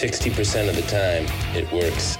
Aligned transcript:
60% 0.00 0.70
of 0.70 0.76
the 0.76 0.82
time, 0.88 1.26
it 1.54 1.70
works 1.70 2.16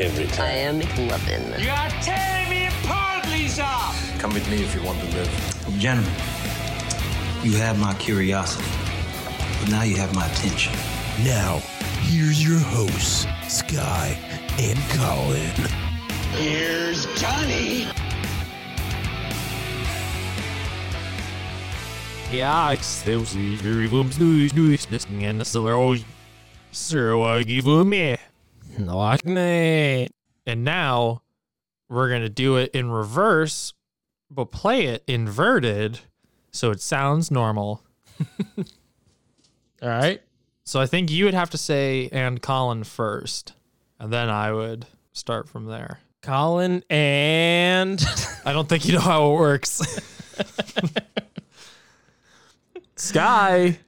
every 0.00 0.26
time. 0.26 0.46
I 0.46 0.80
time. 0.80 0.80
am 0.80 0.80
McLovin. 0.80 1.62
You 1.62 1.70
are 1.70 1.88
tearing 2.02 2.50
me 2.50 2.66
apart, 2.66 3.24
Lisa! 3.30 3.70
Come 4.18 4.34
with 4.34 4.50
me 4.50 4.64
if 4.64 4.74
you 4.74 4.82
want 4.82 4.98
to 4.98 5.06
live. 5.14 5.78
Gentlemen, 5.78 6.10
you 7.44 7.52
have 7.58 7.78
my 7.78 7.94
curiosity, 8.00 8.68
but 9.60 9.70
now 9.70 9.84
you 9.84 9.94
have 9.94 10.12
my 10.12 10.26
attention. 10.26 10.72
Now, 11.22 11.62
here's 12.00 12.42
your 12.42 12.58
hosts, 12.58 13.28
Sky 13.46 14.18
and 14.58 14.78
Colin. 14.98 15.54
Here's 16.32 17.06
Johnny! 17.14 17.86
Ja, 22.32 22.72
excelsior, 22.72 23.88
vamos 23.88 24.18
nos 24.18 24.52
nos 24.52 24.88
nessa 24.88 25.60
hoje. 25.60 26.04
So 26.04 26.08
I 26.08 26.13
give 27.44 27.66
me. 27.86 28.16
Like 28.78 29.24
me. 29.24 30.08
And 30.46 30.64
now 30.64 31.22
we're 31.88 32.10
gonna 32.10 32.28
do 32.28 32.56
it 32.56 32.72
in 32.74 32.90
reverse, 32.90 33.72
but 34.30 34.46
play 34.46 34.86
it 34.86 35.04
inverted 35.06 36.00
so 36.50 36.70
it 36.70 36.80
sounds 36.80 37.30
normal. 37.30 37.82
All 38.58 39.88
right. 39.88 40.20
So 40.64 40.80
I 40.80 40.86
think 40.86 41.10
you 41.10 41.26
would 41.26 41.34
have 41.34 41.50
to 41.50 41.58
say 41.58 42.08
and 42.10 42.42
Colin 42.42 42.84
first, 42.84 43.52
and 44.00 44.12
then 44.12 44.28
I 44.28 44.52
would 44.52 44.86
start 45.12 45.48
from 45.48 45.66
there. 45.66 46.00
Colin 46.22 46.82
and 46.90 48.04
I 48.44 48.52
don't 48.52 48.68
think 48.68 48.86
you 48.86 48.94
know 48.94 49.00
how 49.00 49.32
it 49.32 49.34
works. 49.34 49.80
Sky 52.96 53.78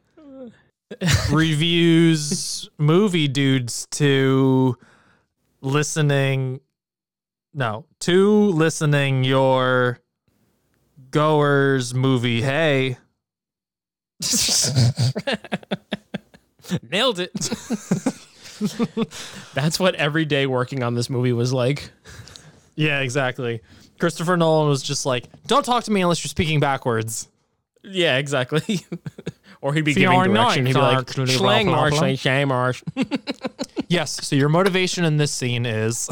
reviews 1.31 2.71
movie 2.79 3.29
dudes 3.29 3.87
to 3.91 4.79
listening 5.61 6.61
no, 7.57 7.87
to 8.01 8.51
listening 8.51 9.25
your 9.25 9.99
goers 11.11 11.95
movie 11.95 12.43
hey. 12.43 12.99
nailed 16.91 17.19
it. 17.19 17.33
That's 19.55 19.81
what 19.81 19.95
every 19.95 20.27
day 20.27 20.47
working 20.47 20.83
on 20.83 20.95
this 20.95 21.09
movie 21.09 21.33
was 21.33 21.51
like. 21.53 21.91
Yeah, 22.75 23.01
exactly. 23.01 23.63
Christopher 23.99 24.37
Nolan 24.37 24.69
was 24.69 24.83
just 24.83 25.07
like, 25.07 25.25
"Don't 25.47 25.65
talk 25.65 25.85
to 25.85 25.91
me 25.91 26.03
unless 26.03 26.23
you're 26.23 26.29
speaking 26.29 26.61
backwards." 26.61 27.29
Yeah, 27.83 28.19
exactly. 28.19 28.85
Or 29.61 29.75
he'd 29.75 29.85
be 29.85 29.95
See, 29.95 30.01
giving 30.01 30.17
or 30.17 30.27
not, 30.29 30.55
direction. 30.55 30.67
He'd 30.67 30.75
be 30.75 30.81
like, 30.81 30.99
actually, 30.99 31.27
Schlang 31.27 31.67
blah, 31.67 31.75
blah, 31.75 31.99
marsh, 32.01 32.23
blah." 32.23 32.33
like, 32.33 32.49
marsh. 32.49 32.83
Yes, 33.89 34.27
so 34.27 34.35
your 34.35 34.49
motivation 34.49 35.05
in 35.05 35.17
this 35.17 35.31
scene 35.31 35.65
is 35.65 36.09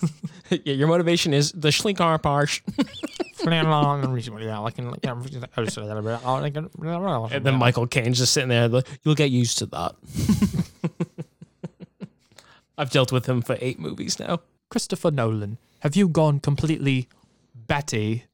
yeah, 0.50 0.74
your 0.74 0.86
motivation 0.88 1.34
is 1.34 1.52
the 1.52 1.68
schlinkar 1.68 2.20
parsh. 2.22 2.60
And 7.32 7.44
then 7.44 7.54
Michael 7.56 7.86
Caine's 7.86 8.18
just 8.18 8.32
sitting 8.32 8.48
there. 8.48 8.68
Like, 8.68 8.86
You'll 9.02 9.14
get 9.14 9.30
used 9.30 9.58
to 9.58 9.66
that. 9.66 9.94
I've 12.78 12.90
dealt 12.90 13.12
with 13.12 13.26
him 13.26 13.42
for 13.42 13.56
eight 13.60 13.78
movies 13.78 14.18
now. 14.18 14.40
Christopher 14.68 15.10
Nolan, 15.10 15.58
have 15.80 15.96
you 15.96 16.08
gone 16.08 16.38
completely 16.38 17.08
batty? 17.54 18.24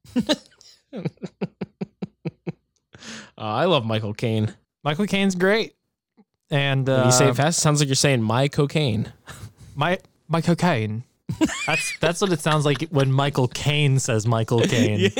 Uh, 3.38 3.42
I 3.42 3.64
love 3.66 3.84
Michael 3.84 4.14
Caine. 4.14 4.54
Michael 4.82 5.06
Caine's 5.06 5.34
great. 5.34 5.74
And 6.50 6.88
uh, 6.88 6.96
When 6.98 7.06
you 7.06 7.12
say 7.12 7.28
it 7.28 7.36
fast, 7.36 7.58
it 7.58 7.62
sounds 7.62 7.80
like 7.80 7.88
you're 7.88 7.94
saying 7.96 8.22
my 8.22 8.48
cocaine. 8.48 9.12
my 9.74 9.98
my 10.28 10.40
cocaine. 10.40 11.02
That's 11.66 11.98
that's 11.98 12.20
what 12.20 12.30
it 12.32 12.40
sounds 12.40 12.64
like 12.64 12.82
when 12.90 13.10
Michael 13.12 13.48
Caine 13.48 13.98
says 13.98 14.26
Michael 14.26 14.60
Caine. 14.68 15.10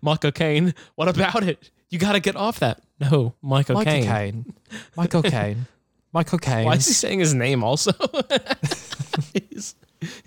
my 0.00 0.16
cocaine. 0.16 0.72
What 0.94 1.08
about 1.08 1.42
it? 1.42 1.70
You 1.90 1.98
got 1.98 2.12
to 2.12 2.20
get 2.20 2.36
off 2.36 2.60
that. 2.60 2.80
No, 3.00 3.34
my 3.42 3.58
My 3.58 3.62
cocaine. 3.64 4.04
cocaine. 4.04 4.54
My 4.96 5.06
cocaine. 5.08 5.66
My 6.12 6.22
cocaine. 6.24 6.64
Why 6.64 6.74
is 6.76 6.86
he 6.86 6.92
saying 6.94 7.18
his 7.18 7.34
name 7.34 7.64
also? 7.64 7.90
he's, 9.34 9.74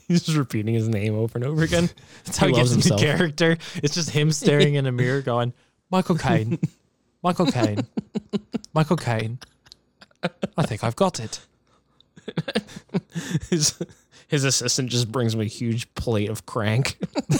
he's 0.08 0.24
just 0.24 0.38
repeating 0.38 0.74
his 0.74 0.88
name 0.90 1.16
over 1.16 1.38
and 1.38 1.46
over 1.46 1.64
again. 1.64 1.90
That's 2.26 2.38
how 2.38 2.48
he, 2.48 2.54
loves 2.54 2.76
gets 2.76 2.86
into 2.88 2.96
himself. 3.04 3.18
character. 3.18 3.58
It's 3.82 3.94
just 3.96 4.10
him 4.10 4.32
staring 4.32 4.76
in 4.76 4.86
a 4.86 4.92
mirror 4.92 5.22
going, 5.22 5.54
Michael 5.90 6.18
Caine. 6.18 6.60
Michael 7.26 7.48
Caine. 7.48 7.88
Michael 8.76 8.98
Caine. 8.98 9.40
I 10.56 10.68
think 10.68 10.84
I've 10.84 10.96
got 10.96 11.20
it. 11.20 11.40
His, 13.50 13.80
his 14.28 14.44
assistant 14.44 14.90
just 14.90 15.12
brings 15.12 15.34
him 15.34 15.42
a 15.42 15.46
huge 15.46 15.92
plate 15.96 16.30
of 16.30 16.46
crank. 16.46 16.98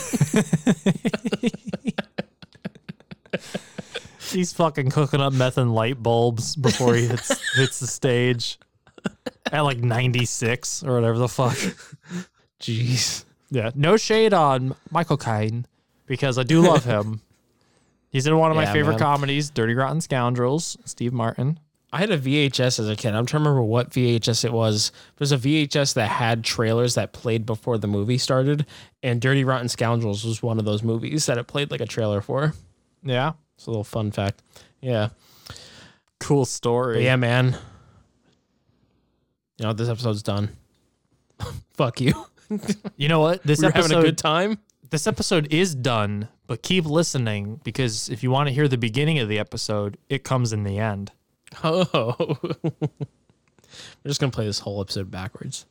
He's 4.30 4.52
fucking 4.52 4.90
cooking 4.90 5.20
up 5.20 5.32
meth 5.32 5.56
and 5.56 5.72
light 5.72 6.02
bulbs 6.02 6.56
before 6.56 6.96
he 6.96 7.06
hits 7.06 7.56
hits 7.56 7.78
the 7.78 7.86
stage 7.86 8.58
at 9.52 9.60
like 9.60 9.78
96 9.78 10.82
or 10.82 10.94
whatever 10.94 11.18
the 11.18 11.28
fuck. 11.28 11.56
Jeez. 12.60 13.24
Yeah, 13.50 13.70
no 13.76 13.96
shade 13.96 14.34
on 14.34 14.74
Michael 14.90 15.16
Caine 15.16 15.66
because 16.06 16.38
I 16.38 16.42
do 16.42 16.62
love 16.62 16.84
him. 16.84 17.20
He's 18.10 18.26
in 18.26 18.36
one 18.38 18.50
of 18.50 18.56
my 18.56 18.62
Yeah, 18.64 18.72
favorite 18.72 18.92
man. 18.94 19.00
comedies, 19.00 19.50
Dirty 19.50 19.74
Rotten 19.74 20.00
Scoundrels, 20.00 20.76
Steve 20.84 21.12
Martin. 21.12 21.58
I 21.92 21.98
had 21.98 22.10
a 22.10 22.18
VHS 22.18 22.78
as 22.78 22.88
a 22.88 22.96
kid. 22.96 23.14
I'm 23.14 23.26
trying 23.26 23.42
to 23.44 23.48
remember 23.48 23.62
what 23.62 23.90
VHS 23.90 24.44
it 24.44 24.52
was. 24.52 24.90
It 25.14 25.20
was 25.20 25.32
a 25.32 25.38
VHS 25.38 25.94
that 25.94 26.08
had 26.08 26.44
trailers 26.44 26.94
that 26.94 27.12
played 27.12 27.46
before 27.46 27.78
the 27.78 27.86
movie 27.86 28.18
started, 28.18 28.66
and 29.02 29.20
Dirty 29.20 29.44
Rotten 29.44 29.68
Scoundrels 29.68 30.24
was 30.24 30.42
one 30.42 30.58
of 30.58 30.64
those 30.64 30.82
movies 30.82 31.26
that 31.26 31.38
it 31.38 31.46
played 31.46 31.70
like 31.70 31.80
a 31.80 31.86
trailer 31.86 32.20
for. 32.20 32.52
Yeah, 33.02 33.32
It's 33.56 33.66
a 33.66 33.70
little 33.70 33.84
fun 33.84 34.10
fact. 34.10 34.42
Yeah. 34.80 35.10
cool 36.20 36.44
story. 36.44 36.96
But 36.96 37.02
yeah, 37.04 37.16
man. 37.16 37.56
You 39.58 39.64
know, 39.66 39.72
this 39.72 39.88
episode's 39.88 40.22
done. 40.22 40.50
Fuck 41.74 42.00
you. 42.00 42.12
You 42.96 43.08
know 43.08 43.20
what? 43.20 43.42
This 43.46 43.60
we 43.60 43.66
were 43.66 43.70
episode 43.70 43.90
having 43.90 43.98
a 43.98 44.02
good 44.02 44.18
time. 44.18 44.58
This 44.90 45.06
episode 45.06 45.52
is 45.52 45.74
done, 45.74 46.28
but 46.46 46.62
keep 46.62 46.86
listening 46.86 47.60
because 47.64 48.08
if 48.08 48.22
you 48.22 48.30
want 48.30 48.48
to 48.48 48.54
hear 48.54 48.68
the 48.68 48.78
beginning 48.78 49.18
of 49.18 49.28
the 49.28 49.38
episode, 49.38 49.98
it 50.08 50.24
comes 50.24 50.52
in 50.52 50.64
the 50.64 50.78
end. 50.78 51.12
Oh. 51.62 52.38
We're 52.62 54.08
just 54.08 54.20
going 54.20 54.30
to 54.30 54.34
play 54.34 54.46
this 54.46 54.60
whole 54.60 54.80
episode 54.80 55.10
backwards. 55.10 55.66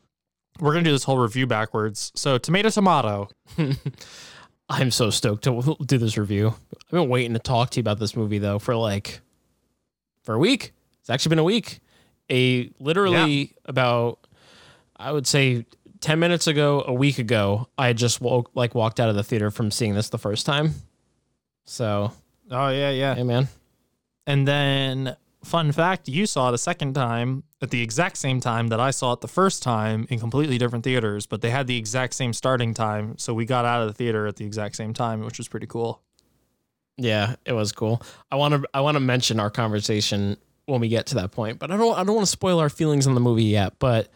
We're 0.59 0.72
gonna 0.72 0.86
do 0.86 0.92
this 0.92 1.03
whole 1.03 1.18
review 1.18 1.48
backwards. 1.48 2.14
So 2.16 2.38
tomato 2.38 2.70
tomato. 2.70 3.30
I'm 4.70 4.90
so 4.90 5.09
stoked 5.09 5.44
to 5.44 5.76
do 5.86 5.97
this 5.97 6.18
review. 6.18 6.56
I've 6.74 6.92
been 6.92 7.09
waiting 7.09 7.34
to 7.34 7.40
talk 7.40 7.72
to 7.72 7.78
you 7.78 7.82
about 7.82 8.00
this 8.00 8.16
movie 8.16 8.38
though 8.38 8.59
for 8.59 8.76
like 8.76 9.20
for 10.24 10.34
a 10.34 10.40
week. 10.40 10.72
It's 11.02 11.09
actually 11.09 11.32
been 11.32 11.40
a 11.40 11.44
week. 11.44 11.82
A 12.32 12.72
literally 12.80 13.53
about 13.66 14.26
I 14.96 15.12
would 15.12 15.28
say 15.28 15.66
10 16.05 16.19
minutes 16.19 16.46
ago, 16.46 16.84
a 16.85 16.93
week 16.93 17.17
ago, 17.17 17.67
I 17.79 17.93
just 17.93 18.22
woke, 18.22 18.52
like 18.53 18.75
walked 18.75 18.99
out 18.99 19.09
of 19.09 19.16
the 19.16 19.23
theater 19.23 19.49
from 19.49 19.72
seeing 19.72 19.96
this 19.96 20.09
the 20.09 20.19
first 20.19 20.46
time. 20.46 20.75
So, 21.66 22.11
Oh 22.52 22.69
yeah, 22.69 22.91
yeah. 22.91 23.16
hey 23.16 23.23
man. 23.23 23.47
And 24.28 24.47
then 24.47 25.16
fun 25.43 25.72
fact, 25.72 26.07
you 26.07 26.28
saw 26.28 26.49
it 26.49 26.53
a 26.53 26.59
second 26.59 26.93
time 26.93 27.41
at 27.59 27.72
the 27.72 27.81
exact 27.81 28.17
same 28.17 28.40
time 28.40 28.67
that 28.67 28.79
I 28.79 28.91
saw 28.91 29.13
it 29.13 29.22
the 29.22 29.28
first 29.28 29.63
time 29.63 30.05
in 30.11 30.19
completely 30.19 30.59
different 30.59 30.84
theaters, 30.84 31.25
but 31.25 31.41
they 31.41 31.49
had 31.49 31.66
the 31.66 31.75
exact 31.75 32.13
same 32.13 32.34
starting 32.34 32.75
time, 32.75 33.17
so 33.17 33.34
we 33.34 33.47
got 33.47 33.66
out 33.66 33.81
of 33.81 33.87
the 33.87 33.93
theater 33.96 34.28
at 34.28 34.35
the 34.35 34.46
exact 34.46 34.75
same 34.75 34.93
time, 34.93 35.22
which 35.22 35.40
was 35.40 35.47
pretty 35.47 35.66
cool. 35.66 36.03
Yeah, 36.97 37.34
it 37.47 37.53
was 37.53 37.72
cool. 37.72 37.99
I 38.31 38.35
want 38.35 38.53
to 38.53 38.69
I 38.75 38.81
want 38.81 38.93
to 38.96 38.99
mention 39.02 39.40
our 39.40 39.49
conversation 39.49 40.37
when 40.67 40.81
we 40.81 40.87
get 40.87 41.07
to 41.07 41.16
that 41.16 41.31
point, 41.31 41.57
but 41.57 41.72
I 41.72 41.78
don't 41.78 41.97
I 41.97 42.03
don't 42.03 42.13
want 42.13 42.28
to 42.28 42.31
spoil 42.31 42.59
our 42.59 42.69
feelings 42.69 43.07
on 43.07 43.16
the 43.16 43.22
movie 43.22 43.46
yet, 43.46 43.79
but 43.79 44.09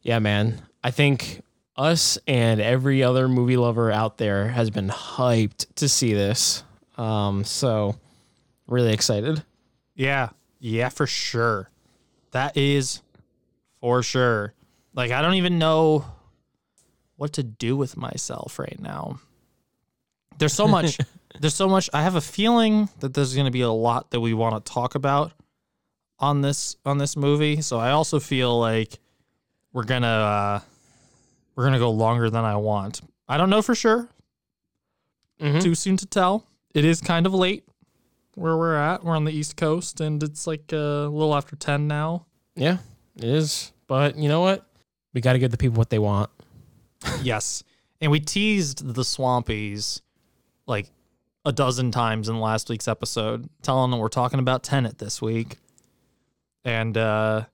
yeah, 0.00 0.18
man. 0.18 0.62
I 0.86 0.92
think 0.92 1.42
us 1.76 2.16
and 2.28 2.60
every 2.60 3.02
other 3.02 3.26
movie 3.26 3.56
lover 3.56 3.90
out 3.90 4.18
there 4.18 4.46
has 4.46 4.70
been 4.70 4.88
hyped 4.88 5.66
to 5.74 5.88
see 5.88 6.14
this. 6.14 6.62
Um 6.96 7.42
so 7.42 7.96
really 8.68 8.92
excited. 8.92 9.42
Yeah. 9.96 10.28
Yeah, 10.60 10.90
for 10.90 11.08
sure. 11.08 11.70
That 12.30 12.56
is 12.56 13.02
For 13.80 14.04
sure. 14.04 14.54
Like 14.94 15.10
I 15.10 15.22
don't 15.22 15.34
even 15.34 15.58
know 15.58 16.04
what 17.16 17.32
to 17.32 17.42
do 17.42 17.76
with 17.76 17.96
myself 17.96 18.56
right 18.60 18.78
now. 18.78 19.18
There's 20.38 20.54
so 20.54 20.68
much 20.68 20.98
there's 21.40 21.56
so 21.56 21.68
much 21.68 21.90
I 21.92 22.04
have 22.04 22.14
a 22.14 22.20
feeling 22.20 22.90
that 23.00 23.12
there's 23.12 23.34
going 23.34 23.46
to 23.46 23.50
be 23.50 23.62
a 23.62 23.72
lot 23.72 24.12
that 24.12 24.20
we 24.20 24.34
want 24.34 24.64
to 24.64 24.72
talk 24.72 24.94
about 24.94 25.32
on 26.20 26.42
this 26.42 26.76
on 26.86 26.98
this 26.98 27.16
movie. 27.16 27.60
So 27.60 27.76
I 27.76 27.90
also 27.90 28.20
feel 28.20 28.56
like 28.56 29.00
we're 29.72 29.82
going 29.82 30.02
to 30.02 30.08
uh 30.08 30.60
we're 31.56 31.64
going 31.64 31.72
to 31.72 31.78
go 31.80 31.90
longer 31.90 32.30
than 32.30 32.44
I 32.44 32.54
want. 32.56 33.00
I 33.28 33.36
don't 33.38 33.50
know 33.50 33.62
for 33.62 33.74
sure. 33.74 34.08
Mhm. 35.40 35.60
Too 35.62 35.74
soon 35.74 35.96
to 35.96 36.06
tell. 36.06 36.46
It 36.74 36.84
is 36.84 37.00
kind 37.00 37.26
of 37.26 37.34
late 37.34 37.64
where 38.34 38.56
we're 38.56 38.76
at. 38.76 39.02
We're 39.04 39.16
on 39.16 39.24
the 39.24 39.32
East 39.32 39.56
Coast 39.56 40.00
and 40.00 40.22
it's 40.22 40.46
like 40.46 40.70
a 40.72 41.08
little 41.10 41.34
after 41.34 41.56
10 41.56 41.88
now. 41.88 42.26
Yeah, 42.54 42.78
it 43.16 43.24
is. 43.24 43.72
But 43.86 44.16
you 44.16 44.28
know 44.28 44.40
what? 44.40 44.66
We 45.12 45.20
got 45.20 45.32
to 45.34 45.38
give 45.38 45.50
the 45.50 45.56
people 45.56 45.76
what 45.78 45.90
they 45.90 45.98
want. 45.98 46.30
yes. 47.22 47.64
And 48.00 48.10
we 48.12 48.20
teased 48.20 48.86
the 48.94 49.02
Swampies 49.02 50.00
like 50.66 50.90
a 51.44 51.52
dozen 51.52 51.90
times 51.90 52.28
in 52.28 52.40
last 52.40 52.68
week's 52.68 52.88
episode, 52.88 53.48
telling 53.62 53.90
them 53.90 54.00
we're 54.00 54.08
talking 54.08 54.38
about 54.38 54.62
Tenet 54.62 54.98
this 54.98 55.22
week. 55.22 55.58
And 56.64 56.96
uh 56.96 57.44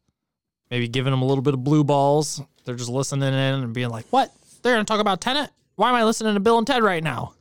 maybe 0.73 0.89
giving 0.89 1.11
them 1.11 1.21
a 1.21 1.25
little 1.27 1.43
bit 1.43 1.53
of 1.53 1.63
blue 1.63 1.85
balls. 1.85 2.41
They're 2.65 2.75
just 2.75 2.89
listening 2.89 3.29
in 3.29 3.35
and 3.35 3.73
being 3.75 3.91
like, 3.91 4.07
What? 4.11 4.33
They're 4.63 4.73
gonna 4.73 4.85
talk 4.85 5.01
about 5.01 5.21
Tenet? 5.21 5.51
Why 5.77 5.91
am 5.91 5.95
I 5.95 6.05
listening 6.05 6.35
to 6.35 6.41
Bill 6.41 6.57
and 6.59 6.67
Ted 6.67 6.83
right 6.83 7.05
now? 7.05 7.35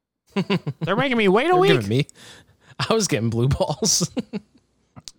They're 0.80 0.96
making 0.96 1.16
me 1.16 1.28
wait 1.28 1.46
a 1.46 1.48
They're 1.52 1.56
week. 1.56 1.72
giving 1.72 1.88
me. 1.88 2.06
I 2.90 2.92
was 2.94 3.08
getting 3.08 3.30
blue 3.30 3.48
balls. 3.48 4.08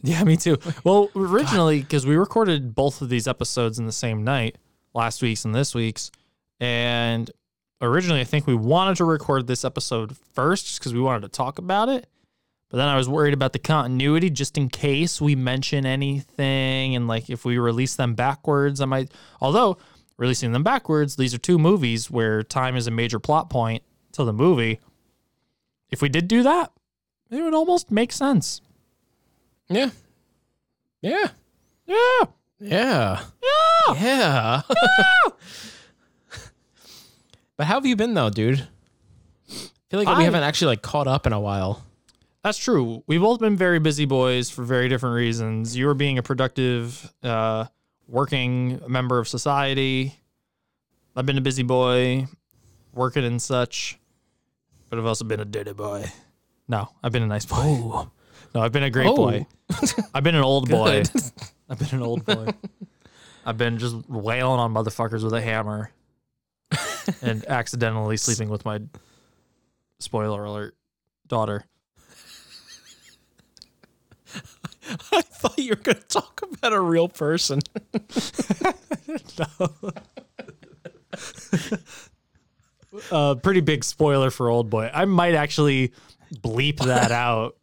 Yeah, 0.01 0.23
me 0.23 0.37
too. 0.37 0.57
Well, 0.85 1.09
originally, 1.13 1.81
because 1.81 2.05
we 2.05 2.15
recorded 2.15 2.73
both 2.73 3.01
of 3.01 3.09
these 3.09 3.27
episodes 3.27 3.79
in 3.79 3.85
the 3.85 3.91
same 3.91 4.23
night, 4.23 4.57
last 4.93 5.21
week's 5.21 5.43
and 5.43 5.53
this 5.53 5.75
week's, 5.75 6.09
and 6.61 7.29
originally 7.81 8.21
I 8.21 8.23
think 8.23 8.47
we 8.47 8.55
wanted 8.55 8.95
to 8.97 9.03
record 9.03 9.45
this 9.47 9.65
episode 9.65 10.15
first 10.33 10.67
just 10.67 10.79
because 10.79 10.93
we 10.93 11.01
wanted 11.01 11.23
to 11.23 11.27
talk 11.27 11.59
about 11.59 11.89
it. 11.89 12.07
But 12.69 12.77
then 12.77 12.87
I 12.87 12.95
was 12.97 13.09
worried 13.09 13.33
about 13.33 13.53
the 13.53 13.59
continuity 13.59 14.29
just 14.29 14.55
in 14.57 14.69
case 14.69 15.19
we 15.19 15.35
mention 15.35 15.85
anything 15.87 16.95
and 16.95 17.07
like 17.07 17.29
if 17.29 17.43
we 17.43 17.57
release 17.57 17.95
them 17.95 18.13
backwards, 18.13 18.79
I 18.79 18.85
might. 18.85 19.11
Although 19.41 19.77
releasing 20.17 20.51
them 20.51 20.63
backwards, 20.63 21.15
these 21.15 21.33
are 21.33 21.39
two 21.39 21.57
movies 21.57 22.11
where 22.11 22.43
time 22.43 22.75
is 22.75 22.85
a 22.85 22.91
major 22.91 23.19
plot 23.19 23.49
point 23.49 23.81
to 24.11 24.23
the 24.23 24.33
movie. 24.33 24.79
If 25.89 26.01
we 26.03 26.09
did 26.09 26.27
do 26.27 26.43
that, 26.43 26.71
it 27.31 27.41
would 27.41 27.55
almost 27.55 27.89
make 27.91 28.11
sense. 28.11 28.61
yeah. 29.67 29.89
Yeah. 31.01 31.29
Yeah. 31.87 32.25
Yeah. 32.59 33.23
Yeah. 33.95 34.61
but 37.57 37.65
how 37.65 37.75
have 37.75 37.85
you 37.85 37.95
been 37.95 38.13
though, 38.13 38.29
dude? 38.29 38.59
I 39.49 39.53
feel 39.89 39.99
like 39.99 40.07
I- 40.07 40.17
we 40.19 40.23
haven't 40.25 40.43
actually 40.43 40.67
like 40.67 40.81
caught 40.81 41.07
up 41.07 41.25
in 41.25 41.33
a 41.33 41.39
while. 41.39 41.83
That's 42.43 42.57
true. 42.57 43.03
We've 43.07 43.19
both 43.21 43.39
been 43.39 43.57
very 43.57 43.79
busy 43.79 44.05
boys 44.05 44.49
for 44.49 44.63
very 44.63 44.87
different 44.87 45.15
reasons. 45.15 45.75
You 45.75 45.87
were 45.87 45.93
being 45.93 46.17
a 46.17 46.23
productive, 46.23 47.13
uh, 47.21 47.65
working 48.07 48.79
member 48.87 49.19
of 49.19 49.27
society. 49.27 50.15
I've 51.15 51.25
been 51.25 51.37
a 51.37 51.41
busy 51.41 51.63
boy, 51.63 52.27
working 52.93 53.25
and 53.25 53.41
such. 53.41 53.99
But 54.89 54.99
I've 54.99 55.05
also 55.05 55.25
been 55.25 55.39
a 55.41 55.45
dirty 55.45 55.73
boy. 55.73 56.05
No, 56.67 56.89
I've 57.03 57.11
been 57.11 57.23
a 57.23 57.27
nice 57.27 57.45
boy. 57.45 58.07
No, 58.55 58.61
I've 58.61 58.71
been 58.71 58.83
a 58.83 58.89
great 58.89 59.07
Oh. 59.07 59.15
boy. 59.15 59.45
I've 60.13 60.23
been 60.23 60.35
an 60.35 60.43
old 60.43 60.69
boy. 60.69 61.03
I've 61.69 61.77
been 61.77 61.89
an 61.91 62.01
old 62.01 62.25
boy. 62.25 62.47
I've 63.45 63.57
been 63.57 63.77
just 63.77 63.95
wailing 64.09 64.59
on 64.59 64.73
motherfuckers 64.73 65.23
with 65.23 65.33
a 65.33 65.41
hammer 65.41 65.91
and 67.21 67.45
accidentally 67.45 68.17
sleeping 68.17 68.49
with 68.49 68.65
my 68.65 68.79
spoiler 69.99 70.43
alert 70.45 70.75
daughter. 71.27 71.65
I 75.11 75.21
thought 75.21 75.57
you 75.57 75.69
were 75.69 75.75
gonna 75.75 75.99
talk 75.99 76.41
about 76.41 76.73
a 76.73 76.79
real 76.79 77.07
person. 77.07 77.59
uh, 83.11 83.35
pretty 83.35 83.61
big 83.61 83.83
spoiler 83.83 84.31
for 84.31 84.49
Old 84.49 84.69
Boy. 84.69 84.89
I 84.93 85.05
might 85.05 85.35
actually 85.35 85.93
bleep 86.33 86.79
that 86.79 87.11
out. 87.11 87.55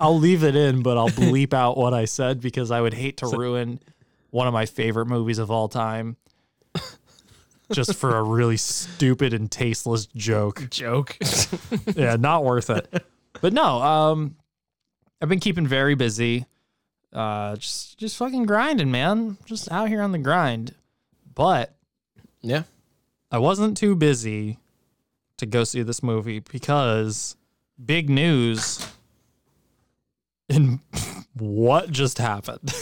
I'll 0.00 0.18
leave 0.18 0.44
it 0.44 0.54
in, 0.54 0.82
but 0.82 0.96
I'll 0.96 1.08
bleep 1.08 1.52
out 1.52 1.76
what 1.76 1.92
I 1.92 2.04
said 2.04 2.40
because 2.40 2.70
I 2.70 2.80
would 2.80 2.94
hate 2.94 3.16
to 3.18 3.26
ruin 3.26 3.80
one 4.30 4.46
of 4.46 4.52
my 4.52 4.66
favorite 4.66 5.06
movies 5.06 5.38
of 5.38 5.50
all 5.50 5.68
time 5.68 6.16
just 7.72 7.96
for 7.96 8.16
a 8.16 8.22
really 8.22 8.56
stupid 8.56 9.34
and 9.34 9.50
tasteless 9.50 10.06
joke. 10.06 10.68
Joke. 10.70 11.16
yeah, 11.96 12.16
not 12.16 12.44
worth 12.44 12.70
it. 12.70 13.04
But 13.40 13.52
no, 13.52 13.82
um, 13.82 14.36
I've 15.20 15.28
been 15.28 15.40
keeping 15.40 15.66
very 15.66 15.94
busy. 15.94 16.46
Uh, 17.12 17.56
just 17.56 17.98
just 17.98 18.16
fucking 18.16 18.44
grinding, 18.44 18.90
man. 18.90 19.38
Just 19.46 19.70
out 19.72 19.88
here 19.88 20.02
on 20.02 20.12
the 20.12 20.18
grind. 20.18 20.74
But 21.34 21.74
yeah. 22.40 22.64
I 23.30 23.38
wasn't 23.38 23.76
too 23.76 23.94
busy 23.94 24.58
to 25.36 25.46
go 25.46 25.64
see 25.64 25.82
this 25.82 26.02
movie 26.02 26.40
because 26.40 27.36
big 27.84 28.08
news 28.10 28.86
in 30.48 30.80
what 31.34 31.90
just 31.90 32.18
happened. 32.18 32.74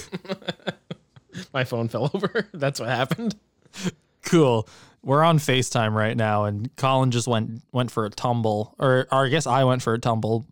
My 1.53 1.65
phone 1.65 1.89
fell 1.89 2.11
over. 2.15 2.49
That's 2.55 2.81
what 2.81 2.89
happened. 2.89 3.37
cool. 4.25 4.69
We're 5.03 5.23
on 5.23 5.39
FaceTime 5.39 5.93
right 5.93 6.17
now 6.17 6.45
and 6.45 6.75
Colin 6.77 7.11
just 7.11 7.29
went 7.29 7.63
went 7.73 7.91
for 7.91 8.07
a 8.07 8.11
tumble 8.11 8.75
or, 8.79 9.07
or 9.13 9.27
I 9.27 9.29
guess 9.29 9.47
I 9.47 9.65
went 9.65 9.83
for 9.83 9.95
a 9.95 9.99
tumble. 9.99 10.47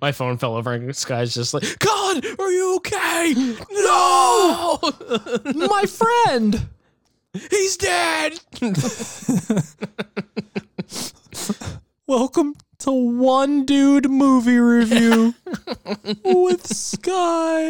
My 0.00 0.12
phone 0.12 0.38
fell 0.38 0.54
over 0.56 0.72
and 0.72 0.94
Sky's 0.96 1.34
just 1.34 1.54
like, 1.54 1.78
God, 1.78 2.24
are 2.38 2.50
you 2.50 2.76
okay? 2.76 3.34
No! 3.70 4.78
My 5.54 5.84
friend! 5.86 6.68
He's 7.50 7.76
dead! 7.76 8.40
Welcome 12.06 12.54
to 12.80 12.92
One 12.92 13.64
Dude 13.64 14.10
Movie 14.10 14.58
Review 14.58 15.34
with 16.24 16.66
Sky. 16.66 17.62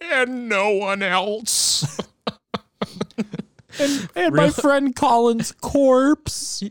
and 0.00 0.48
no 0.48 0.70
one 0.70 1.02
else. 1.02 1.98
And, 3.80 4.08
and 4.16 4.34
my 4.34 4.50
friend 4.50 4.94
Colin's 4.96 5.52
corpse. 5.52 6.62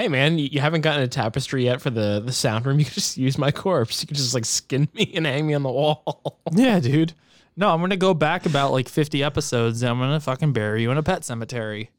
Hey 0.00 0.08
man, 0.08 0.38
you, 0.38 0.60
haven't 0.60 0.80
gotten 0.80 1.02
a 1.02 1.08
tapestry 1.08 1.64
yet 1.64 1.80
for 1.82 1.90
the, 1.90 2.22
the 2.24 2.32
sound 2.32 2.64
room. 2.64 2.78
You 2.80 2.86
could 2.86 2.94
just 2.94 3.18
use 3.18 3.36
my 3.36 3.50
corpse. 3.50 4.00
You 4.02 4.06
could 4.08 4.16
just 4.16 4.32
like 4.32 4.46
skin 4.46 4.88
me 4.94 5.12
and 5.14 5.26
hang 5.26 5.46
me 5.46 5.52
on 5.54 5.62
the 5.62 5.70
wall. 5.70 6.40
Yeah, 6.52 6.80
dude. 6.80 7.12
No, 7.56 7.68
I'm 7.68 7.80
gonna 7.80 7.96
go 7.98 8.14
back 8.14 8.46
about 8.46 8.72
like 8.72 8.88
50 8.88 9.22
episodes 9.22 9.82
and 9.82 9.90
I'm 9.90 9.98
gonna 9.98 10.18
fucking 10.20 10.52
bury 10.54 10.82
you 10.82 10.90
in 10.90 10.96
a 10.96 11.02
pet 11.02 11.24
cemetery. 11.24 11.90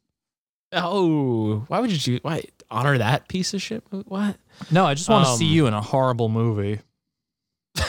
Oh, 0.74 1.66
why 1.68 1.80
would 1.80 1.92
you 1.92 1.98
choose? 1.98 2.20
Why 2.24 2.44
honor 2.72 2.98
that 2.98 3.28
piece 3.28 3.54
of 3.54 3.62
shit? 3.62 3.84
What? 3.90 4.38
No, 4.72 4.86
I 4.86 4.96
just 4.96 5.08
want 5.10 5.26
to 5.26 5.32
Um, 5.32 5.38
see 5.38 5.46
you 5.46 5.68
in 5.68 5.74
a 5.74 5.82
horrible 5.82 6.30
movie. 6.30 6.80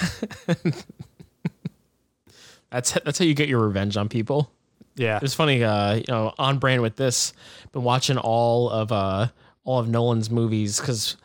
That's 2.70 2.92
that's 3.04 3.18
how 3.18 3.24
you 3.26 3.34
get 3.34 3.48
your 3.48 3.60
revenge 3.66 3.96
on 3.98 4.08
people. 4.08 4.50
Yeah. 4.96 5.20
It's 5.22 5.34
funny, 5.34 5.62
uh, 5.62 5.94
you 5.96 6.04
know, 6.08 6.32
on 6.38 6.58
brand 6.58 6.80
with 6.82 6.96
this. 6.96 7.34
Been 7.72 7.82
watching 7.82 8.16
all 8.18 8.70
of 8.70 8.90
uh 8.92 9.28
all 9.64 9.78
of 9.78 9.88
Nolan's 9.88 10.30
movies 10.30 10.80
because 10.80 11.16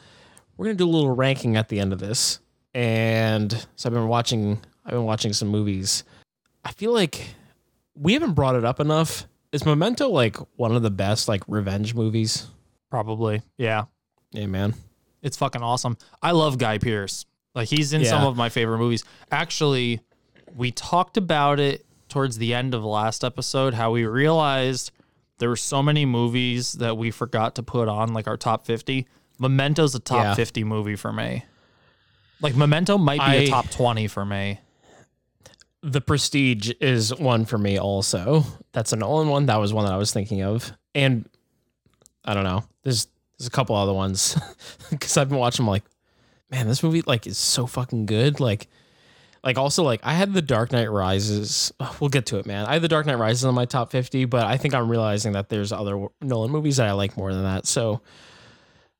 we're 0.55 0.65
gonna 0.65 0.77
do 0.77 0.87
a 0.87 0.89
little 0.89 1.15
ranking 1.15 1.55
at 1.55 1.69
the 1.69 1.79
end 1.79 1.93
of 1.93 1.99
this, 1.99 2.39
and 2.73 3.51
so 3.75 3.89
I've 3.89 3.93
been 3.93 4.07
watching. 4.07 4.59
I've 4.85 4.93
been 4.93 5.05
watching 5.05 5.33
some 5.33 5.49
movies. 5.49 6.03
I 6.63 6.71
feel 6.71 6.93
like 6.93 7.35
we 7.95 8.13
haven't 8.13 8.33
brought 8.33 8.55
it 8.55 8.63
up 8.65 8.79
enough. 8.79 9.27
Is 9.51 9.65
Memento 9.65 10.09
like 10.09 10.37
one 10.57 10.75
of 10.75 10.81
the 10.81 10.91
best 10.91 11.27
like 11.27 11.43
revenge 11.47 11.93
movies? 11.93 12.47
Probably. 12.89 13.41
Yeah. 13.57 13.85
Yeah, 14.31 14.45
man. 14.45 14.75
It's 15.21 15.37
fucking 15.37 15.61
awesome. 15.61 15.97
I 16.21 16.31
love 16.31 16.57
Guy 16.57 16.77
Pearce. 16.77 17.25
Like 17.55 17.69
he's 17.69 17.91
in 17.93 18.05
some 18.05 18.23
of 18.23 18.37
my 18.37 18.49
favorite 18.49 18.77
movies. 18.77 19.03
Actually, 19.31 20.01
we 20.55 20.71
talked 20.71 21.17
about 21.17 21.59
it 21.59 21.85
towards 22.07 22.37
the 22.37 22.53
end 22.53 22.73
of 22.73 22.81
the 22.81 22.87
last 22.87 23.23
episode 23.23 23.73
how 23.73 23.91
we 23.91 24.05
realized 24.05 24.91
there 25.39 25.49
were 25.49 25.55
so 25.55 25.81
many 25.83 26.05
movies 26.05 26.73
that 26.73 26.97
we 26.97 27.11
forgot 27.11 27.55
to 27.55 27.63
put 27.63 27.87
on 27.87 28.13
like 28.13 28.27
our 28.27 28.37
top 28.37 28.65
50. 28.65 29.07
Memento's 29.39 29.93
a 29.95 29.99
top 29.99 30.23
Yeah. 30.23 30.33
50 30.35 30.63
movie 30.63 30.95
for 30.95 31.13
me. 31.13 31.45
Like 32.41 32.55
Memento 32.55 32.97
might 32.97 33.19
be 33.19 33.37
a 33.37 33.41
I- 33.43 33.49
top 33.49 33.69
20 33.69 34.07
for 34.07 34.25
me. 34.25 34.59
The 35.83 36.01
Prestige 36.01 36.71
is 36.81 37.13
one 37.15 37.45
for 37.45 37.57
me 37.57 37.77
also. 37.77 38.43
That's 38.73 38.93
a 38.93 38.95
Nolan 38.95 39.27
one. 39.29 39.45
That 39.45 39.57
was 39.57 39.73
one 39.73 39.85
that 39.85 39.93
I 39.93 39.97
was 39.97 40.11
thinking 40.11 40.41
of. 40.41 40.71
And 40.95 41.29
I 42.25 42.33
don't 42.33 42.43
know. 42.43 42.63
There's 42.83 43.07
there's 43.37 43.47
a 43.47 43.51
couple 43.51 43.75
other 43.75 43.93
ones 43.93 44.35
because 44.89 45.15
I've 45.17 45.29
been 45.29 45.37
watching. 45.37 45.65
them 45.65 45.69
like, 45.69 45.83
man, 46.49 46.67
this 46.67 46.81
movie 46.81 47.03
like 47.05 47.27
is 47.27 47.37
so 47.37 47.67
fucking 47.67 48.07
good. 48.07 48.39
Like, 48.39 48.67
like 49.47 49.57
also 49.57 49.81
like 49.81 50.01
I 50.03 50.11
had 50.11 50.33
the 50.33 50.41
Dark 50.41 50.73
Knight 50.73 50.91
Rises. 50.91 51.71
Oh, 51.79 51.95
we'll 52.01 52.09
get 52.09 52.25
to 52.27 52.37
it, 52.37 52.45
man. 52.45 52.65
I 52.65 52.73
had 52.73 52.81
the 52.81 52.89
Dark 52.89 53.05
Knight 53.05 53.17
Rises 53.17 53.45
on 53.45 53.55
my 53.55 53.63
top 53.63 53.91
50, 53.91 54.25
but 54.25 54.43
I 54.43 54.57
think 54.57 54.73
I'm 54.73 54.89
realizing 54.91 55.31
that 55.31 55.47
there's 55.47 55.71
other 55.71 56.07
Nolan 56.21 56.51
movies 56.51 56.75
that 56.77 56.87
I 56.87 56.91
like 56.91 57.15
more 57.15 57.33
than 57.33 57.43
that. 57.43 57.65
So 57.65 58.01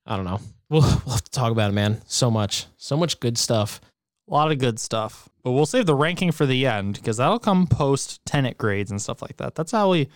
I 0.06 0.16
don't 0.16 0.24
know. 0.24 0.40
We'll, 0.70 0.82
we'll 0.82 1.16
have 1.16 1.24
to 1.24 1.32
talk 1.32 1.52
about 1.52 1.72
it, 1.72 1.74
man. 1.74 2.02
So 2.08 2.32
much, 2.32 2.66
so 2.78 2.96
much 2.96 3.20
good 3.20 3.38
stuff. 3.38 3.82
A 4.30 4.34
lot 4.34 4.50
of 4.52 4.58
good 4.58 4.80
stuff. 4.80 5.28
But 5.44 5.52
we'll 5.52 5.66
save 5.66 5.86
the 5.86 5.96
ranking 5.96 6.32
for 6.32 6.46
the 6.46 6.66
end 6.66 6.96
because 6.96 7.18
that'll 7.18 7.40
come 7.40 7.68
post 7.68 8.20
Tenet 8.26 8.58
grades 8.58 8.90
and 8.90 9.02
stuff 9.02 9.22
like 9.22 9.36
that. 9.38 9.54
That's 9.54 9.74
how 9.74 9.92
we 9.92 10.08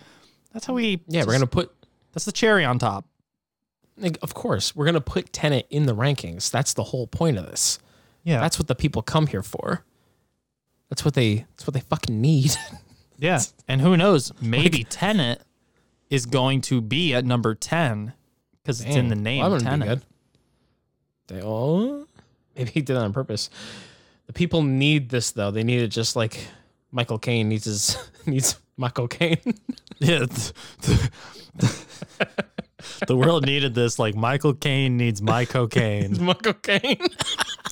that's 0.54 0.64
how 0.64 0.72
we 0.72 1.02
Yeah, 1.08 1.24
we're 1.26 1.32
gonna 1.32 1.46
put 1.46 1.74
that's 2.12 2.24
the 2.24 2.32
cherry 2.32 2.64
on 2.64 2.78
top. 2.78 3.04
like, 3.98 4.16
of 4.22 4.32
course, 4.32 4.74
we're 4.74 4.86
gonna 4.86 5.02
put 5.02 5.30
Tenet 5.30 5.66
in 5.68 5.84
the 5.84 5.94
rankings. 5.94 6.50
That's 6.50 6.72
the 6.72 6.84
whole 6.84 7.06
point 7.06 7.36
of 7.36 7.44
this. 7.44 7.78
Yeah. 8.24 8.40
That's 8.40 8.58
what 8.58 8.68
the 8.68 8.74
people 8.74 9.02
come 9.02 9.26
here 9.26 9.42
for. 9.42 9.84
That's 10.92 11.06
what 11.06 11.14
they 11.14 11.46
that's 11.56 11.66
what 11.66 11.72
they 11.72 11.80
fucking 11.80 12.20
need. 12.20 12.54
Yeah. 13.18 13.40
And 13.68 13.80
who 13.80 13.96
knows? 13.96 14.32
Maybe 14.42 14.82
Tenet 14.82 15.42
is 16.10 16.26
going 16.26 16.60
to 16.62 16.80
be 16.80 17.14
at 17.14 17.24
number 17.24 17.54
10 17.54 18.14
because 18.60 18.80
it's 18.80 18.96
in 18.96 19.06
the 19.08 19.14
name 19.14 19.42
Well, 19.42 19.50
that 19.50 19.62
wouldn't 19.62 19.80
be 19.80 19.86
good. 19.88 20.02
They 21.28 21.40
all 21.40 22.04
maybe 22.56 22.70
he 22.72 22.80
did 22.82 22.94
that 22.96 23.04
on 23.04 23.12
purpose. 23.12 23.48
The 24.26 24.32
people 24.32 24.62
need 24.62 25.08
this 25.10 25.30
though. 25.30 25.52
They 25.52 25.62
need 25.62 25.80
it 25.82 25.88
just 25.88 26.16
like 26.16 26.48
Michael 26.90 27.18
Caine 27.18 27.48
needs 27.48 27.64
his 27.66 27.96
needs 28.26 28.58
Michael 28.76 29.08
Caine. 29.08 29.38
Yeah. 30.00 30.26
th- 30.26 30.52
th- 31.60 31.72
the 33.06 33.16
world 33.16 33.46
needed 33.46 33.74
this 33.74 34.00
like 34.00 34.16
Michael 34.16 34.54
Caine 34.54 34.96
needs 34.96 35.22
my 35.22 35.44
cocaine. 35.44 36.16
Michael 36.22 36.54
Caine. 36.54 36.98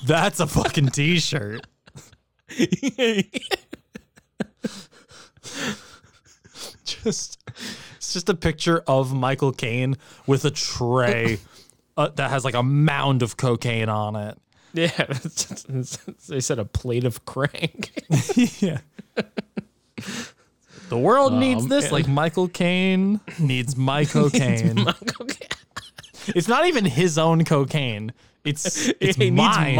That's 0.06 0.38
a 0.38 0.46
fucking 0.46 0.90
t-shirt. 0.90 1.66
Just 6.84 7.38
it's 7.96 8.12
just 8.12 8.28
a 8.28 8.34
picture 8.34 8.82
of 8.86 9.12
Michael 9.14 9.52
Caine 9.52 9.96
with 10.26 10.44
a 10.44 10.50
tray 10.50 11.38
uh, 11.96 12.08
that 12.16 12.30
has 12.30 12.44
like 12.44 12.54
a 12.54 12.62
mound 12.62 13.22
of 13.22 13.36
cocaine 13.36 13.88
on 13.88 14.16
it. 14.16 14.38
yeah, 14.72 14.90
they 16.28 16.40
said 16.40 16.58
a 16.58 16.64
plate 16.64 17.04
of 17.04 17.24
crank. 17.24 17.92
yeah. 18.60 18.78
The 20.88 20.98
world 20.98 21.34
needs 21.34 21.62
Um, 21.64 21.68
this 21.68 21.84
and- 21.84 21.92
like 21.92 22.08
Michael 22.08 22.48
Caine 22.48 23.20
needs 23.38 23.76
my 23.76 24.04
cocaine. 24.06 24.74
Michael 24.84 25.26
Caine. 25.26 25.48
it's 26.28 26.48
not 26.48 26.66
even 26.66 26.84
his 26.84 27.16
own 27.18 27.44
cocaine. 27.44 28.12
It's 28.44 28.88
it's 29.00 29.16
He 29.16 29.30
mine. 29.30 29.64
needs 29.66 29.76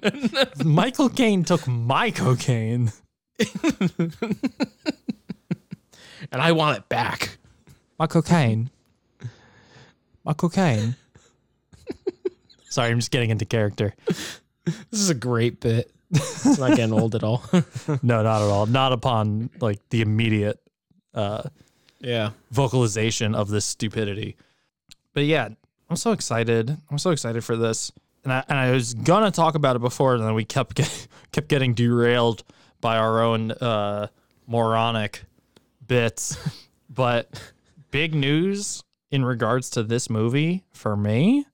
mine. 0.00 0.48
Michael 0.64 1.08
Caine 1.08 1.44
took 1.44 1.66
my 1.66 2.10
cocaine. 2.10 2.92
and 3.98 4.44
I 6.32 6.52
want 6.52 6.78
it 6.78 6.88
back. 6.88 7.38
My 7.98 8.06
cocaine. 8.06 8.70
My 10.24 10.32
cocaine. 10.32 10.96
Sorry, 12.68 12.90
I'm 12.90 12.98
just 12.98 13.10
getting 13.10 13.30
into 13.30 13.44
character. 13.44 13.94
This 14.06 14.40
is 14.92 15.08
a 15.08 15.14
great 15.14 15.60
bit. 15.60 15.90
It's 16.10 16.58
not 16.58 16.76
getting 16.76 16.92
old 16.92 17.14
at 17.14 17.22
all. 17.24 17.42
No, 18.02 18.22
not 18.22 18.42
at 18.42 18.48
all. 18.48 18.66
Not 18.66 18.92
upon 18.92 19.50
like 19.60 19.80
the 19.90 20.02
immediate 20.02 20.60
uh 21.14 21.42
yeah. 22.00 22.30
vocalization 22.50 23.34
of 23.34 23.48
this 23.48 23.64
stupidity. 23.64 24.36
But 25.14 25.24
yeah, 25.24 25.50
I'm 25.88 25.96
so 25.96 26.12
excited. 26.12 26.76
I'm 26.90 26.98
so 26.98 27.10
excited 27.10 27.44
for 27.44 27.56
this. 27.56 27.92
And 28.24 28.32
I, 28.32 28.44
and 28.48 28.58
I 28.58 28.72
was 28.72 28.94
gonna 28.94 29.30
talk 29.30 29.54
about 29.54 29.76
it 29.76 29.80
before, 29.80 30.14
and 30.14 30.24
then 30.24 30.34
we 30.34 30.44
kept 30.44 30.74
get, 30.74 31.08
kept 31.32 31.48
getting 31.48 31.74
derailed 31.74 32.42
by 32.80 32.96
our 32.96 33.22
own 33.22 33.52
uh, 33.52 34.08
moronic 34.46 35.24
bits. 35.86 36.36
but 36.90 37.52
big 37.90 38.14
news 38.14 38.82
in 39.10 39.24
regards 39.24 39.70
to 39.70 39.82
this 39.82 40.10
movie 40.10 40.64
for 40.72 40.96
me, 40.96 41.46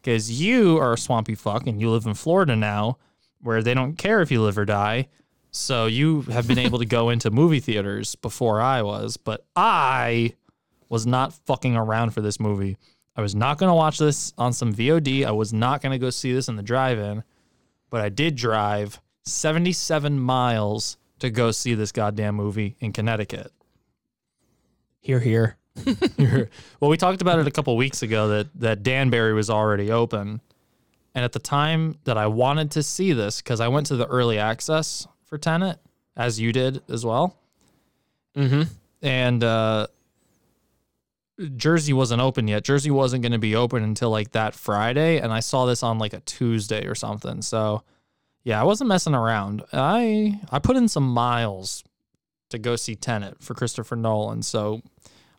because 0.00 0.40
you 0.40 0.78
are 0.78 0.92
a 0.92 0.98
swampy 0.98 1.34
fuck 1.34 1.66
and 1.66 1.80
you 1.80 1.90
live 1.90 2.06
in 2.06 2.14
Florida 2.14 2.54
now, 2.54 2.98
where 3.40 3.62
they 3.62 3.74
don't 3.74 3.96
care 3.96 4.20
if 4.20 4.30
you 4.30 4.42
live 4.42 4.58
or 4.58 4.64
die. 4.66 5.08
So 5.50 5.86
you 5.86 6.22
have 6.22 6.46
been 6.46 6.58
able 6.58 6.78
to 6.78 6.86
go 6.86 7.08
into 7.10 7.30
movie 7.30 7.60
theaters 7.60 8.14
before 8.16 8.60
I 8.60 8.82
was, 8.82 9.16
but 9.16 9.46
I 9.56 10.34
was 10.90 11.06
not 11.06 11.32
fucking 11.32 11.76
around 11.76 12.10
for 12.10 12.20
this 12.20 12.38
movie. 12.38 12.76
I 13.18 13.20
was 13.20 13.34
not 13.34 13.58
going 13.58 13.68
to 13.68 13.74
watch 13.74 13.98
this 13.98 14.32
on 14.38 14.52
some 14.52 14.72
VOD. 14.72 15.26
I 15.26 15.32
was 15.32 15.52
not 15.52 15.82
going 15.82 15.90
to 15.90 15.98
go 15.98 16.08
see 16.08 16.32
this 16.32 16.46
in 16.46 16.54
the 16.54 16.62
drive-in, 16.62 17.24
but 17.90 18.00
I 18.00 18.10
did 18.10 18.36
drive 18.36 19.00
77 19.24 20.20
miles 20.20 20.98
to 21.18 21.28
go 21.28 21.50
see 21.50 21.74
this 21.74 21.90
goddamn 21.90 22.36
movie 22.36 22.76
in 22.78 22.92
Connecticut. 22.92 23.50
Here, 25.00 25.56
here. 26.16 26.48
well, 26.78 26.90
we 26.92 26.96
talked 26.96 27.20
about 27.20 27.40
it 27.40 27.48
a 27.48 27.50
couple 27.50 27.76
weeks 27.76 28.02
ago 28.02 28.28
that 28.28 28.48
that 28.60 28.84
Danbury 28.84 29.32
was 29.32 29.50
already 29.50 29.90
open, 29.90 30.40
and 31.12 31.24
at 31.24 31.32
the 31.32 31.40
time 31.40 31.98
that 32.04 32.16
I 32.16 32.28
wanted 32.28 32.70
to 32.72 32.84
see 32.84 33.12
this 33.12 33.42
because 33.42 33.60
I 33.60 33.66
went 33.66 33.86
to 33.86 33.96
the 33.96 34.06
early 34.06 34.38
access 34.38 35.08
for 35.24 35.38
Tenet, 35.38 35.78
as 36.16 36.38
you 36.38 36.52
did 36.52 36.82
as 36.88 37.04
well. 37.04 37.36
Mm-hmm. 38.36 38.62
and 39.02 39.42
uh, 39.42 39.88
Jersey 41.56 41.92
wasn't 41.92 42.20
open 42.20 42.48
yet. 42.48 42.64
Jersey 42.64 42.90
wasn't 42.90 43.22
going 43.22 43.32
to 43.32 43.38
be 43.38 43.54
open 43.54 43.82
until 43.82 44.10
like 44.10 44.32
that 44.32 44.54
Friday, 44.54 45.18
and 45.18 45.32
I 45.32 45.40
saw 45.40 45.66
this 45.66 45.82
on 45.82 45.98
like 45.98 46.12
a 46.12 46.20
Tuesday 46.20 46.86
or 46.86 46.94
something. 46.94 47.42
So, 47.42 47.82
yeah, 48.44 48.60
I 48.60 48.64
wasn't 48.64 48.88
messing 48.88 49.14
around. 49.14 49.62
I 49.72 50.40
I 50.50 50.58
put 50.58 50.76
in 50.76 50.88
some 50.88 51.08
miles 51.08 51.84
to 52.50 52.58
go 52.58 52.76
see 52.76 52.96
Tenet 52.96 53.42
for 53.42 53.54
Christopher 53.54 53.94
Nolan. 53.94 54.42
So, 54.42 54.82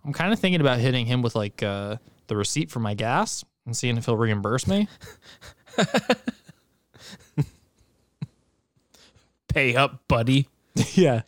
I'm 0.06 0.14
kind 0.14 0.32
of 0.32 0.40
thinking 0.40 0.62
about 0.62 0.80
hitting 0.80 1.06
him 1.06 1.22
with 1.22 1.36
like 1.36 1.62
uh, 1.62 1.98
the 2.28 2.38
receipt 2.38 2.72
for 2.72 2.80
my 2.80 2.94
gas 2.94 3.44
and 3.66 3.76
seeing 3.76 3.98
if 3.98 4.06
he'll 4.06 4.16
reimburse 4.16 4.68
me. 4.68 4.88
Pay 9.50 9.76
up, 9.76 10.08
buddy. 10.08 10.48
yeah. 10.94 11.24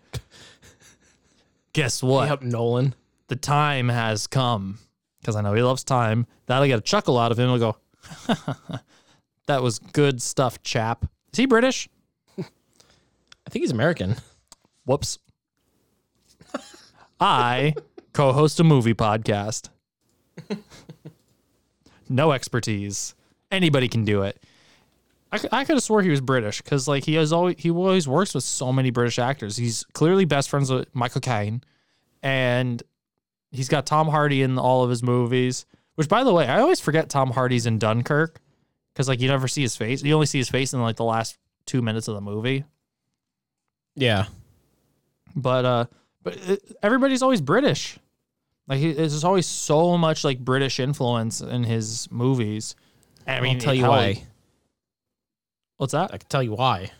Guess 1.73 2.03
what? 2.03 2.27
Pay 2.27 2.33
up, 2.33 2.41
Nolan. 2.43 2.93
The 3.31 3.37
time 3.37 3.87
has 3.87 4.27
come 4.27 4.77
because 5.21 5.37
I 5.37 5.41
know 5.41 5.53
he 5.53 5.63
loves 5.63 5.85
time. 5.85 6.27
That'll 6.47 6.67
get 6.67 6.79
a 6.79 6.81
chuckle 6.81 7.17
out 7.17 7.31
of 7.31 7.39
him. 7.39 7.47
He'll 7.47 7.59
go, 7.59 7.77
that 9.47 9.63
was 9.63 9.79
good 9.79 10.21
stuff, 10.21 10.61
chap. 10.63 11.05
Is 11.31 11.37
he 11.37 11.45
British? 11.45 11.87
I 12.37 13.49
think 13.49 13.63
he's 13.63 13.71
American. 13.71 14.17
Whoops. 14.83 15.17
I 17.21 17.73
co 18.11 18.33
host 18.33 18.59
a 18.59 18.65
movie 18.65 18.95
podcast. 18.95 19.69
no 22.09 22.33
expertise. 22.33 23.15
Anybody 23.49 23.87
can 23.87 24.03
do 24.03 24.23
it. 24.23 24.43
I, 25.31 25.39
I 25.53 25.63
could 25.63 25.77
have 25.77 25.83
swore 25.83 26.01
he 26.01 26.09
was 26.09 26.19
British 26.19 26.61
because 26.61 26.85
like 26.85 27.05
he 27.05 27.13
has 27.13 27.31
always 27.31 27.55
he 27.59 27.71
always 27.71 28.09
works 28.09 28.35
with 28.35 28.43
so 28.43 28.73
many 28.73 28.89
British 28.89 29.19
actors. 29.19 29.55
He's 29.55 29.85
clearly 29.93 30.25
best 30.25 30.49
friends 30.49 30.69
with 30.69 30.93
Michael 30.93 31.21
Caine, 31.21 31.63
and 32.21 32.83
he's 33.51 33.69
got 33.69 33.85
Tom 33.85 34.07
Hardy 34.07 34.41
in 34.41 34.57
all 34.57 34.83
of 34.83 34.89
his 34.89 35.03
movies. 35.03 35.65
Which, 35.95 36.07
by 36.07 36.23
the 36.23 36.33
way, 36.33 36.47
I 36.47 36.61
always 36.61 36.79
forget 36.79 37.09
Tom 37.09 37.31
Hardy's 37.31 37.65
in 37.65 37.77
Dunkirk 37.77 38.39
because 38.93 39.07
like 39.07 39.19
you 39.19 39.27
never 39.27 39.47
see 39.47 39.61
his 39.61 39.75
face. 39.75 40.01
You 40.03 40.13
only 40.13 40.25
see 40.25 40.37
his 40.37 40.49
face 40.49 40.73
in 40.73 40.81
like 40.81 40.95
the 40.95 41.03
last 41.03 41.37
two 41.65 41.81
minutes 41.81 42.07
of 42.07 42.15
the 42.15 42.21
movie. 42.21 42.63
Yeah. 43.95 44.25
But 45.35 45.65
uh, 45.65 45.85
but 46.23 46.37
it, 46.47 46.75
everybody's 46.81 47.21
always 47.21 47.41
British. 47.41 47.97
Like 48.67 48.79
he, 48.79 48.93
there's 48.93 49.23
always 49.23 49.45
so 49.45 49.97
much 49.97 50.23
like 50.23 50.39
British 50.39 50.79
influence 50.79 51.41
in 51.41 51.63
his 51.63 52.09
movies. 52.11 52.75
I 53.27 53.41
mean, 53.41 53.55
I'll 53.55 53.61
tell 53.61 53.73
you 53.73 53.85
why. 53.85 54.23
What's 55.77 55.93
that? 55.93 56.13
I 56.13 56.17
can 56.17 56.27
tell 56.29 56.43
you 56.43 56.53
why. 56.53 56.91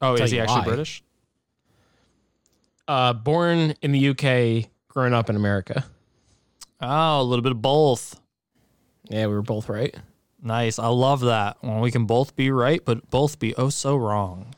Oh, 0.00 0.14
is 0.14 0.30
he 0.30 0.40
actually 0.40 0.60
why. 0.60 0.64
British? 0.64 1.02
Uh, 2.88 3.12
born 3.12 3.74
in 3.82 3.92
the 3.92 4.08
UK, 4.10 4.70
growing 4.96 5.12
up 5.12 5.28
in 5.28 5.36
America. 5.36 5.84
Oh, 6.80 7.20
a 7.20 7.22
little 7.22 7.42
bit 7.42 7.52
of 7.52 7.60
both. 7.60 8.18
Yeah, 9.10 9.26
we 9.26 9.34
were 9.34 9.42
both 9.42 9.68
right. 9.68 9.94
Nice. 10.42 10.78
I 10.78 10.86
love 10.86 11.20
that. 11.20 11.58
When 11.60 11.80
we 11.80 11.90
can 11.90 12.06
both 12.06 12.34
be 12.34 12.50
right, 12.50 12.82
but 12.82 13.10
both 13.10 13.38
be 13.38 13.54
oh 13.56 13.68
so 13.68 13.94
wrong. 13.94 14.54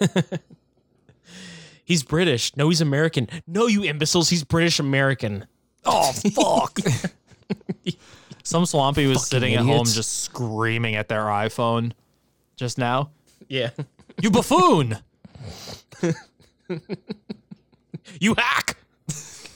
He's 1.84 2.04
British. 2.04 2.56
No, 2.56 2.68
he's 2.68 2.80
American. 2.80 3.28
No, 3.46 3.66
you 3.66 3.82
imbeciles. 3.82 4.28
He's 4.28 4.44
British 4.44 4.78
American. 4.78 5.46
Oh 5.84 6.12
fuck. 6.12 6.78
Some 8.44 8.66
swampy 8.66 9.06
was 9.06 9.26
sitting 9.26 9.54
at 9.54 9.64
home 9.64 9.86
just 9.86 10.22
screaming 10.22 10.94
at 10.94 11.08
their 11.08 11.24
iPhone 11.24 11.92
just 12.56 12.78
now. 12.78 13.10
Yeah. 13.48 13.70
You 14.20 14.30
buffoon! 14.30 14.98
You 18.20 18.34
hack. 18.36 18.77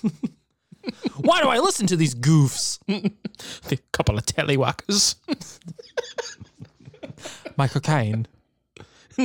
Why 1.17 1.43
do 1.43 1.49
I 1.49 1.59
listen 1.59 1.87
to 1.89 1.97
these 1.97 2.15
goofs? 2.15 2.79
The 3.69 3.79
couple 3.93 4.19
of 4.19 4.27
tellywhackers. 4.27 5.17
My 7.57 7.69
cocaine. 7.69 8.27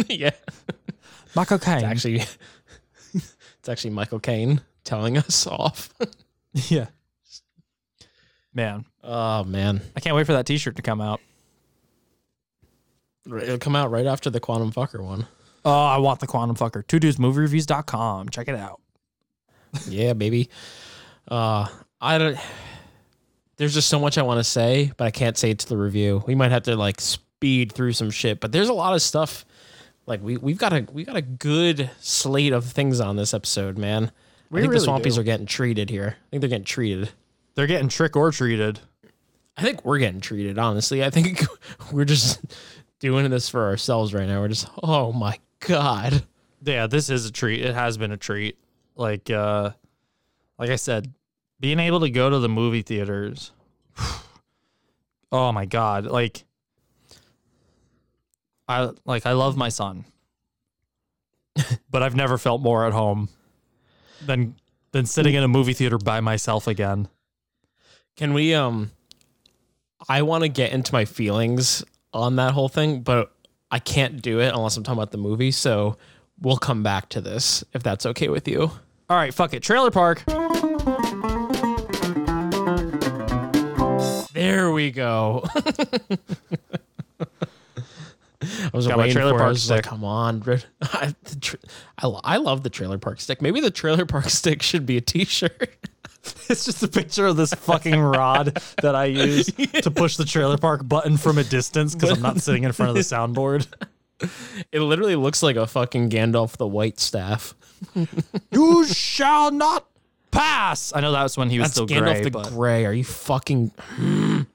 yeah. 0.10 0.32
Michael 1.36 1.60
Caine. 1.60 1.78
It's 1.78 1.84
actually 1.84 2.24
it's 3.14 3.70
actually 3.70 3.92
Michael 3.92 4.20
Caine 4.20 4.62
telling 4.84 5.18
us 5.18 5.48
off. 5.48 5.94
yeah. 6.54 6.88
Man, 8.54 8.86
oh 9.04 9.44
man, 9.44 9.82
I 9.96 10.00
can't 10.00 10.16
wait 10.16 10.26
for 10.26 10.34
that 10.34 10.48
T-shirt 10.48 10.76
to 10.78 10.82
come 10.82 11.00
out. 11.00 11.22
it'll 13.28 13.60
come 13.60 13.76
out 13.76 13.92
right 13.92 14.08
after 14.08 14.32
the 14.32 14.40
Quantum 14.40 14.72
Fucker 14.72 15.04
one. 15.04 15.28
Oh, 15.64 15.86
I 15.86 15.98
want 15.98 16.22
the 16.22 16.28
Quantum 16.28 16.56
Fucker. 16.56 16.86
Two 16.88 17.00
dudes 17.00 17.20
movie 17.20 17.42
reviews.com. 17.42 18.30
Check 18.30 18.48
it 18.48 18.56
out. 18.56 18.82
Yeah, 19.88 20.14
baby. 20.14 20.50
Uh, 21.28 21.68
I 22.00 22.18
don't. 22.18 22.38
There's 23.58 23.74
just 23.74 23.90
so 23.90 24.00
much 24.00 24.18
I 24.18 24.22
want 24.22 24.40
to 24.40 24.44
say, 24.44 24.92
but 24.98 25.06
I 25.06 25.12
can't 25.12 25.38
say 25.38 25.52
it 25.52 25.60
to 25.60 25.70
the 25.70 25.78
review. 25.78 26.24
We 26.28 26.36
might 26.36 26.52
have 26.52 26.64
to 26.64 26.76
like 26.76 27.02
speed 27.02 27.72
through 27.72 27.94
some 27.94 28.12
shit, 28.12 28.40
but 28.40 28.52
there's 28.52 28.70
a 28.70 28.74
lot 28.74 28.94
of 28.94 29.02
stuff. 29.02 29.46
Like 30.06 30.22
we 30.22 30.38
we've 30.38 30.58
got 30.58 30.74
a 30.74 30.86
we 30.94 31.04
got 31.04 31.16
a 31.16 31.22
good 31.22 31.90
slate 32.00 32.54
of 32.54 32.66
things 32.66 33.00
on 33.00 33.16
this 33.16 33.34
episode, 33.34 33.78
man. 33.78 34.12
We 34.50 34.60
I 34.60 34.62
think 34.62 34.74
really 34.74 34.86
the 34.86 34.92
Swampies 34.92 35.16
do. 35.16 35.22
are 35.22 35.24
getting 35.24 35.46
treated 35.46 35.90
here. 35.90 36.16
I 36.18 36.30
think 36.30 36.42
they're 36.42 36.50
getting 36.50 36.64
treated. 36.64 37.10
They're 37.56 37.68
getting 37.68 37.90
trick 37.90 38.16
or 38.16 38.32
treated. 38.32 38.80
I 39.58 39.64
think 39.64 39.84
we're 39.84 39.98
getting 39.98 40.22
treated, 40.22 40.60
honestly. 40.60 41.04
I 41.04 41.10
think 41.10 41.44
we're 41.92 42.06
just 42.06 42.40
doing 43.00 43.30
this 43.30 43.50
for 43.50 43.66
ourselves 43.66 44.14
right 44.14 44.28
now. 44.28 44.40
We're 44.40 44.50
just, 44.50 44.70
oh 44.84 45.12
my 45.12 45.40
God. 45.60 46.24
Yeah, 46.64 46.88
this 46.88 47.10
is 47.10 47.26
a 47.26 47.32
treat. 47.32 47.66
It 47.66 47.74
has 47.74 47.98
been 47.98 48.12
a 48.12 48.18
treat. 48.18 48.58
Like 48.98 49.30
uh 49.30 49.72
like 50.60 50.70
I 50.70 50.76
said, 50.76 51.14
being 51.60 51.80
able 51.80 52.02
to 52.02 52.10
go 52.10 52.30
to 52.30 52.40
the 52.40 52.50
movie 52.50 52.82
theaters. 52.82 53.52
oh 55.32 55.52
my 55.52 55.66
god, 55.66 56.06
like 56.06 56.44
I 58.68 58.90
like 59.06 59.26
I 59.26 59.32
love 59.32 59.56
my 59.56 59.70
son. 59.70 60.06
but 61.90 62.04
I've 62.04 62.16
never 62.16 62.38
felt 62.38 62.62
more 62.62 62.86
at 62.86 62.94
home 62.94 63.30
than 64.26 64.56
than 64.92 65.06
sitting 65.06 65.36
in 65.36 65.44
a 65.44 65.48
movie 65.48 65.74
theater 65.74 65.98
by 65.98 66.22
myself 66.22 66.68
again. 66.68 67.08
Can 68.16 68.34
we, 68.34 68.56
um, 68.56 68.92
I 70.10 70.24
want 70.24 70.44
to 70.44 70.50
get 70.50 70.72
into 70.72 70.92
my 70.92 71.06
feelings 71.06 71.84
on 72.14 72.38
that 72.38 72.54
whole 72.54 72.70
thing, 72.70 73.02
but 73.02 73.32
I 73.70 73.80
can't 73.80 74.22
do 74.22 74.40
it 74.40 74.54
unless 74.54 74.76
I'm 74.76 74.84
talking 74.84 74.98
about 74.98 75.12
the 75.12 75.18
movie. 75.18 75.52
So 75.52 75.98
we'll 76.42 76.58
come 76.58 76.82
back 76.82 77.10
to 77.10 77.22
this 77.22 77.64
if 77.74 77.84
that's 77.84 78.06
okay 78.08 78.30
with 78.30 78.48
you. 78.48 78.72
All 79.10 79.16
right, 79.18 79.34
fuck 79.34 79.54
it. 79.54 79.64
Trailer 79.64 79.92
Park. 79.92 80.24
There 84.34 84.72
we 84.72 84.92
go. 84.92 85.44
I 88.42 88.70
was 88.74 88.86
Got 88.88 88.98
my 88.98 89.04
waiting 89.04 89.16
trailer 89.16 89.32
for 89.32 89.38
it. 89.38 89.40
I 89.40 89.44
park 89.46 89.50
was 89.54 89.70
like, 89.70 89.84
stick. 89.84 89.90
come 89.90 90.04
on. 90.04 90.42
I, 90.82 91.16
the 91.24 91.36
tr- 91.40 91.56
I, 91.98 92.08
lo- 92.08 92.22
I 92.24 92.38
love 92.38 92.64
the 92.64 92.70
trailer 92.70 92.98
park 92.98 93.20
stick. 93.20 93.42
Maybe 93.42 93.62
the 93.62 93.72
trailer 93.72 94.06
park 94.06 94.26
stick 94.30 94.62
should 94.62 94.86
be 94.86 94.98
a 94.98 95.02
t-shirt. 95.02 95.70
It's 96.50 96.66
just 96.66 96.84
a 96.84 96.90
picture 96.90 97.26
of 97.26 97.38
this 97.38 97.54
fucking 97.54 97.98
rod 98.02 98.62
that 98.82 98.96
I 98.96 99.06
use 99.06 99.46
to 99.46 99.90
push 99.90 100.18
the 100.18 100.26
trailer 100.26 100.58
park 100.58 100.86
button 100.86 101.16
from 101.16 101.38
a 101.38 101.44
distance 101.46 101.96
because 101.96 102.10
I'm 102.10 102.22
not 102.22 102.42
sitting 102.42 102.66
in 102.66 102.74
front 102.74 102.90
of 102.90 102.96
the 102.96 103.02
soundboard. 103.02 103.66
It 104.74 104.82
literally 104.82 105.16
looks 105.16 105.42
like 105.42 105.56
a 105.56 105.66
fucking 105.66 106.10
Gandalf 106.10 106.58
the 106.58 106.68
White 106.68 107.00
staff. 107.00 107.54
You 108.52 108.86
shall 108.86 109.52
not 109.52 109.88
pass. 110.32 110.94
I 110.96 111.02
know 111.02 111.12
that 111.12 111.24
was 111.24 111.38
when 111.38 111.50
he 111.50 111.60
was 111.60 111.70
That's 111.70 111.74
still 111.76 111.88
Gandalf 111.88 112.14
gray, 112.14 112.24
the 112.24 112.32
but 112.32 112.50
Gray. 112.50 112.86
Are 112.86 112.94
you 112.94 113.04
fucking? 113.04 113.72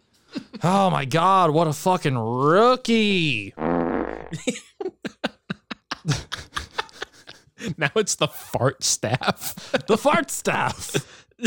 oh 0.62 0.90
my 0.90 1.04
god, 1.04 1.50
what 1.50 1.66
a 1.66 1.72
fucking 1.72 2.16
rookie! 2.16 3.54
Now 7.76 7.90
it's 7.94 8.16
the 8.16 8.26
fart 8.26 8.82
staff. 8.82 9.54
The 9.86 9.96
fart 9.96 10.30
staff. 10.30 10.96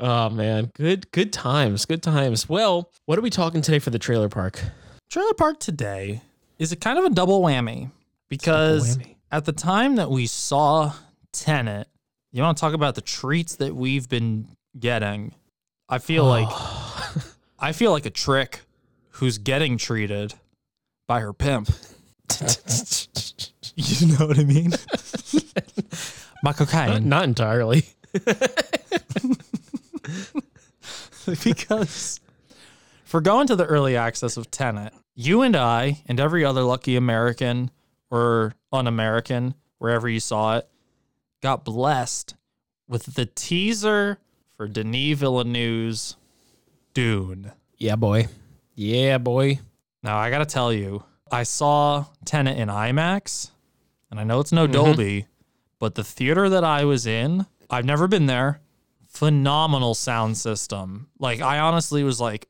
Oh 0.00 0.28
man, 0.28 0.72
good 0.74 1.10
good 1.12 1.32
times, 1.32 1.86
good 1.86 2.02
times. 2.02 2.48
Well, 2.48 2.90
what 3.06 3.16
are 3.16 3.22
we 3.22 3.30
talking 3.30 3.62
today 3.62 3.78
for 3.78 3.90
the 3.90 3.98
trailer 3.98 4.28
park? 4.28 4.60
Trailer 5.08 5.34
Park 5.34 5.60
today 5.60 6.20
is 6.58 6.72
a 6.72 6.76
kind 6.76 6.98
of 6.98 7.04
a 7.04 7.10
double 7.10 7.40
whammy 7.40 7.92
because 8.28 8.98
at 9.30 9.44
the 9.44 9.52
time 9.52 9.96
that 9.96 10.10
we 10.10 10.26
saw 10.26 10.92
Tenet, 11.32 11.88
you 12.32 12.42
want 12.42 12.56
to 12.56 12.60
talk 12.60 12.74
about 12.74 12.94
the 12.94 13.00
treats 13.00 13.56
that 13.56 13.74
we've 13.74 14.08
been 14.08 14.48
getting. 14.78 15.34
I 15.88 15.98
feel 15.98 16.24
like 16.24 16.48
I 17.58 17.72
feel 17.72 17.92
like 17.92 18.06
a 18.06 18.10
trick 18.10 18.62
who's 19.10 19.38
getting 19.38 19.78
treated 19.78 20.34
by 21.06 21.20
her 21.20 21.32
pimp. 21.32 21.70
you 23.76 24.08
know 24.08 24.26
what 24.26 24.38
I 24.38 24.44
mean? 24.44 24.72
My 26.42 26.52
Not, 26.88 27.02
not 27.02 27.24
entirely. 27.24 27.84
because 31.44 32.20
for 33.04 33.20
going 33.20 33.46
to 33.46 33.56
the 33.56 33.64
early 33.64 33.96
access 33.96 34.36
of 34.36 34.50
Tenet, 34.50 34.92
you 35.14 35.42
and 35.42 35.56
I 35.56 36.02
and 36.06 36.20
every 36.20 36.44
other 36.44 36.62
lucky 36.62 36.96
American 36.96 37.70
or 38.14 38.54
un-American, 38.72 39.54
wherever 39.78 40.08
you 40.08 40.20
saw 40.20 40.58
it, 40.58 40.68
got 41.42 41.64
blessed 41.64 42.36
with 42.86 43.06
the 43.16 43.26
teaser 43.26 44.18
for 44.56 44.68
Denis 44.68 45.18
Villeneuve's 45.18 46.16
Dune. 46.92 47.50
Yeah, 47.76 47.96
boy. 47.96 48.28
Yeah, 48.76 49.18
boy. 49.18 49.58
Now 50.04 50.16
I 50.16 50.30
gotta 50.30 50.46
tell 50.46 50.72
you, 50.72 51.02
I 51.32 51.42
saw 51.42 52.04
Tenet 52.24 52.56
in 52.56 52.68
IMAX, 52.68 53.50
and 54.12 54.20
I 54.20 54.22
know 54.22 54.38
it's 54.38 54.52
no 54.52 54.64
mm-hmm. 54.64 54.72
Dolby, 54.72 55.26
but 55.80 55.96
the 55.96 56.04
theater 56.04 56.48
that 56.48 56.62
I 56.62 56.84
was 56.84 57.08
in, 57.08 57.46
I've 57.68 57.84
never 57.84 58.06
been 58.06 58.26
there. 58.26 58.60
Phenomenal 59.08 59.94
sound 59.94 60.36
system. 60.36 61.08
Like 61.18 61.40
I 61.40 61.58
honestly 61.58 62.04
was 62.04 62.20
like, 62.20 62.46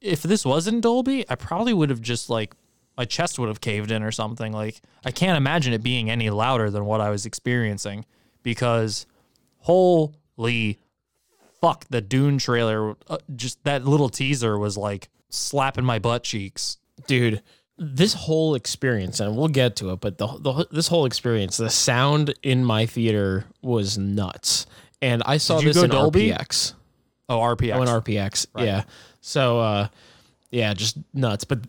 if 0.00 0.22
this 0.22 0.44
wasn't 0.44 0.82
Dolby, 0.82 1.28
I 1.28 1.34
probably 1.34 1.74
would 1.74 1.90
have 1.90 2.00
just 2.00 2.30
like 2.30 2.54
my 3.00 3.06
chest 3.06 3.38
would 3.38 3.48
have 3.48 3.62
caved 3.62 3.90
in 3.90 4.02
or 4.02 4.12
something. 4.12 4.52
Like 4.52 4.82
I 5.06 5.10
can't 5.10 5.38
imagine 5.38 5.72
it 5.72 5.82
being 5.82 6.10
any 6.10 6.28
louder 6.28 6.68
than 6.68 6.84
what 6.84 7.00
I 7.00 7.08
was 7.08 7.24
experiencing 7.24 8.04
because 8.42 9.06
holy 9.60 10.78
fuck, 11.62 11.86
the 11.88 12.02
Dune 12.02 12.36
trailer, 12.36 12.94
uh, 13.08 13.16
just 13.34 13.64
that 13.64 13.86
little 13.86 14.10
teaser 14.10 14.58
was 14.58 14.76
like 14.76 15.08
slapping 15.30 15.84
my 15.84 15.98
butt 15.98 16.24
cheeks. 16.24 16.76
dude 17.06 17.40
this 17.78 18.12
whole 18.12 18.54
experience 18.54 19.18
and 19.20 19.34
we'll 19.34 19.48
get 19.48 19.74
to 19.76 19.88
it 19.92 20.00
but 20.00 20.18
the, 20.18 20.26
the 20.26 20.66
this 20.70 20.88
whole 20.88 21.06
experience 21.06 21.56
the 21.56 21.70
sound 21.70 22.34
in 22.42 22.62
my 22.62 22.84
theater 22.84 23.46
was 23.62 23.96
nuts 23.96 24.66
and 25.00 25.22
i 25.24 25.38
saw 25.38 25.58
this 25.62 25.82
in 25.82 25.88
Dolby? 25.88 26.28
rpx 26.28 26.74
Oh, 27.30 27.38
RPX. 27.38 27.72
I 27.72 27.78
went 27.78 27.90
rpx 27.90 28.46
yeah 28.58 28.82
so 29.22 29.60
uh 29.60 29.88
yeah 30.50 30.74
just 30.74 30.98
nuts 31.14 31.44
but 31.44 31.60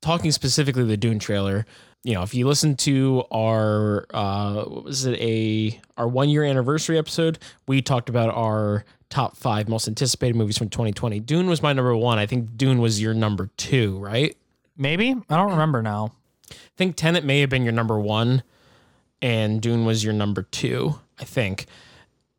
talking 0.00 0.30
specifically 0.32 0.84
the 0.84 0.96
dune 0.96 1.18
trailer 1.18 1.66
you 2.02 2.14
know 2.14 2.22
if 2.22 2.34
you 2.34 2.46
listen 2.46 2.76
to 2.76 3.22
our 3.30 4.06
uh 4.14 4.64
what 4.64 4.84
was 4.84 5.04
it 5.04 5.18
a 5.20 5.78
our 5.96 6.08
one 6.08 6.28
year 6.28 6.44
anniversary 6.44 6.98
episode 6.98 7.38
we 7.66 7.82
talked 7.82 8.08
about 8.08 8.34
our 8.34 8.84
top 9.10 9.36
five 9.36 9.68
most 9.68 9.88
anticipated 9.88 10.36
movies 10.36 10.56
from 10.56 10.68
2020 10.68 11.20
dune 11.20 11.48
was 11.48 11.62
my 11.62 11.72
number 11.72 11.94
one 11.96 12.18
i 12.18 12.26
think 12.26 12.56
dune 12.56 12.80
was 12.80 13.00
your 13.02 13.14
number 13.14 13.50
two 13.56 13.98
right 13.98 14.36
Maybe 14.80 15.14
I 15.28 15.36
don't 15.36 15.50
remember 15.50 15.82
now. 15.82 16.12
I 16.50 16.54
think 16.78 16.96
Tenet 16.96 17.22
may 17.22 17.40
have 17.40 17.50
been 17.50 17.64
your 17.64 17.72
number 17.72 18.00
one, 18.00 18.42
and 19.20 19.60
Dune 19.60 19.84
was 19.84 20.02
your 20.02 20.14
number 20.14 20.42
two, 20.42 20.98
I 21.18 21.24
think. 21.24 21.66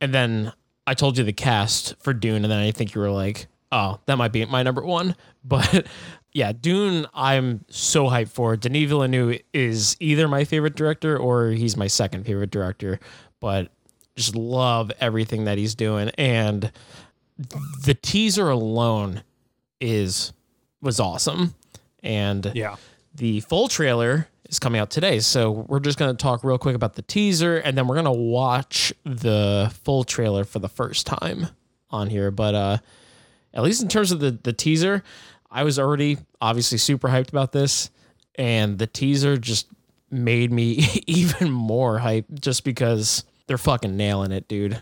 And 0.01 0.11
then 0.11 0.51
I 0.87 0.95
told 0.95 1.19
you 1.19 1.23
the 1.23 1.33
cast 1.33 1.93
for 2.01 2.15
Dune, 2.15 2.43
and 2.43 2.51
then 2.51 2.57
I 2.57 2.71
think 2.71 2.95
you 2.95 3.01
were 3.01 3.11
like, 3.11 3.45
"Oh, 3.71 3.99
that 4.07 4.17
might 4.17 4.31
be 4.31 4.43
my 4.45 4.63
number 4.63 4.81
one." 4.83 5.15
But 5.43 5.87
yeah, 6.33 6.51
Dune, 6.53 7.05
I'm 7.13 7.65
so 7.69 8.05
hyped 8.05 8.29
for. 8.29 8.55
Denis 8.55 8.87
Villeneuve 8.89 9.39
is 9.53 9.97
either 9.99 10.27
my 10.27 10.43
favorite 10.45 10.75
director 10.75 11.17
or 11.17 11.49
he's 11.51 11.75
my 11.75 11.87
second 11.87 12.25
favorite 12.25 12.51
director. 12.51 12.99
But 13.39 13.71
just 14.15 14.35
love 14.35 14.91
everything 14.99 15.45
that 15.45 15.57
he's 15.57 15.75
doing, 15.75 16.09
and 16.17 16.71
the 17.85 17.93
teaser 18.01 18.49
alone 18.49 19.23
is 19.79 20.31
was 20.81 20.99
awesome. 20.99 21.55
And 22.03 22.51
Yeah. 22.55 22.75
the 23.15 23.39
full 23.41 23.67
trailer 23.67 24.27
is 24.49 24.59
coming 24.59 24.79
out 24.81 24.89
today. 24.89 25.19
So 25.19 25.51
we're 25.67 25.79
just 25.79 25.97
going 25.99 26.15
to 26.15 26.21
talk 26.21 26.43
real 26.43 26.57
quick 26.57 26.75
about 26.75 26.95
the 26.95 27.01
teaser 27.03 27.57
and 27.57 27.77
then 27.77 27.87
we're 27.87 27.95
going 27.95 28.05
to 28.05 28.11
watch 28.11 28.91
the 29.05 29.71
full 29.83 30.03
trailer 30.03 30.43
for 30.43 30.59
the 30.59 30.67
first 30.69 31.05
time 31.07 31.47
on 31.89 32.09
here. 32.09 32.31
But 32.31 32.55
uh 32.55 32.77
at 33.53 33.63
least 33.63 33.81
in 33.83 33.87
terms 33.89 34.11
of 34.11 34.19
the 34.19 34.31
the 34.31 34.53
teaser, 34.53 35.03
I 35.51 35.63
was 35.63 35.77
already 35.77 36.17
obviously 36.39 36.77
super 36.77 37.09
hyped 37.09 37.29
about 37.29 37.51
this 37.51 37.89
and 38.35 38.79
the 38.79 38.87
teaser 38.87 39.37
just 39.37 39.67
made 40.09 40.51
me 40.51 40.85
even 41.07 41.51
more 41.51 41.99
hyped 41.99 42.39
just 42.39 42.63
because 42.63 43.23
they're 43.47 43.57
fucking 43.57 43.95
nailing 43.97 44.31
it, 44.31 44.47
dude. 44.47 44.81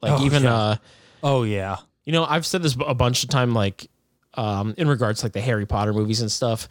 Like 0.00 0.20
Oh, 0.20 0.24
even 0.24 0.44
yeah. 0.44 0.54
uh 0.56 0.76
Oh 1.22 1.42
yeah. 1.42 1.76
you 2.04 2.12
know, 2.12 2.24
I've 2.24 2.46
said 2.46 2.62
this 2.62 2.76
a 2.86 2.94
bunch 2.94 3.22
of 3.22 3.28
time, 3.28 3.52
like 3.52 3.88
um, 4.34 4.74
in 4.78 4.88
regards 4.88 5.20
to 5.20 5.26
like 5.26 5.32
the 5.32 5.40
Harry 5.40 5.66
Potter 5.66 5.92
movies 5.92 6.20
and 6.20 6.30
stuff. 6.32 6.68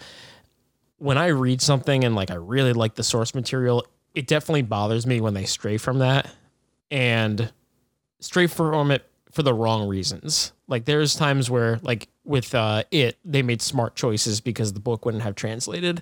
when 0.97 1.17
I 1.17 1.27
read 1.27 1.61
something 1.61 2.03
and 2.03 2.15
like 2.15 2.31
I 2.31 2.35
really 2.35 2.73
like 2.73 2.95
the 2.95 3.03
source 3.03 3.35
material, 3.35 3.85
it 4.15 4.27
definitely 4.27 4.63
bothers 4.63 5.05
me 5.05 5.21
when 5.21 5.33
they 5.33 5.45
stray 5.45 5.77
from 5.77 5.99
that 5.99 6.29
and 6.89 7.51
stray 8.19 8.47
from 8.47 8.91
it 8.91 9.08
for 9.31 9.43
the 9.43 9.53
wrong 9.53 9.87
reasons. 9.87 10.53
Like 10.67 10.85
there's 10.85 11.15
times 11.15 11.49
where 11.49 11.79
like 11.83 12.07
with 12.23 12.53
uh 12.55 12.83
it 12.91 13.17
they 13.23 13.41
made 13.41 13.61
smart 13.61 13.95
choices 13.95 14.41
because 14.41 14.73
the 14.73 14.79
book 14.79 15.05
wouldn't 15.05 15.23
have 15.23 15.35
translated. 15.35 16.01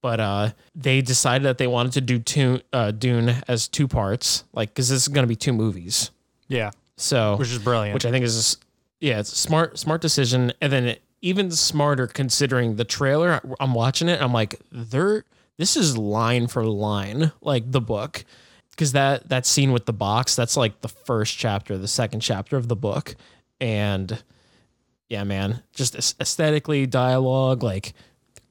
But 0.00 0.20
uh 0.20 0.50
they 0.74 1.00
decided 1.00 1.44
that 1.46 1.58
they 1.58 1.66
wanted 1.66 1.92
to 1.92 2.00
do 2.00 2.18
two, 2.18 2.60
uh, 2.72 2.90
Dune 2.90 3.36
as 3.48 3.68
two 3.68 3.88
parts, 3.88 4.44
like 4.52 4.74
cuz 4.74 4.88
this 4.88 5.02
is 5.02 5.08
going 5.08 5.24
to 5.24 5.28
be 5.28 5.36
two 5.36 5.52
movies. 5.52 6.10
Yeah. 6.48 6.70
So 6.96 7.36
Which 7.36 7.50
is 7.50 7.58
brilliant. 7.58 7.94
Which 7.94 8.06
I 8.06 8.10
think 8.10 8.24
is 8.24 8.58
yeah, 9.00 9.18
it's 9.18 9.32
a 9.32 9.36
smart 9.36 9.78
smart 9.78 10.00
decision 10.00 10.52
and 10.60 10.72
then 10.72 10.84
it, 10.84 11.02
even 11.20 11.50
smarter 11.50 12.06
considering 12.06 12.76
the 12.76 12.84
trailer 12.84 13.40
I'm 13.60 13.74
watching 13.74 14.08
it 14.08 14.20
I'm 14.20 14.32
like 14.32 14.60
they're 14.70 15.24
this 15.58 15.76
is 15.76 15.96
line 15.96 16.48
for 16.48 16.64
line 16.64 17.32
like 17.40 17.70
the 17.70 17.80
book 17.80 18.24
because 18.72 18.92
that 18.92 19.28
that 19.28 19.46
scene 19.46 19.72
with 19.72 19.86
the 19.86 19.92
box 19.92 20.34
that's 20.34 20.56
like 20.56 20.80
the 20.80 20.88
first 20.88 21.38
chapter 21.38 21.78
the 21.78 21.88
second 21.88 22.20
chapter 22.20 22.56
of 22.56 22.68
the 22.68 22.76
book 22.76 23.14
and 23.60 24.22
yeah 25.08 25.24
man 25.24 25.62
just 25.74 25.94
aesthetically 26.20 26.86
dialogue 26.86 27.62
like 27.62 27.92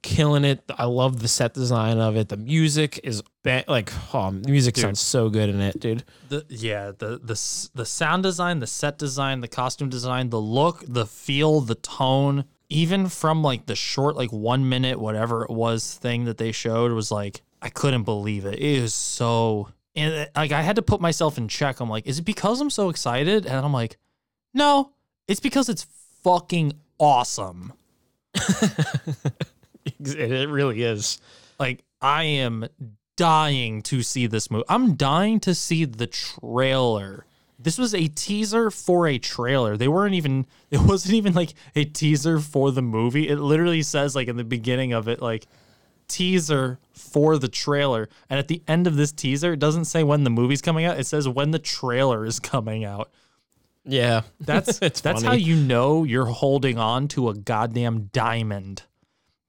killing 0.02 0.44
it 0.44 0.64
i 0.78 0.86
love 0.86 1.20
the 1.22 1.28
set 1.28 1.54
design 1.54 2.00
of 2.00 2.16
it 2.16 2.30
the 2.30 2.38
music 2.38 3.00
is 3.04 3.22
ba- 3.44 3.64
like 3.68 3.92
oh 4.16 4.32
the 4.32 4.50
music 4.50 4.74
Dude. 4.74 4.82
sounds 4.84 5.00
so 5.00 5.30
good 5.30 5.48
in 5.50 5.62
it 5.62 5.80
dude 5.80 6.04
the 6.30 6.44
yeah 6.50 6.92
the 6.98 7.20
the 7.22 7.36
the 7.76 7.86
sound 7.86 8.24
design, 8.24 8.60
the 8.60 8.68
set 8.68 8.98
design, 8.98 9.42
the 9.42 9.48
costume 9.48 9.90
design, 9.90 10.30
the 10.30 10.40
look, 10.42 10.84
the 10.88 11.06
feel, 11.06 11.62
the 11.62 11.76
tone, 11.76 12.46
even 12.70 13.10
from 13.10 13.44
like 13.44 13.66
the 13.66 13.76
short 13.76 14.16
like 14.16 14.32
1 14.32 14.68
minute 14.68 15.00
whatever 15.00 15.44
it 15.44 15.52
was 15.52 15.96
thing 15.96 16.26
that 16.26 16.38
they 16.38 16.52
showed 16.52 16.92
was 16.92 17.12
like 17.12 17.42
I 17.62 17.70
couldn't 17.70 18.04
believe 18.04 18.46
it. 18.46 18.60
It 18.60 18.82
was 18.82 18.94
so 18.94 19.70
and 19.96 20.14
uh, 20.14 20.26
like 20.36 20.52
I 20.52 20.62
had 20.62 20.78
to 20.78 20.82
put 20.82 21.02
myself 21.02 21.38
in 21.38 21.48
check. 21.48 21.80
I'm 21.80 21.90
like, 21.90 22.08
is 22.08 22.20
it 22.20 22.26
because 22.26 22.62
I'm 22.62 22.70
so 22.70 22.90
excited? 22.90 23.46
And 23.46 23.66
I'm 23.66 23.74
like, 23.74 23.98
no, 24.54 24.92
it's 25.28 25.40
because 25.40 25.70
it's 25.70 25.86
fucking 26.24 26.74
awesome. 26.98 27.74
it, 29.86 30.16
it 30.16 30.50
really 30.50 30.84
is 30.84 31.20
Like 31.60 31.84
I 32.02 32.24
am 32.24 32.68
dying 33.18 33.82
to 33.84 34.02
see 34.02 34.28
this 34.28 34.50
movie. 34.50 34.66
I'm 34.70 34.96
dying 34.96 35.40
to 35.42 35.54
see 35.54 35.86
the 35.86 36.08
trailer. 36.08 37.26
This 37.60 37.78
was 37.78 37.94
a 37.94 38.08
teaser 38.08 38.72
for 38.72 39.08
a 39.08 39.20
trailer. 39.20 39.78
They 39.78 39.88
weren't 39.88 40.16
even 40.16 40.46
it 40.72 40.82
wasn't 40.82 41.16
even 41.16 41.34
like 41.34 41.54
a 41.76 41.86
teaser 41.86 42.40
for 42.40 42.72
the 42.72 42.82
movie. 42.82 43.28
It 43.28 43.38
literally 43.38 43.84
says 43.84 44.16
like 44.16 44.28
in 44.28 44.38
the 44.38 44.44
beginning 44.44 44.94
of 44.94 45.08
it 45.08 45.22
like 45.22 45.48
teaser 46.12 46.80
for 46.94 47.38
the 47.38 47.48
trailer. 47.48 48.10
And 48.30 48.38
at 48.40 48.48
the 48.48 48.62
end 48.68 48.88
of 48.88 48.96
this 48.96 49.12
teaser, 49.12 49.54
it 49.54 49.60
doesn't 49.60 49.86
say 49.86 50.04
when 50.04 50.24
the 50.24 50.30
movie's 50.30 50.62
coming 50.62 50.86
out. 50.86 51.00
It 51.00 51.08
says 51.08 51.28
when 51.28 51.52
the 51.52 51.60
trailer 51.60 52.26
is 52.26 52.40
coming 52.40 52.84
out. 52.84 53.10
yeah 53.86 54.22
That's 54.40 54.80
that's 54.80 55.02
funny. 55.02 55.26
how 55.26 55.34
you 55.34 55.56
know 55.56 56.04
you're 56.04 56.26
holding 56.26 56.78
on 56.78 57.08
to 57.10 57.30
a 57.30 57.34
goddamn 57.34 58.10
diamond. 58.14 58.84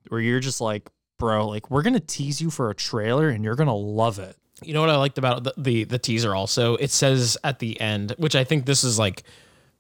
Where 0.09 0.21
you're 0.21 0.41
just 0.41 0.61
like, 0.61 0.91
bro, 1.19 1.49
like 1.49 1.71
we're 1.71 1.83
gonna 1.83 2.01
tease 2.01 2.41
you 2.41 2.51
for 2.51 2.71
a 2.71 2.75
trailer 2.75 3.29
and 3.29 3.45
you're 3.45 3.55
gonna 3.57 3.75
love 3.75 4.19
it. 4.19 4.37
You 4.63 4.75
know 4.75 4.81
what 4.81 4.91
I 4.91 4.97
liked 4.97 5.19
about 5.19 5.45
the, 5.45 5.55
the 5.57 5.85
the 5.85 5.99
teaser 5.99 6.35
also? 6.35 6.77
It 6.77 6.91
says 6.91 7.37
at 7.43 7.59
the 7.59 7.81
end, 7.81 8.15
which 8.19 8.37
I 8.37 8.45
think 8.45 8.67
this 8.67 8.85
is 8.85 8.99
like 8.99 9.23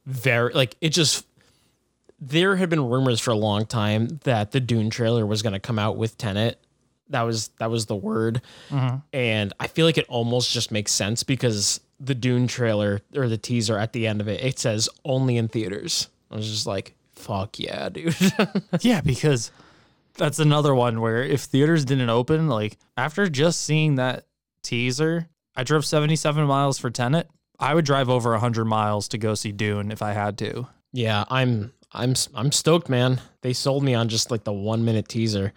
very 0.06 0.52
like 0.54 0.76
it 0.80 0.90
just 0.90 1.26
there 2.24 2.54
had 2.56 2.70
been 2.70 2.88
rumors 2.88 3.18
for 3.20 3.32
a 3.32 3.36
long 3.36 3.66
time 3.66 4.20
that 4.22 4.52
the 4.52 4.60
Dune 4.60 4.90
trailer 4.90 5.26
was 5.26 5.42
going 5.42 5.54
to 5.54 5.58
come 5.58 5.76
out 5.78 5.96
with 5.96 6.16
Tenet. 6.16 6.56
That 7.12 7.22
was 7.22 7.48
that 7.59 7.70
was 7.70 7.87
the 7.87 7.96
word. 7.96 8.42
And 9.12 9.53
I 9.61 9.66
feel 9.68 9.87
like 9.87 9.98
it 9.98 10.07
almost 10.09 10.51
just 10.53 10.70
makes 10.72 10.92
sense 10.92 11.22
because 11.22 11.81
the 12.01 12.14
Dune 12.14 12.48
trailer 12.48 13.01
or 13.14 13.29
the 13.29 13.38
teaser 13.38 13.79
at 13.79 13.92
the 13.92 14.07
end 14.07 14.20
of 14.20 14.29
it, 14.29 14.42
it 14.44 14.59
says 14.59 14.88
only 15.05 15.37
in 15.37 15.46
theaters. 15.48 16.09
I 16.31 16.37
was 16.37 16.51
just 16.51 16.66
like, 16.66 16.94
fuck 17.14 17.59
yeah, 17.59 17.88
dude. 17.88 18.16
Yeah, 18.81 19.01
because 19.03 19.51
that's 20.14 20.38
another 20.40 20.75
one 20.75 21.01
where 21.01 21.22
if 21.22 21.42
theaters 21.42 21.85
didn't 21.85 22.11
open, 22.11 22.48
like 22.48 22.77
after 22.96 23.29
just 23.29 23.62
seeing 23.62 23.94
that 23.96 24.27
teaser, 24.62 25.29
I 25.55 25.64
drove 25.64 25.85
77 25.85 26.44
miles 26.46 26.79
for 26.79 26.90
Tenet. 26.90 27.29
I 27.59 27.75
would 27.75 27.85
drive 27.85 28.09
over 28.09 28.31
100 28.33 28.64
miles 28.64 29.07
to 29.09 29.18
go 29.18 29.35
see 29.35 29.53
Dune 29.53 29.92
if 29.92 30.03
I 30.03 30.12
had 30.12 30.37
to. 30.38 30.66
Yeah, 30.92 31.25
I'm 31.31 31.72
I'm 31.92 32.14
I'm 32.35 32.51
stoked, 32.51 32.88
man. 32.88 33.20
They 33.42 33.53
sold 33.53 33.85
me 33.85 33.94
on 33.94 34.09
just 34.09 34.31
like 34.31 34.44
the 34.44 34.53
one 34.53 34.85
minute 34.85 35.09
teaser, 35.09 35.53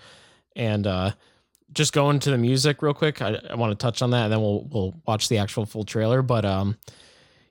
and 0.56 0.86
uh, 0.86 1.12
just 1.73 1.93
going 1.93 2.19
to 2.19 2.32
the 2.32 2.38
music 2.38 2.82
real 2.82 2.93
quick. 2.93 3.21
I, 3.21 3.39
I 3.49 3.56
want 3.56 3.71
to 3.78 3.84
touch 3.84 4.01
on 4.01 4.12
that, 4.12 4.25
and 4.25 4.34
then 4.34 4.41
we'll 4.41 4.63
we'll 4.71 4.95
watch 5.06 5.30
the 5.30 5.38
actual 5.39 5.65
full 5.65 5.84
trailer. 5.84 6.21
But 6.21 6.45
um, 6.45 6.78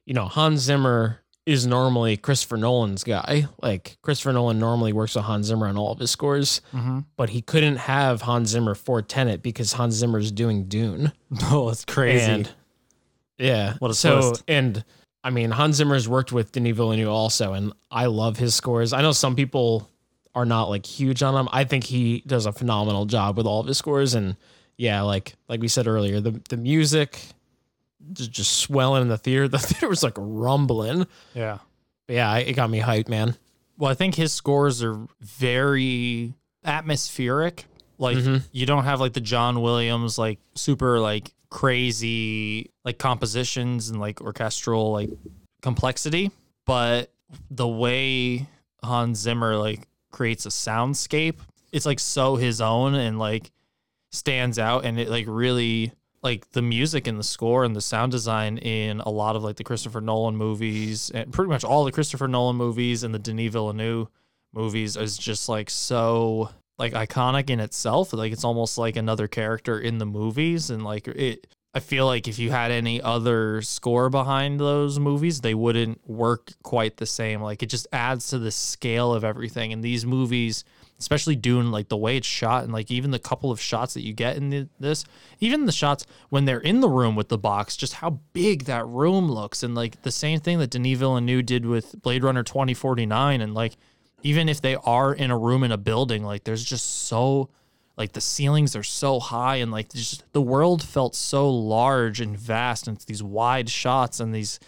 you 0.07 0.15
know, 0.15 0.27
Hans 0.27 0.61
Zimmer 0.61 1.21
is 1.47 1.67
normally 1.67 2.17
Christopher 2.17 2.57
Nolan's 2.57 3.05
guy. 3.05 3.47
Like 3.61 3.99
Christopher 4.01 4.33
Nolan 4.33 4.59
normally 4.59 4.93
works 4.95 5.15
with 5.15 5.25
Hans 5.25 5.47
Zimmer 5.49 5.67
on 5.67 5.77
all 5.77 5.93
of 5.93 5.99
his 5.99 6.11
scores, 6.11 6.63
but 7.17 7.31
he 7.31 7.43
couldn't 7.43 7.77
have 7.77 8.23
Hans 8.23 8.49
Zimmer 8.51 8.75
for 8.75 9.03
Tenet 9.03 9.43
because 9.43 9.75
Hans 9.75 9.95
Zimmer's 9.95 10.31
doing 10.33 10.65
Dune. 10.69 11.13
Oh, 11.51 11.69
it's 11.69 11.85
crazy. 11.85 12.25
And 12.31 12.51
yeah, 13.39 13.75
What 13.79 13.91
a 13.91 13.95
so 13.95 14.21
twist. 14.21 14.45
and 14.49 14.85
I 15.23 15.31
mean 15.31 15.51
Hans 15.51 15.77
Zimmer's 15.77 16.09
worked 16.09 16.33
with 16.33 16.53
Denis 16.53 16.77
Villeneuve 16.77 17.09
also, 17.09 17.53
and 17.53 17.73
I 17.91 18.07
love 18.07 18.39
his 18.39 18.55
scores. 18.55 18.93
I 18.93 19.03
know 19.03 19.13
some 19.13 19.35
people 19.37 19.91
are 20.35 20.45
not 20.45 20.69
like 20.69 20.85
huge 20.87 21.23
on 21.23 21.35
him. 21.35 21.49
I 21.53 21.65
think 21.65 21.85
he 21.85 22.23
does 22.27 22.47
a 22.47 22.53
phenomenal 22.53 23.07
job 23.07 23.37
with 23.37 23.47
all 23.47 23.61
of 23.61 23.67
his 23.67 23.79
scores, 23.79 24.15
and 24.15 24.37
yeah, 24.77 25.03
like 25.03 25.35
like 25.49 25.61
we 25.61 25.69
said 25.69 25.87
earlier, 25.87 26.21
the 26.21 26.41
the 26.49 26.57
music 26.57 27.21
just, 28.13 28.31
just 28.33 28.53
swelling 28.59 29.03
in 29.03 29.09
the 29.09 29.19
theater. 29.19 29.49
The 29.55 29.59
theater 29.59 29.89
was 29.89 30.03
like 30.03 30.15
rumbling. 30.17 31.07
yeah. 31.35 31.59
But 32.07 32.15
yeah, 32.17 32.37
it 32.37 32.53
got 32.55 32.69
me 32.69 32.81
hyped, 32.81 33.09
man. 33.09 33.37
Well, 33.79 33.91
I 33.91 33.95
think 33.95 34.15
his 34.15 34.33
scores 34.33 34.83
are 34.83 34.99
very 35.21 36.35
atmospheric. 36.65 37.65
Like 37.99 38.17
Mhm. 38.19 38.43
you 38.53 38.67
don't 38.67 38.85
have 38.85 39.01
like 39.01 39.13
the 39.15 39.21
John 39.21 39.63
Williams 39.63 40.19
like 40.19 40.39
super 40.55 40.99
like 41.01 41.33
crazy 41.51 42.71
like 42.85 42.99
compositions 42.99 43.89
and 43.89 44.01
like 44.01 44.21
orchestral 44.21 44.93
like 44.93 45.11
complexity, 45.63 46.31
but 46.67 47.11
the 47.51 47.67
way 47.69 48.47
Hans 48.83 49.19
Zimmer 49.19 49.57
like 49.57 49.87
creates 50.15 50.47
a 50.47 50.51
soundscape, 50.51 51.41
it's 51.73 51.85
like 51.85 51.99
so 51.99 52.37
his 52.37 52.61
own 52.61 52.95
and 52.95 53.19
like 53.19 53.51
stands 54.13 54.61
out 54.61 54.85
and 54.85 54.99
it 54.99 55.09
like 55.09 55.27
really 55.29 55.93
like 56.23 56.49
the 56.53 56.63
music 56.63 57.09
and 57.09 57.19
the 57.19 57.25
score 57.25 57.65
and 57.65 57.75
the 57.75 57.81
sound 57.81 58.13
design 58.13 58.57
in 58.59 59.01
a 59.01 59.11
lot 59.11 59.35
of 59.35 59.43
like 59.43 59.57
the 59.57 59.65
Christopher 59.65 60.01
Nolan 60.01 60.37
movies 60.37 61.11
and 61.11 61.33
pretty 61.33 61.51
much 61.51 61.65
all 61.65 61.85
the 61.85 61.93
Christopher 61.93 62.29
Nolan 62.29 62.57
movies 62.57 63.03
and 63.03 63.13
the 63.13 63.19
Denis 63.19 63.53
Villeneuve 63.53 64.09
movies 64.53 64.97
is 64.97 65.19
just 65.19 65.49
like 65.49 65.69
so 65.69 66.49
like 66.79 66.93
iconic 66.93 67.51
in 67.51 67.59
itself. 67.59 68.13
Like 68.13 68.33
it's 68.33 68.45
almost 68.45 68.79
like 68.79 68.95
another 68.95 69.27
character 69.27 69.81
in 69.81 69.99
the 69.99 70.07
movies 70.07 70.71
and 70.71 70.85
like 70.85 71.09
it 71.09 71.49
I 71.77 71.81
feel 71.81 72.07
like 72.07 72.29
if 72.29 72.39
you 72.39 72.53
had 72.53 72.71
any 72.71 73.03
other 73.03 73.61
score 73.61 74.09
behind 74.09 74.61
those 74.61 75.01
movies, 75.01 75.41
they 75.41 75.55
wouldn't 75.55 76.09
work 76.09 76.53
quite 76.63 76.99
the 76.99 77.07
same. 77.07 77.43
Like 77.43 77.65
it 77.65 77.67
just 77.67 77.89
adds 77.93 78.29
to 78.29 78.39
the 78.39 78.53
scale 78.53 79.13
of 79.13 79.25
everything. 79.25 79.73
And 79.73 79.83
these 79.83 80.07
movies, 80.07 80.63
especially 81.01 81.35
Dune, 81.35 81.73
like 81.73 81.89
the 81.89 81.97
way 81.97 82.17
it's 82.17 82.29
shot 82.29 82.63
and 82.63 82.73
like 82.73 82.93
even 82.93 83.11
the 83.11 83.19
couple 83.19 83.51
of 83.51 83.61
shots 83.61 83.95
that 83.95 84.03
you 84.03 84.13
get 84.13 84.37
in 84.37 84.51
the, 84.51 84.69
this, 84.79 85.05
even 85.41 85.67
the 85.67 85.73
shots 85.73 86.07
when 86.29 86.45
they're 86.45 86.61
in 86.61 86.79
the 86.79 86.89
room 86.89 87.17
with 87.17 87.29
the 87.29 87.39
box, 87.39 87.77
just 87.77 87.95
how 87.95 88.21
big 88.33 88.67
that 88.67 88.87
room 88.87 89.29
looks. 89.29 89.65
And 89.65 89.75
like 89.75 90.03
the 90.03 90.13
same 90.13 90.39
thing 90.39 90.61
that 90.61 90.71
Denis 90.71 90.99
Villeneuve 90.99 91.45
did 91.45 91.67
with 91.67 92.01
Blade 92.03 92.23
Runner 92.23 92.45
2049. 92.45 93.41
And 93.41 93.53
like, 93.53 93.77
even 94.23 94.49
if 94.49 94.61
they 94.61 94.77
are 94.77 95.13
in 95.13 95.33
a 95.33 95.37
room 95.37 95.65
in 95.65 95.73
a 95.73 95.77
building, 95.77 96.23
like 96.23 96.45
there's 96.45 96.65
just 96.65 97.09
so 97.09 97.51
like 97.97 98.13
the 98.13 98.21
ceilings 98.21 98.75
are 98.75 98.83
so 98.83 99.21
high 99.21 99.57
and 99.57 99.71
like 99.71 99.93
just 99.93 100.25
the 100.33 100.43
world 100.43 100.83
felt 100.83 101.15
so 101.15 101.49
large 101.49 102.21
and 102.21 102.37
vast 102.37 102.89
and 102.89 102.97
it's 102.97 103.05
these 103.05 103.23
wide 103.23 103.69
shots 103.69 104.21
and 104.21 104.35
these 104.35 104.59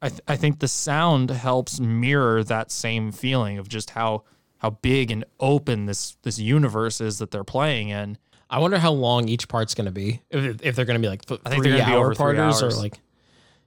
I, 0.00 0.08
th- 0.10 0.20
I 0.28 0.36
think 0.36 0.60
the 0.60 0.68
sound 0.68 1.30
helps 1.30 1.80
mirror 1.80 2.44
that 2.44 2.70
same 2.70 3.10
feeling 3.10 3.58
of 3.58 3.68
just 3.68 3.90
how 3.90 4.22
how 4.58 4.70
big 4.70 5.10
and 5.10 5.24
open 5.40 5.86
this 5.86 6.16
this 6.22 6.38
universe 6.38 7.00
is 7.00 7.18
that 7.18 7.30
they're 7.30 7.44
playing 7.44 7.88
in. 7.88 8.18
I 8.50 8.60
wonder 8.60 8.78
how 8.78 8.92
long 8.92 9.28
each 9.28 9.48
part's 9.48 9.74
gonna 9.74 9.90
be. 9.90 10.22
If, 10.30 10.62
if 10.62 10.76
they're 10.76 10.84
gonna 10.84 10.98
be 11.00 11.08
like 11.08 11.24
th- 11.24 11.40
I 11.44 11.50
think 11.50 11.62
three 11.62 11.72
they're 11.72 11.80
gonna 11.80 11.92
be 11.92 11.96
hour 11.96 12.06
over 12.06 12.14
parters 12.14 12.62
or 12.62 12.70
like. 12.70 12.98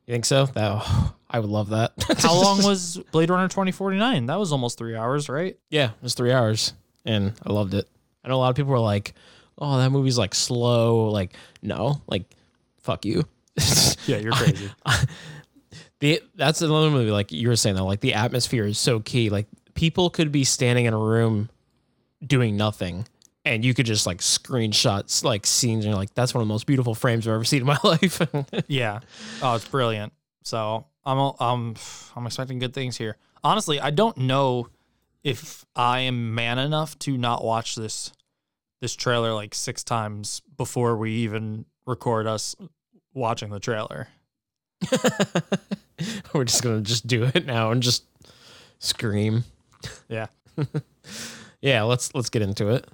You 0.07 0.13
think 0.13 0.25
so? 0.25 0.45
That 0.47 0.85
I 1.29 1.39
would 1.39 1.49
love 1.49 1.69
that. 1.69 1.93
How 2.19 2.33
long 2.33 2.63
was 2.63 2.97
Blade 3.11 3.29
Runner 3.29 3.47
2049? 3.47 4.25
That 4.25 4.39
was 4.39 4.51
almost 4.51 4.77
3 4.77 4.95
hours, 4.95 5.29
right? 5.29 5.57
Yeah, 5.69 5.91
it 5.91 6.03
was 6.03 6.13
three 6.13 6.33
hours, 6.33 6.73
and 7.05 7.33
I 7.45 7.53
loved 7.53 7.73
it. 7.73 7.87
I 8.23 8.29
know 8.29 8.35
a 8.35 8.37
lot 8.37 8.49
of 8.49 8.55
people 8.55 8.71
were 8.71 8.79
like, 8.79 9.13
"Oh, 9.57 9.77
that 9.77 9.89
movie's 9.91 10.17
like 10.17 10.35
slow." 10.35 11.09
Like, 11.09 11.33
no, 11.61 12.01
like, 12.07 12.23
fuck 12.79 13.05
you. 13.05 13.23
Yeah, 14.07 14.17
you're 14.17 14.31
crazy. 14.33 14.71
the 15.99 16.21
that's 16.35 16.61
another 16.61 16.89
movie. 16.89 17.11
Like 17.11 17.31
you 17.31 17.47
were 17.47 17.55
saying 17.55 17.75
though, 17.75 17.85
like 17.85 17.99
the 17.99 18.13
atmosphere 18.15 18.65
is 18.65 18.79
so 18.79 18.99
key. 18.99 19.29
Like 19.29 19.45
people 19.75 20.09
could 20.09 20.31
be 20.31 20.43
standing 20.43 20.85
in 20.85 20.93
a 20.93 20.97
room 20.97 21.49
doing 22.25 22.57
nothing, 22.57 23.05
and 23.45 23.63
you 23.63 23.73
could 23.73 23.85
just 23.85 24.07
like 24.07 24.17
screenshots 24.19 25.23
like 25.23 25.45
scenes 25.45 25.85
and 25.85 25.91
you're 25.91 25.99
like 25.99 26.13
that's 26.15 26.33
one 26.33 26.41
of 26.41 26.47
the 26.47 26.51
most 26.53 26.65
beautiful 26.65 26.95
frames 26.95 27.27
I've 27.27 27.33
ever 27.35 27.43
seen 27.43 27.61
in 27.61 27.67
my 27.67 27.77
life. 27.83 28.21
Yeah. 28.67 28.99
Oh, 29.41 29.55
it's 29.55 29.67
brilliant. 29.67 30.13
So 30.43 30.85
I'm 31.05 31.33
I'm 31.39 31.75
I'm 32.15 32.25
expecting 32.25 32.57
good 32.59 32.73
things 32.73 32.97
here. 32.97 33.17
Honestly, 33.43 33.79
I 33.79 33.91
don't 33.91 34.17
know 34.17 34.67
if 35.23 35.65
I 35.75 35.99
am 35.99 36.33
man 36.35 36.57
enough 36.59 36.97
to 36.99 37.17
not 37.17 37.43
watch 37.43 37.75
this 37.75 38.11
this 38.81 38.95
trailer 38.95 39.33
like 39.33 39.53
six 39.53 39.83
times 39.83 40.41
before 40.57 40.97
we 40.97 41.11
even 41.11 41.65
record 41.85 42.25
us 42.25 42.55
watching 43.13 43.51
the 43.51 43.59
trailer. 43.59 44.07
We're 46.33 46.45
just 46.45 46.63
gonna 46.63 46.81
just 46.81 47.05
do 47.05 47.23
it 47.23 47.45
now 47.45 47.71
and 47.71 47.83
just 47.83 48.05
scream. 48.79 49.43
Yeah. 50.09 50.27
Yeah, 51.61 51.83
let's 51.83 52.13
let's 52.15 52.29
get 52.29 52.41
into 52.41 52.69
it. 52.69 52.87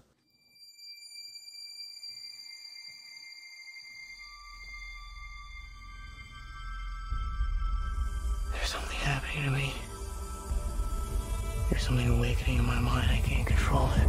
There's 11.69 11.83
something 11.83 12.07
awakening 12.07 12.59
in 12.59 12.65
my 12.65 12.79
mind. 12.79 13.09
I 13.11 13.17
can't 13.17 13.45
control 13.45 13.89
it. 13.95 14.07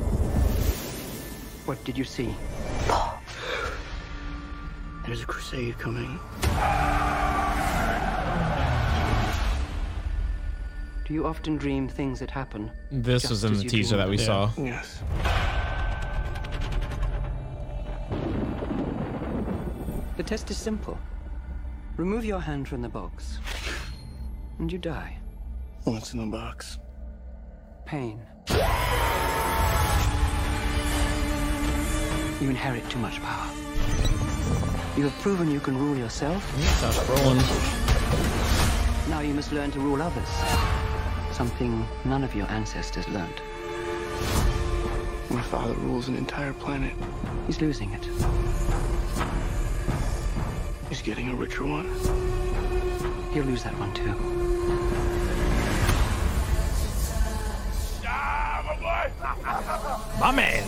What 1.66 1.82
did 1.84 1.98
you 1.98 2.04
see? 2.04 2.34
There's 5.04 5.22
a 5.22 5.26
crusade 5.26 5.78
coming. 5.78 6.18
Do 11.04 11.14
you 11.14 11.26
often 11.26 11.56
dream 11.56 11.88
things 11.88 12.20
that 12.20 12.30
happen? 12.30 12.70
This 12.92 13.22
just 13.22 13.30
was 13.30 13.44
in 13.44 13.54
the 13.54 13.64
teaser 13.64 13.96
that 13.96 14.08
we 14.08 14.18
them? 14.18 14.26
saw. 14.26 14.50
Yes. 14.58 15.02
The 20.16 20.22
test 20.22 20.50
is 20.50 20.58
simple. 20.58 20.98
Remove 21.96 22.24
your 22.24 22.40
hand 22.40 22.68
from 22.68 22.82
the 22.82 22.88
box, 22.88 23.38
and 24.58 24.70
you 24.70 24.78
die. 24.78 25.16
What's 25.84 26.12
in 26.12 26.20
the 26.20 26.26
box? 26.26 26.78
Pain. 27.88 28.20
You 32.38 32.50
inherit 32.50 32.86
too 32.90 32.98
much 32.98 33.18
power. 33.22 33.50
You 34.94 35.04
have 35.04 35.18
proven 35.22 35.50
you 35.50 35.58
can 35.58 35.74
rule 35.78 35.96
yourself. 35.96 36.44
Now 39.08 39.20
you 39.20 39.32
must 39.32 39.52
learn 39.52 39.70
to 39.70 39.80
rule 39.80 40.02
others. 40.02 40.28
Something 41.32 41.88
none 42.04 42.24
of 42.24 42.34
your 42.34 42.46
ancestors 42.50 43.08
learned. 43.08 43.40
My 45.30 45.40
father 45.40 45.72
rules 45.72 46.08
an 46.08 46.16
entire 46.16 46.52
planet. 46.52 46.92
He's 47.46 47.62
losing 47.62 47.94
it. 47.94 48.04
He's 50.90 51.00
getting 51.00 51.30
a 51.30 51.34
richer 51.34 51.64
one. 51.64 51.86
He'll 53.32 53.44
lose 53.44 53.62
that 53.64 53.78
one 53.78 53.94
too. 53.94 54.97
My 60.20 60.32
man. 60.34 60.62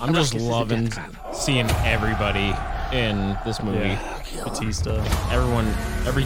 I'm 0.00 0.14
just 0.14 0.32
This 0.32 0.42
is 0.42 0.48
a 0.48 0.50
loving 0.50 0.92
seeing 1.32 1.68
everybody 1.84 2.54
in 2.92 3.36
this 3.44 3.62
movie. 3.62 3.98
Bautista. 4.42 4.98
Everyone, 5.30 5.66
every 6.06 6.24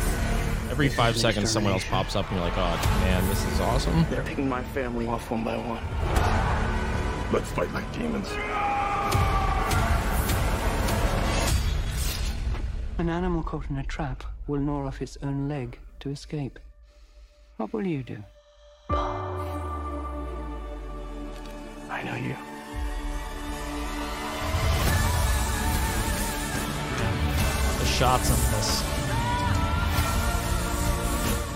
every 0.71 0.89
five 0.89 1.17
seconds, 1.17 1.51
someone 1.51 1.73
else 1.73 1.85
pops 1.85 2.17
up, 2.17 2.27
and 2.31 2.37
you're 2.37 2.45
like, 2.45 2.57
"Oh 2.57 3.01
man, 3.03 3.29
this 3.29 3.45
is 3.47 3.61
awesome." 3.61 4.07
They're 4.11 4.23
picking 4.23 4.49
my 4.49 4.63
family 4.63 5.07
off 5.07 5.31
one 5.31 5.45
by 5.45 5.57
one. 5.57 5.83
Let's 7.33 7.51
fight 7.51 7.73
like 7.73 7.91
demons. 7.93 8.29
An 12.99 13.09
animal 13.09 13.43
caught 13.43 13.69
in 13.71 13.77
a 13.77 13.85
trap 13.85 14.25
will 14.47 14.61
gnaw 14.61 14.87
off 14.87 15.01
its 15.03 15.19
own 15.23 15.49
leg 15.49 15.79
to 16.01 16.11
escape. 16.11 16.59
What 17.57 17.73
will 17.73 17.87
you 17.87 18.03
do? 18.03 18.25
I 22.19 22.21
you. 22.21 22.37
The 27.79 27.87
shots 27.87 28.31
on 28.31 28.39
this. 28.53 28.83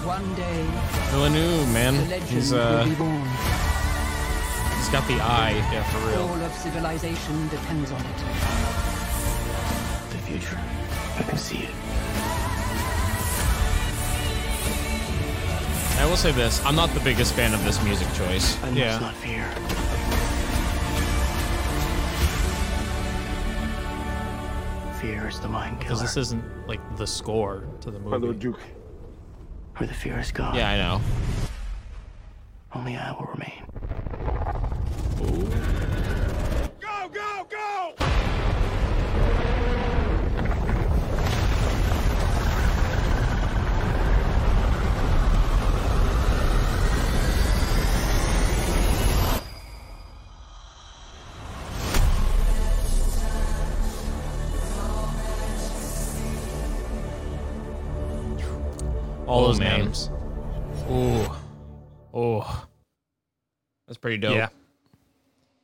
One 0.05 0.35
day, 0.35 0.67
Villeneuve, 1.11 1.73
man, 1.73 2.09
legend 2.09 2.31
he's 2.31 2.53
will 2.53 2.61
uh, 2.61 2.85
be 2.85 2.95
born. 2.95 3.29
he's 4.77 4.89
got 4.89 5.07
the 5.09 5.21
eye. 5.21 5.55
Yeah, 5.73 5.83
for 5.85 5.99
real. 6.09 6.23
All 6.29 6.43
of 6.43 6.53
civilization 6.53 7.49
depends 7.49 7.91
on 7.91 8.01
it. 8.01 8.19
The 10.11 10.19
future. 10.19 10.59
I 11.19 11.23
can 11.23 11.39
see 11.39 11.65
it. 11.65 11.75
I 16.01 16.07
will 16.07 16.17
say 16.17 16.33
this: 16.33 16.65
I'm 16.65 16.75
not 16.75 16.91
the 16.91 17.01
biggest 17.01 17.35
fan 17.35 17.55
of 17.55 17.65
this 17.65 17.83
music 17.85 18.09
choice. 18.15 18.57
I 18.63 18.71
must 18.71 18.77
Yeah. 18.77 20.22
Fear. 25.03 25.21
Fear 25.21 25.29
is 25.29 25.41
the 25.41 25.49
mind 25.49 25.79
Because 25.79 26.01
this 26.01 26.17
isn't 26.17 26.45
like 26.67 26.81
the 26.97 27.07
score 27.07 27.65
to 27.81 27.91
the 27.91 27.99
movie. 27.99 28.39
Duke. 28.39 28.61
Where 29.77 29.87
the 29.87 29.95
fear 29.95 30.19
is 30.19 30.31
gone. 30.33 30.55
Yeah, 30.55 30.71
I 30.71 30.77
know. 30.77 31.01
Only 32.75 32.97
I 32.97 33.13
will 33.13 33.27
remain. 33.27 33.63
Go, 35.19 35.92
All 59.33 59.45
Oh, 59.45 59.47
those 59.49 59.59
man. 59.61 59.81
names. 59.87 60.11
Ooh, 60.91 61.27
oh, 62.13 62.67
that's 63.87 63.97
pretty 63.99 64.19
dope. 64.19 64.35
Yeah. 64.37 64.49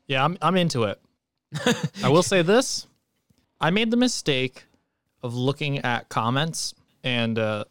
Yeah, 0.06 0.24
I'm 0.24 0.38
I'm 0.40 0.56
into 0.56 0.84
it. 0.84 0.98
I 2.02 2.08
will 2.08 2.22
say 2.22 2.42
this. 2.42 2.86
I 3.60 3.70
made 3.70 3.90
the 3.90 3.96
mistake 3.96 4.64
of 5.22 5.34
looking 5.34 5.78
at 5.80 6.08
comments 6.08 6.74
and 7.04 7.38
uh 7.38 7.64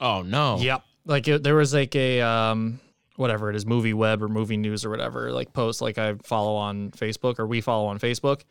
Oh 0.00 0.22
no. 0.22 0.58
yep, 0.58 0.82
like 1.04 1.28
it, 1.28 1.42
there 1.42 1.56
was 1.56 1.74
like 1.74 1.94
a 1.94 2.20
um 2.22 2.80
whatever 3.16 3.50
it 3.50 3.56
is, 3.56 3.66
movie 3.66 3.92
web 3.94 4.22
or 4.22 4.28
movie 4.28 4.56
news 4.56 4.84
or 4.84 4.90
whatever, 4.90 5.30
like 5.32 5.52
post 5.52 5.80
like 5.82 5.98
I 5.98 6.14
follow 6.22 6.54
on 6.56 6.90
Facebook 6.92 7.38
or 7.38 7.46
we 7.46 7.60
follow 7.60 7.86
on 7.86 7.98
Facebook. 7.98 8.42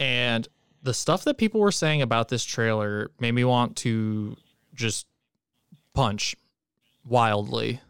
And 0.00 0.46
the 0.82 0.94
stuff 0.94 1.24
that 1.24 1.38
people 1.38 1.60
were 1.60 1.72
saying 1.72 2.02
about 2.02 2.28
this 2.28 2.44
trailer 2.44 3.10
made 3.20 3.32
me 3.32 3.44
want 3.44 3.76
to 3.78 4.36
just 4.74 5.06
punch 5.98 6.36
wildly. 7.04 7.80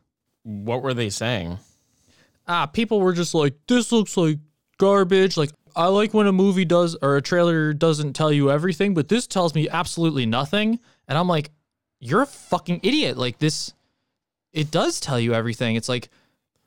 What 0.42 0.83
were 0.83 0.94
they 0.94 1.11
saying? 1.11 1.59
ah, 2.49 2.66
people 2.66 3.01
were 3.01 3.12
just 3.12 3.35
like, 3.35 3.55
this 3.68 3.92
looks 3.92 4.16
like 4.16 4.38
garbage. 4.79 5.37
Like, 5.37 5.51
I 5.77 5.87
like 5.87 6.14
when 6.14 6.27
a 6.27 6.33
movie 6.33 6.64
does 6.64 6.97
or 7.03 7.16
a 7.16 7.23
trailer 7.23 7.73
doesn't 7.75 8.14
tell 8.14 8.33
you 8.33 8.51
everything, 8.51 8.94
but 8.94 9.09
this 9.09 9.27
tells 9.27 9.55
me 9.55 9.68
absolutely 9.68 10.27
nothing. 10.27 10.81
And 11.07 11.18
I'm 11.18 11.29
like, 11.29 11.51
you're 12.01 12.23
a 12.23 12.27
fucking 12.27 12.81
idiot. 12.83 13.18
Like, 13.18 13.38
this, 13.38 13.75
it 14.53 14.71
does 14.71 14.99
tell 14.99 15.21
you 15.21 15.35
everything. 15.35 15.77
It's 15.77 15.88
like, 15.88 16.09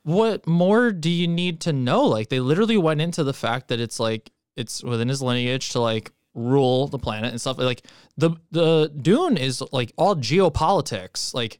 what 0.04 0.48
more 0.48 0.92
do 0.92 1.10
you 1.10 1.28
need 1.28 1.60
to 1.62 1.74
know? 1.74 2.04
Like, 2.04 2.30
they 2.30 2.40
literally 2.40 2.78
went 2.78 3.02
into 3.02 3.24
the 3.24 3.34
fact 3.34 3.68
that 3.70 3.80
it's 3.80 4.00
like, 4.00 4.32
it's 4.56 4.84
within 4.84 5.10
his 5.10 5.22
lineage 5.22 5.70
to 5.72 5.80
like 5.80 6.12
rule 6.34 6.88
the 6.88 7.00
planet 7.00 7.32
and 7.32 7.39
stuff. 7.41 7.58
Like, 7.58 7.84
the, 8.17 8.32
the 8.52 8.91
Dune 9.02 9.38
is 9.38 9.63
like 9.72 9.91
all 9.98 10.15
geopolitics. 10.15 11.34
Like, 11.34 11.60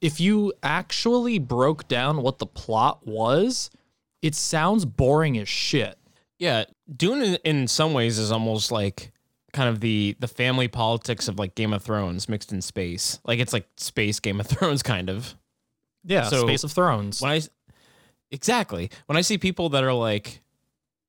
if 0.00 0.20
you 0.20 0.52
actually 0.62 1.38
broke 1.38 1.86
down 1.88 2.22
what 2.22 2.38
the 2.38 2.46
plot 2.46 3.06
was, 3.06 3.70
it 4.22 4.34
sounds 4.34 4.84
boring 4.84 5.36
as 5.38 5.48
shit. 5.48 5.98
Yeah, 6.38 6.64
Dune 6.96 7.36
in, 7.44 7.68
some 7.68 7.92
ways 7.92 8.18
is 8.18 8.32
almost 8.32 8.72
like 8.72 9.12
kind 9.52 9.68
of 9.68 9.80
the 9.80 10.16
the 10.20 10.28
family 10.28 10.68
politics 10.68 11.28
of 11.28 11.38
like 11.38 11.54
Game 11.54 11.72
of 11.74 11.82
Thrones 11.82 12.28
mixed 12.28 12.50
in 12.52 12.62
space. 12.62 13.18
Like 13.24 13.40
it's 13.40 13.52
like 13.52 13.66
space 13.76 14.20
Game 14.20 14.40
of 14.40 14.46
Thrones 14.48 14.82
kind 14.82 15.10
of. 15.10 15.34
Yeah, 16.04 16.22
So- 16.24 16.46
Space 16.46 16.64
of 16.64 16.72
Thrones. 16.72 17.20
When 17.20 17.30
I 17.32 17.42
exactly 18.30 18.90
when 19.06 19.16
I 19.18 19.20
see 19.20 19.36
people 19.38 19.68
that 19.70 19.84
are 19.84 19.92
like, 19.92 20.40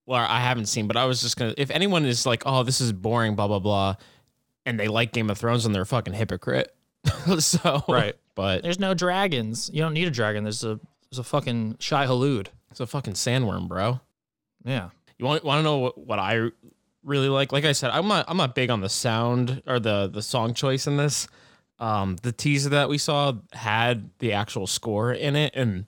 well, 0.05 0.25
I 0.27 0.39
haven't 0.39 0.65
seen, 0.65 0.87
but 0.87 0.97
I 0.97 1.05
was 1.05 1.21
just 1.21 1.37
gonna. 1.37 1.53
If 1.57 1.71
anyone 1.71 2.05
is 2.05 2.25
like, 2.25 2.43
oh, 2.45 2.63
this 2.63 2.81
is 2.81 2.91
boring, 2.91 3.35
blah 3.35 3.47
blah 3.47 3.59
blah, 3.59 3.95
and 4.65 4.79
they 4.79 4.87
like 4.87 5.11
Game 5.13 5.29
of 5.29 5.37
Thrones, 5.37 5.65
and 5.65 5.73
they're 5.73 5.83
a 5.83 5.85
fucking 5.85 6.13
hypocrite. 6.13 6.73
so 7.39 7.83
Right. 7.87 8.15
but 8.35 8.61
There's 8.63 8.79
no 8.79 8.93
dragons. 8.93 9.69
You 9.73 9.81
don't 9.81 9.93
need 9.93 10.07
a 10.07 10.11
dragon. 10.11 10.43
There's 10.43 10.63
a 10.63 10.79
there's 11.09 11.19
a 11.19 11.23
fucking 11.23 11.77
Shai-Hulud. 11.79 12.47
it's 12.69 12.79
a 12.79 12.87
fucking 12.87 13.13
sandworm, 13.13 13.67
bro. 13.67 13.99
Yeah. 14.63 14.89
You 15.17 15.25
want 15.25 15.43
want 15.43 15.59
to 15.59 15.63
know 15.63 15.77
what, 15.79 15.97
what 15.97 16.19
I 16.19 16.49
really 17.03 17.29
like? 17.29 17.51
Like 17.51 17.65
I 17.65 17.71
said, 17.73 17.91
I'm 17.91 18.07
not 18.07 18.25
I'm 18.27 18.37
not 18.37 18.55
big 18.55 18.69
on 18.69 18.81
the 18.81 18.89
sound 18.89 19.61
or 19.67 19.79
the 19.79 20.07
the 20.07 20.21
song 20.21 20.53
choice 20.53 20.87
in 20.87 20.97
this. 20.97 21.27
Um, 21.79 22.17
the 22.21 22.31
teaser 22.31 22.69
that 22.69 22.89
we 22.89 22.99
saw 22.99 23.33
had 23.53 24.11
the 24.19 24.33
actual 24.33 24.67
score 24.67 25.11
in 25.11 25.35
it, 25.35 25.55
and 25.55 25.85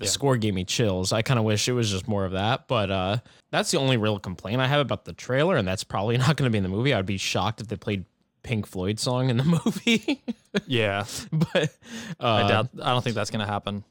the 0.00 0.06
score 0.06 0.36
gave 0.36 0.54
me 0.54 0.64
chills. 0.64 1.12
I 1.12 1.22
kind 1.22 1.38
of 1.38 1.44
wish 1.44 1.68
it 1.68 1.72
was 1.72 1.90
just 1.90 2.08
more 2.08 2.24
of 2.24 2.32
that, 2.32 2.66
but 2.68 2.90
uh, 2.90 3.16
that's 3.50 3.70
the 3.70 3.78
only 3.78 3.96
real 3.96 4.18
complaint 4.18 4.60
I 4.60 4.66
have 4.66 4.80
about 4.80 5.04
the 5.04 5.12
trailer, 5.12 5.56
and 5.56 5.66
that's 5.66 5.84
probably 5.84 6.16
not 6.24 6.36
going 6.36 6.46
to 6.46 6.50
be 6.50 6.58
in 6.58 6.64
the 6.64 6.68
movie. 6.70 6.92
I'd 6.94 7.06
be 7.06 7.18
shocked 7.18 7.60
if 7.60 7.68
they 7.68 7.76
played 7.76 8.04
Pink 8.42 8.66
Floyd 8.66 8.98
song 8.98 9.28
in 9.30 9.36
the 9.36 9.44
movie. 9.64 10.22
Yeah, 10.66 11.04
but 11.32 11.76
uh, 12.18 12.26
I 12.26 12.48
doubt. 12.48 12.68
I 12.82 12.90
don't 12.92 13.02
think 13.04 13.14
that's 13.14 13.30
gonna 13.30 13.46
happen. 13.46 13.84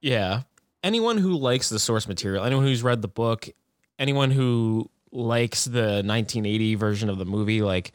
yeah. 0.00 0.42
Anyone 0.84 1.16
who 1.18 1.34
likes 1.38 1.68
the 1.68 1.78
source 1.78 2.08
material, 2.08 2.44
anyone 2.44 2.64
who's 2.64 2.82
read 2.82 3.02
the 3.02 3.08
book, 3.08 3.48
anyone 4.00 4.32
who 4.32 4.90
likes 5.12 5.64
the 5.64 6.02
1980 6.02 6.74
version 6.74 7.08
of 7.08 7.18
the 7.18 7.24
movie, 7.24 7.62
like 7.62 7.92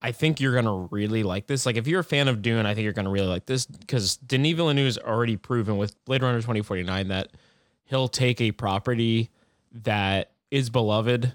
I 0.00 0.12
think 0.12 0.40
you're 0.40 0.54
gonna 0.54 0.86
really 0.90 1.22
like 1.22 1.46
this. 1.46 1.66
Like 1.66 1.76
if 1.76 1.86
you're 1.88 2.00
a 2.00 2.04
fan 2.04 2.28
of 2.28 2.40
Dune, 2.42 2.66
I 2.66 2.74
think 2.74 2.84
you're 2.84 2.92
gonna 2.92 3.10
really 3.10 3.26
like 3.26 3.46
this 3.46 3.66
because 3.66 4.16
Denis 4.18 4.54
Villeneuve 4.54 4.56
Villeneuve's 4.94 4.98
already 4.98 5.36
proven 5.36 5.76
with 5.76 6.02
Blade 6.04 6.22
Runner 6.22 6.38
2049 6.38 7.08
that 7.08 7.28
he'll 7.84 8.08
take 8.08 8.40
a 8.40 8.52
property 8.52 9.30
that 9.72 10.30
is 10.50 10.70
beloved 10.70 11.32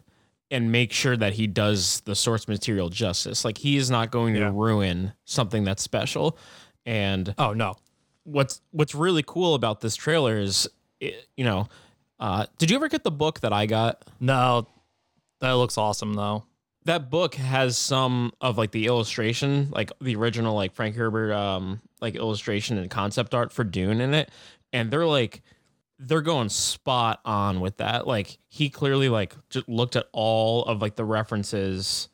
and 0.50 0.72
make 0.72 0.92
sure 0.94 1.18
that 1.18 1.34
he 1.34 1.48
does 1.48 2.02
the 2.02 2.16
source 2.16 2.48
material 2.48 2.90
justice. 2.90 3.44
Like 3.44 3.58
he 3.58 3.76
is 3.76 3.90
not 3.92 4.12
going 4.12 4.36
Yeah. 4.36 4.46
to 4.46 4.52
ruin 4.52 5.14
something 5.26 5.64
that's 5.64 5.82
special. 5.84 6.38
And 6.86 7.34
Oh 7.38 7.54
no, 7.54 7.76
what's 8.24 8.62
what's 8.72 8.96
really 8.96 9.24
cool 9.26 9.56
about 9.56 9.82
this 9.82 9.96
trailer 9.96 10.38
is 10.38 10.70
it, 11.00 11.28
you 11.36 11.44
know 11.44 11.68
uh 12.20 12.46
did 12.60 12.70
you 12.70 12.78
ever 12.78 12.88
get 12.88 13.04
the 13.04 13.12
book 13.12 13.40
that 13.42 13.52
i 13.52 13.66
got 13.66 14.06
no, 14.20 14.68
that 15.42 15.52
looks 15.54 15.78
awesome 15.78 16.14
though. 16.14 16.46
That 16.86 17.10
book 17.10 17.36
has 17.36 17.78
some 17.78 18.32
of 18.42 18.58
like 18.58 18.72
the 18.72 18.86
illustration 18.86 19.70
like 19.72 19.92
the 20.02 20.16
original 20.16 20.56
like 20.56 20.74
frank 20.74 20.96
herbert 20.96 21.34
um 21.34 21.80
like 22.02 22.16
illustration 22.16 22.78
and 22.78 22.90
concept 22.90 23.34
art 23.34 23.52
for 23.52 23.64
dune 23.64 24.02
in 24.02 24.14
it 24.14 24.30
and 24.72 24.92
they're 24.92 25.06
like 25.06 25.42
they're 26.00 26.22
going 26.22 26.50
spot 26.50 27.20
on 27.24 27.60
with 27.62 27.78
that 27.78 28.06
like 28.08 28.38
he 28.50 28.70
clearly 28.70 29.10
like 29.10 29.36
just 29.50 29.68
looked 29.70 29.96
at 29.96 30.06
all 30.12 30.64
of 30.66 30.82
like 30.82 30.96
the 30.96 31.06
references 31.06 32.10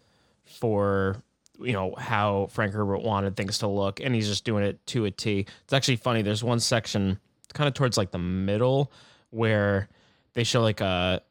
for 0.46 1.24
you 1.62 1.74
know 1.74 1.94
how 1.98 2.48
Frank 2.52 2.74
Herbert 2.74 3.02
wanted 3.02 3.36
things 3.36 3.60
to 3.60 3.68
look, 3.68 4.00
and 4.00 4.16
he's 4.16 4.28
just 4.28 4.46
doing 4.46 4.64
it 4.64 4.86
to 4.88 5.06
a 5.06 5.12
T. 5.12 5.46
It's 5.64 5.74
actually 5.74 5.98
funny. 5.98 6.22
There's 6.22 6.44
one 6.44 6.60
section 6.60 7.20
kind 7.54 7.68
of 7.68 7.74
towards 7.74 7.98
like 7.98 8.12
the 8.12 8.20
middle 8.20 8.92
where 9.32 9.90
they 10.34 10.44
show 10.44 10.62
like 10.62 10.82
a 10.82 11.22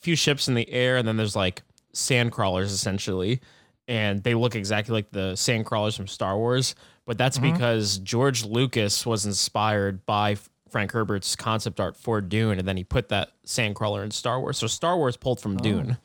few 0.00 0.16
ships 0.16 0.48
in 0.48 0.54
the 0.54 0.70
air, 0.70 0.96
and 0.96 1.06
then 1.06 1.16
there's 1.16 1.36
like 1.36 1.62
sand 1.96 2.32
crawlers 2.32 2.72
essentially, 2.72 3.40
and 3.88 4.22
they 4.22 4.34
look 4.34 4.54
exactly 4.54 4.92
like 4.92 5.10
the 5.10 5.34
sand 5.36 5.66
crawlers 5.66 5.96
from 5.96 6.06
Star 6.06 6.36
Wars. 6.36 6.74
But 7.06 7.18
that's 7.18 7.38
because 7.38 7.98
George 7.98 8.44
Lucas 8.44 9.06
was 9.06 9.26
inspired 9.26 10.04
by 10.06 10.36
Frank 10.70 10.90
Herbert's 10.92 11.36
concept 11.36 11.78
art 11.78 11.96
for 11.96 12.20
Dune, 12.20 12.58
and 12.58 12.66
then 12.66 12.76
he 12.76 12.82
put 12.84 13.08
that 13.10 13.30
sand 13.44 13.76
crawler 13.76 14.02
in 14.02 14.10
Star 14.10 14.40
Wars. 14.40 14.58
So 14.58 14.66
Star 14.66 14.96
Wars 14.96 15.16
pulled 15.16 15.40
from 15.40 15.56
Dune. 15.56 15.96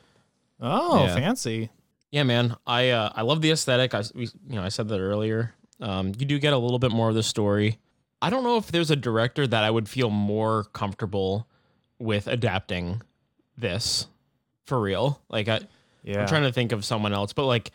Oh, 0.60 1.04
Yeah. 1.04 1.14
fancy. 1.16 1.70
Yeah, 2.12 2.22
man. 2.22 2.56
I 2.66 2.90
uh, 2.90 3.10
I 3.16 3.22
love 3.22 3.40
the 3.40 3.50
aesthetic. 3.50 3.94
I 3.94 4.02
we, 4.14 4.26
you 4.48 4.56
know 4.56 4.62
I 4.62 4.68
said 4.68 4.88
that 4.88 5.00
earlier. 5.00 5.54
Um, 5.80 6.08
you 6.18 6.24
do 6.26 6.38
get 6.38 6.52
a 6.52 6.58
little 6.58 6.78
bit 6.78 6.92
more 6.92 7.08
of 7.08 7.14
the 7.16 7.22
story. 7.22 7.78
I 8.20 8.30
don't 8.30 8.44
know 8.44 8.56
if 8.58 8.70
there's 8.70 8.90
a 8.92 8.96
director 8.96 9.46
that 9.46 9.64
I 9.64 9.70
would 9.70 9.88
feel 9.88 10.10
more 10.10 10.64
comfortable 10.72 11.48
with 11.98 12.28
adapting 12.28 13.02
this 13.58 14.06
for 14.66 14.80
real. 14.80 15.20
Like 15.28 15.48
I, 15.48 15.60
Yeah. 16.02 16.22
I'm 16.22 16.28
trying 16.28 16.42
to 16.42 16.52
think 16.52 16.72
of 16.72 16.84
someone 16.84 17.12
else, 17.12 17.32
but 17.32 17.46
like 17.46 17.70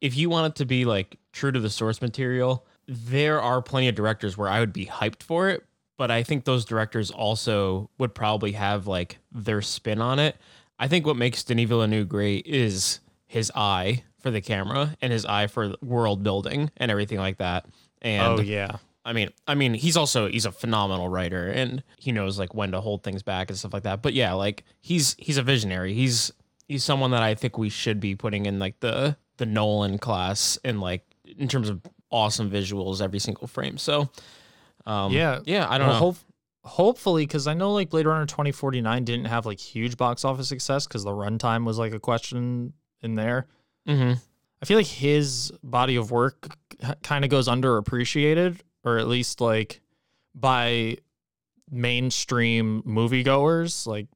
if 0.00 0.16
you 0.16 0.28
want 0.28 0.52
it 0.52 0.56
to 0.56 0.64
be 0.64 0.84
like 0.84 1.18
true 1.32 1.52
to 1.52 1.60
the 1.60 1.70
source 1.70 2.02
material, 2.02 2.66
there 2.86 3.40
are 3.40 3.62
plenty 3.62 3.88
of 3.88 3.94
directors 3.94 4.36
where 4.36 4.48
I 4.48 4.60
would 4.60 4.72
be 4.72 4.86
hyped 4.86 5.22
for 5.22 5.48
it, 5.48 5.64
but 5.96 6.10
I 6.10 6.22
think 6.22 6.44
those 6.44 6.64
directors 6.64 7.10
also 7.10 7.90
would 7.98 8.14
probably 8.14 8.52
have 8.52 8.86
like 8.86 9.18
their 9.32 9.62
spin 9.62 10.00
on 10.00 10.18
it. 10.18 10.36
I 10.78 10.88
think 10.88 11.06
what 11.06 11.16
makes 11.16 11.42
Denis 11.42 11.68
Villeneuve 11.68 12.08
great 12.08 12.46
is 12.46 13.00
his 13.26 13.50
eye 13.54 14.04
for 14.20 14.30
the 14.30 14.40
camera 14.40 14.96
and 15.00 15.12
his 15.12 15.24
eye 15.24 15.46
for 15.46 15.74
world 15.82 16.22
building 16.22 16.70
and 16.76 16.90
everything 16.90 17.18
like 17.18 17.38
that. 17.38 17.66
And 18.02 18.40
oh 18.40 18.42
yeah. 18.42 18.76
I 19.04 19.12
mean, 19.12 19.30
I 19.46 19.54
mean, 19.54 19.72
he's 19.74 19.96
also 19.96 20.28
he's 20.28 20.46
a 20.46 20.52
phenomenal 20.52 21.08
writer 21.08 21.46
and 21.46 21.82
he 21.98 22.10
knows 22.10 22.38
like 22.38 22.54
when 22.54 22.72
to 22.72 22.80
hold 22.80 23.04
things 23.04 23.22
back 23.22 23.48
and 23.48 23.58
stuff 23.58 23.72
like 23.72 23.84
that. 23.84 24.02
But 24.02 24.14
yeah, 24.14 24.32
like 24.32 24.64
he's 24.80 25.14
he's 25.18 25.38
a 25.38 25.42
visionary. 25.42 25.94
He's 25.94 26.32
he's 26.68 26.84
someone 26.84 27.10
that 27.12 27.22
I 27.22 27.34
think 27.34 27.58
we 27.58 27.68
should 27.68 28.00
be 28.00 28.14
putting 28.14 28.46
in 28.46 28.58
like 28.58 28.80
the 28.80 29.16
the 29.38 29.46
Nolan 29.46 29.98
class 29.98 30.58
and 30.64 30.80
like 30.80 31.04
in 31.24 31.48
terms 31.48 31.68
of 31.68 31.80
awesome 32.10 32.50
visuals 32.50 33.00
every 33.02 33.18
single 33.18 33.46
frame. 33.46 33.78
So 33.78 34.08
um 34.86 35.12
Yeah. 35.12 35.40
yeah, 35.44 35.66
I 35.68 35.78
don't 35.78 35.88
Well, 35.88 35.96
know. 35.96 36.00
hope- 36.06 36.16
hopefully, 36.64 37.24
because 37.26 37.46
I 37.46 37.54
know 37.54 37.72
like 37.72 37.90
Blade 37.90 38.06
Runner 38.06 38.26
2049 38.26 39.04
didn't 39.04 39.26
have 39.26 39.46
like 39.46 39.58
huge 39.60 39.96
box 39.96 40.24
office 40.24 40.48
success 40.48 40.86
because 40.86 41.04
the 41.04 41.10
runtime 41.10 41.64
was 41.64 41.78
like 41.78 41.92
a 41.92 42.00
question 42.00 42.72
in 43.02 43.14
there. 43.14 43.46
Mm-hmm. 43.88 44.14
I 44.62 44.64
feel 44.64 44.78
like 44.78 44.86
his 44.86 45.52
body 45.62 45.96
of 45.96 46.10
work 46.10 46.56
kind 47.02 47.24
of 47.24 47.30
goes 47.30 47.46
underappreciated, 47.46 48.60
or 48.84 48.96
at 48.98 49.06
least 49.06 49.40
like 49.40 49.80
by 50.34 50.96
mainstream 51.70 52.82
moviegoers. 52.82 53.86
Like, 53.86 54.06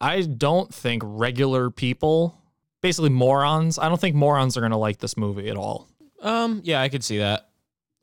I 0.00 0.22
don't 0.22 0.72
think 0.72 1.02
regular 1.04 1.70
people, 1.70 2.40
basically 2.80 3.10
morons, 3.10 3.78
I 3.78 3.88
don't 3.88 4.00
think 4.00 4.14
morons 4.14 4.56
are 4.56 4.60
going 4.60 4.72
to 4.72 4.78
like 4.78 4.98
this 4.98 5.16
movie 5.16 5.48
at 5.48 5.56
all. 5.56 5.88
Um 6.20 6.60
yeah, 6.64 6.80
I 6.80 6.88
could 6.88 7.04
see 7.04 7.18
that. 7.18 7.48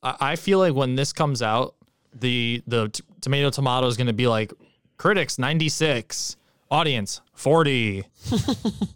I, 0.04 0.15
I 0.19 0.36
feel 0.36 0.60
like 0.60 0.73
when 0.73 0.95
this 0.95 1.13
comes 1.13 1.41
out, 1.41 1.75
the 2.13 2.62
the 2.67 2.89
t- 2.89 3.04
tomato 3.21 3.49
tomato 3.49 3.88
is 3.88 3.97
going 3.97 4.08
to 4.08 4.13
be 4.13 4.27
like 4.27 4.54
critics 4.97 5.39
96, 5.39 6.38
audience 6.69 7.21
40. 7.34 8.06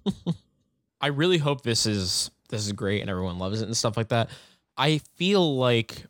I 1.02 1.08
really 1.08 1.38
hope 1.38 1.62
this 1.62 1.86
is 1.86 2.32
this 2.50 2.66
is 2.66 2.72
great 2.72 3.02
and 3.02 3.10
everyone 3.10 3.40
loves 3.40 3.62
it 3.62 3.66
and 3.66 3.76
stuff 3.76 3.98
like 3.98 4.10
that. 4.10 4.30
I 4.78 5.00
feel 5.16 5.58
like 5.58 6.06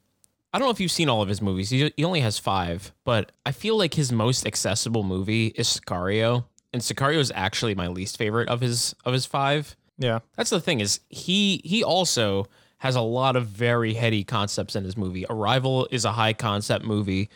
I 0.54 0.60
don't 0.60 0.68
know 0.68 0.72
if 0.72 0.80
you've 0.80 0.92
seen 0.92 1.10
all 1.10 1.22
of 1.22 1.28
his 1.28 1.42
movies. 1.42 1.70
He, 1.70 1.92
he 1.98 2.04
only 2.06 2.22
has 2.22 2.40
five, 2.40 2.94
but 3.04 3.32
I 3.46 3.52
feel 3.52 3.78
like 3.78 3.94
his 3.94 4.12
most 4.12 4.48
accessible 4.48 5.04
movie 5.04 5.48
is 5.48 5.68
Sicario, 5.68 6.46
and 6.76 6.82
Sicario 6.82 7.20
is 7.20 7.32
actually 7.34 7.74
my 7.74 7.88
least 7.88 8.18
favorite 8.18 8.50
of 8.50 8.60
his 8.60 8.94
of 9.06 9.14
his 9.14 9.26
five. 9.26 9.76
Yeah. 9.98 10.20
That's 10.36 10.50
the 10.50 10.60
thing 10.60 10.82
is 10.82 11.00
he 11.10 11.62
he 11.64 11.84
also 11.84 12.48
has 12.80 12.96
a 12.98 13.02
lot 13.02 13.38
of 13.38 13.48
very 13.48 13.94
heady 13.94 14.26
concepts 14.26 14.76
in 14.76 14.84
his 14.84 14.98
movie. 14.98 15.26
Arrival 15.30 15.88
is 15.90 16.04
a 16.04 16.12
high 16.12 16.34
concept 16.34 16.84
movie. 16.84 17.30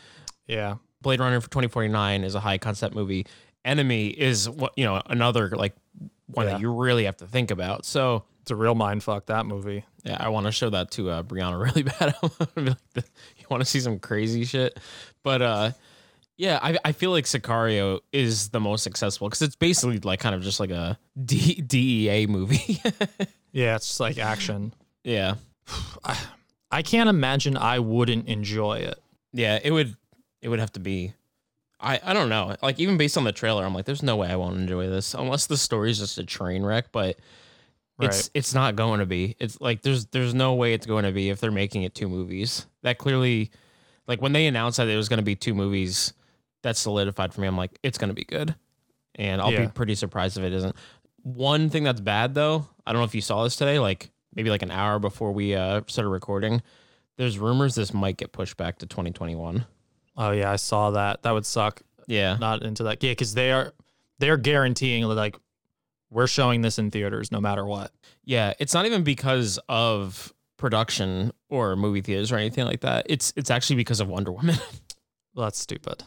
Yeah. 0.45 0.75
Blade 1.02 1.21
Runner 1.21 1.39
for 1.39 1.49
2049 1.49 2.25
is 2.25 2.36
a 2.36 2.41
high 2.41 2.58
concept 2.58 2.93
movie. 2.93 3.25
Enemy 3.63 4.08
is 4.10 4.49
what 4.49 4.73
you 4.75 4.84
know 4.86 5.02
another 5.06 5.49
like 5.52 5.73
one 6.28 6.45
Yeah. 6.45 6.54
that 6.54 6.62
you 6.62 6.71
really 6.73 7.06
have 7.06 7.15
to 7.17 7.25
think 7.28 7.49
about. 7.49 7.86
So 7.86 8.25
It's 8.41 8.52
a 8.52 8.56
real 8.58 8.75
mind 8.75 9.04
fuck 9.04 9.28
that 9.28 9.45
movie. 9.45 9.86
yeah, 10.04 10.17
I 10.19 10.28
want 10.30 10.45
to 10.47 10.52
show 10.52 10.69
that 10.69 10.91
to 10.91 11.10
uh, 11.10 11.23
Brianna 11.23 11.63
really 11.67 11.84
bad. 11.84 12.13
I'm 12.58 12.65
be 12.65 12.71
like, 12.95 13.06
you 13.38 13.45
want 13.49 13.62
to 13.62 13.65
see 13.65 13.80
some 13.80 13.99
crazy 13.99 14.43
shit? 14.43 14.78
But 15.23 15.41
uh, 15.41 15.71
yeah, 16.39 16.58
I, 16.63 16.78
I 16.86 16.91
feel 16.93 17.12
like 17.12 17.25
Sicario 17.25 17.99
is 18.13 18.49
the 18.49 18.62
most 18.62 18.82
successful 18.82 19.28
because 19.28 19.41
it's 19.41 19.58
basically 19.58 19.99
like 19.99 20.21
kind 20.21 20.34
of 20.34 20.41
just 20.41 20.60
like 20.60 20.71
a 20.71 20.97
D, 21.25 21.56
DEA 21.62 22.25
movie. 22.28 22.82
Yeah, 23.52 23.75
it's 23.75 23.99
like 23.99 24.17
action. 24.19 24.73
yeah, 25.04 25.34
I 26.04 26.17
I 26.71 26.82
can't 26.84 27.10
imagine 27.10 27.58
I 27.58 27.80
wouldn't 27.80 28.28
enjoy 28.28 28.78
it. 28.80 28.99
yeah, 29.34 29.60
it 29.63 29.71
would 29.71 29.95
it 30.41 30.49
would 30.49 30.60
have 30.60 30.71
to 30.73 30.80
be. 30.80 31.13
I, 31.80 31.99
I 32.04 32.13
don't 32.13 32.30
know. 32.30 32.56
Like 32.62 32.80
even 32.80 32.97
based 32.97 33.18
on 33.18 33.24
the 33.24 33.32
trailer, 33.32 33.66
I'm 33.66 33.74
like, 33.74 33.86
there's 33.86 34.03
no 34.03 34.18
way 34.18 34.28
I 34.30 34.36
won't 34.36 34.57
enjoy 34.57 34.88
this 34.88 35.13
unless 35.16 35.47
the 35.47 35.57
story 35.57 35.89
is 35.91 35.97
just 35.99 36.18
a 36.20 36.24
train 36.26 36.61
wreck. 36.63 36.91
But 36.91 37.18
it's 37.99 38.18
Right. 38.28 38.30
it's 38.36 38.53
not 38.53 38.76
going 38.76 38.99
to 38.99 39.05
be. 39.07 39.36
It's 39.39 39.59
like 39.59 39.82
there's 39.82 40.05
there's 40.07 40.34
no 40.36 40.53
way 40.53 40.74
it's 40.74 40.86
going 40.86 41.05
to 41.05 41.11
be 41.11 41.30
if 41.30 41.39
they're 41.41 41.51
making 41.51 41.84
it 41.84 41.95
two 41.95 42.07
movies. 42.07 42.68
That 42.84 42.97
clearly, 42.99 43.49
like 44.07 44.22
when 44.22 44.34
they 44.34 44.45
announced 44.45 44.78
that 44.78 44.88
it 44.88 44.95
was 44.95 45.09
going 45.09 45.18
to 45.20 45.24
be 45.26 45.36
two 45.36 45.55
movies, 45.55 46.13
that 46.64 46.78
solidified 46.78 47.34
for 47.34 47.41
me. 47.41 47.47
I'm 47.47 47.57
like, 47.57 47.78
it's 47.84 47.97
going 47.97 48.10
to 48.10 48.14
be 48.14 48.26
good, 48.26 48.55
and 49.16 49.41
I'll 49.41 49.51
Yeah. 49.51 49.66
be 49.66 49.72
pretty 49.72 49.95
surprised 49.95 50.38
if 50.38 50.43
it 50.43 50.53
isn't. 50.53 50.76
One 51.24 51.70
thing 51.70 51.84
that's 51.84 52.01
bad 52.01 52.34
though, 52.34 52.68
I 52.86 52.91
don't 52.93 53.01
know 53.01 53.05
if 53.05 53.16
you 53.16 53.22
saw 53.22 53.43
this 53.43 53.55
today, 53.55 53.80
like 53.80 54.10
maybe 54.36 54.49
like 54.49 54.62
an 54.62 54.72
hour 54.72 54.99
before 54.99 55.32
we 55.32 55.55
uh, 55.55 55.82
started 55.88 56.10
recording. 56.10 56.62
There's 57.18 57.38
rumors 57.38 57.76
this 57.76 57.93
might 57.93 58.16
get 58.18 58.32
pushed 58.32 58.55
back 58.57 58.80
to 58.80 58.86
2021. 58.86 59.66
Oh 60.18 60.32
yeah, 60.32 60.51
I 60.51 60.55
saw 60.55 60.91
that. 60.91 61.24
That 61.24 61.32
would 61.32 61.45
suck. 61.45 61.82
Yeah, 62.07 62.38
Not 62.39 62.64
into 62.64 62.84
that. 62.84 63.03
Yeah, 63.03 63.12
because 63.12 63.34
they 63.34 63.51
are 63.51 63.74
they're 64.20 64.38
guaranteeing 64.38 65.03
like 65.03 65.38
we're 66.10 66.28
showing 66.28 66.62
this 66.62 66.80
in 66.80 66.89
theaters 66.91 67.32
no 67.32 67.39
matter 67.41 67.66
what. 67.66 67.91
Yeah, 68.26 68.53
it's 68.60 68.74
not 68.74 68.86
even 68.86 69.03
because 69.03 69.60
of 69.70 70.34
production 70.57 71.32
or 71.49 71.76
movie 71.76 72.01
theaters 72.01 72.32
or 72.32 72.38
anything 72.38 72.66
like 72.66 72.82
that. 72.82 73.05
It's 73.10 73.32
it's 73.36 73.51
actually 73.51 73.76
because 73.76 73.99
of 73.99 74.07
Wonder 74.07 74.32
Woman. 74.32 74.55
Well, 75.36 75.45
that's 75.45 75.60
stupid. 75.60 76.03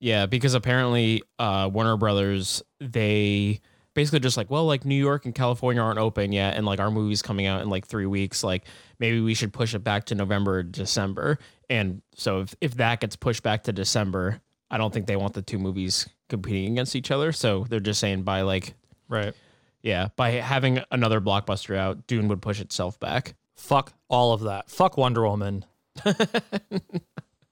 Yeah, 0.00 0.26
because 0.26 0.54
apparently 0.54 1.22
uh, 1.38 1.68
Warner 1.72 1.96
Brothers 1.96 2.62
they 2.80 3.60
basically 3.92 4.20
just 4.20 4.36
like, 4.36 4.50
well, 4.50 4.64
like 4.66 4.84
New 4.86 4.94
York 4.94 5.26
and 5.26 5.34
California 5.34 5.82
aren't 5.82 5.98
open 5.98 6.32
yet, 6.32 6.56
and 6.56 6.64
like 6.64 6.80
our 6.80 6.90
movie's 6.90 7.20
coming 7.22 7.46
out 7.46 7.60
in 7.60 7.68
like 7.68 7.86
three 7.86 8.06
weeks. 8.06 8.42
Like 8.42 8.64
maybe 8.98 9.20
we 9.20 9.34
should 9.34 9.52
push 9.52 9.74
it 9.74 9.80
back 9.80 10.06
to 10.06 10.14
November, 10.14 10.58
or 10.58 10.62
December. 10.62 11.38
And 11.68 12.00
so 12.14 12.40
if 12.40 12.54
if 12.60 12.74
that 12.76 13.00
gets 13.00 13.14
pushed 13.16 13.42
back 13.42 13.64
to 13.64 13.72
December, 13.72 14.40
I 14.70 14.78
don't 14.78 14.92
think 14.92 15.06
they 15.06 15.16
want 15.16 15.34
the 15.34 15.42
two 15.42 15.58
movies 15.58 16.08
competing 16.28 16.72
against 16.72 16.96
each 16.96 17.10
other. 17.10 17.32
So 17.32 17.66
they're 17.68 17.80
just 17.80 18.00
saying 18.00 18.22
by 18.22 18.40
like, 18.42 18.74
Right. 19.08 19.34
yeah, 19.82 20.08
by 20.16 20.30
having 20.30 20.80
another 20.90 21.20
blockbuster 21.20 21.76
out, 21.76 22.06
Dune 22.06 22.28
would 22.28 22.40
push 22.40 22.60
itself 22.60 22.98
back. 23.00 23.34
Fuck 23.56 23.92
all 24.08 24.32
of 24.32 24.42
that. 24.42 24.70
Fuck 24.70 24.96
Wonder 24.96 25.22
Woman. 25.28 25.64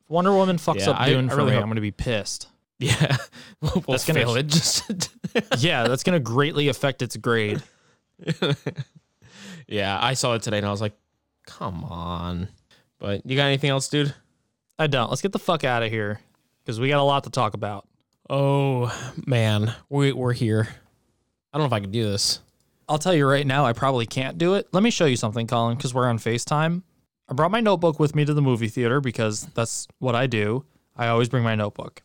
Wonder 0.09 0.33
Woman 0.33 0.57
fucks 0.57 0.81
Yeah, 0.81 0.91
up 0.91 1.01
I- 1.01 1.09
Dune 1.11 1.27
I 1.27 1.31
for 1.31 1.37
really 1.37 1.51
me. 1.51 1.55
hope- 1.57 1.63
I'm 1.65 1.69
gonna 1.71 1.81
be 1.81 1.91
pissed. 1.91 2.49
Yeah, 2.79 3.17
we'll 3.61 3.81
That's 3.89 4.07
gonna- 4.07 4.21
fail 4.21 4.35
it. 4.37 4.47
Just 4.47 5.11
yeah, 5.59 5.87
that's 5.89 6.03
gonna 6.03 6.21
greatly 6.21 6.69
affect 6.69 7.03
its 7.03 7.17
grade. 7.17 7.63
yeah, 9.67 9.99
I 10.01 10.15
saw 10.15 10.35
it 10.35 10.43
today 10.43 10.59
and 10.59 10.67
I 10.67 10.71
was 10.71 10.81
like, 10.81 10.97
come 11.47 11.85
on. 11.85 12.49
But 12.99 13.25
you 13.27 13.37
got 13.37 13.47
anything 13.47 13.71
else, 13.71 13.89
dude? 13.89 14.15
I 14.79 14.87
don't. 14.87 15.09
Let's 15.11 15.23
get 15.23 15.33
the 15.33 15.39
fuck 15.39 15.65
out 15.65 15.83
of 15.83 15.91
here 15.91 16.21
because 16.65 16.81
we 16.81 16.89
got 16.89 17.01
a 17.01 17.03
lot 17.05 17.25
to 17.25 17.31
talk 17.31 17.55
about. 17.55 17.87
Oh 18.31 18.93
man, 19.27 19.75
we 19.89 20.13
we're 20.13 20.33
here. 20.33 20.69
I 21.53 21.59
don't 21.59 21.63
know 21.63 21.67
if 21.67 21.73
I 21.73 21.81
can 21.81 21.91
do 21.91 22.05
this. 22.05 22.41
I'll 22.89 22.99
tell 22.99 23.15
you 23.15 23.27
right 23.27 23.47
now, 23.47 23.67
I 23.67 23.73
probably 23.73 24.07
can't 24.07 24.39
do 24.39 24.55
it. 24.55 24.67
Let 24.73 24.83
me 24.83 24.91
show 24.91 25.05
you 25.05 25.17
something, 25.17 25.47
Colin, 25.47 25.77
because 25.77 25.93
we're 25.95 26.07
on 26.09 26.19
FaceTime. 26.19 26.83
I 27.29 27.35
brought 27.35 27.51
my 27.51 27.61
notebook 27.61 28.01
with 28.01 28.15
me 28.15 28.25
to 28.25 28.33
the 28.33 28.43
movie 28.43 28.69
theater 28.69 29.01
because 29.01 29.47
that's 29.55 29.87
what 29.99 30.15
I 30.15 30.27
do. 30.27 30.65
I 30.97 31.09
always 31.09 31.29
bring 31.29 31.45
my 31.45 31.55
notebook. 31.55 32.03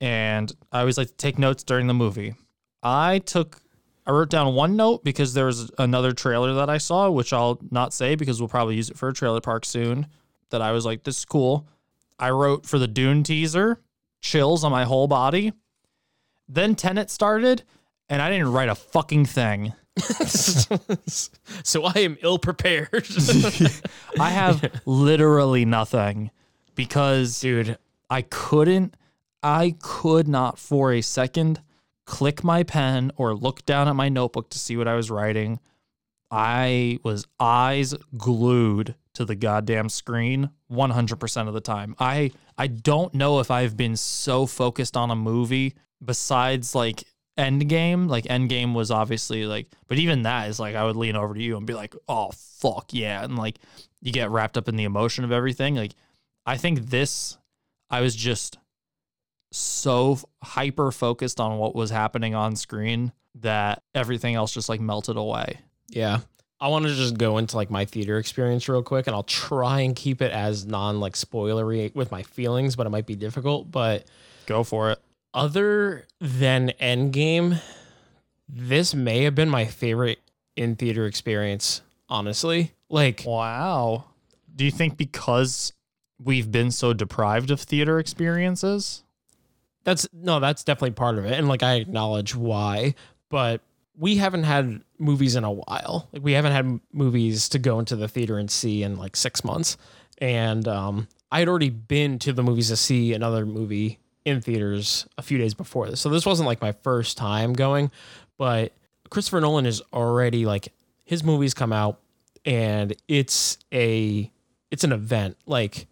And 0.00 0.52
I 0.72 0.80
always 0.80 0.98
like 0.98 1.08
to 1.08 1.16
take 1.16 1.38
notes 1.38 1.62
during 1.62 1.86
the 1.86 1.94
movie. 1.94 2.34
I 2.82 3.18
took 3.20 3.62
I 4.06 4.12
wrote 4.12 4.30
down 4.30 4.54
one 4.54 4.76
note 4.76 5.04
because 5.04 5.34
there 5.34 5.46
was 5.46 5.70
another 5.78 6.12
trailer 6.12 6.54
that 6.54 6.70
I 6.70 6.78
saw, 6.78 7.10
which 7.10 7.32
I'll 7.32 7.60
not 7.70 7.92
say 7.92 8.14
because 8.14 8.40
we'll 8.40 8.48
probably 8.48 8.74
use 8.74 8.90
it 8.90 8.98
for 8.98 9.08
a 9.08 9.12
trailer 9.12 9.40
park 9.40 9.64
soon. 9.64 10.06
That 10.50 10.62
I 10.62 10.72
was 10.72 10.84
like, 10.84 11.04
this 11.04 11.18
is 11.18 11.24
cool. 11.24 11.68
I 12.18 12.30
wrote 12.30 12.66
for 12.66 12.78
the 12.78 12.88
Dune 12.88 13.22
teaser, 13.22 13.78
chills 14.20 14.64
on 14.64 14.72
my 14.72 14.84
whole 14.84 15.06
body. 15.06 15.52
Then 16.48 16.74
Tenet 16.74 17.08
started, 17.08 17.62
and 18.08 18.20
I 18.20 18.30
didn't 18.30 18.50
write 18.50 18.68
a 18.68 18.74
fucking 18.74 19.26
thing. 19.26 19.74
so 21.06 21.84
I 21.84 21.98
am 21.98 22.16
ill 22.22 22.38
prepared. 22.38 23.06
I 24.20 24.30
have 24.30 24.82
literally 24.86 25.64
nothing 25.64 26.30
because 26.74 27.40
dude, 27.40 27.78
I 28.08 28.22
couldn't 28.22 28.94
I 29.42 29.76
could 29.80 30.28
not 30.28 30.58
for 30.58 30.92
a 30.92 31.00
second 31.00 31.62
click 32.04 32.44
my 32.44 32.62
pen 32.62 33.12
or 33.16 33.34
look 33.34 33.64
down 33.64 33.88
at 33.88 33.96
my 33.96 34.08
notebook 34.08 34.50
to 34.50 34.58
see 34.58 34.76
what 34.76 34.88
I 34.88 34.94
was 34.94 35.10
writing. 35.10 35.60
I 36.30 36.98
was 37.02 37.26
eyes 37.38 37.94
glued 38.16 38.94
to 39.14 39.24
the 39.24 39.34
goddamn 39.34 39.88
screen 39.88 40.50
100% 40.70 41.48
of 41.48 41.54
the 41.54 41.60
time. 41.60 41.94
I 41.98 42.30
I 42.56 42.66
don't 42.68 43.14
know 43.14 43.40
if 43.40 43.50
I've 43.50 43.76
been 43.76 43.96
so 43.96 44.46
focused 44.46 44.96
on 44.96 45.10
a 45.10 45.16
movie 45.16 45.74
besides 46.04 46.74
like 46.74 47.04
Endgame. 47.38 48.08
Like 48.08 48.24
Endgame 48.24 48.74
was 48.74 48.90
obviously 48.90 49.46
like, 49.46 49.68
but 49.88 49.98
even 49.98 50.22
that 50.22 50.48
is 50.48 50.60
like 50.60 50.74
I 50.74 50.84
would 50.84 50.96
lean 50.96 51.16
over 51.16 51.34
to 51.34 51.42
you 51.42 51.56
and 51.56 51.66
be 51.66 51.74
like, 51.74 51.94
"Oh 52.08 52.30
fuck 52.32 52.92
yeah!" 52.92 53.24
And 53.24 53.36
like 53.36 53.58
you 54.00 54.12
get 54.12 54.30
wrapped 54.30 54.56
up 54.56 54.68
in 54.68 54.76
the 54.76 54.84
emotion 54.84 55.24
of 55.24 55.32
everything. 55.32 55.74
Like 55.74 55.92
I 56.46 56.56
think 56.56 56.90
this, 56.90 57.38
I 57.90 58.00
was 58.00 58.14
just 58.14 58.58
so 59.52 60.18
hyper 60.42 60.92
focused 60.92 61.40
on 61.40 61.58
what 61.58 61.74
was 61.74 61.90
happening 61.90 62.34
on 62.34 62.56
screen 62.56 63.12
that 63.36 63.82
everything 63.94 64.34
else 64.34 64.52
just 64.52 64.68
like 64.68 64.80
melted 64.80 65.16
away. 65.16 65.60
yeah. 65.88 66.20
I 66.62 66.68
want 66.68 66.84
to 66.84 66.94
just 66.94 67.16
go 67.16 67.38
into 67.38 67.56
like 67.56 67.70
my 67.70 67.86
theater 67.86 68.18
experience 68.18 68.68
real 68.68 68.82
quick 68.82 69.06
and 69.06 69.16
I'll 69.16 69.22
try 69.22 69.80
and 69.80 69.96
keep 69.96 70.20
it 70.20 70.30
as 70.30 70.66
non 70.66 71.00
like 71.00 71.14
spoilery 71.14 71.94
with 71.94 72.10
my 72.10 72.22
feelings, 72.22 72.76
but 72.76 72.86
it 72.86 72.90
might 72.90 73.06
be 73.06 73.16
difficult. 73.16 73.70
But 73.70 74.04
Go 74.44 74.62
for 74.62 74.90
it. 74.90 75.00
Other 75.34 76.06
than 76.20 76.72
Endgame, 76.80 77.60
this 78.48 78.94
may 78.94 79.24
have 79.24 79.34
been 79.34 79.48
my 79.48 79.64
favorite 79.66 80.18
in 80.56 80.76
theater 80.76 81.06
experience, 81.06 81.82
honestly. 82.08 82.72
Like, 82.88 83.22
Wow. 83.26 84.06
Do 84.54 84.64
you 84.64 84.70
think 84.70 84.96
because 84.96 85.72
we've 86.22 86.50
been 86.52 86.70
so 86.70 86.92
deprived 86.92 87.50
of 87.50 87.60
theater 87.60 87.98
experiences? 87.98 89.04
That's 89.84 90.06
no, 90.12 90.40
that's 90.40 90.64
definitely 90.64 90.90
part 90.90 91.16
of 91.16 91.24
it. 91.24 91.32
And 91.32 91.48
like 91.48 91.62
I 91.62 91.74
acknowledge 91.74 92.34
why, 92.34 92.94
but 93.30 93.62
we 93.96 94.16
haven't 94.16 94.42
had 94.42 94.82
movies 94.98 95.36
in 95.36 95.44
a 95.44 95.50
while. 95.52 96.08
Like 96.12 96.22
we 96.22 96.32
haven't 96.32 96.52
had 96.52 96.80
movies 96.92 97.48
to 97.50 97.58
go 97.58 97.78
into 97.78 97.96
the 97.96 98.08
theater 98.08 98.38
and 98.38 98.50
see 98.50 98.82
in 98.82 98.96
like 98.96 99.16
6 99.16 99.44
months. 99.44 99.78
And 100.18 100.68
um 100.68 101.08
I 101.32 101.38
had 101.38 101.48
already 101.48 101.70
been 101.70 102.18
to 102.20 102.32
the 102.32 102.42
movies 102.42 102.68
to 102.68 102.76
see 102.76 103.14
another 103.14 103.46
movie 103.46 103.98
in 104.24 104.40
theaters 104.40 105.06
a 105.18 105.22
few 105.22 105.38
days 105.38 105.54
before 105.54 105.88
this. 105.88 106.00
So 106.00 106.08
this 106.08 106.26
wasn't 106.26 106.46
like 106.46 106.60
my 106.60 106.72
first 106.72 107.16
time 107.16 107.52
going, 107.52 107.90
but 108.36 108.72
Christopher 109.10 109.40
Nolan 109.40 109.66
is 109.66 109.82
already 109.92 110.46
like 110.46 110.72
his 111.04 111.24
movies 111.24 111.54
come 111.54 111.72
out 111.72 112.00
and 112.44 112.94
it's 113.08 113.58
a 113.72 114.30
it's 114.70 114.84
an 114.84 114.92
event. 114.92 115.36
Like 115.46 115.86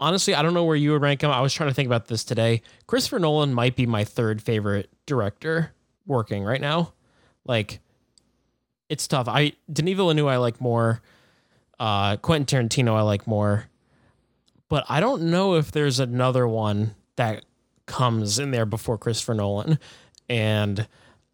honestly, 0.00 0.34
I 0.34 0.42
don't 0.42 0.54
know 0.54 0.64
where 0.64 0.76
you 0.76 0.92
would 0.92 1.02
rank 1.02 1.22
him. 1.22 1.30
I 1.30 1.40
was 1.40 1.52
trying 1.52 1.68
to 1.68 1.74
think 1.74 1.86
about 1.86 2.06
this 2.06 2.24
today. 2.24 2.62
Christopher 2.86 3.18
Nolan 3.18 3.54
might 3.54 3.76
be 3.76 3.86
my 3.86 4.04
third 4.04 4.42
favorite 4.42 4.90
director 5.06 5.72
working 6.06 6.42
right 6.42 6.60
now. 6.60 6.94
Like, 7.44 7.80
it's 8.88 9.06
tough. 9.06 9.28
I 9.28 9.52
Denis 9.72 9.94
Villeneuve 9.96 10.26
I 10.26 10.36
like 10.38 10.60
more. 10.60 11.00
Uh, 11.78 12.16
Quentin 12.16 12.68
Tarantino 12.68 12.94
I 12.94 13.02
like 13.02 13.26
more, 13.26 13.68
but 14.68 14.84
I 14.88 15.00
don't 15.00 15.22
know 15.22 15.54
if 15.54 15.70
there's 15.70 15.98
another 15.98 16.46
one 16.46 16.94
that 17.20 17.44
comes 17.84 18.38
in 18.38 18.50
there 18.50 18.64
before 18.64 18.96
Christopher 18.96 19.34
Nolan. 19.34 19.78
And 20.28 20.88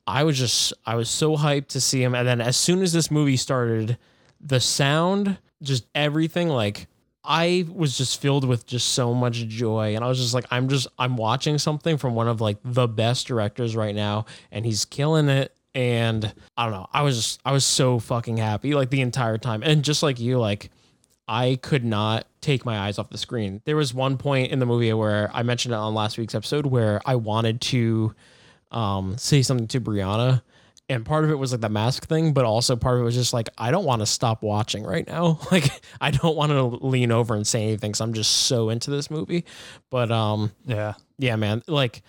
I 0.07 0.25
was 0.25 0.37
just 0.37 0.73
I 0.85 0.97
was 0.97 1.09
so 1.09 1.37
hyped 1.37 1.69
to 1.69 1.81
see 1.81 2.03
him. 2.03 2.15
And 2.15 2.27
then 2.27 2.41
as 2.41 2.57
soon 2.57 2.83
as 2.83 2.93
this 2.93 3.09
movie 3.11 3.37
started, 3.37 3.97
the 4.41 4.59
sound, 4.59 5.39
just 5.63 5.87
everything, 5.95 6.49
like 6.49 6.89
I 7.23 7.67
was 7.73 7.97
just 7.97 8.21
filled 8.21 8.45
with 8.45 8.67
just 8.67 8.89
so 8.95 9.15
much 9.15 9.47
joy. 9.47 9.95
And 9.95 10.05
I 10.05 10.09
was 10.09 10.19
just 10.19 10.35
like, 10.35 10.47
I'm 10.51 10.69
just 10.69 10.89
I'm 10.99 11.17
watching 11.17 11.57
something 11.59 11.99
from 11.99 12.17
one 12.17 12.27
of 12.27 12.41
like 12.41 12.59
the 12.65 12.89
best 12.89 13.29
directors 13.29 13.77
right 13.77 13.95
now, 13.95 14.27
and 14.51 14.67
he's 14.67 14.85
killing 14.85 15.29
it. 15.29 15.53
And 15.75 16.33
I 16.57 16.65
don't 16.65 16.73
know. 16.73 16.89
I 16.93 17.03
was 17.03 17.17
just 17.17 17.41
I 17.45 17.53
was 17.53 17.65
so 17.65 18.01
fucking 18.01 18.39
happy 18.39 18.75
like 18.75 18.91
the 18.91 19.03
entire 19.03 19.39
time. 19.39 19.63
And 19.63 19.85
just 19.85 20.03
like 20.03 20.19
you, 20.19 20.39
like 20.39 20.71
I 21.29 21.59
could 21.63 21.85
not 21.85 22.27
take 22.41 22.65
my 22.65 22.79
eyes 22.79 22.99
off 22.99 23.11
the 23.11 23.19
screen. 23.19 23.61
There 23.65 23.77
was 23.77 23.93
one 23.93 24.17
point 24.17 24.53
in 24.53 24.59
the 24.61 24.67
movie 24.67 24.93
where 24.93 25.31
I 25.35 25.43
mentioned 25.43 25.75
it 25.75 25.77
on 25.77 25.95
last 25.95 26.19
week's 26.19 26.35
episode 26.35 26.67
where 26.67 27.01
I 27.05 27.17
wanted 27.17 27.61
to 27.63 28.15
um, 28.71 29.19
say 29.19 29.43
something 29.43 29.67
to 29.69 29.81
Brianna. 29.81 30.43
And 30.89 31.05
part 31.05 31.25
of 31.25 31.31
it 31.31 31.35
was 31.35 31.51
like 31.51 31.61
the 31.63 31.69
mask 31.69 32.07
thing, 32.07 32.33
but 32.33 32.45
also 32.45 32.77
part 32.77 32.95
of 32.95 33.01
it 33.01 33.05
was 33.05 33.17
just 33.17 33.33
like, 33.33 33.49
I 33.59 33.73
don't 33.73 33.85
want 33.85 34.03
to 34.03 34.07
stop 34.07 34.43
watching 34.45 34.85
right 34.85 35.05
now. 35.05 35.41
Like, 35.51 35.69
I 36.01 36.13
don't 36.13 36.37
want 36.37 36.53
to 36.53 36.63
lean 36.63 37.11
over 37.11 37.35
and 37.35 37.45
say 37.45 37.65
anything. 37.65 37.95
So 37.95 38.05
I'm 38.05 38.13
just 38.13 38.31
so 38.31 38.69
into 38.71 38.93
this 38.93 39.11
movie. 39.11 39.45
But 39.91 40.13
um, 40.13 40.53
Yeah. 40.65 40.95
yeah, 41.19 41.35
man. 41.35 41.65
Like, 41.67 42.03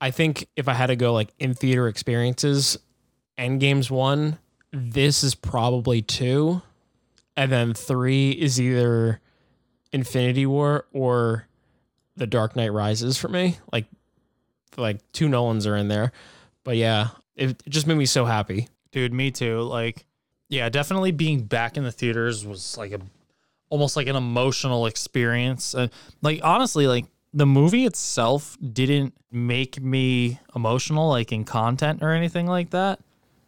I 0.00 0.10
think 0.10 0.48
if 0.56 0.66
I 0.66 0.72
had 0.74 0.86
to 0.88 0.96
go 0.96 1.12
like 1.12 1.28
in 1.38 1.54
theater 1.54 1.86
experiences, 1.86 2.76
Endgame's 3.38 3.88
one, 3.88 4.38
this 4.72 5.22
is 5.22 5.36
probably 5.36 6.02
two, 6.02 6.60
and 7.36 7.50
then 7.50 7.74
three 7.74 8.30
is 8.30 8.60
either 8.60 9.20
Infinity 9.92 10.46
War 10.46 10.86
or 10.92 11.46
The 12.16 12.26
Dark 12.26 12.56
Knight 12.56 12.72
Rises 12.72 13.16
for 13.16 13.28
me. 13.28 13.58
Like, 13.72 13.86
like 14.76 15.00
two 15.12 15.28
Nolans 15.28 15.66
are 15.66 15.76
in 15.76 15.88
there, 15.88 16.12
but 16.64 16.76
yeah, 16.76 17.08
it, 17.36 17.62
just 17.68 17.86
made 17.86 17.96
me 17.96 18.06
so 18.06 18.24
happy. 18.24 18.68
Dude, 18.92 19.12
me 19.12 19.30
too. 19.30 19.60
Like, 19.62 20.06
yeah, 20.48 20.68
definitely 20.68 21.12
being 21.12 21.44
back 21.44 21.76
in 21.76 21.84
the 21.84 21.92
theaters 21.92 22.46
was 22.46 22.76
like 22.76 22.92
a 22.92 23.00
almost 23.70 23.96
like 23.96 24.06
an 24.06 24.16
emotional 24.16 24.86
experience. 24.86 25.74
Uh, 25.74 25.88
like 26.22 26.40
honestly, 26.44 26.86
like 26.86 27.06
the 27.32 27.46
movie 27.46 27.86
itself 27.86 28.56
didn't 28.72 29.14
make 29.32 29.80
me 29.80 30.38
emotional 30.54 31.08
like 31.08 31.32
in 31.32 31.44
content 31.44 32.02
or 32.02 32.12
anything 32.12 32.46
like 32.46 32.70
that. 32.70 33.00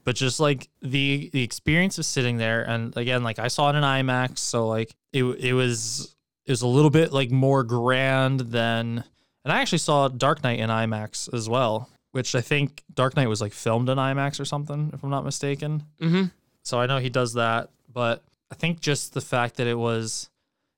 But 0.07 0.15
just 0.15 0.39
like 0.39 0.69
the 0.81 1.31
the 1.33 1.43
experience 1.43 1.99
of 1.99 2.05
sitting 2.07 2.37
there 2.37 2.63
and 2.63 2.97
again, 2.97 3.25
like 3.25 3.41
I 3.41 3.49
saw 3.49 3.71
it 3.71 3.75
in 3.75 3.83
IMAX, 3.83 4.39
so 4.39 4.69
like 4.69 4.95
it 5.13 5.25
it 5.25 5.53
was 5.53 6.15
it 6.45 6.53
was 6.53 6.63
a 6.63 6.69
little 6.69 6.91
bit 6.91 7.13
like 7.13 7.33
more 7.33 7.65
grand 7.65 8.39
than 8.39 9.03
and 9.45 9.53
I 9.53 9.61
actually 9.61 9.79
saw 9.79 10.07
Dark 10.07 10.45
Knight 10.45 10.61
in 10.61 10.71
IMAX 10.71 11.35
as 11.35 11.49
well, 11.49 11.91
which 12.13 12.37
I 12.37 12.41
think 12.41 12.85
Dark 12.95 13.17
Knight 13.17 13.29
was 13.29 13.41
like 13.41 13.53
filmed 13.53 13.89
in 13.89 13.99
IMAX 13.99 14.39
or 14.39 14.45
something, 14.45 14.93
if 14.95 15.03
I'm 15.03 15.11
not 15.11 15.25
mistaken. 15.25 15.83
Mm-hmm. 16.01 16.27
So 16.63 16.79
I 16.79 16.87
know 16.87 16.99
he 16.99 17.11
does 17.11 17.35
that, 17.35 17.71
but 17.93 18.23
I 18.53 18.55
think 18.55 18.79
just 18.79 19.13
the 19.13 19.21
fact 19.21 19.57
that 19.57 19.67
it 19.67 19.77
was, 19.77 20.31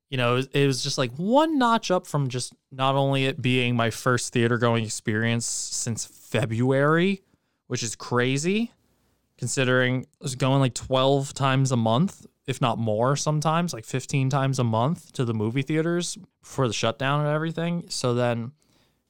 you 0.08 0.16
know, 0.16 0.32
it 0.32 0.36
was, 0.36 0.46
it 0.54 0.66
was 0.66 0.82
just 0.82 0.96
like 0.96 1.12
one 1.16 1.58
notch 1.58 1.90
up 1.90 2.06
from 2.06 2.28
just 2.28 2.54
not 2.72 2.94
only 2.94 3.26
it 3.26 3.42
being 3.42 3.76
my 3.76 3.90
first 3.90 4.32
theater 4.32 4.56
going 4.56 4.84
experience 4.84 5.44
since 5.44 6.06
February, 6.06 7.20
which 7.66 7.82
is 7.82 7.94
crazy 7.94 8.72
considering 9.38 10.06
going 10.36 10.60
like 10.60 10.74
12 10.74 11.32
times 11.32 11.72
a 11.72 11.76
month, 11.76 12.26
if 12.46 12.60
not 12.60 12.78
more 12.78 13.16
sometimes, 13.16 13.72
like 13.72 13.84
15 13.84 14.28
times 14.28 14.58
a 14.58 14.64
month 14.64 15.12
to 15.12 15.24
the 15.24 15.32
movie 15.32 15.62
theaters 15.62 16.18
for 16.42 16.66
the 16.66 16.74
shutdown 16.74 17.20
and 17.20 17.28
everything. 17.28 17.84
So 17.88 18.14
then 18.14 18.52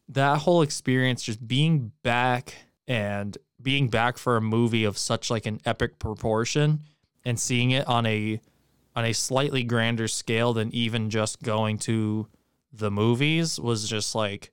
that 0.08 0.38
whole 0.38 0.62
experience 0.62 1.22
just 1.22 1.46
being 1.46 1.92
back 2.02 2.54
and 2.86 3.36
being 3.60 3.88
back 3.88 4.18
for 4.18 4.36
a 4.36 4.40
movie 4.40 4.84
of 4.84 4.96
such 4.96 5.30
like 5.30 5.46
an 5.46 5.60
epic 5.64 5.98
proportion 5.98 6.80
and 7.24 7.38
seeing 7.38 7.70
it 7.72 7.86
on 7.86 8.06
a 8.06 8.40
on 8.94 9.04
a 9.04 9.12
slightly 9.12 9.62
grander 9.62 10.08
scale 10.08 10.52
than 10.52 10.74
even 10.74 11.10
just 11.10 11.42
going 11.42 11.78
to 11.78 12.26
the 12.72 12.90
movies 12.90 13.60
was 13.60 13.88
just 13.88 14.14
like 14.14 14.50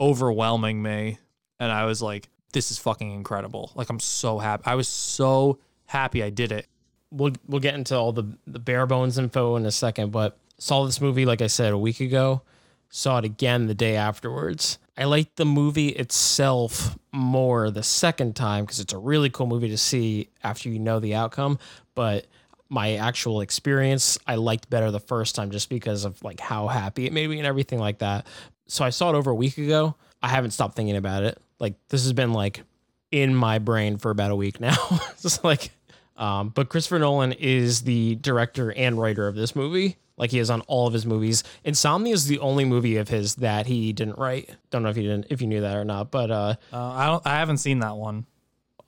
overwhelming 0.00 0.82
me 0.82 1.18
and 1.58 1.72
I 1.72 1.84
was 1.84 2.02
like 2.02 2.28
this 2.52 2.70
is 2.70 2.78
fucking 2.78 3.10
incredible. 3.10 3.72
Like 3.74 3.90
I'm 3.90 4.00
so 4.00 4.38
happy. 4.38 4.62
I 4.66 4.74
was 4.74 4.88
so 4.88 5.58
happy 5.86 6.22
I 6.22 6.30
did 6.30 6.52
it. 6.52 6.66
We'll 7.10 7.32
we'll 7.46 7.60
get 7.60 7.74
into 7.74 7.96
all 7.96 8.12
the 8.12 8.24
the 8.46 8.58
bare 8.58 8.86
bones 8.86 9.18
info 9.18 9.56
in 9.56 9.66
a 9.66 9.70
second, 9.70 10.12
but 10.12 10.38
saw 10.58 10.84
this 10.84 11.00
movie 11.00 11.26
like 11.26 11.42
I 11.42 11.46
said 11.46 11.72
a 11.72 11.78
week 11.78 12.00
ago. 12.00 12.42
Saw 12.90 13.18
it 13.18 13.24
again 13.24 13.66
the 13.66 13.74
day 13.74 13.96
afterwards. 13.96 14.78
I 14.96 15.04
liked 15.04 15.36
the 15.36 15.44
movie 15.44 15.90
itself 15.90 16.98
more 17.12 17.70
the 17.70 17.82
second 17.82 18.34
time 18.34 18.64
because 18.64 18.80
it's 18.80 18.92
a 18.92 18.98
really 18.98 19.30
cool 19.30 19.46
movie 19.46 19.68
to 19.68 19.78
see 19.78 20.30
after 20.42 20.70
you 20.70 20.78
know 20.78 20.98
the 20.98 21.14
outcome. 21.14 21.58
But 21.94 22.26
my 22.68 22.94
actual 22.94 23.40
experience, 23.40 24.18
I 24.26 24.36
liked 24.36 24.68
better 24.70 24.90
the 24.90 25.00
first 25.00 25.34
time 25.34 25.50
just 25.50 25.68
because 25.68 26.04
of 26.04 26.22
like 26.24 26.40
how 26.40 26.66
happy 26.66 27.06
it 27.06 27.12
made 27.12 27.28
me 27.28 27.38
and 27.38 27.46
everything 27.46 27.78
like 27.78 27.98
that. 27.98 28.26
So 28.66 28.84
I 28.84 28.90
saw 28.90 29.10
it 29.10 29.16
over 29.16 29.30
a 29.30 29.34
week 29.34 29.58
ago. 29.58 29.94
I 30.22 30.28
haven't 30.28 30.50
stopped 30.50 30.74
thinking 30.74 30.96
about 30.96 31.22
it. 31.22 31.38
Like 31.58 31.74
this 31.88 32.02
has 32.04 32.12
been 32.12 32.32
like 32.32 32.62
in 33.10 33.34
my 33.34 33.58
brain 33.58 33.98
for 33.98 34.10
about 34.10 34.30
a 34.30 34.36
week 34.36 34.60
now. 34.60 34.76
Just 35.20 35.44
like, 35.44 35.70
um, 36.16 36.50
but 36.50 36.68
Christopher 36.68 36.98
Nolan 36.98 37.32
is 37.32 37.82
the 37.82 38.16
director 38.16 38.72
and 38.72 38.98
writer 38.98 39.26
of 39.26 39.34
this 39.34 39.56
movie. 39.56 39.96
Like 40.16 40.30
he 40.30 40.40
is 40.40 40.50
on 40.50 40.62
all 40.62 40.86
of 40.86 40.92
his 40.92 41.06
movies. 41.06 41.44
Insomnia 41.64 42.12
is 42.12 42.26
the 42.26 42.40
only 42.40 42.64
movie 42.64 42.96
of 42.96 43.08
his 43.08 43.36
that 43.36 43.66
he 43.66 43.92
didn't 43.92 44.18
write. 44.18 44.50
Don't 44.70 44.82
know 44.82 44.88
if 44.88 44.96
you 44.96 45.04
didn't, 45.04 45.26
if 45.30 45.40
you 45.40 45.46
knew 45.46 45.60
that 45.60 45.76
or 45.76 45.84
not. 45.84 46.10
But 46.10 46.30
uh, 46.30 46.54
uh, 46.72 46.76
I 46.76 47.06
don't, 47.06 47.26
I 47.26 47.36
haven't 47.36 47.58
seen 47.58 47.78
that 47.80 47.96
one. 47.96 48.26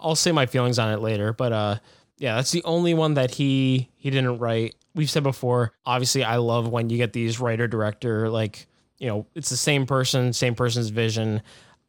I'll 0.01 0.17
say 0.17 0.33
my 0.33 0.47
feelings 0.47 0.79
on 0.79 0.93
it 0.93 1.01
later. 1.01 1.33
But 1.33 1.53
uh, 1.53 1.77
yeah, 2.19 2.37
that's 2.37 2.51
the 2.51 2.65
only 2.65 2.95
one 2.95 3.15
that 3.15 3.33
he 3.33 3.89
he 3.97 4.11
didn't 4.11 4.39
write. 4.39 4.75
We've 4.95 5.11
said 5.11 5.23
before. 5.23 5.73
Obviously, 5.87 6.25
I 6.25 6.37
love 6.37 6.69
when 6.69 6.91
you 6.91 6.97
get 6.97 7.13
these 7.13 7.39
writer 7.39 7.69
director 7.69 8.29
like 8.29 8.67
you 8.99 9.07
know 9.07 9.27
it's 9.35 9.51
the 9.51 9.57
same 9.57 9.87
person, 9.87 10.33
same 10.33 10.57
person's 10.57 10.89
vision. 10.89 11.43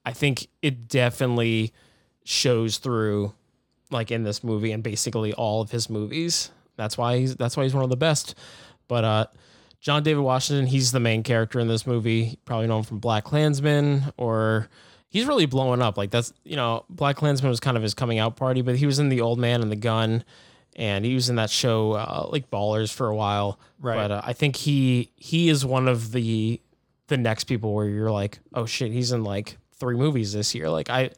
I 0.06 0.14
think 0.14 0.48
it 0.62 0.88
definitely 0.88 1.74
shows 2.24 2.78
through 2.78 3.34
like 3.90 4.12
in 4.12 4.24
this 4.24 4.44
movie 4.44 4.72
and 4.72 4.84
basically 4.84 5.34
all 5.34 5.62
of 5.62 5.72
his 5.72 5.90
movies. 5.90 6.52
That's 6.78 6.98
why 6.98 7.18
he's 7.18 7.36
that's 7.36 7.58
why 7.58 7.64
he's 7.64 7.74
one 7.74 7.84
of 7.84 7.90
the 7.90 7.98
best. 7.98 8.36
But 8.88 9.04
uh 9.04 9.26
John 9.80 10.04
David 10.04 10.22
Washington, 10.22 10.68
he's 10.68 10.92
the 10.92 11.00
main 11.00 11.24
character 11.24 11.60
in 11.60 11.68
this 11.68 11.88
movie. 11.88 12.38
Probably 12.46 12.68
known 12.68 12.84
from 12.84 13.00
Black 13.00 13.24
Klansman 13.24 14.14
or 14.16 14.70
he's 15.10 15.26
really 15.26 15.48
blowing 15.48 15.82
up. 15.82 15.98
Like 15.98 16.12
that's 16.12 16.34
you 16.44 16.56
know, 16.56 16.86
Black 16.90 17.18
Klansman 17.18 17.50
was 17.50 17.60
kind 17.60 17.78
of 17.78 17.84
his 17.84 17.94
coming 17.94 18.20
out 18.20 18.36
party, 18.36 18.62
but 18.62 18.76
he 18.76 18.86
was 18.86 19.00
in 19.00 19.10
The 19.10 19.22
Old 19.22 19.40
Man 19.40 19.62
and 19.62 19.72
the 19.72 19.76
Gun 19.76 20.24
and 20.76 21.04
he 21.04 21.14
was 21.14 21.30
in 21.30 21.36
that 21.36 21.50
show 21.50 21.94
uh, 21.94 22.28
like 22.32 22.50
Ballers 22.50 22.94
for 22.94 23.08
a 23.08 23.16
while. 23.16 23.60
Right. 23.80 23.96
But 23.96 24.12
uh, 24.12 24.22
I 24.24 24.34
think 24.34 24.56
he 24.56 25.12
he 25.16 25.50
is 25.50 25.66
one 25.66 25.88
of 25.88 26.12
the 26.12 26.62
the 27.08 27.18
next 27.18 27.46
people 27.46 27.74
where 27.74 27.88
you're 27.88 28.12
like, 28.12 28.40
"Oh 28.54 28.66
shit, 28.66 28.92
he's 28.92 29.12
in 29.12 29.24
like 29.24 29.58
three 29.82 29.98
movies 29.98 30.32
this 30.32 30.56
year. 30.56 30.70
Like 30.70 30.90
I, 30.90 31.10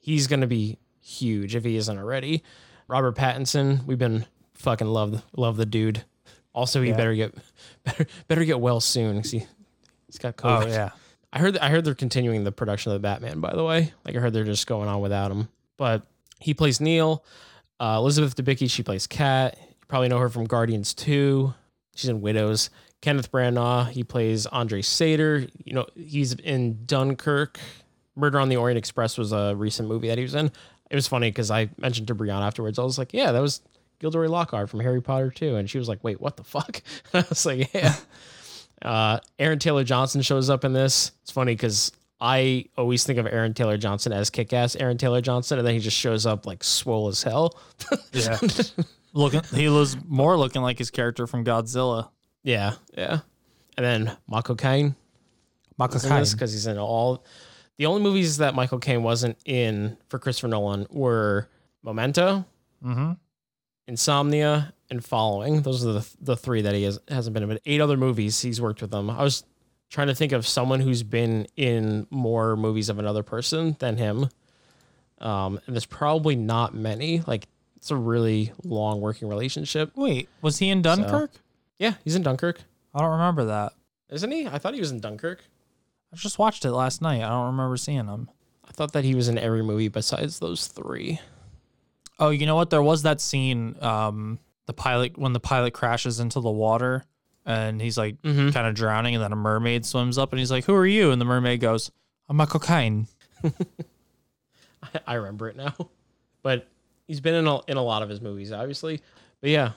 he's 0.00 0.28
gonna 0.28 0.46
be 0.46 0.78
huge 1.00 1.56
if 1.56 1.64
he 1.64 1.74
isn't 1.76 1.98
already. 1.98 2.44
Robert 2.86 3.16
Pattinson, 3.16 3.84
we've 3.86 3.98
been 3.98 4.24
fucking 4.54 4.86
love 4.86 5.20
love 5.36 5.56
the 5.56 5.66
dude. 5.66 6.04
Also, 6.54 6.80
he 6.82 6.90
Yeah. 6.90 6.96
better 6.96 7.14
get 7.14 7.34
better 7.84 8.06
better 8.28 8.44
get 8.44 8.60
well 8.60 8.78
soon. 8.80 9.20
'cause 9.22 9.32
he 9.32 9.44
he's 10.06 10.18
got 10.18 10.36
COVID. 10.36 10.64
Oh, 10.64 10.68
yeah. 10.68 10.90
I 11.32 11.38
heard 11.40 11.58
I 11.58 11.70
heard 11.70 11.84
they're 11.84 11.94
continuing 11.94 12.44
the 12.44 12.52
production 12.52 12.92
of 12.92 12.96
the 12.96 13.00
Batman. 13.00 13.40
By 13.40 13.54
the 13.56 13.64
way, 13.64 13.92
like 14.04 14.14
I 14.14 14.20
heard 14.20 14.32
they're 14.34 14.44
just 14.44 14.66
going 14.68 14.88
on 14.88 15.00
without 15.00 15.30
him. 15.32 15.48
But 15.78 16.06
he 16.38 16.54
plays 16.54 16.80
Neil. 16.80 17.24
Uh, 17.80 17.96
Elizabeth 17.98 18.36
Debicki, 18.36 18.70
she 18.70 18.82
plays 18.84 19.06
Kat. 19.08 19.56
You 19.58 19.86
probably 19.88 20.08
know 20.08 20.18
her 20.18 20.28
from 20.28 20.44
Guardians 20.44 20.92
Two. 20.94 21.54
She's 21.96 22.10
in 22.10 22.20
Widows. 22.20 22.68
Kenneth 23.00 23.32
Branagh, 23.32 23.88
he 23.88 24.04
plays 24.04 24.46
Andre 24.46 24.80
Sator. 24.82 25.46
You 25.64 25.72
know, 25.74 25.86
he's 25.96 26.34
in 26.34 26.84
Dunkirk. 26.86 27.58
Murder 28.16 28.40
on 28.40 28.48
the 28.48 28.56
Orient 28.56 28.78
Express 28.78 29.16
was 29.18 29.32
a 29.32 29.54
recent 29.56 29.88
movie 29.88 30.08
that 30.08 30.18
he 30.18 30.22
was 30.24 30.34
in. 30.34 30.50
It 30.90 30.94
was 30.94 31.08
funny 31.08 31.30
because 31.30 31.50
I 31.50 31.70
mentioned 31.78 32.08
to 32.08 32.14
Brianna 32.14 32.46
afterwards. 32.46 32.78
I 32.78 32.82
was 32.82 32.98
like, 32.98 33.12
"Yeah, 33.14 33.32
that 33.32 33.40
was 33.40 33.62
Gilderoy 33.98 34.28
Lockhart 34.28 34.68
from 34.68 34.80
Harry 34.80 35.00
Potter 35.00 35.30
too," 35.30 35.56
and 35.56 35.68
she 35.70 35.78
was 35.78 35.88
like, 35.88 36.02
"Wait, 36.04 36.20
what 36.20 36.36
the 36.36 36.44
fuck?" 36.44 36.82
I 37.14 37.24
was 37.28 37.46
like, 37.46 37.72
"Yeah." 37.74 37.94
Uh, 38.84 39.20
Aaron 39.38 39.60
Taylor 39.60 39.84
Johnson 39.84 40.22
shows 40.22 40.50
up 40.50 40.64
in 40.64 40.72
this. 40.72 41.12
It's 41.22 41.30
funny 41.30 41.52
because 41.52 41.92
I 42.20 42.64
always 42.76 43.04
think 43.04 43.20
of 43.20 43.26
Aaron 43.26 43.54
Taylor 43.54 43.76
Johnson 43.76 44.12
as 44.12 44.28
kick-ass 44.28 44.74
Aaron 44.74 44.98
Taylor 44.98 45.20
Johnson, 45.20 45.58
and 45.58 45.64
then 45.64 45.74
he 45.74 45.80
just 45.80 45.96
shows 45.96 46.26
up 46.26 46.46
like 46.46 46.64
swole 46.64 47.06
as 47.06 47.22
hell. 47.22 47.56
Yeah. 48.12 48.38
looking, 49.12 49.42
he 49.54 49.68
was 49.68 49.96
more 50.08 50.36
looking 50.36 50.62
like 50.62 50.78
his 50.78 50.90
character 50.90 51.28
from 51.28 51.44
Godzilla. 51.44 52.10
Yeah, 52.42 52.72
yeah. 52.96 53.20
And 53.76 53.86
then 53.86 54.16
Michael 54.26 54.56
Caine. 54.56 54.96
Michael 55.78 56.00
Caine. 56.00 56.10
Caine. 56.10 56.24
Because 56.32 56.52
he's 56.52 56.66
in 56.66 56.76
all. 56.78 57.24
The 57.78 57.86
only 57.86 58.02
movies 58.02 58.36
that 58.38 58.54
Michael 58.54 58.78
Caine 58.78 59.02
wasn't 59.02 59.38
in 59.44 59.96
for 60.08 60.18
Christopher 60.18 60.48
Nolan 60.48 60.86
were 60.90 61.48
Memento, 61.82 62.44
Mm-hmm. 62.84 63.12
Insomnia, 63.88 64.72
and 64.90 65.04
Following. 65.04 65.62
Those 65.62 65.84
are 65.84 65.92
the, 65.92 66.08
the 66.20 66.36
three 66.36 66.62
that 66.62 66.74
he 66.74 66.82
has, 66.84 66.98
hasn't 67.08 67.34
been 67.34 67.42
in. 67.42 67.48
But 67.48 67.62
eight 67.66 67.80
other 67.80 67.96
movies 67.96 68.40
he's 68.40 68.60
worked 68.60 68.80
with 68.82 68.90
them. 68.90 69.08
I 69.10 69.22
was 69.22 69.44
trying 69.90 70.06
to 70.08 70.14
think 70.14 70.32
of 70.32 70.46
someone 70.46 70.80
who's 70.80 71.02
been 71.02 71.46
in 71.56 72.06
more 72.10 72.56
movies 72.56 72.88
of 72.88 72.98
another 72.98 73.22
person 73.22 73.76
than 73.78 73.96
him. 73.96 74.28
Um, 75.18 75.60
and 75.66 75.74
there's 75.76 75.86
probably 75.86 76.36
not 76.36 76.74
many. 76.74 77.22
Like, 77.26 77.46
it's 77.76 77.90
a 77.90 77.96
really 77.96 78.52
long 78.64 79.00
working 79.00 79.28
relationship. 79.28 79.92
Wait, 79.96 80.28
was 80.40 80.58
he 80.58 80.68
in 80.68 80.82
Dunkirk? 80.82 81.30
Yeah, 81.78 81.94
he's 82.04 82.14
in 82.16 82.22
Dunkirk. 82.22 82.60
I 82.94 83.00
don't 83.00 83.10
remember 83.12 83.44
that. 83.46 83.72
Isn't 84.10 84.30
he? 84.30 84.46
I 84.46 84.58
thought 84.58 84.74
he 84.74 84.80
was 84.80 84.90
in 84.92 85.00
Dunkirk. 85.00 85.42
I 86.12 86.16
just 86.16 86.38
watched 86.38 86.64
it 86.64 86.72
last 86.72 87.00
night. 87.02 87.22
I 87.22 87.28
don't 87.28 87.46
remember 87.46 87.76
seeing 87.76 88.06
him. 88.06 88.28
I 88.66 88.72
thought 88.72 88.92
that 88.92 89.04
he 89.04 89.14
was 89.14 89.28
in 89.28 89.38
every 89.38 89.62
movie 89.62 89.88
besides 89.88 90.38
those 90.38 90.66
three. 90.66 91.20
Oh, 92.18 92.30
you 92.30 92.46
know 92.46 92.54
what? 92.56 92.70
There 92.70 92.82
was 92.82 93.02
that 93.02 93.20
scene, 93.20 93.76
um, 93.82 94.38
the 94.66 94.72
pilot 94.72 95.16
when 95.18 95.32
the 95.32 95.40
pilot 95.40 95.72
crashes 95.74 96.20
into 96.20 96.40
the 96.40 96.50
water 96.50 97.04
and 97.44 97.80
he's 97.82 97.98
like 97.98 98.20
Mhm. 98.22 98.52
kind 98.54 98.66
of 98.68 98.74
drowning, 98.74 99.14
and 99.16 99.24
then 99.24 99.32
a 99.32 99.36
mermaid 99.36 99.84
swims 99.84 100.16
up 100.18 100.32
and 100.32 100.38
he's 100.38 100.50
like, 100.52 100.64
"Who 100.66 100.74
are 100.74 100.86
you?" 100.86 101.10
And 101.10 101.20
the 101.20 101.24
mermaid 101.24 101.60
goes, 101.60 101.90
"I'm 102.28 102.36
Michael 102.36 102.60
Caine." 102.60 103.08
I, 103.44 103.50
I 105.08 105.14
remember 105.14 105.48
it 105.48 105.56
now. 105.56 105.74
But 106.44 106.66
he's 107.06 107.20
been 107.20 107.34
in 107.36 107.46
a, 107.46 107.60
in 107.68 107.76
a 107.76 107.82
lot 107.82 108.02
of 108.02 108.08
his 108.08 108.20
movies, 108.20 108.50
obviously. 108.50 109.00
But 109.40 109.50
yeah, 109.50 109.72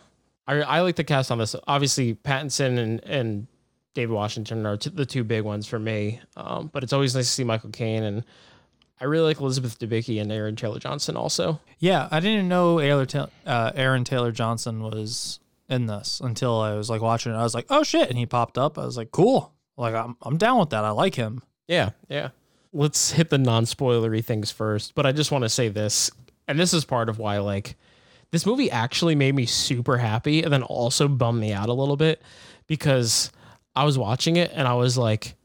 I, 0.47 0.61
I 0.63 0.81
like 0.81 0.95
the 0.95 1.03
cast 1.03 1.29
on 1.29 1.37
this. 1.37 1.55
Obviously, 1.67 2.15
Pattinson 2.15 2.79
and, 2.79 3.03
and 3.03 3.47
David 3.95 4.13
Washington 4.13 4.65
are 4.67 4.77
t- 4.77 4.91
the 4.91 5.05
two 5.05 5.23
big 5.23 5.43
ones 5.43 5.65
for 5.65 5.79
me. 5.79 6.19
Um, 6.37 6.69
but 6.71 6.83
it's 6.83 6.93
always 6.93 7.15
nice 7.15 7.25
to 7.25 7.31
see 7.31 7.43
Michael 7.43 7.71
Caine. 7.71 8.03
And 8.03 8.23
I 9.01 9.05
really 9.05 9.25
like 9.25 9.39
Elizabeth 9.39 9.79
Debicki 9.79 10.21
and 10.21 10.31
Aaron 10.31 10.55
Taylor 10.55 10.77
Johnson 10.77 11.17
also. 11.17 11.59
Yeah, 11.79 12.07
I 12.11 12.19
didn't 12.19 12.47
know 12.47 12.77
Aaron, 12.77 13.07
uh, 13.45 13.71
Aaron 13.73 14.03
Taylor 14.03 14.31
Johnson 14.31 14.83
was 14.83 15.39
in 15.67 15.87
this 15.87 16.21
until 16.23 16.59
I 16.61 16.75
was 16.75 16.89
like 16.89 17.01
watching 17.01 17.31
it. 17.31 17.37
I 17.37 17.43
was 17.43 17.55
like, 17.55 17.65
"Oh 17.71 17.81
shit!" 17.81 18.09
and 18.09 18.19
he 18.19 18.27
popped 18.27 18.57
up. 18.57 18.77
I 18.77 18.85
was 18.85 18.97
like, 18.97 19.11
"Cool." 19.11 19.51
Like 19.77 19.95
I'm 19.95 20.15
I'm 20.21 20.37
down 20.37 20.59
with 20.59 20.69
that. 20.69 20.85
I 20.85 20.91
like 20.91 21.15
him. 21.15 21.41
Yeah, 21.67 21.91
yeah. 22.07 22.29
Let's 22.71 23.11
hit 23.11 23.29
the 23.29 23.37
non-spoilery 23.37 24.23
things 24.23 24.51
first. 24.51 24.95
But 24.95 25.05
I 25.05 25.11
just 25.11 25.31
want 25.31 25.43
to 25.43 25.49
say 25.49 25.69
this, 25.69 26.11
and 26.47 26.59
this 26.59 26.73
is 26.73 26.85
part 26.85 27.09
of 27.09 27.17
why 27.17 27.39
like 27.39 27.75
this 28.31 28.45
movie 28.45 28.69
actually 28.69 29.15
made 29.15 29.33
me 29.33 29.45
super 29.45 29.97
happy 29.97 30.43
and 30.43 30.51
then 30.51 30.63
also 30.63 31.07
bummed 31.07 31.39
me 31.39 31.53
out 31.53 31.69
a 31.69 31.73
little 31.73 31.97
bit 31.97 32.21
because 32.67 33.31
I 33.75 33.83
was 33.83 33.97
watching 33.97 34.35
it 34.37 34.51
and 34.53 34.67
I 34.67 34.73
was 34.75 34.97
like, 34.97 35.35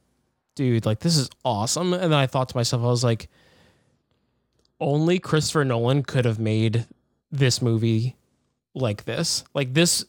dude, 0.55 0.87
like 0.87 1.01
this 1.01 1.17
is 1.17 1.29
awesome. 1.45 1.93
And 1.93 2.05
then 2.05 2.15
I 2.15 2.27
thought 2.27 2.49
to 2.51 2.57
myself, 2.57 2.83
I 2.83 2.87
was 2.87 3.05
like, 3.05 3.29
only 4.81 5.19
Christopher 5.19 5.65
Nolan 5.65 6.03
could 6.03 6.25
have 6.25 6.39
made 6.39 6.87
this 7.31 7.61
movie 7.61 8.17
like 8.75 9.05
this. 9.05 9.45
Like 9.55 9.75
this 9.75 10.05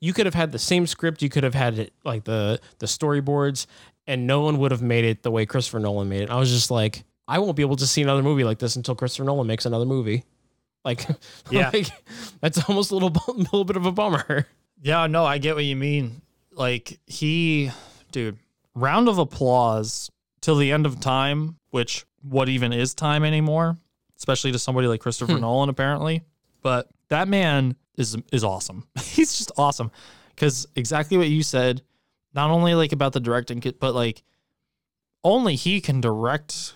you 0.00 0.12
could 0.12 0.26
have 0.26 0.34
had 0.34 0.52
the 0.52 0.58
same 0.58 0.86
script, 0.86 1.22
you 1.22 1.28
could 1.30 1.44
have 1.44 1.54
had 1.54 1.78
it 1.78 1.92
like 2.04 2.24
the 2.24 2.60
the 2.78 2.86
storyboards 2.86 3.66
and 4.06 4.26
no 4.26 4.42
one 4.42 4.58
would 4.58 4.70
have 4.70 4.82
made 4.82 5.04
it 5.04 5.22
the 5.22 5.30
way 5.30 5.46
Christopher 5.46 5.78
Nolan 5.80 6.08
made 6.08 6.22
it. 6.22 6.30
I 6.30 6.36
was 6.38 6.50
just 6.50 6.70
like, 6.70 7.04
I 7.26 7.38
won't 7.38 7.56
be 7.56 7.62
able 7.62 7.76
to 7.76 7.86
see 7.86 8.02
another 8.02 8.22
movie 8.22 8.44
like 8.44 8.58
this 8.58 8.76
until 8.76 8.94
Christopher 8.94 9.24
Nolan 9.24 9.46
makes 9.46 9.64
another 9.64 9.86
movie. 9.86 10.24
Like, 10.84 11.06
Yeah. 11.50 11.70
like, 11.72 11.88
that's 12.42 12.68
almost 12.68 12.90
a 12.90 12.94
little, 12.94 13.08
little 13.34 13.64
bit 13.64 13.76
of 13.78 13.86
a 13.86 13.92
bummer. 13.92 14.46
Yeah, 14.82 15.06
no, 15.06 15.24
I 15.24 15.38
get 15.38 15.54
what 15.54 15.64
you 15.64 15.76
mean. 15.76 16.20
Like 16.56 16.98
he, 17.06 17.70
dude, 18.12 18.38
round 18.74 19.08
of 19.08 19.18
applause 19.18 20.10
till 20.40 20.56
the 20.56 20.72
end 20.72 20.86
of 20.86 21.00
time, 21.00 21.56
which 21.70 22.04
what 22.22 22.48
even 22.48 22.72
is 22.72 22.94
time 22.94 23.24
anymore, 23.24 23.76
especially 24.16 24.52
to 24.52 24.58
somebody 24.58 24.86
like 24.86 25.00
Christopher 25.00 25.34
hmm. 25.34 25.40
Nolan, 25.40 25.68
apparently. 25.68 26.22
But 26.62 26.88
that 27.08 27.28
man 27.28 27.76
is 27.96 28.16
is 28.32 28.44
awesome. 28.44 28.86
He's 29.02 29.36
just 29.36 29.52
awesome 29.56 29.90
because 30.30 30.66
exactly 30.74 31.16
what 31.16 31.28
you 31.28 31.42
said. 31.42 31.82
Not 32.34 32.50
only 32.50 32.74
like 32.74 32.92
about 32.92 33.12
the 33.12 33.20
directing, 33.20 33.62
but 33.78 33.94
like 33.94 34.22
only 35.22 35.54
he 35.54 35.80
can 35.80 36.00
direct 36.00 36.74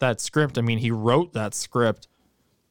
that 0.00 0.20
script. 0.20 0.58
I 0.58 0.60
mean, 0.60 0.78
he 0.78 0.90
wrote 0.90 1.32
that 1.32 1.54
script, 1.54 2.08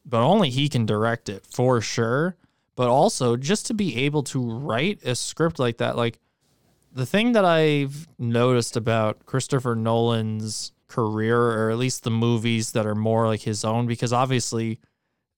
but 0.04 0.22
only 0.22 0.50
he 0.50 0.68
can 0.68 0.86
direct 0.86 1.28
it 1.28 1.44
for 1.44 1.80
sure. 1.80 2.36
But 2.76 2.88
also 2.88 3.36
just 3.36 3.66
to 3.66 3.74
be 3.74 3.96
able 4.04 4.22
to 4.24 4.40
write 4.40 5.02
a 5.04 5.16
script 5.16 5.58
like 5.58 5.78
that, 5.78 5.96
like 5.96 6.20
the 6.98 7.06
thing 7.06 7.32
that 7.32 7.44
I've 7.44 8.08
noticed 8.18 8.76
about 8.76 9.24
Christopher 9.24 9.76
Nolan's 9.76 10.72
career, 10.88 11.38
or 11.38 11.70
at 11.70 11.78
least 11.78 12.02
the 12.02 12.10
movies 12.10 12.72
that 12.72 12.86
are 12.86 12.96
more 12.96 13.28
like 13.28 13.42
his 13.42 13.64
own, 13.64 13.86
because 13.86 14.12
obviously 14.12 14.80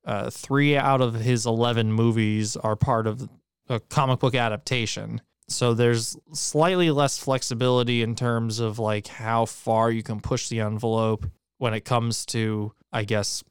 uh, 0.07 0.31
three 0.31 0.75
out 0.75 1.03
of 1.03 1.15
his 1.15 1.45
11 1.45 1.93
movies 1.93 2.57
are 2.57 2.77
part 2.77 3.07
of 3.07 3.29
a 3.69 3.79
comic 3.79 4.21
book 4.21 4.35
adaptation. 4.35 5.21
So 5.49 5.75
there's 5.75 6.17
slightly 6.33 6.91
less 6.91 7.19
flexibility 7.19 8.01
in 8.01 8.15
terms 8.15 8.59
of 8.59 8.79
like 8.79 9.09
how 9.09 9.45
far 9.45 9.91
you 9.91 10.03
can 10.03 10.21
push 10.21 10.49
the 10.49 10.61
envelope 10.61 11.27
when 11.59 11.75
it 11.75 11.85
comes 11.85 12.25
to, 12.27 12.73
I 12.91 13.05
guess, 13.05 13.45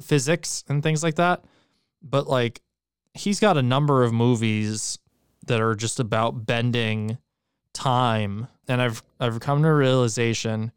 physics 0.00 0.62
and 0.68 0.80
things 0.80 1.02
like 1.02 1.16
that. 1.16 1.44
But 2.02 2.28
like 2.28 2.60
he's 3.14 3.40
got 3.40 3.56
a 3.56 3.62
number 3.62 4.04
of 4.04 4.12
movies 4.12 5.00
that 5.48 5.60
are 5.60 5.74
just 5.74 5.98
about 5.98 6.46
bending 6.46 7.18
time. 7.78 8.48
And 8.66 8.82
I've 8.82 9.02
I've 9.20 9.38
come 9.40 9.62
to 9.62 9.68
a 9.68 9.74
realization 9.74 10.72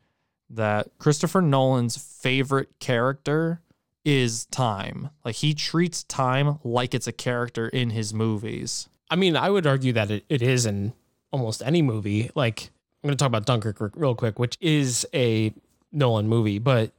that 0.52 0.88
Christopher 1.00 1.42
Nolan's 1.42 1.98
favorite 1.98 2.70
character 2.80 3.62
is 4.06 4.46
time. 4.46 5.10
Like 5.26 5.36
he 5.36 5.54
treats 5.54 6.04
time 6.04 6.60
like 6.64 6.94
it's 6.94 7.08
a 7.08 7.12
character 7.12 7.68
in 7.68 7.90
his 7.90 8.14
movies. 8.14 8.88
I 9.10 9.16
mean, 9.16 9.36
I 9.36 9.50
would 9.50 9.66
argue 9.66 9.94
that 9.94 10.12
it, 10.12 10.26
it 10.30 10.42
is 10.42 10.66
in 10.66 10.94
almost 11.32 11.64
any 11.66 11.82
movie. 11.82 12.30
Like, 12.36 12.70
I'm 13.04 13.08
going 13.08 13.18
to 13.18 13.22
talk 13.22 13.28
about 13.28 13.46
Dunkirk 13.46 13.92
real 13.96 14.16
quick, 14.16 14.40
which 14.40 14.58
is 14.62 15.06
a 15.14 15.54
Nolan 15.92 16.30
movie, 16.30 16.60
but 16.60 16.92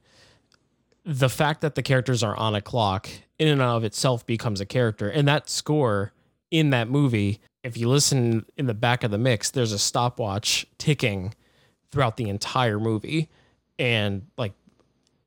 the 1.05 1.29
fact 1.29 1.61
that 1.61 1.75
the 1.75 1.81
characters 1.81 2.21
are 2.23 2.35
on 2.35 2.55
a 2.55 2.61
clock 2.61 3.09
in 3.39 3.47
and 3.47 3.61
of 3.61 3.83
itself 3.83 4.25
becomes 4.25 4.61
a 4.61 4.65
character. 4.65 5.09
And 5.09 5.27
that 5.27 5.49
score 5.49 6.13
in 6.51 6.69
that 6.69 6.87
movie, 6.87 7.39
if 7.63 7.77
you 7.77 7.89
listen 7.89 8.45
in 8.57 8.65
the 8.65 8.73
back 8.73 9.03
of 9.03 9.11
the 9.11 9.17
mix, 9.17 9.51
there's 9.51 9.71
a 9.71 9.79
stopwatch 9.79 10.65
ticking 10.77 11.33
throughout 11.91 12.17
the 12.17 12.29
entire 12.29 12.79
movie. 12.79 13.29
And 13.79 14.27
like, 14.37 14.53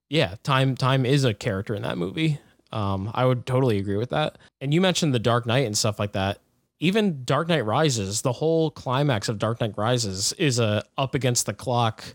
yeah, 0.09 0.37
time 0.43 0.77
time 0.77 1.05
is 1.07 1.25
a 1.25 1.35
character 1.35 1.75
in 1.75 1.83
that 1.83 1.99
movie. 1.99 2.39
Um, 2.73 3.11
I 3.15 3.25
would 3.25 3.47
totally 3.47 3.79
agree 3.79 3.97
with 3.97 4.11
that. 4.11 4.39
And 4.61 4.75
you 4.75 4.81
mentioned 4.81 5.15
the 5.15 5.19
Dark 5.19 5.47
Knight 5.47 5.67
and 5.67 5.77
stuff 5.77 5.99
like 5.99 6.13
that 6.13 6.41
even 6.79 7.25
Dark 7.25 7.49
Knight 7.49 7.65
Rises, 7.65 8.23
the 8.23 8.33
whole 8.33 8.71
climax 8.71 9.29
of 9.29 9.39
Dark 9.39 9.61
Knight 9.61 9.75
Rises 9.77 10.33
is 10.35 10.59
a 10.59 10.85
up 10.99 11.15
against 11.15 11.47
the 11.47 11.55
clock 11.55 12.15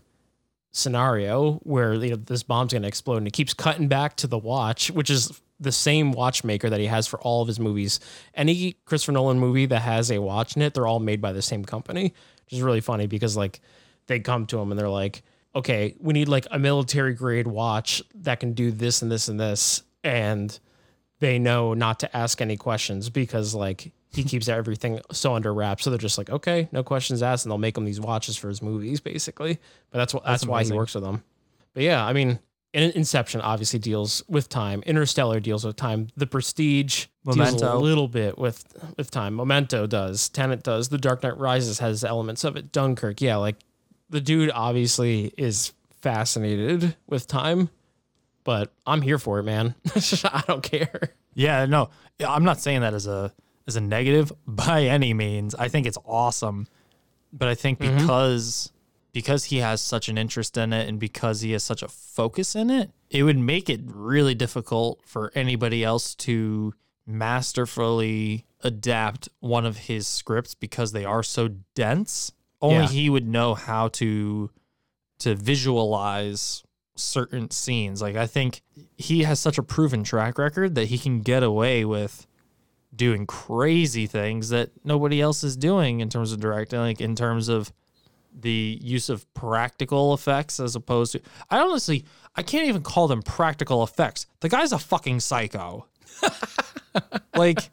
scenario 0.70 1.54
where 1.64 1.94
you 1.94 2.10
know 2.10 2.16
this 2.16 2.42
bomb's 2.42 2.72
going 2.72 2.82
to 2.82 2.88
explode 2.88 3.18
and 3.18 3.26
it 3.26 3.32
keeps 3.32 3.52
cutting 3.52 3.88
back 3.88 4.16
to 4.16 4.26
the 4.26 4.38
watch, 4.38 4.90
which 4.90 5.10
is 5.10 5.40
the 5.62 5.72
same 5.72 6.12
watchmaker 6.12 6.68
that 6.68 6.80
he 6.80 6.86
has 6.86 7.06
for 7.06 7.20
all 7.20 7.42
of 7.42 7.48
his 7.48 7.60
movies. 7.60 8.00
Any 8.34 8.74
Christopher 8.84 9.12
Nolan 9.12 9.38
movie 9.38 9.66
that 9.66 9.80
has 9.80 10.10
a 10.10 10.20
watch 10.20 10.56
in 10.56 10.62
it, 10.62 10.74
they're 10.74 10.86
all 10.86 11.00
made 11.00 11.20
by 11.20 11.32
the 11.32 11.42
same 11.42 11.64
company, 11.64 12.14
which 12.44 12.52
is 12.52 12.62
really 12.62 12.80
funny 12.80 13.06
because 13.06 13.36
like 13.36 13.60
they 14.06 14.20
come 14.20 14.46
to 14.46 14.58
him 14.58 14.70
and 14.70 14.78
they're 14.78 14.88
like, 14.88 15.22
"Okay, 15.54 15.94
we 16.00 16.12
need 16.12 16.28
like 16.28 16.46
a 16.50 16.58
military 16.58 17.14
grade 17.14 17.46
watch 17.46 18.02
that 18.16 18.40
can 18.40 18.52
do 18.52 18.70
this 18.70 19.02
and 19.02 19.10
this 19.10 19.28
and 19.28 19.38
this." 19.38 19.82
And 20.04 20.58
they 21.20 21.38
know 21.38 21.72
not 21.72 22.00
to 22.00 22.16
ask 22.16 22.40
any 22.40 22.56
questions 22.56 23.08
because 23.08 23.54
like 23.54 23.92
he 24.10 24.24
keeps 24.32 24.48
everything 24.48 25.00
so 25.12 25.34
under 25.34 25.52
wraps. 25.54 25.84
So 25.84 25.90
they're 25.90 25.98
just 25.98 26.18
like, 26.18 26.30
okay, 26.30 26.68
no 26.72 26.82
questions 26.82 27.22
asked, 27.22 27.44
and 27.44 27.50
they'll 27.50 27.58
make 27.58 27.76
him 27.76 27.84
these 27.84 28.00
watches 28.00 28.36
for 28.36 28.48
his 28.48 28.62
movies, 28.62 29.00
basically. 29.00 29.58
But 29.90 29.98
that's 29.98 30.14
what 30.14 30.24
that's, 30.24 30.42
that's 30.42 30.48
why 30.48 30.64
he 30.64 30.72
works 30.72 30.94
with 30.94 31.04
them. 31.04 31.24
But 31.74 31.84
yeah, 31.84 32.04
I 32.04 32.12
mean, 32.12 32.38
Inception 32.74 33.42
obviously 33.42 33.78
deals 33.78 34.22
with 34.28 34.48
time. 34.48 34.82
Interstellar 34.86 35.40
deals 35.40 35.64
with 35.64 35.76
time. 35.76 36.08
The 36.16 36.26
Prestige 36.26 37.06
Memento. 37.24 37.58
deals 37.58 37.62
a 37.62 37.76
little 37.76 38.08
bit 38.08 38.38
with 38.38 38.64
with 38.96 39.10
time. 39.10 39.36
Memento 39.36 39.86
does. 39.86 40.30
Tenet 40.30 40.62
does. 40.62 40.88
The 40.88 40.96
Dark 40.96 41.22
Knight 41.22 41.36
Rises 41.36 41.80
has 41.80 42.02
elements 42.02 42.44
of 42.44 42.56
it. 42.56 42.72
Dunkirk, 42.72 43.20
yeah, 43.20 43.36
like 43.36 43.56
the 44.08 44.22
dude 44.22 44.50
obviously 44.54 45.34
is 45.36 45.72
fascinated 46.00 46.96
with 47.06 47.26
time, 47.26 47.68
but 48.42 48.72
I'm 48.86 49.02
here 49.02 49.18
for 49.18 49.38
it, 49.38 49.42
man. 49.42 49.74
I 50.24 50.42
don't 50.46 50.62
care. 50.62 51.12
Yeah, 51.34 51.66
no, 51.66 51.90
I'm 52.26 52.44
not 52.44 52.58
saying 52.58 52.80
that 52.80 52.94
as 52.94 53.06
a 53.06 53.34
as 53.66 53.76
a 53.76 53.82
negative 53.82 54.32
by 54.46 54.84
any 54.84 55.12
means. 55.12 55.54
I 55.54 55.68
think 55.68 55.86
it's 55.86 55.98
awesome, 56.06 56.66
but 57.34 57.48
I 57.48 57.54
think 57.54 57.80
mm-hmm. 57.80 57.98
because 57.98 58.71
because 59.12 59.44
he 59.44 59.58
has 59.58 59.80
such 59.80 60.08
an 60.08 60.16
interest 60.16 60.56
in 60.56 60.72
it 60.72 60.88
and 60.88 60.98
because 60.98 61.42
he 61.42 61.52
has 61.52 61.62
such 61.62 61.82
a 61.82 61.88
focus 61.88 62.54
in 62.54 62.70
it, 62.70 62.90
it 63.10 63.22
would 63.22 63.38
make 63.38 63.68
it 63.68 63.80
really 63.84 64.34
difficult 64.34 65.00
for 65.04 65.30
anybody 65.34 65.84
else 65.84 66.14
to 66.14 66.74
masterfully 67.06 68.46
adapt 68.62 69.28
one 69.40 69.66
of 69.66 69.76
his 69.76 70.06
scripts 70.06 70.54
because 70.54 70.92
they 70.92 71.04
are 71.04 71.22
so 71.22 71.48
dense. 71.74 72.32
Only 72.60 72.84
yeah. 72.84 72.88
he 72.88 73.10
would 73.10 73.28
know 73.28 73.54
how 73.54 73.88
to 73.88 74.50
to 75.18 75.34
visualize 75.34 76.64
certain 76.96 77.50
scenes. 77.50 78.00
Like 78.00 78.16
I 78.16 78.26
think 78.26 78.62
he 78.96 79.24
has 79.24 79.40
such 79.40 79.58
a 79.58 79.62
proven 79.62 80.04
track 80.04 80.38
record 80.38 80.74
that 80.74 80.86
he 80.86 80.98
can 80.98 81.20
get 81.20 81.42
away 81.42 81.84
with 81.84 82.26
doing 82.94 83.26
crazy 83.26 84.06
things 84.06 84.50
that 84.50 84.70
nobody 84.84 85.20
else 85.20 85.42
is 85.42 85.56
doing 85.56 86.00
in 86.00 86.08
terms 86.08 86.32
of 86.32 86.40
directing, 86.40 86.78
like 86.78 87.00
in 87.00 87.16
terms 87.16 87.48
of 87.48 87.72
the 88.34 88.78
use 88.80 89.08
of 89.08 89.32
practical 89.34 90.14
effects 90.14 90.58
as 90.58 90.74
opposed 90.74 91.12
to 91.12 91.20
I 91.50 91.58
honestly 91.58 92.04
I 92.34 92.42
can't 92.42 92.66
even 92.68 92.82
call 92.82 93.08
them 93.08 93.22
practical 93.22 93.82
effects. 93.82 94.26
The 94.40 94.48
guy's 94.48 94.72
a 94.72 94.78
fucking 94.78 95.20
psycho. 95.20 95.86
like 97.36 97.70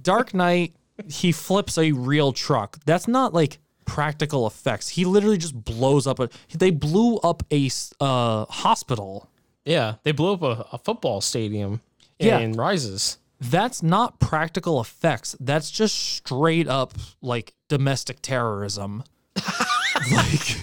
Dark 0.00 0.32
Knight, 0.32 0.74
he 1.08 1.32
flips 1.32 1.76
a 1.76 1.92
real 1.92 2.32
truck. 2.32 2.78
That's 2.84 3.08
not 3.08 3.34
like 3.34 3.58
practical 3.84 4.46
effects. 4.46 4.90
He 4.90 5.04
literally 5.04 5.38
just 5.38 5.64
blows 5.64 6.06
up 6.06 6.20
a 6.20 6.28
they 6.54 6.70
blew 6.70 7.16
up 7.18 7.42
a 7.52 7.70
uh, 8.00 8.44
hospital. 8.46 9.28
Yeah, 9.64 9.96
they 10.04 10.12
blew 10.12 10.34
up 10.34 10.42
a, 10.42 10.66
a 10.72 10.78
football 10.78 11.20
stadium 11.20 11.80
yeah. 12.18 12.38
in 12.38 12.52
Rises 12.52 13.18
that's 13.40 13.82
not 13.82 14.18
practical 14.18 14.80
effects. 14.80 15.36
That's 15.40 15.70
just 15.70 15.94
straight 15.94 16.68
up 16.68 16.94
like 17.20 17.54
domestic 17.68 18.22
terrorism. 18.22 19.04
like 20.12 20.56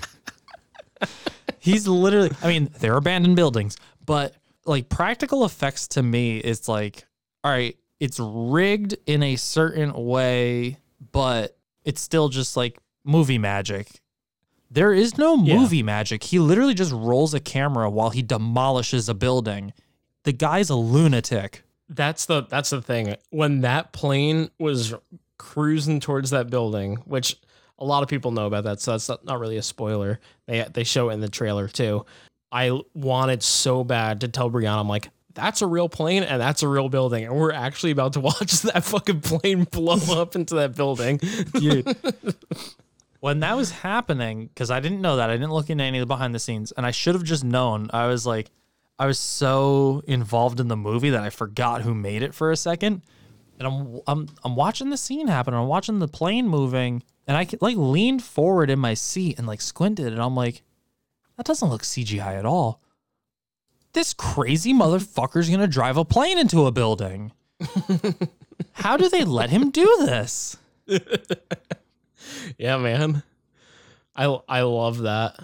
he's 1.59 1.87
literally 1.87 2.31
I 2.41 2.47
mean, 2.47 2.69
they're 2.79 2.97
abandoned 2.97 3.35
buildings, 3.35 3.77
but 4.05 4.35
like 4.65 4.89
practical 4.89 5.45
effects 5.45 5.87
to 5.89 6.03
me 6.03 6.37
it's 6.37 6.67
like 6.67 7.05
all 7.43 7.51
right, 7.51 7.77
it's 7.99 8.19
rigged 8.19 8.95
in 9.05 9.23
a 9.23 9.35
certain 9.35 9.93
way, 9.93 10.77
but 11.11 11.57
it's 11.83 12.01
still 12.01 12.29
just 12.29 12.55
like 12.55 12.77
movie 13.03 13.37
magic. 13.37 14.01
There 14.71 14.93
is 14.93 15.17
no 15.17 15.37
movie 15.37 15.77
yeah. 15.77 15.83
magic. 15.83 16.23
He 16.23 16.39
literally 16.39 16.73
just 16.73 16.91
rolls 16.91 17.33
a 17.33 17.39
camera 17.39 17.89
while 17.89 18.09
he 18.09 18.23
demolishes 18.23 19.07
a 19.07 19.13
building. 19.13 19.73
The 20.23 20.31
guy's 20.31 20.69
a 20.69 20.75
lunatic 20.75 21.63
that's 21.89 22.25
the 22.25 22.43
that's 22.43 22.69
the 22.69 22.81
thing. 22.81 23.15
When 23.29 23.61
that 23.61 23.93
plane 23.93 24.49
was 24.59 24.93
cruising 25.37 25.99
towards 25.99 26.29
that 26.31 26.49
building, 26.49 26.95
which 27.05 27.39
a 27.79 27.85
lot 27.85 28.03
of 28.03 28.09
people 28.09 28.31
know 28.31 28.45
about 28.45 28.63
that, 28.65 28.81
so 28.81 28.91
that's 28.91 29.09
not, 29.09 29.25
not 29.25 29.39
really 29.39 29.57
a 29.57 29.63
spoiler. 29.63 30.19
They 30.47 30.65
they 30.73 30.83
show 30.83 31.09
it 31.09 31.13
in 31.13 31.19
the 31.19 31.29
trailer 31.29 31.67
too. 31.67 32.05
I 32.51 32.79
wanted 32.93 33.41
so 33.41 33.83
bad 33.83 34.21
to 34.21 34.27
tell 34.27 34.49
Brianna, 34.49 34.79
I'm 34.79 34.87
like, 34.87 35.09
that's 35.33 35.63
a 35.63 35.67
real 35.67 35.89
plane 35.89 36.21
and 36.21 36.39
that's 36.39 36.61
a 36.61 36.67
real 36.67 36.89
building, 36.89 37.25
and 37.25 37.35
we're 37.35 37.51
actually 37.51 37.91
about 37.91 38.13
to 38.13 38.19
watch 38.21 38.61
that 38.61 38.83
fucking 38.83 39.21
plane 39.21 39.63
blow 39.71 40.21
up 40.21 40.35
into 40.35 40.55
that 40.55 40.75
building, 40.75 41.19
dude. 41.53 41.95
when 43.19 43.39
that 43.39 43.55
was 43.55 43.71
happening, 43.71 44.47
because 44.47 44.69
I 44.69 44.79
didn't 44.79 45.01
know 45.01 45.15
that, 45.15 45.29
I 45.29 45.33
didn't 45.33 45.53
look 45.53 45.69
into 45.69 45.83
any 45.83 45.97
of 45.97 46.01
the 46.01 46.07
behind 46.07 46.35
the 46.35 46.39
scenes, 46.39 46.71
and 46.73 46.85
I 46.85 46.91
should 46.91 47.15
have 47.15 47.23
just 47.23 47.43
known. 47.43 47.89
I 47.93 48.07
was 48.07 48.27
like, 48.27 48.51
I 48.99 49.07
was 49.07 49.17
so 49.17 50.03
involved 50.07 50.59
in 50.59 50.67
the 50.67 50.77
movie 50.77 51.09
that 51.09 51.23
I 51.23 51.29
forgot 51.29 51.81
who 51.81 51.93
made 51.93 52.21
it 52.21 52.33
for 52.33 52.51
a 52.51 52.57
second. 52.57 53.01
And 53.59 53.67
I'm 53.67 54.01
I'm 54.07 54.27
I'm 54.43 54.55
watching 54.55 54.89
the 54.89 54.97
scene 54.97 55.27
happen. 55.27 55.53
I'm 55.53 55.67
watching 55.67 55.99
the 55.99 56.07
plane 56.07 56.47
moving, 56.47 57.03
and 57.27 57.37
I 57.37 57.47
like 57.61 57.77
leaned 57.77 58.23
forward 58.23 58.69
in 58.69 58.79
my 58.79 58.93
seat 58.93 59.37
and 59.37 59.47
like 59.47 59.61
squinted, 59.61 60.11
and 60.13 60.21
I'm 60.21 60.35
like, 60.35 60.63
that 61.37 61.45
doesn't 61.45 61.69
look 61.69 61.83
CGI 61.83 62.37
at 62.37 62.45
all. 62.45 62.81
This 63.93 64.13
crazy 64.13 64.73
motherfucker's 64.73 65.49
gonna 65.49 65.67
drive 65.67 65.97
a 65.97 66.05
plane 66.05 66.37
into 66.37 66.65
a 66.65 66.71
building. 66.71 67.31
How 68.73 68.97
do 68.97 69.09
they 69.09 69.23
let 69.23 69.49
him 69.49 69.69
do 69.69 69.85
this? 69.99 70.57
yeah, 72.57 72.77
man. 72.77 73.23
I 74.15 74.25
I 74.47 74.61
love 74.61 74.99
that. 74.99 75.39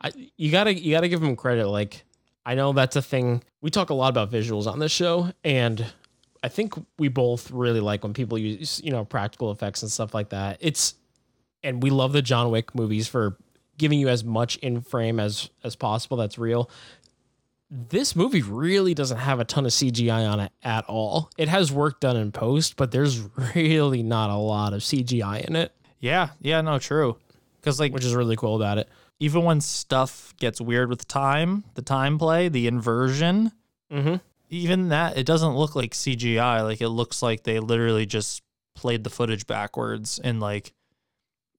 I 0.00 0.12
you 0.36 0.50
gotta 0.50 0.74
you 0.74 0.92
gotta 0.92 1.08
give 1.08 1.22
him 1.22 1.36
credit. 1.36 1.68
Like 1.68 2.04
I 2.44 2.54
know 2.54 2.72
that's 2.72 2.96
a 2.96 3.02
thing. 3.02 3.42
We 3.60 3.70
talk 3.70 3.90
a 3.90 3.94
lot 3.94 4.08
about 4.08 4.30
visuals 4.30 4.66
on 4.66 4.78
this 4.78 4.92
show, 4.92 5.32
and 5.44 5.84
I 6.42 6.48
think 6.48 6.74
we 6.98 7.08
both 7.08 7.50
really 7.50 7.80
like 7.80 8.02
when 8.02 8.14
people 8.14 8.38
use 8.38 8.80
you 8.84 8.90
know 8.90 9.04
practical 9.04 9.50
effects 9.50 9.82
and 9.82 9.90
stuff 9.90 10.14
like 10.14 10.30
that. 10.30 10.58
It's 10.60 10.94
and 11.62 11.82
we 11.82 11.90
love 11.90 12.12
the 12.12 12.22
John 12.22 12.50
Wick 12.50 12.74
movies 12.74 13.08
for 13.08 13.36
giving 13.76 14.00
you 14.00 14.08
as 14.08 14.24
much 14.24 14.56
in 14.56 14.80
frame 14.80 15.18
as 15.20 15.50
as 15.64 15.76
possible 15.76 16.16
that's 16.16 16.38
real. 16.38 16.70
This 17.70 18.16
movie 18.16 18.42
really 18.42 18.94
doesn't 18.94 19.18
have 19.18 19.40
a 19.40 19.44
ton 19.44 19.66
of 19.66 19.72
CGI 19.72 20.30
on 20.30 20.40
it 20.40 20.52
at 20.62 20.86
all. 20.86 21.30
It 21.36 21.48
has 21.48 21.70
work 21.70 22.00
done 22.00 22.16
in 22.16 22.32
post, 22.32 22.76
but 22.76 22.90
there's 22.92 23.20
really 23.54 24.02
not 24.02 24.30
a 24.30 24.36
lot 24.36 24.72
of 24.72 24.80
CGI 24.80 25.44
in 25.44 25.54
it. 25.54 25.72
Yeah, 26.00 26.30
yeah, 26.40 26.60
no, 26.60 26.78
true. 26.78 27.18
Because 27.60 27.78
like, 27.78 27.92
which 27.92 28.04
is 28.04 28.14
really 28.14 28.36
cool 28.36 28.56
about 28.56 28.78
it. 28.78 28.88
Even 29.20 29.42
when 29.42 29.60
stuff 29.60 30.32
gets 30.38 30.60
weird 30.60 30.88
with 30.88 31.06
time, 31.08 31.64
the 31.74 31.82
time 31.82 32.18
play, 32.18 32.48
the 32.48 32.68
inversion, 32.68 33.52
mm-hmm. 33.92 34.14
even 34.48 34.88
that, 34.90 35.18
it 35.18 35.26
doesn't 35.26 35.56
look 35.56 35.74
like 35.74 35.92
CGI. 35.92 36.62
Like 36.62 36.80
it 36.80 36.88
looks 36.88 37.20
like 37.20 37.42
they 37.42 37.58
literally 37.58 38.06
just 38.06 38.42
played 38.74 39.02
the 39.04 39.10
footage 39.10 39.46
backwards 39.46 40.20
and 40.22 40.40
like 40.40 40.72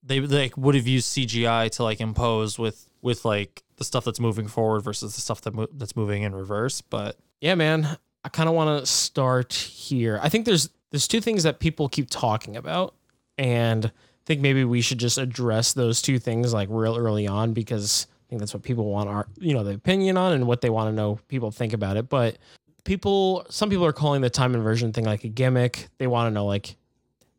they 0.02 0.20
like 0.20 0.56
would 0.56 0.74
have 0.74 0.86
used 0.86 1.16
CGI 1.16 1.70
to 1.72 1.82
like 1.82 2.00
impose 2.00 2.58
with 2.58 2.90
with 3.02 3.24
like 3.24 3.62
the 3.76 3.84
stuff 3.84 4.04
that's 4.04 4.20
moving 4.20 4.46
forward 4.46 4.80
versus 4.80 5.14
the 5.14 5.20
stuff 5.20 5.40
that 5.42 5.54
mo- 5.54 5.68
that's 5.72 5.96
moving 5.96 6.22
in 6.22 6.34
reverse. 6.34 6.80
But 6.80 7.16
yeah, 7.40 7.54
man, 7.54 7.96
I 8.24 8.28
kind 8.28 8.48
of 8.48 8.54
want 8.54 8.80
to 8.80 8.86
start 8.86 9.52
here. 9.52 10.18
I 10.22 10.28
think 10.28 10.46
there's 10.46 10.70
there's 10.90 11.08
two 11.08 11.20
things 11.20 11.42
that 11.42 11.60
people 11.60 11.88
keep 11.88 12.08
talking 12.10 12.56
about, 12.56 12.94
and 13.38 13.86
I 13.86 13.90
think 14.26 14.40
maybe 14.40 14.64
we 14.64 14.80
should 14.80 14.98
just 14.98 15.18
address 15.18 15.72
those 15.72 16.02
two 16.02 16.18
things 16.18 16.52
like 16.52 16.68
real 16.70 16.96
early 16.96 17.26
on 17.26 17.52
because 17.52 18.06
I 18.10 18.30
think 18.30 18.40
that's 18.40 18.54
what 18.54 18.62
people 18.62 18.90
want 18.90 19.08
our 19.08 19.26
you 19.38 19.54
know 19.54 19.64
the 19.64 19.74
opinion 19.74 20.16
on 20.16 20.32
and 20.32 20.46
what 20.46 20.60
they 20.60 20.70
want 20.70 20.88
to 20.88 20.94
know 20.94 21.18
people 21.28 21.50
think 21.50 21.72
about 21.72 21.96
it. 21.96 22.08
But 22.08 22.38
people, 22.84 23.46
some 23.50 23.68
people 23.68 23.84
are 23.84 23.92
calling 23.92 24.22
the 24.22 24.30
time 24.30 24.54
inversion 24.54 24.92
thing 24.92 25.04
like 25.04 25.24
a 25.24 25.28
gimmick. 25.28 25.88
They 25.98 26.06
want 26.06 26.28
to 26.28 26.30
know 26.34 26.46
like 26.46 26.76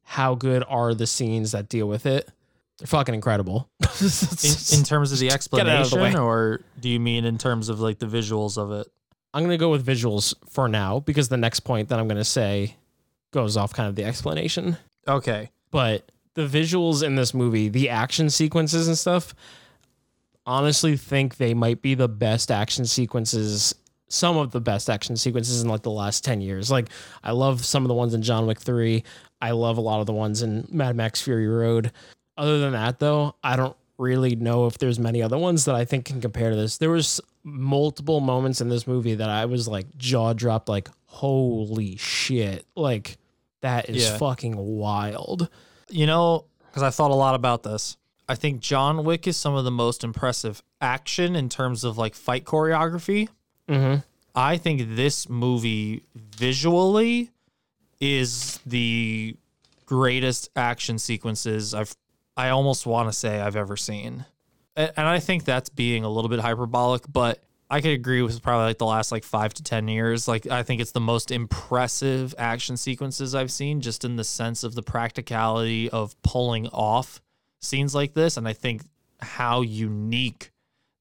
how 0.04 0.36
good 0.36 0.64
are 0.68 0.94
the 0.94 1.08
scenes 1.08 1.52
that 1.54 1.70
deal 1.70 1.88
with 1.88 2.06
it 2.06 2.30
they're 2.82 2.88
fucking 2.88 3.14
incredible. 3.14 3.70
in, 4.02 4.80
in, 4.80 4.84
terms 4.84 5.12
of 5.12 5.20
the 5.20 5.30
explanation, 5.30 6.00
of 6.00 6.14
the 6.14 6.20
or 6.20 6.62
do 6.80 6.90
you 6.90 7.00
mean 7.00 7.26
in 7.26 7.38
terms 7.38 7.70
of 7.70 7.80
like 7.80 8.00
the 8.00 8.08
visuals 8.08 8.58
of 8.58 8.72
it? 8.72 8.88
I'm 9.36 9.44
gonna 9.44 9.58
go 9.58 9.70
with 9.70 9.86
visuals 9.86 10.34
for 10.50 10.68
now 10.68 11.00
because 11.00 11.30
the 11.30 11.38
next 11.38 11.60
point 11.60 11.90
that 11.90 12.00
I'm 12.00 12.08
gonna 12.08 12.24
say 12.24 12.76
goes 13.32 13.56
off 13.56 13.72
kind 13.72 13.88
of 13.88 13.96
the 13.96 14.04
explanation. 14.04 14.78
Okay, 15.08 15.52
but 15.70 16.12
the 16.34 16.48
visuals 16.48 17.04
in 17.04 17.14
this 17.16 17.36
movie, 17.36 17.70
the 17.70 17.90
action 17.90 18.32
sequences 18.32 18.88
and 18.88 18.98
stuff, 18.98 19.36
honestly 20.48 20.98
think 20.98 21.38
they 21.38 21.54
might 21.54 21.84
be 21.84 21.94
the 21.94 22.10
best 22.10 22.50
action 22.50 22.86
sequences 22.86 23.76
some 24.08 24.38
of 24.38 24.52
the 24.52 24.60
best 24.60 24.90
action 24.90 25.16
sequences 25.16 25.62
in 25.62 25.70
like 25.70 25.84
the 25.84 25.92
last 25.92 26.26
10 26.26 26.42
years. 26.42 26.70
Like 26.70 26.90
I 27.24 27.32
love 27.32 27.64
some 27.64 27.86
of 27.86 27.88
the 27.88 27.94
ones 27.94 28.14
in 28.14 28.22
John 28.22 28.46
Wick 28.46 28.60
3. 28.60 29.04
I 29.42 29.52
love 29.52 29.78
a 29.78 29.82
lot 29.82 30.02
of 30.02 30.06
the 30.06 30.14
ones 30.14 30.42
in 30.42 30.68
Mad 30.70 30.98
Max 30.98 31.22
Fury 31.22 31.48
Road. 31.48 31.94
Other 32.38 32.60
than 32.60 32.74
that, 32.74 33.00
though, 33.00 33.36
I 33.44 33.56
don't 33.56 33.76
really 33.98 34.36
know 34.36 34.66
if 34.66 34.78
there's 34.78 34.98
many 34.98 35.22
other 35.22 35.38
ones 35.38 35.66
that 35.66 35.76
I 35.76 35.86
think 35.86 36.06
can 36.06 36.22
compare 36.22 36.50
to 36.50 36.56
this. 36.56 36.78
There 36.78 36.90
was 36.90 37.22
multiple 37.44 38.20
moments 38.20 38.62
in 38.62 38.70
this 38.70 38.88
movie 38.88 39.16
that 39.16 39.30
I 39.30 39.46
was 39.46 39.68
like 39.68 39.98
jaw 39.98 40.34
dropped, 40.34 40.70
like 40.70 40.90
holy 41.06 41.98
shit, 41.98 42.66
like 42.76 43.18
that 43.62 43.90
is 43.90 44.04
yeah. 44.04 44.18
fucking 44.18 44.56
wild. 44.58 45.50
You 45.90 46.08
know, 46.08 46.46
because 46.68 46.84
I 46.84 46.90
thought 46.90 47.12
a 47.12 47.16
lot 47.16 47.36
about 47.36 47.64
this. 47.64 47.98
I 48.28 48.36
think 48.36 48.62
John 48.62 49.04
Wick 49.04 49.28
is 49.28 49.36
some 49.36 49.56
of 49.56 49.66
the 49.66 49.72
most 49.72 50.04
impressive 50.04 50.64
action 50.80 51.36
in 51.36 51.50
terms 51.50 51.84
of 51.84 51.98
like 51.98 52.16
fight 52.16 52.46
choreography. 52.46 53.28
Mm-hmm. 53.68 54.00
I 54.34 54.58
think 54.58 54.96
this 54.96 55.28
movie 55.28 56.04
visually 56.16 57.32
is 58.00 58.60
the 58.66 59.36
greatest 59.86 60.50
action 60.56 60.98
sequences 60.98 61.74
I've 61.74 61.94
I 62.42 62.50
almost 62.50 62.88
want 62.88 63.08
to 63.08 63.14
say 63.14 63.40
I've 63.40 63.56
ever 63.56 63.78
seen. 63.78 64.26
And 64.76 64.92
I 64.98 65.20
think 65.20 65.46
that's 65.46 65.70
being 65.70 66.04
a 66.04 66.10
little 66.10 66.28
bit 66.28 66.40
hyperbolic, 66.40 67.04
but 67.08 67.44
I 67.70 67.82
could 67.82 67.92
agree 67.92 68.24
with 68.24 68.42
probably 68.42 68.66
like 68.66 68.80
the 68.80 68.88
last 68.88 69.12
like 69.12 69.24
five 69.24 69.54
to 69.54 69.64
10 69.64 69.88
years. 69.88 70.28
Like, 70.28 70.48
I 70.48 70.64
think 70.64 70.82
it's 70.82 70.92
the 70.92 71.00
most 71.00 71.30
impressive 71.30 72.34
action 72.40 72.78
sequences 72.78 73.36
I've 73.36 73.52
seen, 73.52 73.80
just 73.80 74.04
in 74.04 74.16
the 74.16 74.24
sense 74.24 74.64
of 74.64 74.74
the 74.74 74.82
practicality 74.82 75.88
of 75.92 76.20
pulling 76.24 76.66
off 76.70 77.22
scenes 77.60 77.94
like 77.94 78.16
this. 78.16 78.38
And 78.38 78.48
I 78.48 78.54
think 78.54 78.86
how 79.20 79.62
unique 79.62 80.52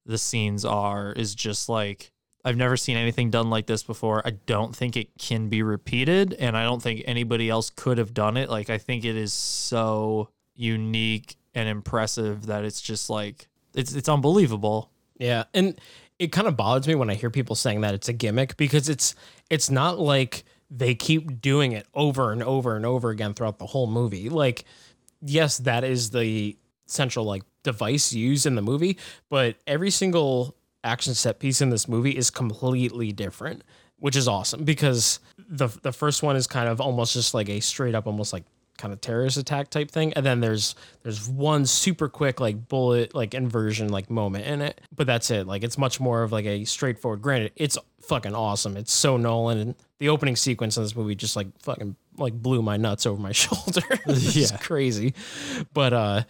the 0.05 0.19
scenes 0.19 0.63
are 0.63 1.11
is 1.11 1.33
just 1.33 1.67
like, 1.67 2.11
I've 2.45 2.57
never 2.57 2.77
seen 2.77 2.97
anything 2.97 3.31
done 3.31 3.49
like 3.49 3.65
this 3.65 3.81
before. 3.81 4.21
I 4.27 4.31
don't 4.45 4.75
think 4.75 4.95
it 4.95 5.17
can 5.17 5.49
be 5.49 5.63
repeated, 5.63 6.33
and 6.33 6.55
I 6.55 6.61
don't 6.65 6.83
think 6.83 7.01
anybody 7.05 7.49
else 7.49 7.71
could 7.71 7.97
have 7.97 8.13
done 8.13 8.37
it. 8.37 8.47
Like, 8.47 8.69
I 8.69 8.77
think 8.77 9.05
it 9.05 9.15
is 9.15 9.33
so 9.33 10.29
unique 10.55 11.37
and 11.53 11.67
impressive 11.67 12.45
that 12.47 12.63
it's 12.63 12.81
just 12.81 13.09
like 13.09 13.47
it's 13.73 13.93
it's 13.93 14.09
unbelievable. 14.09 14.91
Yeah, 15.17 15.43
and 15.53 15.79
it 16.19 16.31
kind 16.31 16.47
of 16.47 16.55
bothers 16.57 16.87
me 16.87 16.95
when 16.95 17.09
I 17.09 17.15
hear 17.15 17.29
people 17.29 17.55
saying 17.55 17.81
that 17.81 17.93
it's 17.93 18.09
a 18.09 18.13
gimmick 18.13 18.57
because 18.57 18.89
it's 18.89 19.15
it's 19.49 19.69
not 19.69 19.99
like 19.99 20.43
they 20.69 20.95
keep 20.95 21.41
doing 21.41 21.73
it 21.73 21.85
over 21.93 22.31
and 22.31 22.41
over 22.41 22.75
and 22.75 22.85
over 22.85 23.09
again 23.09 23.33
throughout 23.33 23.59
the 23.59 23.65
whole 23.65 23.87
movie. 23.87 24.29
Like, 24.29 24.65
yes, 25.21 25.57
that 25.59 25.83
is 25.83 26.11
the 26.11 26.57
central 26.85 27.25
like 27.25 27.43
device 27.63 28.13
used 28.13 28.45
in 28.45 28.55
the 28.55 28.61
movie, 28.61 28.97
but 29.29 29.57
every 29.67 29.89
single 29.89 30.55
action 30.83 31.13
set 31.13 31.39
piece 31.39 31.61
in 31.61 31.69
this 31.69 31.87
movie 31.87 32.11
is 32.11 32.29
completely 32.29 33.11
different, 33.11 33.63
which 33.97 34.15
is 34.15 34.27
awesome 34.27 34.63
because 34.63 35.19
the 35.37 35.67
the 35.81 35.91
first 35.91 36.23
one 36.23 36.35
is 36.35 36.47
kind 36.47 36.69
of 36.69 36.79
almost 36.79 37.13
just 37.13 37.33
like 37.33 37.49
a 37.49 37.59
straight 37.59 37.95
up 37.95 38.07
almost 38.07 38.33
like 38.33 38.43
kind 38.81 38.91
of 38.91 38.99
terrorist 38.99 39.37
attack 39.37 39.69
type 39.69 39.91
thing 39.91 40.11
and 40.13 40.25
then 40.25 40.39
there's 40.39 40.73
there's 41.03 41.29
one 41.29 41.65
super 41.67 42.09
quick 42.09 42.39
like 42.39 42.67
bullet 42.67 43.13
like 43.13 43.35
inversion 43.35 43.89
like 43.89 44.09
moment 44.09 44.45
in 44.45 44.59
it 44.59 44.81
but 44.95 45.05
that's 45.05 45.29
it 45.29 45.45
like 45.45 45.63
it's 45.63 45.77
much 45.77 45.99
more 45.99 46.23
of 46.23 46.31
like 46.31 46.45
a 46.45 46.65
straightforward 46.65 47.21
granted 47.21 47.51
it's 47.55 47.77
fucking 48.01 48.33
awesome 48.33 48.75
it's 48.75 48.91
so 48.91 49.17
nolan 49.17 49.59
and 49.59 49.75
the 49.99 50.09
opening 50.09 50.35
sequence 50.35 50.75
in 50.77 50.83
this 50.83 50.95
movie 50.95 51.13
just 51.13 51.35
like 51.35 51.47
fucking 51.61 51.95
like 52.17 52.33
blew 52.33 52.63
my 52.63 52.75
nuts 52.75 53.05
over 53.05 53.21
my 53.21 53.31
shoulder 53.43 53.85
it's 54.07 54.35
yeah. 54.35 54.57
crazy 54.57 55.13
but 55.73 55.93
uh 55.93 56.23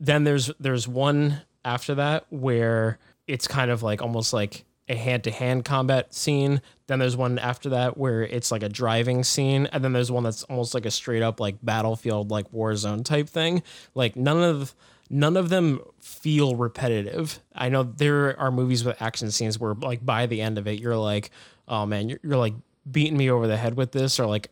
then 0.00 0.24
there's 0.24 0.50
there's 0.58 0.88
one 0.88 1.40
after 1.64 1.94
that 1.94 2.26
where 2.30 2.98
it's 3.28 3.46
kind 3.46 3.70
of 3.70 3.84
like 3.84 4.02
almost 4.02 4.32
like 4.32 4.64
a 4.88 4.96
hand-to-hand 4.96 5.64
combat 5.64 6.12
scene. 6.14 6.60
Then 6.92 6.98
there's 6.98 7.16
one 7.16 7.38
after 7.38 7.70
that 7.70 7.96
where 7.96 8.22
it's 8.22 8.50
like 8.52 8.62
a 8.62 8.68
driving 8.68 9.24
scene, 9.24 9.64
and 9.72 9.82
then 9.82 9.94
there's 9.94 10.10
one 10.10 10.24
that's 10.24 10.42
almost 10.42 10.74
like 10.74 10.84
a 10.84 10.90
straight 10.90 11.22
up 11.22 11.40
like 11.40 11.56
battlefield 11.62 12.30
like 12.30 12.52
war 12.52 12.76
zone 12.76 13.02
type 13.02 13.30
thing. 13.30 13.62
Like 13.94 14.14
none 14.14 14.42
of 14.42 14.74
none 15.08 15.38
of 15.38 15.48
them 15.48 15.80
feel 16.02 16.54
repetitive. 16.54 17.40
I 17.54 17.70
know 17.70 17.82
there 17.82 18.38
are 18.38 18.50
movies 18.50 18.84
with 18.84 19.00
action 19.00 19.30
scenes 19.30 19.58
where 19.58 19.72
like 19.72 20.04
by 20.04 20.26
the 20.26 20.42
end 20.42 20.58
of 20.58 20.66
it 20.66 20.80
you're 20.80 20.98
like, 20.98 21.30
"Oh 21.66 21.86
man, 21.86 22.10
you're, 22.10 22.18
you're 22.22 22.36
like 22.36 22.52
beating 22.90 23.16
me 23.16 23.30
over 23.30 23.46
the 23.46 23.56
head 23.56 23.74
with 23.74 23.92
this," 23.92 24.20
or 24.20 24.26
like 24.26 24.50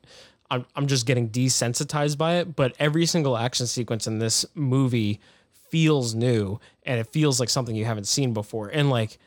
I'm 0.50 0.64
I'm 0.74 0.86
just 0.86 1.04
getting 1.04 1.28
desensitized 1.28 2.16
by 2.16 2.36
it, 2.36 2.56
but 2.56 2.74
every 2.78 3.04
single 3.04 3.36
action 3.36 3.66
sequence 3.66 4.06
in 4.06 4.18
this 4.18 4.46
movie 4.54 5.20
feels 5.68 6.14
new 6.14 6.58
and 6.84 6.98
it 6.98 7.06
feels 7.12 7.38
like 7.38 7.50
something 7.50 7.76
you 7.76 7.84
haven't 7.84 8.06
seen 8.06 8.32
before. 8.32 8.68
And 8.68 8.88
like 8.88 9.18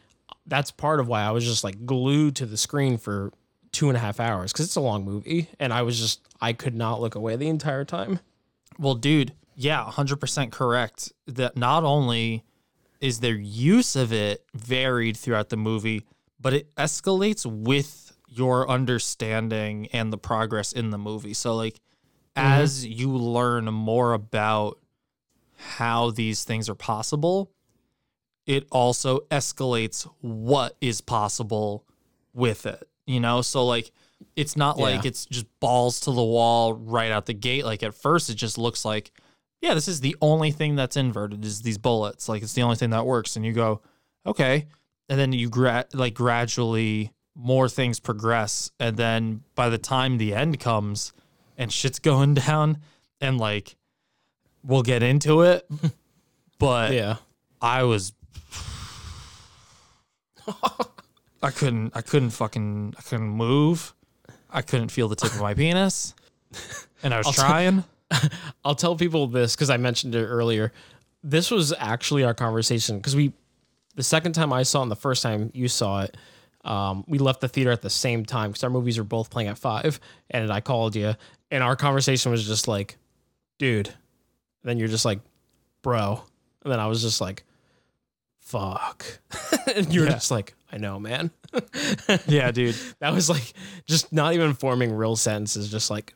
that's 0.46 0.72
part 0.72 1.00
of 1.00 1.08
why 1.08 1.24
I 1.24 1.32
was 1.32 1.46
just 1.46 1.64
like 1.64 1.86
glued 1.86 2.36
to 2.38 2.46
the 2.46 2.58
screen 2.58 2.98
for 2.98 3.32
two 3.72 3.90
and 3.90 3.98
a 3.98 4.00
half 4.00 4.20
hours 4.20 4.52
because 4.52 4.66
it's 4.66 4.76
a 4.76 4.82
long 4.82 5.04
movie, 5.06 5.50
and 5.60 5.74
I 5.74 5.82
was 5.82 6.00
just 6.00 6.22
I 6.42 6.54
could 6.54 6.76
not 6.76 7.02
look 7.02 7.16
away 7.16 7.36
the 7.36 7.48
entire 7.48 7.86
time. 7.86 8.20
Well, 8.80 8.96
dude, 8.96 9.34
yeah, 9.56 9.84
hundred 9.84 10.18
percent 10.18 10.52
correct. 10.52 11.12
That 11.28 11.58
not 11.58 11.84
only 11.84 12.44
is 13.02 13.20
their 13.20 13.36
use 13.36 13.96
of 13.96 14.14
it 14.14 14.46
varied 14.54 15.18
throughout 15.18 15.50
the 15.50 15.58
movie, 15.58 16.04
but 16.40 16.54
it 16.54 16.74
escalates 16.76 17.46
with 17.46 18.14
your 18.28 18.70
understanding 18.70 19.88
and 19.94 20.12
the 20.12 20.18
progress 20.18 20.72
in 20.72 20.90
the 20.90 20.98
movie. 20.98 21.34
So 21.34 21.56
like 21.56 21.76
mm-hmm. 22.36 22.48
as 22.62 22.86
you 22.86 23.12
learn 23.12 23.66
more 23.66 24.14
about 24.14 24.80
how 25.58 26.12
these 26.12 26.44
things 26.44 26.70
are 26.70 26.76
possible, 26.76 27.52
it 28.46 28.68
also 28.72 29.22
escalates 29.32 30.10
what 30.22 30.76
is 30.82 31.02
possible 31.02 31.86
with 32.34 32.66
it. 32.66 32.88
You 33.06 33.20
know, 33.20 33.42
so 33.42 33.66
like 33.66 33.92
it's 34.36 34.56
not 34.56 34.78
yeah. 34.78 34.84
like 34.84 35.06
it's 35.06 35.26
just 35.26 35.46
balls 35.60 36.00
to 36.02 36.12
the 36.12 36.24
wall 36.24 36.74
right 36.74 37.12
out 37.12 37.26
the 37.26 37.34
gate. 37.34 37.66
Like 37.66 37.84
at 37.84 37.94
first, 37.94 38.30
it 38.30 38.36
just 38.36 38.58
looks 38.58 38.86
like, 38.86 39.12
yeah, 39.62 39.74
this 39.74 39.88
is 39.88 40.02
the 40.02 40.16
only 40.22 40.52
thing 40.52 40.76
that's 40.76 40.98
inverted 40.98 41.44
is 41.44 41.62
these 41.62 41.78
bullets. 41.78 42.30
Like 42.30 42.42
it's 42.42 42.54
the 42.54 42.62
only 42.64 42.76
thing 42.76 42.92
that 42.92 43.06
works. 43.06 43.36
And 43.36 43.46
you 43.46 43.54
go, 43.54 43.82
okay, 44.26 44.68
and 45.10 45.20
then 45.20 45.34
you 45.34 45.50
gra- 45.50 45.86
like 45.94 46.14
gradually 46.14 47.12
more 47.36 47.68
things 47.68 48.00
progress, 48.00 48.72
and 48.80 48.96
then 48.96 49.44
by 49.56 49.70
the 49.70 49.78
time 49.78 50.18
the 50.18 50.34
end 50.34 50.60
comes 50.60 51.14
and 51.58 51.72
shit's 51.72 52.00
going 52.00 52.36
down, 52.36 52.78
and 53.20 53.38
like 53.38 53.76
we'll 54.64 54.84
get 54.84 55.04
into 55.04 55.42
it. 55.42 55.68
But 56.60 56.94
Yeah. 56.94 57.18
I 57.62 57.84
was 57.84 58.14
I 61.44 61.52
couldn't 61.52 61.96
I 61.96 62.02
couldn't 62.02 62.32
fucking 62.32 62.96
I 62.98 63.02
couldn't 63.02 63.30
move. 63.30 63.94
I 64.50 64.62
couldn't 64.62 64.90
feel 64.90 65.08
the 65.08 65.16
tip 65.16 65.34
of 65.34 65.42
my 65.42 65.54
penis. 65.54 66.14
And 67.02 67.14
I 67.14 67.18
was 67.18 67.28
I'll 67.28 67.34
trying. 67.34 67.84
I'll 68.66 68.76
tell 68.76 68.96
people 68.96 69.28
this 69.28 69.56
because 69.56 69.70
I 69.70 69.78
mentioned 69.78 70.16
it 70.16 70.26
earlier. 70.26 70.72
This 71.24 71.50
was 71.50 71.74
actually 71.78 72.24
our 72.24 72.34
conversation 72.34 72.98
because 72.98 73.16
we, 73.16 73.34
the 73.96 74.04
second 74.04 74.34
time 74.34 74.54
I 74.54 74.64
saw 74.64 74.80
it 74.80 74.84
and 74.84 74.92
the 74.92 74.96
first 74.96 75.24
time 75.24 75.52
you 75.54 75.68
saw 75.68 76.02
it, 76.02 76.18
um, 76.66 77.04
we 77.08 77.18
left 77.18 77.42
the 77.42 77.48
theater 77.48 77.72
at 77.72 77.82
the 77.82 77.90
same 77.90 78.26
time 78.26 78.52
because 78.52 78.64
our 78.64 78.70
movies 78.70 78.98
were 78.98 79.04
both 79.04 79.30
playing 79.30 79.50
at 79.50 79.58
five. 79.58 80.00
And 80.30 80.52
I 80.52 80.62
called 80.62 80.96
you, 80.96 81.16
and 81.52 81.64
our 81.64 81.76
conversation 81.76 82.32
was 82.32 82.46
just 82.46 82.68
like, 82.68 82.98
dude. 83.58 83.88
And 83.88 83.96
then 84.64 84.78
you're 84.78 84.88
just 84.88 85.06
like, 85.06 85.20
bro. 85.82 86.24
And 86.64 86.72
then 86.72 86.80
I 86.80 86.88
was 86.88 87.02
just 87.02 87.20
like, 87.20 87.44
fuck. 88.54 89.06
and 89.76 89.94
you 89.94 90.02
were 90.02 90.06
Yeah. 90.08 90.14
just 90.14 90.32
like, 90.32 90.54
I 90.72 90.78
know, 90.78 91.00
man. 91.00 91.32
Yeah, 92.28 92.52
dude. 92.52 92.76
That 93.00 93.14
was 93.14 93.30
like 93.30 93.54
just 93.86 94.12
not 94.14 94.34
even 94.34 94.54
forming 94.54 94.94
real 94.94 95.16
sentences, 95.16 95.70
just 95.72 95.90
like, 95.92 96.14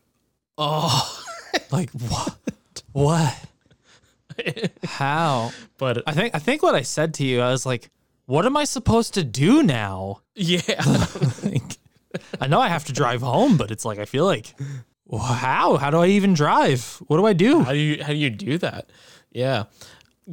oh. 0.57 1.23
Like 1.71 1.89
what? 1.91 2.35
What? 2.93 3.35
How? 4.85 5.51
But 5.77 6.03
I 6.07 6.13
think 6.13 6.35
I 6.35 6.39
think 6.39 6.61
what 6.63 6.75
I 6.75 6.81
said 6.83 7.13
to 7.15 7.25
you, 7.25 7.41
I 7.41 7.49
was 7.51 7.65
like, 7.65 7.89
what 8.25 8.45
am 8.45 8.55
I 8.57 8.65
supposed 8.65 9.13
to 9.15 9.23
do 9.23 9.63
now? 9.63 10.21
Yeah. 10.35 10.59
Like, 11.43 11.77
I 12.39 12.47
know 12.47 12.59
I 12.59 12.67
have 12.69 12.85
to 12.85 12.93
drive 12.93 13.21
home, 13.21 13.57
but 13.57 13.71
it's 13.71 13.85
like 13.85 13.99
I 13.99 14.05
feel 14.05 14.25
like 14.25 14.53
how? 15.11 15.77
How 15.77 15.89
do 15.89 15.97
I 15.97 16.07
even 16.07 16.33
drive? 16.33 17.01
What 17.07 17.17
do 17.17 17.25
I 17.25 17.33
do? 17.33 17.61
How 17.61 17.71
do 17.73 17.79
you 17.79 18.03
how 18.03 18.09
do 18.09 18.17
you 18.17 18.29
do 18.29 18.57
that? 18.59 18.89
Yeah. 19.31 19.63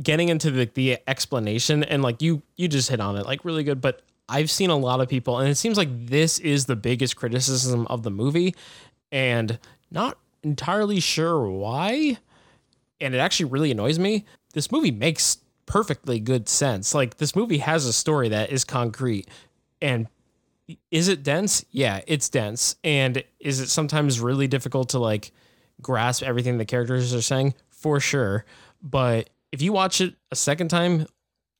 Getting 0.03 0.28
into 0.28 0.51
the 0.51 0.70
the 0.74 0.99
explanation 1.07 1.84
and 1.84 2.03
like 2.03 2.20
you 2.20 2.42
you 2.57 2.68
just 2.68 2.88
hit 2.88 3.01
on 3.01 3.16
it 3.16 3.26
like 3.26 3.45
really 3.45 3.64
good, 3.64 3.80
but 3.80 4.03
I've 4.28 4.51
seen 4.51 4.70
a 4.70 4.76
lot 4.76 5.01
of 5.01 5.09
people 5.09 5.38
and 5.38 5.49
it 5.49 5.57
seems 5.57 5.76
like 5.76 5.88
this 6.07 6.38
is 6.38 6.66
the 6.66 6.76
biggest 6.76 7.16
criticism 7.16 7.86
of 7.88 8.03
the 8.03 8.11
movie 8.11 8.55
and 9.12 9.59
not 9.90 10.18
entirely 10.42 11.01
sure 11.01 11.49
why. 11.49 12.18
And 13.01 13.14
it 13.14 13.18
actually 13.18 13.47
really 13.47 13.70
annoys 13.70 13.99
me. 13.99 14.24
This 14.53 14.72
movie 14.72 14.90
makes 14.90 15.38
perfectly 15.66 16.20
good 16.20 16.49
sense. 16.49 16.95
Like 16.95 17.18
this 17.18 17.36
movie 17.36 17.59
has 17.59 17.86
a 17.86 17.92
story 17.92 18.28
that 18.30 18.51
is 18.51 18.64
concrete 18.64 19.28
and 19.80 20.09
is 20.90 21.09
it 21.09 21.22
dense? 21.22 21.64
Yeah, 21.70 22.01
it's 22.07 22.28
dense. 22.28 22.76
And 22.82 23.22
is 23.38 23.61
it 23.61 23.68
sometimes 23.68 24.20
really 24.20 24.49
difficult 24.49 24.90
to 24.90 24.99
like 24.99 25.32
grasp 25.82 26.22
everything 26.22 26.59
the 26.59 26.64
characters 26.64 27.14
are 27.14 27.22
saying? 27.22 27.55
For 27.70 28.01
sure. 28.01 28.45
But 28.82 29.30
if 29.55 29.63
you 29.63 29.73
watch 29.73 30.01
it 30.01 30.15
a 30.31 30.37
second 30.37 30.69
time, 30.69 31.07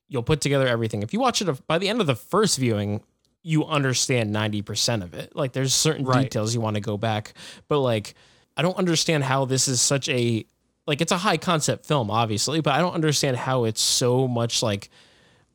you'll 0.09 0.23
put 0.23 0.41
together 0.41 0.67
everything. 0.67 1.03
If 1.03 1.13
you 1.13 1.21
watch 1.21 1.41
it 1.41 1.67
by 1.67 1.79
the 1.79 1.89
end 1.89 2.01
of 2.01 2.07
the 2.07 2.15
first 2.17 2.59
viewing, 2.59 3.03
you 3.43 3.65
understand 3.65 4.35
90% 4.35 5.03
of 5.03 5.15
it. 5.15 5.35
Like 5.37 5.53
there's 5.53 5.75
certain 5.75 6.05
Right. 6.05 6.23
details 6.25 6.55
you 6.55 6.61
want 6.61 6.75
to 6.75 6.81
go 6.81 6.97
back. 6.97 7.35
But 7.69 7.81
like 7.81 8.15
I 8.57 8.63
don't 8.63 8.77
understand 8.77 9.25
how 9.25 9.45
this 9.45 9.69
is 9.69 9.81
such 9.81 10.09
a 10.09 10.45
like 10.87 11.01
it's 11.01 11.13
a 11.13 11.19
high 11.19 11.37
concept 11.39 11.87
film 11.87 12.11
obviously, 12.11 12.61
but 12.61 12.75
I 12.75 12.79
don't 12.81 12.95
understand 12.95 13.37
how 13.37 13.65
it's 13.65 13.81
so 13.81 14.27
much 14.29 14.63
like 14.63 14.91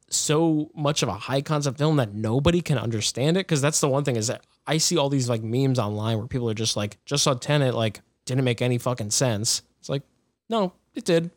so 0.10 0.72
much 0.76 1.04
of 1.04 1.10
a 1.10 1.14
high 1.14 1.42
concept 1.42 1.78
film 1.78 1.98
that 1.98 2.14
nobody 2.14 2.62
can 2.62 2.78
understand 2.78 3.38
it 3.38 3.42
because 3.42 3.62
that's 3.62 3.80
the 3.80 3.88
one 3.90 4.04
thing 4.04 4.16
is 4.16 4.28
that 4.28 4.44
I 4.66 4.78
see 4.78 4.98
all 4.98 5.10
these 5.10 5.30
like 5.30 5.44
memes 5.44 5.78
online 5.78 6.18
where 6.18 6.28
people 6.28 6.50
are 6.50 6.56
just 6.56 6.76
like 6.76 6.98
just 7.06 7.24
saw 7.24 7.34
Tenet 7.34 7.76
like 7.76 8.02
didn't 8.26 8.44
make 8.44 8.62
any 8.62 8.78
fucking 8.78 9.12
sense. 9.12 9.62
It's 9.80 9.90
like 9.90 10.04
no, 10.50 10.74
it 10.96 11.06
did. 11.06 11.30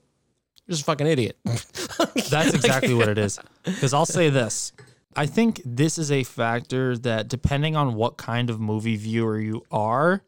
You're 0.72 0.76
just 0.76 0.84
a 0.84 0.86
fucking 0.86 1.06
idiot. 1.06 1.36
That's 1.44 2.54
exactly 2.54 2.94
what 2.94 3.10
it 3.10 3.18
is. 3.18 3.38
Because 3.62 3.92
I'll 3.92 4.06
say 4.06 4.30
this. 4.30 4.72
I 5.14 5.26
think 5.26 5.60
this 5.66 5.98
is 5.98 6.10
a 6.10 6.24
factor 6.24 6.96
that, 6.96 7.28
depending 7.28 7.76
on 7.76 7.92
what 7.92 8.16
kind 8.16 8.48
of 8.48 8.58
movie 8.58 8.96
viewer 8.96 9.38
you 9.38 9.66
are, 9.70 10.22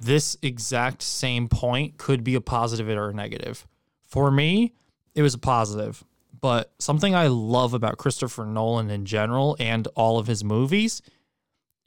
this 0.00 0.36
exact 0.42 1.00
same 1.00 1.46
point 1.46 1.96
could 1.96 2.24
be 2.24 2.34
a 2.34 2.40
positive 2.40 2.88
or 2.88 3.10
a 3.10 3.14
negative. 3.14 3.68
For 4.02 4.32
me, 4.32 4.74
it 5.14 5.22
was 5.22 5.34
a 5.34 5.38
positive. 5.38 6.02
But 6.40 6.72
something 6.80 7.14
I 7.14 7.28
love 7.28 7.72
about 7.72 7.98
Christopher 7.98 8.44
Nolan 8.44 8.90
in 8.90 9.04
general 9.04 9.56
and 9.60 9.86
all 9.94 10.18
of 10.18 10.26
his 10.26 10.42
movies 10.42 11.02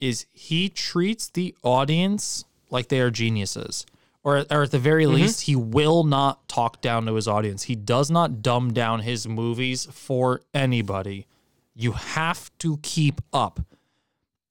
is 0.00 0.24
he 0.32 0.70
treats 0.70 1.28
the 1.28 1.54
audience 1.62 2.46
like 2.70 2.88
they 2.88 3.00
are 3.00 3.10
geniuses. 3.10 3.84
Or, 4.24 4.44
or 4.50 4.62
at 4.62 4.70
the 4.70 4.78
very 4.78 5.04
mm-hmm. 5.04 5.14
least, 5.14 5.42
he 5.42 5.56
will 5.56 6.04
not 6.04 6.46
talk 6.48 6.80
down 6.80 7.06
to 7.06 7.14
his 7.14 7.26
audience. 7.26 7.64
He 7.64 7.74
does 7.74 8.10
not 8.10 8.40
dumb 8.40 8.72
down 8.72 9.00
his 9.00 9.26
movies 9.26 9.86
for 9.90 10.40
anybody. 10.54 11.26
You 11.74 11.92
have 11.92 12.50
to 12.58 12.78
keep 12.82 13.20
up. 13.32 13.60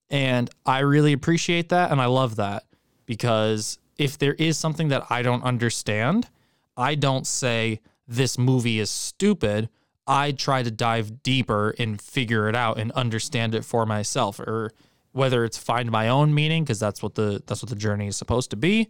And 0.10 0.50
I 0.66 0.80
really 0.80 1.14
appreciate 1.14 1.70
that. 1.70 1.92
And 1.92 2.02
I 2.02 2.08
love 2.08 2.36
that 2.36 2.66
because 3.06 3.80
if 3.98 4.18
there 4.18 4.34
is 4.34 4.58
something 4.58 4.90
that 4.90 5.06
I 5.10 5.22
don't 5.22 5.44
understand, 5.44 6.28
I 6.76 6.96
don't 6.96 7.26
say 7.26 7.80
this 8.08 8.38
movie 8.38 8.80
is 8.80 8.92
stupid. 8.92 9.70
I 10.06 10.34
try 10.34 10.64
to 10.64 10.72
dive 10.72 11.24
deeper 11.24 11.74
and 11.80 12.02
figure 12.02 12.50
it 12.50 12.56
out 12.56 12.78
and 12.78 12.92
understand 12.92 13.56
it 13.56 13.64
for 13.64 13.86
myself 13.86 14.40
or 14.40 14.72
whether 15.14 15.46
it's 15.46 15.58
find 15.58 15.92
my 15.92 16.10
own 16.10 16.34
meaning 16.34 16.64
because 16.64 16.80
that's 16.80 17.04
what 17.04 17.16
the 17.16 17.42
that's 17.46 17.62
what 17.62 17.70
the 17.70 17.76
journey 17.76 18.08
is 18.08 18.18
supposed 18.18 18.50
to 18.50 18.56
be 18.56 18.90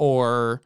or 0.00 0.62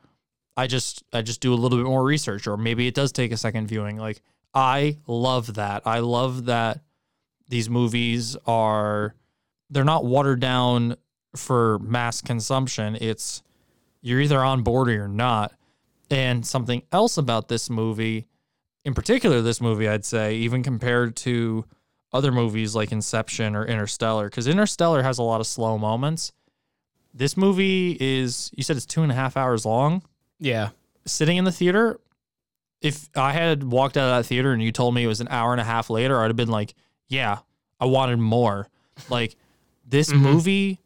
I 0.57 0.69
just 0.69 1.03
I 1.13 1.21
just 1.21 1.41
do 1.41 1.53
a 1.53 1.57
little 1.57 1.77
bit 1.77 1.87
more 1.87 2.05
research 2.05 2.47
or 2.47 2.57
maybe 2.57 2.87
it 2.87 2.95
does 2.95 3.11
take 3.13 3.33
a 3.33 3.37
second 3.37 3.67
viewing 3.67 3.99
like 3.99 4.23
I 4.55 4.99
love 5.09 5.55
that. 5.55 5.83
I 5.85 5.99
love 5.99 6.47
that 6.47 6.81
these 7.49 7.69
movies 7.69 8.37
are 8.47 9.15
they're 9.69 9.85
not 9.85 10.05
watered 10.05 10.39
down 10.39 10.97
for 11.35 11.81
mass 11.81 12.21
consumption. 12.21 12.97
It's 13.01 13.43
you're 14.01 14.21
either 14.21 14.43
on 14.43 14.63
board 14.63 14.89
or 14.89 14.93
you're 14.93 15.09
not. 15.09 15.53
And 16.11 16.47
something 16.47 16.83
else 16.93 17.19
about 17.19 17.49
this 17.49 17.69
movie, 17.69 18.29
in 18.85 18.95
particular 18.95 19.43
this 19.43 19.61
movie 19.61 19.89
I'd 19.89 20.05
say 20.05 20.37
even 20.37 20.63
compared 20.63 21.17
to 21.17 21.65
other 22.13 22.31
movies 22.31 22.77
like 22.77 22.93
Inception 22.93 23.57
or 23.57 23.67
Interstellar, 23.67 24.27
because 24.27 24.47
Interstellar 24.47 25.03
has 25.03 25.19
a 25.19 25.25
lot 25.25 25.41
of 25.41 25.49
slow 25.49 25.77
moments. 25.77 26.31
This 27.15 27.37
movie 27.37 27.97
is, 28.01 28.51
you 28.57 28.63
said 28.65 28.77
it's 28.77 28.87
two 28.87 29.03
and 29.03 29.13
a 29.13 29.15
half 29.15 29.37
hours 29.37 29.65
long. 29.65 30.03
Yeah. 30.41 30.71
Sitting 31.07 31.37
in 31.37 31.45
the 31.45 31.53
theater, 31.53 32.01
if 32.83 33.09
I 33.17 33.33
had 33.33 33.63
walked 33.63 33.97
out 33.97 34.09
of 34.11 34.17
that 34.23 34.29
theater 34.29 34.53
and 34.53 34.61
you 34.63 34.73
told 34.73 34.95
me 34.95 35.05
it 35.05 35.07
was 35.07 35.21
an 35.21 35.29
hour 35.31 35.53
and 35.53 35.61
a 35.61 35.65
half 35.65 35.89
later, 35.91 36.21
I'd 36.21 36.27
have 36.29 36.37
been 36.37 36.49
like, 36.49 36.75
yeah, 37.09 37.39
I 37.81 37.87
wanted 37.87 38.19
more. 38.19 38.69
Like, 39.09 39.35
this 39.87 40.11
Mhm. 40.11 40.21
movie 40.21 40.81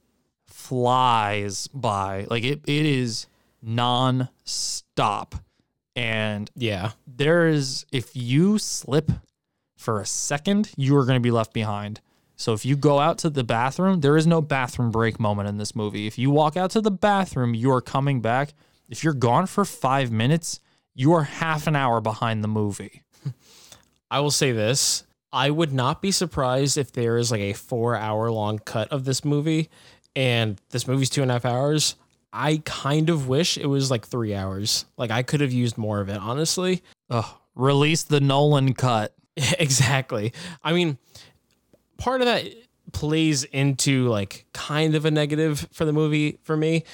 flies 0.47 1.67
by. 1.69 2.27
Like, 2.31 2.45
it, 2.45 2.61
it 2.67 2.87
is 2.87 3.27
non 3.63 4.29
stop. 4.45 5.35
And 5.97 6.51
yeah, 6.55 6.93
there 7.07 7.49
is, 7.49 7.85
if 7.93 8.15
you 8.15 8.59
slip 8.59 9.11
for 9.77 10.01
a 10.01 10.07
second, 10.07 10.71
you 10.77 10.97
are 10.97 11.05
going 11.05 11.17
to 11.17 11.21
be 11.23 11.31
left 11.31 11.53
behind. 11.53 12.01
So 12.39 12.53
if 12.53 12.65
you 12.65 12.77
go 12.77 13.01
out 13.01 13.19
to 13.19 13.31
the 13.31 13.43
bathroom, 13.43 14.01
there 14.01 14.17
is 14.17 14.27
no 14.27 14.41
bathroom 14.41 14.93
break 14.93 15.19
moment 15.19 15.49
in 15.49 15.59
this 15.59 15.75
movie. 15.75 16.07
If 16.07 16.19
you 16.19 16.31
walk 16.31 16.57
out 16.57 16.71
to 16.71 16.81
the 16.81 16.91
bathroom, 16.91 17.53
you 17.53 17.73
are 17.73 17.81
coming 17.81 18.21
back. 18.21 18.55
If 18.89 19.03
you're 19.03 19.13
gone 19.13 19.47
for 19.47 19.65
five 19.65 20.13
minutes, 20.13 20.61
you 20.95 21.13
are 21.15 21.25
half 21.25 21.67
an 21.67 21.75
hour 21.75 22.01
behind 22.01 22.45
the 22.45 22.49
movie. 22.49 23.03
I 24.11 24.21
will 24.21 24.31
say 24.31 24.53
this. 24.53 25.03
I 25.33 25.51
would 25.51 25.73
not 25.73 26.01
be 26.01 26.13
surprised 26.13 26.79
if 26.79 26.93
there 26.93 27.19
is 27.19 27.33
like 27.33 27.41
a 27.41 27.55
four 27.55 27.97
hour 27.97 28.31
long 28.31 28.61
cut 28.61 28.93
of 28.93 29.05
this 29.05 29.25
movie 29.25 29.69
and 30.15 30.61
this 30.71 30.87
movie's 30.87 31.11
two 31.11 31.23
and 31.23 31.31
a 31.33 31.35
half 31.35 31.45
hours. 31.45 31.97
I 32.33 32.63
kind 32.65 33.11
of 33.11 33.27
wish 33.27 33.59
it 33.59 33.67
was 33.67 33.91
like 33.91 34.07
three 34.07 34.33
hours. 34.33 34.85
Like 34.97 35.11
I 35.11 35.25
could 35.25 35.41
have 35.41 35.53
used 35.53 35.77
more 35.77 36.01
of 36.01 36.09
it, 36.09 36.19
honestly. 36.19 36.85
Ugh, 37.11 37.27
release 37.57 38.05
the 38.05 38.21
Nolan 38.21 38.75
cut. 38.75 39.13
exactly. 39.59 40.33
I 40.63 40.73
mean, 40.73 40.99
part 41.99 42.23
of 42.23 42.27
that 42.27 42.45
plays 42.93 43.45
into 43.45 44.09
like 44.09 44.47
kind 44.55 44.95
of 44.95 45.05
a 45.05 45.11
negative 45.11 45.69
for 45.73 45.85
the 45.85 45.93
movie 45.93 46.39
for 46.43 46.57
me 46.57 46.85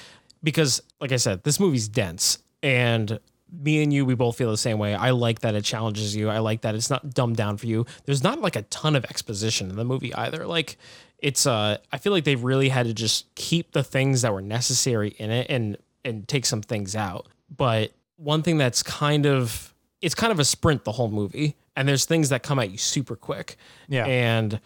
because 0.42 0.82
like 1.00 1.12
I 1.12 1.16
said, 1.16 1.44
this 1.44 1.60
movie's 1.60 1.88
dense 1.88 2.38
and 2.62 3.20
me 3.52 3.82
and 3.82 3.92
you 3.92 4.04
we 4.04 4.14
both 4.14 4.36
feel 4.36 4.50
the 4.50 4.56
same 4.56 4.78
way. 4.78 4.94
I 4.94 5.10
like 5.10 5.40
that 5.40 5.54
it 5.54 5.64
challenges 5.64 6.16
you. 6.16 6.28
I 6.28 6.38
like 6.38 6.62
that 6.62 6.74
it's 6.74 6.90
not 6.90 7.14
dumbed 7.14 7.36
down 7.36 7.56
for 7.56 7.66
you. 7.66 7.86
There's 8.04 8.24
not 8.24 8.40
like 8.40 8.56
a 8.56 8.62
ton 8.62 8.96
of 8.96 9.04
exposition 9.04 9.70
in 9.70 9.76
the 9.76 9.84
movie 9.84 10.12
either. 10.14 10.46
Like 10.46 10.76
it's 11.18 11.46
uh 11.46 11.78
I 11.92 11.98
feel 11.98 12.12
like 12.12 12.24
they 12.24 12.36
really 12.36 12.68
had 12.68 12.86
to 12.86 12.94
just 12.94 13.32
keep 13.34 13.72
the 13.72 13.84
things 13.84 14.22
that 14.22 14.32
were 14.32 14.42
necessary 14.42 15.14
in 15.18 15.30
it 15.30 15.46
and 15.48 15.76
and 16.04 16.26
take 16.26 16.46
some 16.46 16.62
things 16.62 16.96
out. 16.96 17.26
But 17.54 17.92
one 18.16 18.42
thing 18.42 18.58
that's 18.58 18.82
kind 18.82 19.26
of 19.26 19.72
it's 20.00 20.14
kind 20.14 20.32
of 20.32 20.38
a 20.38 20.44
sprint 20.44 20.84
the 20.84 20.92
whole 20.92 21.10
movie 21.10 21.56
and 21.76 21.88
there's 21.88 22.04
things 22.04 22.28
that 22.28 22.42
come 22.42 22.58
at 22.58 22.70
you 22.70 22.78
super 22.78 23.16
quick. 23.16 23.56
Yeah. 23.88 24.06
And 24.06 24.60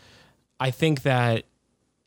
I 0.60 0.70
think 0.70 1.02
that 1.02 1.44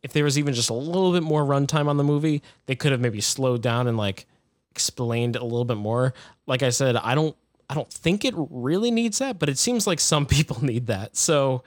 if 0.04 0.14
there 0.14 0.24
was 0.24 0.38
even 0.38 0.54
just 0.54 0.70
a 0.70 0.74
little 0.74 1.12
bit 1.12 1.24
more 1.24 1.44
runtime 1.44 1.88
on 1.88 1.98
the 1.98 2.04
movie, 2.04 2.42
they 2.66 2.76
could 2.76 2.92
have 2.92 3.02
maybe 3.02 3.22
slowed 3.22 3.62
down 3.62 3.88
and 3.88 3.98
like 3.98 4.26
explained 4.72 5.36
a 5.36 5.44
little 5.44 5.66
bit 5.66 5.78
more. 5.78 6.14
Like 6.48 6.64
I 6.64 6.70
said, 6.70 6.96
I 6.96 7.16
don't 7.16 7.36
I 7.70 7.74
don't 7.74 7.92
think 7.92 8.26
it 8.26 8.34
really 8.36 8.92
needs 8.92 9.20
that, 9.20 9.40
but 9.40 9.48
it 9.48 9.58
seems 9.58 9.88
like 9.88 10.00
some 10.00 10.26
people 10.28 10.64
need 10.64 10.88
that. 10.88 11.16
So, 11.16 11.64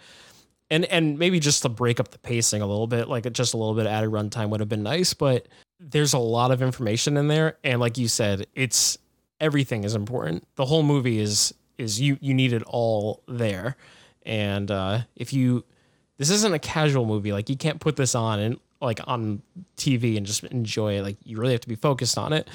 and 0.70 0.84
and 0.86 1.18
maybe 1.18 1.40
just 1.40 1.62
to 1.62 1.68
break 1.68 2.00
up 2.00 2.10
the 2.10 2.18
pacing 2.18 2.62
a 2.62 2.66
little 2.66 2.86
bit, 2.86 3.08
like 3.08 3.30
just 3.32 3.54
a 3.54 3.56
little 3.56 3.74
bit 3.74 3.86
added 3.86 4.10
runtime 4.10 4.50
would 4.50 4.60
have 4.60 4.68
been 4.68 4.82
nice. 4.82 5.14
But 5.14 5.48
there's 5.80 6.12
a 6.12 6.18
lot 6.18 6.50
of 6.50 6.62
information 6.62 7.16
in 7.16 7.28
there, 7.28 7.58
and 7.64 7.80
like 7.80 7.98
you 7.98 8.08
said, 8.08 8.46
it's 8.54 8.98
everything 9.40 9.84
is 9.84 9.94
important. 9.94 10.46
The 10.56 10.64
whole 10.64 10.82
movie 10.82 11.20
is 11.20 11.54
is 11.78 12.00
you 12.00 12.18
you 12.20 12.34
need 12.34 12.52
it 12.52 12.62
all 12.64 13.22
there, 13.26 13.76
and 14.24 14.70
uh, 14.70 15.00
if 15.16 15.32
you 15.32 15.64
this 16.18 16.30
isn't 16.30 16.52
a 16.54 16.58
casual 16.58 17.06
movie, 17.06 17.32
like 17.32 17.48
you 17.48 17.56
can't 17.56 17.80
put 17.80 17.96
this 17.96 18.14
on 18.14 18.38
and 18.40 18.60
like 18.80 19.00
on 19.06 19.42
TV 19.76 20.16
and 20.16 20.26
just 20.26 20.44
enjoy 20.44 20.98
it. 20.98 21.02
Like 21.02 21.16
you 21.24 21.38
really 21.38 21.52
have 21.52 21.60
to 21.62 21.68
be 21.68 21.74
focused 21.76 22.18
on 22.18 22.32
it. 22.32 22.48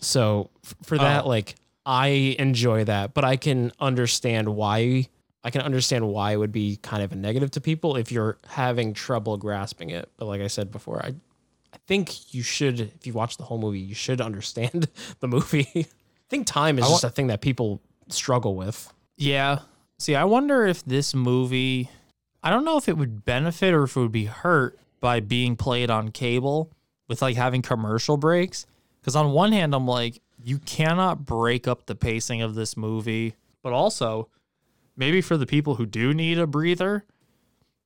So 0.00 0.50
for 0.82 0.98
that, 0.98 1.24
Oh. 1.24 1.28
like 1.28 1.54
I 1.84 2.36
enjoy 2.38 2.84
that, 2.84 3.14
but 3.14 3.24
I 3.24 3.36
can 3.36 3.72
understand 3.80 4.48
why. 4.48 5.08
I 5.44 5.50
can 5.50 5.60
understand 5.62 6.08
why 6.08 6.32
it 6.32 6.36
would 6.38 6.50
be 6.50 6.76
kind 6.82 7.04
of 7.04 7.12
a 7.12 7.14
negative 7.14 7.52
to 7.52 7.60
people 7.60 7.94
if 7.96 8.10
you're 8.10 8.36
having 8.48 8.92
trouble 8.94 9.36
grasping 9.36 9.90
it. 9.90 10.10
But 10.16 10.26
like 10.26 10.40
I 10.40 10.48
said 10.48 10.72
before, 10.72 11.00
I 11.04 11.14
I 11.72 11.78
think 11.86 12.34
you 12.34 12.42
should, 12.42 12.80
if 12.80 13.06
you 13.06 13.12
watch 13.12 13.36
the 13.36 13.44
whole 13.44 13.58
movie, 13.58 13.78
you 13.78 13.94
should 13.94 14.20
understand 14.20 14.88
the 15.20 15.28
movie. 15.28 15.68
I 15.76 15.86
think 16.28 16.46
time 16.48 16.78
is 16.78 16.84
I 16.84 16.88
wa- 16.88 16.94
just 16.94 17.04
a 17.04 17.10
thing 17.10 17.28
that 17.28 17.40
people 17.42 17.80
struggle 18.08 18.56
with. 18.56 18.92
Yeah. 19.16 19.60
See, 19.98 20.16
I 20.16 20.24
wonder 20.24 20.66
if 20.66 20.84
this 20.84 21.14
movie, 21.14 21.90
I 22.42 22.50
don't 22.50 22.64
know 22.64 22.76
if 22.76 22.88
it 22.88 22.96
would 22.96 23.24
benefit 23.24 23.74
or 23.74 23.84
if 23.84 23.96
it 23.96 24.00
would 24.00 24.12
be 24.12 24.26
hurt 24.26 24.78
by 25.00 25.20
being 25.20 25.56
played 25.56 25.90
on 25.90 26.10
cable 26.10 26.72
with 27.08 27.22
like 27.22 27.36
having 27.36 27.62
commercial 27.62 28.16
breaks. 28.16 28.66
Because 29.00 29.16
on 29.16 29.32
one 29.32 29.52
hand, 29.52 29.74
I'm 29.74 29.86
like, 29.86 30.20
you 30.42 30.58
cannot 30.58 31.24
break 31.24 31.68
up 31.68 31.86
the 31.86 31.94
pacing 31.94 32.42
of 32.42 32.54
this 32.54 32.76
movie. 32.76 33.34
But 33.62 33.72
also, 33.72 34.28
maybe 34.96 35.20
for 35.20 35.36
the 35.36 35.46
people 35.46 35.76
who 35.76 35.86
do 35.86 36.12
need 36.14 36.38
a 36.38 36.46
breather, 36.46 37.04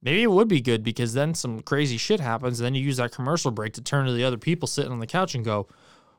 maybe 0.03 0.23
it 0.23 0.31
would 0.31 0.49
be 0.49 0.61
good 0.61 0.83
because 0.83 1.15
then 1.15 1.35
some 1.35 1.61
crazy 1.61 1.97
shit 1.97 2.21
happens. 2.21 2.61
And 2.61 2.67
then 2.67 2.75
you 2.75 2.83
use 2.83 2.97
that 2.99 3.13
commercial 3.13 3.51
break 3.51 3.75
to 3.75 3.83
turn 3.83 4.07
to 4.07 4.13
the 4.13 4.25
other 4.25 4.39
people 4.39 4.67
sitting 4.67 4.93
on 4.93 5.01
the 5.01 5.07
couch 5.07 5.35
and 5.35 5.45
go, 5.45 5.69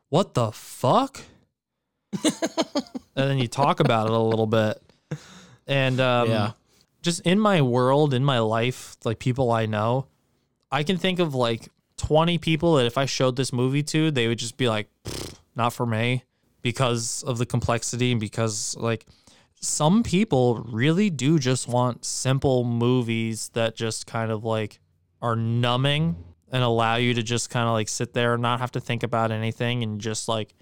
what 0.09 0.33
the 0.33 0.51
fuck? 0.51 1.21
and 2.23 2.33
then 3.15 3.37
you 3.37 3.47
talk 3.47 3.79
about 3.79 4.07
it 4.07 4.13
a 4.13 4.19
little 4.19 4.47
bit. 4.47 4.81
And 5.67 5.99
um, 5.99 6.29
Yeah. 6.29 6.51
Just 7.01 7.21
in 7.21 7.39
my 7.39 7.61
world, 7.61 8.13
in 8.13 8.23
my 8.23 8.39
life, 8.39 8.95
like 9.03 9.19
people 9.19 9.51
I 9.51 9.65
know, 9.65 10.07
I 10.71 10.83
can 10.83 10.97
think 10.97 11.19
of 11.19 11.33
like 11.35 11.69
20 11.97 12.37
people 12.37 12.75
that 12.75 12.85
if 12.85 12.97
I 12.97 13.05
showed 13.05 13.35
this 13.35 13.51
movie 13.51 13.83
to, 13.83 14.11
they 14.11 14.27
would 14.27 14.39
just 14.39 14.57
be 14.57 14.69
like, 14.69 14.89
not 15.55 15.73
for 15.73 15.85
me 15.85 16.23
because 16.61 17.23
of 17.23 17.37
the 17.37 17.45
complexity 17.45 18.11
and 18.11 18.19
because 18.19 18.75
like 18.77 19.05
some 19.59 20.03
people 20.03 20.65
really 20.71 21.09
do 21.09 21.37
just 21.39 21.67
want 21.67 22.05
simple 22.05 22.63
movies 22.63 23.49
that 23.53 23.75
just 23.75 24.07
kind 24.07 24.31
of 24.31 24.43
like 24.43 24.79
are 25.21 25.35
numbing 25.35 26.15
and 26.51 26.63
allow 26.63 26.95
you 26.95 27.13
to 27.13 27.23
just 27.23 27.49
kind 27.49 27.67
of 27.67 27.73
like 27.73 27.87
sit 27.87 28.13
there 28.13 28.33
and 28.33 28.41
not 28.41 28.59
have 28.59 28.71
to 28.71 28.79
think 28.79 29.03
about 29.03 29.31
anything 29.31 29.83
and 29.83 30.01
just 30.01 30.27
like 30.27 30.53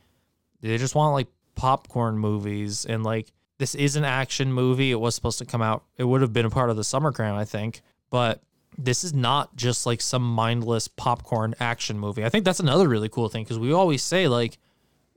they 0.61 0.77
just 0.77 0.95
want 0.95 1.13
like 1.13 1.27
popcorn 1.55 2.17
movies 2.17 2.85
and 2.85 3.03
like 3.03 3.31
this 3.59 3.75
is 3.75 3.95
an 3.95 4.05
action 4.05 4.51
movie. 4.51 4.89
It 4.89 4.99
was 4.99 5.13
supposed 5.13 5.37
to 5.39 5.45
come 5.45 5.61
out. 5.61 5.83
It 5.97 6.05
would 6.05 6.21
have 6.21 6.33
been 6.33 6.45
a 6.45 6.49
part 6.49 6.69
of 6.69 6.77
the 6.77 6.83
summer 6.83 7.11
cram, 7.11 7.35
I 7.35 7.45
think. 7.45 7.81
But 8.09 8.41
this 8.77 9.03
is 9.03 9.13
not 9.13 9.55
just 9.55 9.85
like 9.85 10.01
some 10.01 10.23
mindless 10.23 10.87
popcorn 10.87 11.53
action 11.59 11.99
movie. 11.99 12.23
I 12.23 12.29
think 12.29 12.45
that's 12.45 12.61
another 12.61 12.87
really 12.87 13.09
cool 13.09 13.27
thing 13.29 13.43
because 13.43 13.59
we 13.59 13.73
always 13.73 14.01
say 14.01 14.27
like 14.27 14.57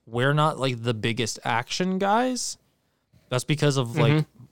we're 0.06 0.34
not 0.34 0.58
like 0.58 0.82
the 0.82 0.92
biggest 0.92 1.38
action 1.44 1.98
guys. 1.98 2.58
That's 3.28 3.44
because 3.44 3.76
of 3.76 3.96
like 3.96 4.12
mm-hmm. 4.12 4.44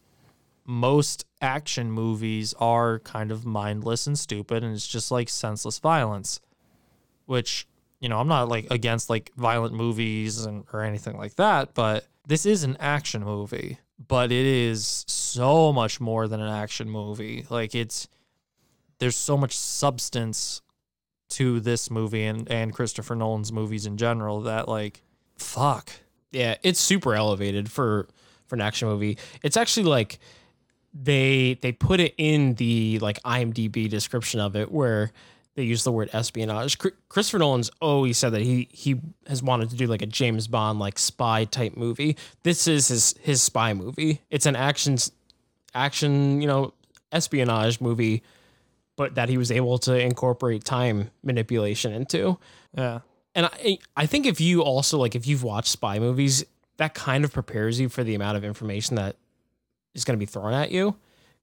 most 0.64 1.26
action 1.42 1.90
movies 1.90 2.54
are 2.60 3.00
kind 3.00 3.32
of 3.32 3.44
mindless 3.44 4.06
and 4.06 4.18
stupid 4.18 4.62
and 4.62 4.74
it's 4.74 4.86
just 4.86 5.10
like 5.10 5.28
senseless 5.28 5.78
violence 5.78 6.40
which 7.24 7.66
you 7.98 8.08
know 8.08 8.18
i'm 8.18 8.28
not 8.28 8.48
like 8.48 8.66
against 8.70 9.08
like 9.08 9.32
violent 9.36 9.74
movies 9.74 10.44
and 10.44 10.64
or 10.72 10.82
anything 10.82 11.16
like 11.16 11.34
that 11.36 11.72
but 11.72 12.06
this 12.30 12.46
is 12.46 12.64
an 12.64 12.76
action 12.78 13.22
movie 13.24 13.78
but 14.08 14.30
it 14.32 14.46
is 14.46 15.04
so 15.08 15.72
much 15.72 16.00
more 16.00 16.28
than 16.28 16.40
an 16.40 16.50
action 16.50 16.88
movie 16.88 17.44
like 17.50 17.74
it's 17.74 18.08
there's 18.98 19.16
so 19.16 19.36
much 19.36 19.56
substance 19.56 20.62
to 21.28 21.60
this 21.60 21.90
movie 21.90 22.24
and 22.24 22.50
and 22.50 22.72
christopher 22.72 23.14
nolan's 23.14 23.52
movies 23.52 23.86
in 23.86 23.96
general 23.96 24.40
that 24.42 24.68
like 24.68 25.02
fuck 25.36 25.90
Yeah, 26.32 26.56
it's 26.62 26.80
super 26.80 27.14
elevated 27.14 27.70
for 27.70 28.08
for 28.46 28.54
an 28.56 28.60
action 28.60 28.88
movie. 28.88 29.18
It's 29.42 29.56
actually 29.56 29.86
like 29.86 30.18
they 30.92 31.58
they 31.62 31.72
put 31.72 32.00
it 32.00 32.14
in 32.18 32.54
the 32.54 32.98
like 33.00 33.22
IMDb 33.22 33.88
description 33.88 34.40
of 34.40 34.56
it 34.56 34.70
where 34.70 35.12
they 35.56 35.62
use 35.64 35.84
the 35.84 35.92
word 35.92 36.10
espionage. 36.12 36.78
Christopher 37.08 37.38
Nolan's 37.38 37.70
always 37.80 38.18
said 38.18 38.30
that 38.30 38.42
he 38.42 38.68
he 38.70 39.00
has 39.26 39.42
wanted 39.42 39.70
to 39.70 39.76
do 39.76 39.86
like 39.86 40.02
a 40.02 40.06
James 40.06 40.46
Bond 40.48 40.78
like 40.78 40.98
spy 40.98 41.44
type 41.44 41.76
movie. 41.76 42.16
This 42.42 42.66
is 42.66 42.88
his 42.88 43.14
his 43.20 43.42
spy 43.42 43.74
movie. 43.74 44.20
It's 44.30 44.46
an 44.46 44.56
action 44.56 44.96
action, 45.74 46.40
you 46.40 46.46
know, 46.46 46.74
espionage 47.12 47.80
movie 47.80 48.22
but 49.00 49.14
that 49.14 49.30
he 49.30 49.38
was 49.38 49.50
able 49.50 49.78
to 49.78 49.98
incorporate 49.98 50.62
time 50.62 51.10
manipulation 51.22 51.90
into. 51.90 52.38
yeah 52.76 53.00
And 53.34 53.46
I, 53.46 53.78
I 53.96 54.04
think 54.04 54.26
if 54.26 54.42
you 54.42 54.62
also 54.62 54.98
like 54.98 55.14
if 55.14 55.26
you've 55.26 55.42
watched 55.42 55.68
spy 55.68 55.98
movies, 55.98 56.44
that 56.76 56.92
kind 56.92 57.24
of 57.24 57.32
prepares 57.32 57.80
you 57.80 57.88
for 57.88 58.04
the 58.04 58.14
amount 58.14 58.36
of 58.36 58.44
information 58.44 58.96
that 58.96 59.16
is 59.94 60.04
going 60.04 60.18
to 60.18 60.20
be 60.20 60.26
thrown 60.26 60.52
at 60.52 60.70
you. 60.70 60.96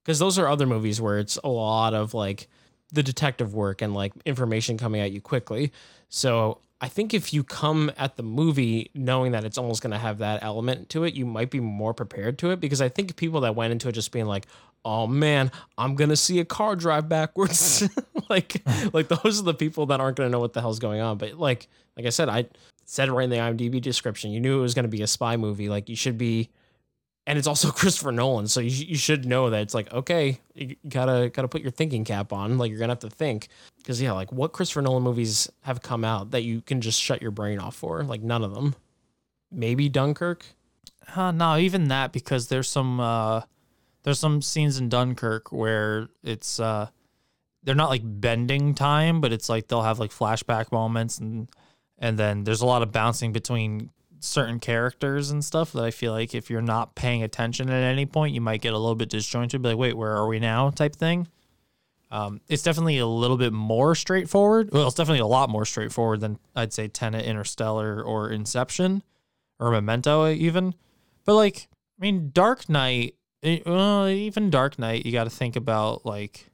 Because 0.04 0.20
those 0.20 0.38
are 0.38 0.46
other 0.46 0.66
movies 0.66 1.00
where 1.00 1.18
it's 1.18 1.36
a 1.42 1.48
lot 1.48 1.94
of 1.94 2.14
like 2.14 2.46
the 2.92 3.02
detective 3.02 3.54
work 3.54 3.82
and 3.82 3.94
like 3.94 4.12
information 4.24 4.78
coming 4.78 5.00
at 5.00 5.12
you 5.12 5.20
quickly. 5.20 5.72
So 6.08 6.58
I 6.80 6.88
think 6.88 7.12
if 7.12 7.32
you 7.32 7.42
come 7.42 7.90
at 7.98 8.16
the 8.16 8.22
movie 8.22 8.90
knowing 8.94 9.32
that 9.32 9.44
it's 9.44 9.58
almost 9.58 9.82
going 9.82 9.90
to 9.90 9.98
have 9.98 10.18
that 10.18 10.42
element 10.42 10.88
to 10.90 11.04
it, 11.04 11.14
you 11.14 11.26
might 11.26 11.50
be 11.50 11.60
more 11.60 11.92
prepared 11.92 12.38
to 12.38 12.50
it. 12.50 12.60
Because 12.60 12.80
I 12.80 12.88
think 12.88 13.16
people 13.16 13.40
that 13.40 13.56
went 13.56 13.72
into 13.72 13.88
it 13.88 13.92
just 13.92 14.12
being 14.12 14.26
like, 14.26 14.46
"Oh 14.84 15.06
man, 15.06 15.50
I'm 15.76 15.96
gonna 15.96 16.16
see 16.16 16.38
a 16.38 16.44
car 16.44 16.76
drive 16.76 17.08
backwards," 17.08 17.82
like 18.28 18.62
like 18.92 19.08
those 19.08 19.40
are 19.40 19.44
the 19.44 19.54
people 19.54 19.86
that 19.86 20.00
aren't 20.00 20.16
gonna 20.16 20.30
know 20.30 20.38
what 20.38 20.52
the 20.52 20.60
hell's 20.60 20.78
going 20.78 21.00
on. 21.00 21.18
But 21.18 21.34
like 21.34 21.68
like 21.96 22.06
I 22.06 22.10
said, 22.10 22.28
I 22.28 22.46
said 22.84 23.08
it 23.08 23.12
right 23.12 23.24
in 23.24 23.30
the 23.30 23.36
IMDb 23.36 23.82
description. 23.82 24.30
You 24.30 24.40
knew 24.40 24.58
it 24.58 24.62
was 24.62 24.74
gonna 24.74 24.88
be 24.88 25.02
a 25.02 25.08
spy 25.08 25.36
movie. 25.36 25.68
Like 25.68 25.88
you 25.88 25.96
should 25.96 26.16
be 26.16 26.48
and 27.28 27.38
it's 27.38 27.46
also 27.46 27.70
Christopher 27.72 28.10
Nolan, 28.10 28.48
so 28.48 28.60
you, 28.60 28.70
you 28.70 28.96
should 28.96 29.26
know 29.26 29.50
that 29.50 29.60
it's 29.60 29.74
like 29.74 29.92
okay, 29.92 30.40
you 30.54 30.74
gotta 30.88 31.30
gotta 31.32 31.46
put 31.46 31.60
your 31.60 31.70
thinking 31.70 32.04
cap 32.04 32.32
on. 32.32 32.58
Like 32.58 32.70
you're 32.70 32.80
gonna 32.80 32.92
have 32.92 32.98
to 33.00 33.10
think 33.10 33.48
because 33.76 34.02
yeah, 34.02 34.12
like 34.12 34.32
what 34.32 34.52
Christopher 34.52 34.82
Nolan 34.82 35.04
movies 35.04 35.48
have 35.60 35.82
come 35.82 36.04
out 36.04 36.32
that 36.32 36.42
you 36.42 36.62
can 36.62 36.80
just 36.80 37.00
shut 37.00 37.22
your 37.22 37.30
brain 37.30 37.60
off 37.60 37.76
for? 37.76 38.02
Like 38.02 38.22
none 38.22 38.42
of 38.42 38.54
them. 38.54 38.74
Maybe 39.52 39.88
Dunkirk. 39.88 40.44
Uh, 41.14 41.30
no, 41.30 41.56
even 41.56 41.88
that 41.88 42.12
because 42.12 42.48
there's 42.48 42.68
some 42.68 42.98
uh, 42.98 43.42
there's 44.02 44.18
some 44.18 44.40
scenes 44.40 44.78
in 44.78 44.88
Dunkirk 44.88 45.52
where 45.52 46.08
it's 46.24 46.58
uh, 46.58 46.88
they're 47.62 47.74
not 47.74 47.90
like 47.90 48.02
bending 48.04 48.74
time, 48.74 49.20
but 49.20 49.32
it's 49.32 49.50
like 49.50 49.68
they'll 49.68 49.82
have 49.82 49.98
like 49.98 50.10
flashback 50.10 50.72
moments 50.72 51.18
and 51.18 51.48
and 51.98 52.18
then 52.18 52.44
there's 52.44 52.62
a 52.62 52.66
lot 52.66 52.80
of 52.80 52.90
bouncing 52.90 53.32
between 53.32 53.90
certain 54.20 54.58
characters 54.60 55.30
and 55.30 55.44
stuff 55.44 55.72
that 55.72 55.82
I 55.84 55.90
feel 55.90 56.12
like 56.12 56.34
if 56.34 56.50
you're 56.50 56.60
not 56.62 56.94
paying 56.94 57.22
attention 57.22 57.68
at 57.70 57.82
any 57.82 58.06
point, 58.06 58.34
you 58.34 58.40
might 58.40 58.60
get 58.60 58.72
a 58.74 58.78
little 58.78 58.94
bit 58.94 59.08
disjointed, 59.10 59.62
be 59.62 59.68
like, 59.70 59.78
wait, 59.78 59.96
where 59.96 60.12
are 60.16 60.26
we 60.26 60.38
now? 60.38 60.70
type 60.70 60.94
thing. 60.96 61.28
Um, 62.10 62.40
it's 62.48 62.62
definitely 62.62 62.98
a 62.98 63.06
little 63.06 63.36
bit 63.36 63.52
more 63.52 63.94
straightforward. 63.94 64.70
Well, 64.72 64.86
it's 64.86 64.96
definitely 64.96 65.20
a 65.20 65.26
lot 65.26 65.50
more 65.50 65.66
straightforward 65.66 66.20
than 66.20 66.38
I'd 66.56 66.72
say 66.72 66.88
Tenet, 66.88 67.24
Interstellar, 67.26 68.02
or 68.02 68.30
Inception, 68.30 69.02
or 69.60 69.70
Memento 69.70 70.26
even. 70.28 70.74
But 71.26 71.34
like, 71.34 71.68
I 71.98 72.00
mean, 72.00 72.30
Dark 72.32 72.68
Knight. 72.68 73.14
eh, 73.42 73.58
Well, 73.66 74.08
even 74.08 74.48
Dark 74.48 74.78
Knight, 74.78 75.04
you 75.04 75.12
got 75.12 75.24
to 75.24 75.30
think 75.30 75.54
about 75.56 76.06
like. 76.06 76.50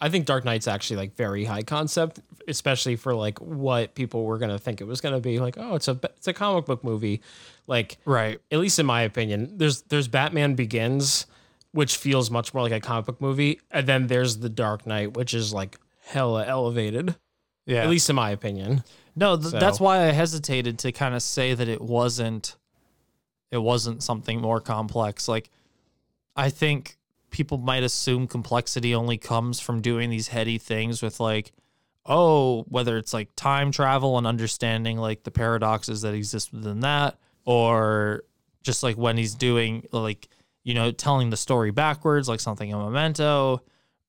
I 0.00 0.08
think 0.10 0.26
Dark 0.26 0.44
Knight's 0.44 0.68
actually 0.68 0.98
like 0.98 1.16
very 1.16 1.44
high 1.44 1.62
concept, 1.62 2.20
especially 2.48 2.96
for 2.96 3.14
like 3.14 3.40
what 3.40 3.94
people 3.94 4.24
were 4.24 4.38
gonna 4.38 4.58
think 4.58 4.80
it 4.80 4.84
was 4.84 5.00
gonna 5.00 5.20
be. 5.20 5.38
Like, 5.38 5.56
oh, 5.58 5.74
it's 5.74 5.88
a 5.88 5.98
it's 6.16 6.28
a 6.28 6.32
comic 6.34 6.66
book 6.66 6.84
movie. 6.84 7.22
Like, 7.66 7.96
right? 8.04 8.40
At 8.52 8.58
least 8.58 8.78
in 8.78 8.86
my 8.86 9.02
opinion, 9.02 9.56
there's 9.56 9.82
there's 9.82 10.06
Batman 10.08 10.54
Begins, 10.54 11.26
which 11.72 11.96
feels 11.96 12.30
much 12.30 12.52
more 12.52 12.62
like 12.62 12.72
a 12.72 12.80
comic 12.80 13.06
book 13.06 13.20
movie, 13.20 13.60
and 13.70 13.86
then 13.86 14.06
there's 14.06 14.38
The 14.38 14.48
Dark 14.50 14.86
Knight, 14.86 15.16
which 15.16 15.32
is 15.34 15.52
like 15.54 15.78
hella 16.04 16.44
elevated. 16.46 17.16
Yeah. 17.64 17.82
At 17.82 17.88
least 17.90 18.08
in 18.10 18.16
my 18.16 18.30
opinion. 18.30 18.84
No, 19.16 19.36
th- 19.36 19.50
So- 19.50 19.58
that's 19.58 19.80
why 19.80 20.02
I 20.08 20.12
hesitated 20.12 20.78
to 20.80 20.92
kind 20.92 21.14
of 21.14 21.22
say 21.22 21.54
that 21.54 21.68
it 21.68 21.80
wasn't 21.80 22.54
it 23.50 23.58
wasn't 23.58 24.02
something 24.02 24.40
more 24.40 24.60
complex. 24.60 25.26
Like 25.26 25.50
I 26.36 26.50
think 26.50 26.95
people 27.36 27.58
might 27.58 27.82
assume 27.82 28.26
complexity 28.26 28.94
only 28.94 29.18
comes 29.18 29.60
from 29.60 29.82
doing 29.82 30.08
these 30.08 30.28
heady 30.28 30.56
things 30.56 31.02
with 31.02 31.20
like 31.20 31.52
oh, 32.06 32.62
whether 32.68 32.96
it's 32.96 33.12
like 33.12 33.28
time 33.36 33.70
travel 33.70 34.16
and 34.16 34.26
understanding 34.26 34.96
like 34.96 35.24
the 35.24 35.30
paradoxes 35.30 36.02
that 36.02 36.14
exist 36.14 36.52
within 36.52 36.80
that 36.80 37.18
or 37.44 38.22
just 38.62 38.82
like 38.82 38.96
when 38.96 39.18
he's 39.18 39.34
doing 39.34 39.86
like 39.92 40.28
you 40.62 40.72
know 40.72 40.90
telling 40.90 41.28
the 41.28 41.36
story 41.36 41.72
backwards, 41.72 42.26
like 42.26 42.40
something 42.40 42.70
in 42.70 42.78
Memento, 42.78 43.62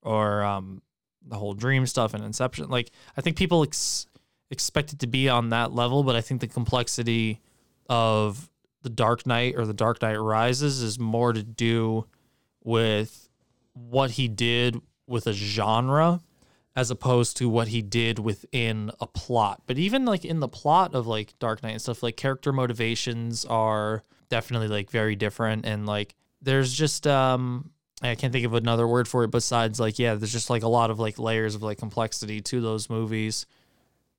or 0.04 0.44
um, 0.44 0.82
the 1.28 1.36
whole 1.36 1.54
dream 1.54 1.86
stuff 1.86 2.14
and 2.14 2.24
Inception. 2.24 2.70
Like 2.70 2.92
I 3.18 3.22
think 3.22 3.36
people 3.36 3.64
ex- 3.64 4.08
expect 4.52 4.94
it 4.94 5.00
to 5.00 5.08
be 5.08 5.28
on 5.28 5.50
that 5.50 5.74
level, 5.74 6.04
but 6.04 6.16
I 6.16 6.22
think 6.22 6.40
the 6.40 6.48
complexity 6.48 7.42
of 7.90 8.50
the 8.84 8.90
Dark 8.90 9.28
Knight 9.28 9.56
or 9.58 9.66
the 9.66 9.74
Dark 9.74 10.02
Knight 10.02 10.16
Rises 10.16 10.82
is 10.82 10.98
more 10.98 11.34
to 11.34 11.44
do 11.44 12.06
with 12.68 13.30
what 13.74 14.12
he 14.12 14.28
did 14.28 14.76
with 15.08 15.26
a 15.26 15.32
genre 15.34 16.20
as 16.76 16.92
opposed 16.92 17.38
to 17.38 17.48
what 17.48 17.70
he 17.70 17.82
did 17.82 18.20
within 18.20 18.92
a 19.00 19.08
plot. 19.08 19.62
But 19.66 19.78
even 19.78 20.04
like 20.06 20.26
in 20.26 20.42
the 20.42 20.50
plot 20.50 20.94
of 20.94 21.08
like 21.08 21.34
Dark 21.40 21.64
Knight 21.64 21.72
and 21.72 21.82
stuff, 21.82 22.04
like 22.04 22.18
character 22.18 22.52
motivations 22.52 23.46
are 23.46 24.04
definitely 24.30 24.68
like 24.68 24.92
very 24.92 25.16
different 25.16 25.66
and 25.66 25.86
like 25.86 26.14
there's 26.42 26.74
just 26.74 27.08
um 27.08 27.72
I 28.04 28.14
can't 28.16 28.34
think 28.34 28.46
of 28.46 28.54
another 28.54 28.86
word 28.86 29.08
for 29.08 29.24
it 29.24 29.32
besides 29.32 29.80
like 29.80 29.98
yeah, 29.98 30.16
there's 30.16 30.34
just 30.34 30.50
like 30.50 30.64
a 30.64 30.68
lot 30.68 30.92
of 30.92 31.00
like 31.00 31.18
layers 31.18 31.56
of 31.56 31.64
like 31.64 31.78
complexity 31.78 32.42
to 32.42 32.60
those 32.62 32.90
movies. 32.90 33.46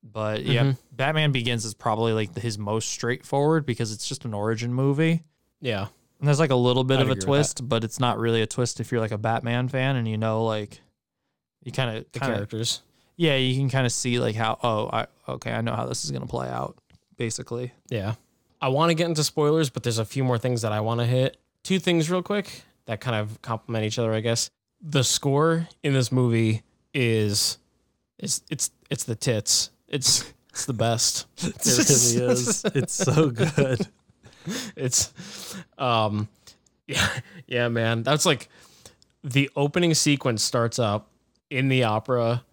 But 0.01 0.43
yeah, 0.43 0.63
Mhm. 0.63 0.77
Batman 0.91 1.31
Begins 1.31 1.65
is 1.65 1.73
probably 1.75 2.13
like 2.13 2.35
his 2.35 2.57
most 2.57 2.89
straightforward 2.89 3.65
because 3.65 3.91
it's 3.93 4.07
just 4.07 4.25
an 4.25 4.33
origin 4.33 4.73
movie. 4.73 5.23
Yeah. 5.61 5.87
And 6.19 6.27
there's 6.27 6.39
like 6.39 6.49
a 6.49 6.55
little 6.55 6.83
bit 6.83 6.99
I'd 6.99 7.03
of 7.03 7.09
a 7.11 7.15
twist, 7.15 7.67
but 7.67 7.83
it's 7.83 7.99
not 7.99 8.19
really 8.19 8.41
a 8.41 8.47
twist 8.47 8.79
if 8.79 8.91
you're 8.91 9.01
like 9.01 9.11
a 9.11 9.17
Batman 9.17 9.69
fan 9.69 9.95
and 9.95 10.07
you 10.07 10.17
know 10.17 10.43
like 10.43 10.81
you 11.63 11.71
kind 11.71 11.97
of 11.97 12.05
The 12.11 12.19
characters. 12.19 12.81
Yeah, 13.15 13.35
you 13.35 13.55
can 13.57 13.69
kind 13.69 13.85
of 13.85 13.91
see 13.91 14.19
like 14.19 14.35
how 14.35 14.57
oh, 14.63 14.89
I 14.91 15.07
okay, 15.27 15.51
I 15.51 15.61
know 15.61 15.73
how 15.73 15.85
this 15.85 16.03
is 16.03 16.11
going 16.11 16.21
to 16.21 16.27
play 16.27 16.49
out 16.49 16.77
basically. 17.17 17.73
Yeah. 17.89 18.15
I 18.61 18.69
want 18.69 18.89
to 18.89 18.95
get 18.95 19.07
into 19.07 19.23
spoilers, 19.23 19.69
but 19.69 19.83
there's 19.83 19.99
a 19.99 20.05
few 20.05 20.23
more 20.23 20.37
things 20.37 20.61
that 20.63 20.73
I 20.73 20.81
want 20.81 20.99
to 20.99 21.05
hit. 21.05 21.37
Two 21.63 21.79
things 21.79 22.09
real 22.09 22.21
quick 22.21 22.63
that 22.85 22.99
kind 23.01 23.15
of 23.15 23.41
complement 23.41 23.85
each 23.85 23.99
other, 23.99 24.13
I 24.13 24.19
guess. 24.19 24.49
The 24.81 25.03
score 25.03 25.67
in 25.83 25.93
this 25.93 26.11
movie 26.11 26.63
is 26.93 27.59
is 28.17 28.41
it's 28.49 28.71
it's 28.89 29.03
the 29.03 29.15
tits. 29.15 29.69
It's 29.87 30.33
it's 30.49 30.65
the 30.65 30.73
best. 30.73 31.27
It 31.43 31.65
really 31.65 32.31
is. 32.31 32.65
It's 32.75 32.93
so 32.93 33.29
good. 33.29 33.87
it's 34.75 35.13
um 35.77 36.27
yeah, 36.89 37.07
yeah, 37.45 37.67
man. 37.67 38.01
That's 38.01 38.25
like 38.25 38.49
the 39.23 39.49
opening 39.55 39.93
sequence 39.93 40.41
starts 40.41 40.79
up 40.79 41.07
in 41.51 41.69
the 41.69 41.83
opera 41.83 42.43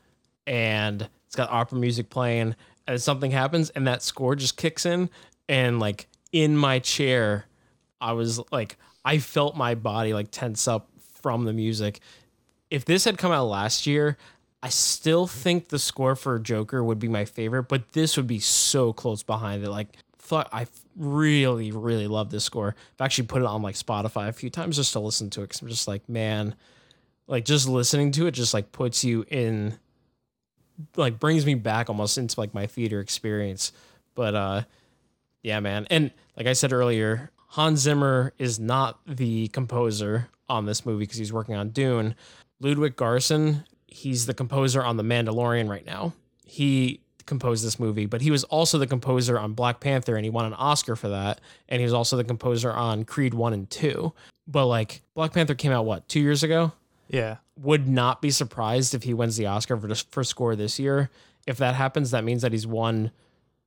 and 0.47 1.09
it's 1.26 1.34
got 1.34 1.51
opera 1.51 1.78
music 1.78 2.11
playing 2.11 2.55
and 2.87 3.01
something 3.01 3.30
happens 3.30 3.70
and 3.70 3.87
that 3.87 4.03
score 4.03 4.37
just 4.37 4.57
kicks 4.59 4.84
in 4.84 5.09
and 5.49 5.80
like 5.80 6.07
in 6.32 6.57
my 6.57 6.78
chair 6.78 7.47
I 8.01 8.12
was 8.12 8.41
like 8.53 8.76
I 9.05 9.18
felt 9.18 9.57
my 9.57 9.74
body 9.74 10.12
like 10.12 10.30
tense 10.30 10.68
up 10.68 10.89
from 11.22 11.45
the 11.45 11.53
music. 11.53 12.01
If 12.70 12.84
this 12.84 13.05
had 13.05 13.16
come 13.16 13.32
out 13.32 13.47
last 13.47 13.87
year, 13.87 14.18
I 14.62 14.68
still 14.68 15.26
think 15.26 15.68
the 15.68 15.78
score 15.78 16.16
for 16.16 16.39
Joker 16.39 16.82
would 16.82 16.99
be 16.99 17.09
my 17.09 17.24
favorite, 17.24 17.64
but 17.64 17.93
this 17.93 18.16
would 18.16 18.26
be 18.26 18.41
so 18.41 18.93
close 18.93 19.22
behind 19.22 19.62
it. 19.64 19.70
Like 19.70 19.97
fuck 20.26 20.48
I 20.52 20.66
really 20.96 21.72
really 21.72 22.06
love 22.06 22.30
this 22.30 22.44
score. 22.44 22.74
I've 22.94 23.04
actually 23.04 23.28
put 23.28 23.42
it 23.42 23.46
on 23.46 23.62
like 23.62 23.74
Spotify 23.74 24.28
a 24.28 24.32
few 24.32 24.50
times 24.50 24.76
just 24.76 24.92
to 24.92 25.00
listen 25.00 25.30
to 25.30 25.42
it 25.42 25.50
cuz 25.50 25.62
I'm 25.62 25.68
just 25.68 25.88
like, 25.88 26.08
man, 26.08 26.54
like 27.26 27.44
just 27.44 27.68
listening 27.68 28.12
to 28.12 28.26
it 28.26 28.32
just 28.32 28.54
like 28.54 28.72
puts 28.72 29.04
you 29.04 29.24
in 29.28 29.78
like 30.96 31.18
brings 31.18 31.46
me 31.46 31.54
back 31.54 31.88
almost 31.88 32.18
into 32.18 32.38
like 32.38 32.54
my 32.54 32.66
theater 32.66 33.00
experience. 33.00 33.72
But 34.14 34.34
uh 34.34 34.62
yeah, 35.42 35.60
man. 35.60 35.86
And 35.90 36.10
like 36.36 36.46
I 36.46 36.54
said 36.54 36.72
earlier, 36.72 37.30
Hans 37.48 37.80
Zimmer 37.80 38.32
is 38.38 38.58
not 38.58 38.98
the 39.06 39.48
composer 39.48 40.28
on 40.48 40.66
this 40.66 40.84
movie 40.84 41.04
because 41.04 41.18
he's 41.18 41.32
working 41.32 41.54
on 41.54 41.70
Dune. 41.70 42.14
Ludwig 42.60 42.96
Göransson, 42.96 43.64
he's 43.86 44.26
the 44.26 44.34
composer 44.34 44.82
on 44.82 44.96
The 44.96 45.02
Mandalorian 45.02 45.68
right 45.68 45.86
now. 45.86 46.14
He 46.44 47.00
composed 47.26 47.64
this 47.64 47.78
movie, 47.78 48.06
but 48.06 48.22
he 48.22 48.30
was 48.30 48.44
also 48.44 48.78
the 48.78 48.86
composer 48.86 49.38
on 49.38 49.52
Black 49.52 49.80
Panther 49.80 50.16
and 50.16 50.24
he 50.24 50.30
won 50.30 50.46
an 50.46 50.54
Oscar 50.54 50.96
for 50.96 51.08
that. 51.08 51.40
And 51.68 51.80
he 51.80 51.84
was 51.84 51.92
also 51.92 52.16
the 52.16 52.24
composer 52.24 52.72
on 52.72 53.04
Creed 53.04 53.34
1 53.34 53.52
and 53.52 53.68
2. 53.68 54.12
But 54.46 54.66
like 54.66 55.02
Black 55.14 55.32
Panther 55.32 55.54
came 55.54 55.72
out 55.72 55.84
what, 55.84 56.08
2 56.08 56.20
years 56.20 56.42
ago? 56.42 56.72
Yeah. 57.08 57.36
Would 57.58 57.88
not 57.88 58.22
be 58.22 58.30
surprised 58.30 58.94
if 58.94 59.02
he 59.02 59.14
wins 59.14 59.36
the 59.36 59.46
Oscar 59.46 59.76
for 59.76 59.94
for 60.10 60.24
score 60.24 60.56
this 60.56 60.78
year. 60.78 61.10
If 61.46 61.58
that 61.58 61.74
happens, 61.74 62.10
that 62.12 62.24
means 62.24 62.42
that 62.42 62.52
he's 62.52 62.66
won 62.66 63.10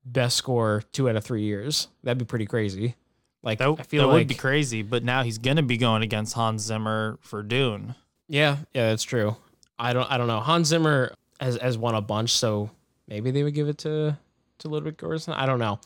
best 0.05 0.37
score 0.37 0.83
2 0.91 1.09
out 1.09 1.15
of 1.15 1.23
3 1.23 1.41
years. 1.41 1.87
That'd 2.03 2.17
be 2.17 2.25
pretty 2.25 2.45
crazy. 2.45 2.95
Like 3.41 3.59
That, 3.59 3.75
I 3.79 3.83
feel 3.83 4.03
that 4.03 4.07
like 4.07 4.13
would 4.21 4.27
be 4.27 4.35
crazy, 4.35 4.81
but 4.81 5.03
now 5.03 5.23
he's 5.23 5.37
going 5.37 5.55
to 5.57 5.63
be 5.63 5.77
going 5.77 6.03
against 6.03 6.33
Hans 6.33 6.63
Zimmer 6.63 7.19
for 7.21 7.41
Dune. 7.41 7.95
Yeah, 8.27 8.57
yeah, 8.73 8.89
that's 8.89 9.03
true. 9.03 9.37
I 9.77 9.93
don't 9.93 10.11
I 10.11 10.17
don't 10.17 10.27
know. 10.27 10.41
Hans 10.41 10.67
Zimmer 10.67 11.13
has 11.39 11.55
has 11.57 11.77
won 11.77 11.95
a 11.95 12.01
bunch, 12.01 12.31
so 12.31 12.69
maybe 13.09 13.31
they 13.31 13.43
would 13.43 13.53
give 13.55 13.67
it 13.67 13.79
to 13.79 14.17
to 14.59 14.67
Ludwig 14.67 14.97
Göransson. 14.97 15.33
I 15.35 15.45
don't 15.45 15.59
know. 15.59 15.79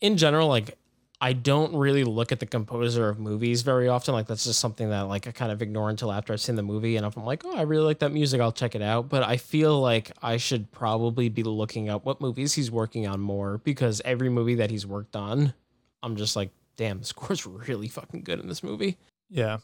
In 0.00 0.16
general, 0.16 0.48
like 0.48 0.76
I 1.20 1.32
don't 1.32 1.74
really 1.74 2.04
look 2.04 2.32
at 2.32 2.40
the 2.40 2.46
composer 2.46 3.08
of 3.08 3.18
movies 3.18 3.62
very 3.62 3.88
often. 3.88 4.12
Like 4.12 4.26
that's 4.26 4.44
just 4.44 4.60
something 4.60 4.90
that 4.90 5.02
like 5.02 5.26
I 5.26 5.32
kind 5.32 5.52
of 5.52 5.62
ignore 5.62 5.88
until 5.88 6.12
after 6.12 6.32
I've 6.32 6.40
seen 6.40 6.56
the 6.56 6.62
movie 6.62 6.96
and 6.96 7.06
if 7.06 7.16
I'm 7.16 7.24
like, 7.24 7.44
"Oh, 7.44 7.56
I 7.56 7.62
really 7.62 7.84
like 7.84 8.00
that 8.00 8.12
music, 8.12 8.40
I'll 8.40 8.52
check 8.52 8.74
it 8.74 8.82
out." 8.82 9.08
But 9.08 9.22
I 9.22 9.36
feel 9.36 9.80
like 9.80 10.12
I 10.22 10.36
should 10.36 10.70
probably 10.72 11.28
be 11.28 11.42
looking 11.42 11.88
up 11.88 12.04
what 12.04 12.20
movies 12.20 12.52
he's 12.54 12.70
working 12.70 13.06
on 13.06 13.20
more 13.20 13.58
because 13.58 14.02
every 14.04 14.28
movie 14.28 14.56
that 14.56 14.70
he's 14.70 14.86
worked 14.86 15.16
on, 15.16 15.54
I'm 16.02 16.16
just 16.16 16.36
like, 16.36 16.50
"Damn, 16.76 16.98
the 16.98 17.04
score's 17.06 17.46
really 17.46 17.88
fucking 17.88 18.22
good 18.22 18.40
in 18.40 18.48
this 18.48 18.62
movie." 18.62 18.98
Yeah. 19.30 19.58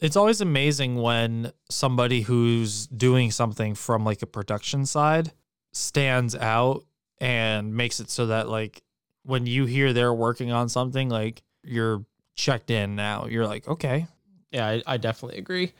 It's 0.00 0.16
always 0.16 0.40
amazing 0.40 1.00
when 1.00 1.52
somebody 1.70 2.22
who's 2.22 2.88
doing 2.88 3.30
something 3.30 3.76
from 3.76 4.04
like 4.04 4.22
a 4.22 4.26
production 4.26 4.84
side 4.84 5.32
stands 5.74 6.34
out 6.34 6.84
and 7.20 7.74
makes 7.74 8.00
it 8.00 8.08
so 8.08 8.26
that 8.26 8.48
like 8.48 8.82
when 9.24 9.46
you 9.46 9.66
hear 9.66 9.92
they're 9.92 10.14
working 10.14 10.52
on 10.52 10.68
something, 10.68 11.08
like 11.08 11.42
you're 11.62 12.04
checked 12.34 12.70
in 12.70 12.96
now. 12.96 13.26
You're 13.26 13.46
like, 13.46 13.66
okay. 13.68 14.06
Yeah, 14.50 14.68
I, 14.68 14.82
I 14.86 14.96
definitely 14.96 15.38
agree. 15.38 15.72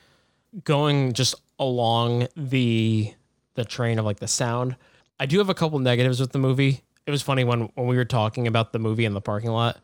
Going 0.65 1.13
just 1.13 1.35
along 1.59 2.29
the 2.37 3.13
the 3.55 3.65
train 3.65 3.99
of 3.99 4.05
like 4.05 4.19
the 4.19 4.29
sound, 4.29 4.77
I 5.21 5.27
do 5.27 5.39
have 5.39 5.49
a 5.49 5.55
couple 5.55 5.79
negatives 5.79 6.21
with 6.21 6.33
the 6.33 6.39
movie. 6.39 6.83
It 7.07 7.11
was 7.11 7.23
funny 7.23 7.45
when 7.45 7.71
when 7.75 7.87
we 7.87 7.97
were 7.97 8.05
talking 8.05 8.47
about 8.47 8.73
the 8.73 8.79
movie 8.79 9.05
in 9.05 9.15
the 9.15 9.21
parking 9.21 9.51
lot. 9.51 9.79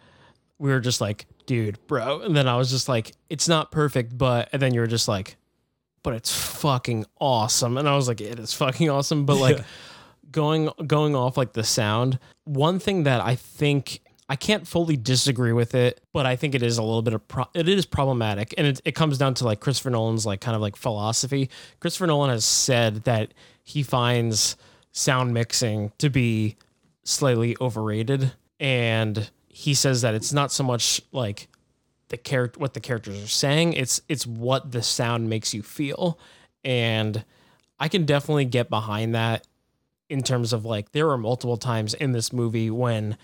We 0.58 0.70
were 0.70 0.80
just 0.80 1.00
like, 1.00 1.26
dude, 1.46 1.78
bro. 1.86 2.20
And 2.20 2.36
then 2.36 2.46
I 2.46 2.56
was 2.56 2.70
just 2.70 2.88
like, 2.88 3.12
it's 3.30 3.48
not 3.48 3.70
perfect, 3.70 4.16
but 4.16 4.48
and 4.52 4.60
then 4.60 4.74
you 4.74 4.80
were 4.80 4.86
just 4.86 5.08
like, 5.08 5.36
but 6.02 6.14
it's 6.14 6.32
fucking 6.32 7.06
awesome. 7.18 7.78
And 7.78 7.88
I 7.88 7.96
was 7.96 8.08
like, 8.08 8.20
it 8.20 8.38
is 8.38 8.52
fucking 8.54 8.90
awesome. 8.90 9.24
But 9.24 9.36
like 9.36 9.58
going 10.30 10.70
going 10.86 11.14
off 11.14 11.36
like 11.36 11.52
the 11.52 11.64
sound, 11.64 12.18
one 12.44 12.78
thing 12.78 13.04
that 13.04 13.20
I 13.20 13.34
think 13.34 14.00
I 14.28 14.36
can't 14.36 14.66
fully 14.66 14.96
disagree 14.96 15.52
with 15.52 15.74
it, 15.74 16.00
but 16.12 16.24
I 16.24 16.36
think 16.36 16.54
it 16.54 16.62
is 16.62 16.78
a 16.78 16.84
little 16.84 17.02
bit 17.02 17.14
of 17.14 17.26
pro- 17.26 17.50
it 17.52 17.68
is 17.68 17.84
problematic, 17.84 18.54
and 18.56 18.66
it, 18.66 18.80
it 18.84 18.94
comes 18.94 19.18
down 19.18 19.34
to 19.34 19.44
like 19.44 19.58
Christopher 19.58 19.90
Nolan's 19.90 20.24
like 20.24 20.40
kind 20.40 20.54
of 20.54 20.62
like 20.62 20.76
philosophy. 20.76 21.50
Christopher 21.80 22.06
Nolan 22.06 22.30
has 22.30 22.44
said 22.44 23.02
that 23.04 23.34
he 23.64 23.82
finds 23.82 24.56
sound 24.92 25.34
mixing 25.34 25.90
to 25.98 26.10
be 26.10 26.56
slightly 27.02 27.56
overrated, 27.60 28.32
and 28.60 29.30
he 29.48 29.74
says 29.74 30.02
that 30.02 30.14
it's 30.14 30.32
not 30.32 30.52
so 30.52 30.62
much 30.62 31.02
like 31.10 31.48
the 32.08 32.16
character 32.16 32.60
what 32.60 32.74
the 32.74 32.80
characters 32.80 33.22
are 33.22 33.28
saying 33.28 33.72
it's 33.72 34.00
it's 34.08 34.26
what 34.26 34.72
the 34.72 34.82
sound 34.82 35.28
makes 35.28 35.52
you 35.52 35.62
feel. 35.62 36.18
And 36.62 37.24
i 37.80 37.88
can 37.88 38.04
definitely 38.04 38.44
get 38.44 38.68
behind 38.68 39.14
that 39.14 39.46
in 40.10 40.22
terms 40.22 40.52
of 40.52 40.64
like 40.64 40.92
there 40.92 41.06
were 41.06 41.16
multiple 41.16 41.56
times 41.56 41.94
in 41.94 42.12
this 42.12 42.32
movie 42.32 42.70
when 42.70 43.16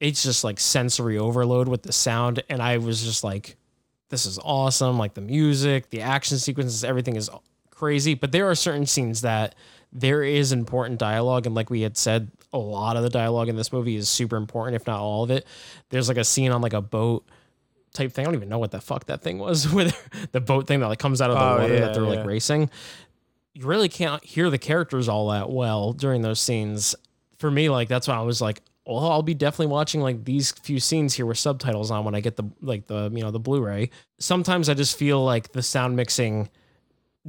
it's 0.00 0.22
just 0.22 0.42
like 0.42 0.58
sensory 0.58 1.16
overload 1.18 1.68
with 1.68 1.82
the 1.82 1.92
sound 1.92 2.42
and 2.48 2.60
i 2.60 2.78
was 2.78 3.02
just 3.04 3.22
like 3.22 3.56
this 4.08 4.26
is 4.26 4.38
awesome 4.42 4.98
like 4.98 5.14
the 5.14 5.20
music 5.20 5.90
the 5.90 6.00
action 6.00 6.38
sequences 6.38 6.82
everything 6.82 7.14
is 7.16 7.30
crazy 7.70 8.14
but 8.14 8.32
there 8.32 8.48
are 8.48 8.54
certain 8.54 8.86
scenes 8.86 9.20
that 9.20 9.54
there 9.92 10.22
is 10.22 10.50
important 10.50 10.98
dialogue 10.98 11.46
and 11.46 11.54
like 11.54 11.70
we 11.70 11.82
had 11.82 11.96
said 11.96 12.30
a 12.52 12.58
lot 12.58 12.96
of 12.96 13.02
the 13.02 13.10
dialogue 13.10 13.48
in 13.48 13.56
this 13.56 13.72
movie 13.72 13.96
is 13.96 14.08
super 14.08 14.36
important 14.36 14.74
if 14.74 14.86
not 14.86 14.98
all 15.00 15.22
of 15.24 15.30
it 15.30 15.46
there's 15.90 16.08
like 16.08 16.16
a 16.18 16.24
scene 16.24 16.50
on 16.50 16.60
like 16.62 16.72
a 16.72 16.80
boat 16.80 17.24
type 17.92 18.12
thing. 18.12 18.24
I 18.24 18.26
don't 18.26 18.34
even 18.34 18.48
know 18.48 18.58
what 18.58 18.72
the 18.72 18.80
fuck 18.80 19.06
that 19.06 19.22
thing 19.22 19.38
was 19.38 19.72
with 19.72 19.96
the 20.32 20.40
boat 20.40 20.66
thing 20.66 20.80
that 20.80 20.88
like 20.88 20.98
comes 20.98 21.20
out 21.22 21.30
of 21.30 21.36
the 21.38 21.44
Oh, 21.44 21.58
water 21.62 21.74
yeah, 21.74 21.80
that 21.80 21.94
they're 21.94 22.02
yeah. 22.02 22.08
like 22.08 22.26
racing. 22.26 22.68
You 23.54 23.66
really 23.66 23.88
can't 23.88 24.22
hear 24.24 24.50
the 24.50 24.58
characters 24.58 25.08
all 25.08 25.30
that 25.30 25.48
well 25.48 25.92
during 25.92 26.22
those 26.22 26.40
scenes. 26.40 26.94
For 27.38 27.50
me, 27.50 27.68
like 27.68 27.88
that's 27.88 28.08
why 28.08 28.16
I 28.16 28.22
was 28.22 28.40
like, 28.40 28.60
well, 28.86 29.10
I'll 29.10 29.22
be 29.22 29.34
definitely 29.34 29.68
watching 29.68 30.00
like 30.00 30.24
these 30.24 30.52
few 30.52 30.78
scenes 30.78 31.14
here 31.14 31.24
with 31.24 31.38
subtitles 31.38 31.90
on 31.90 32.04
when 32.04 32.14
I 32.14 32.20
get 32.20 32.36
the 32.36 32.44
like 32.60 32.86
the 32.86 33.10
you 33.12 33.22
know 33.22 33.30
the 33.30 33.40
Blu-ray. 33.40 33.90
Sometimes 34.18 34.68
I 34.68 34.74
just 34.74 34.98
feel 34.98 35.24
like 35.24 35.52
the 35.52 35.62
sound 35.62 35.96
mixing 35.96 36.50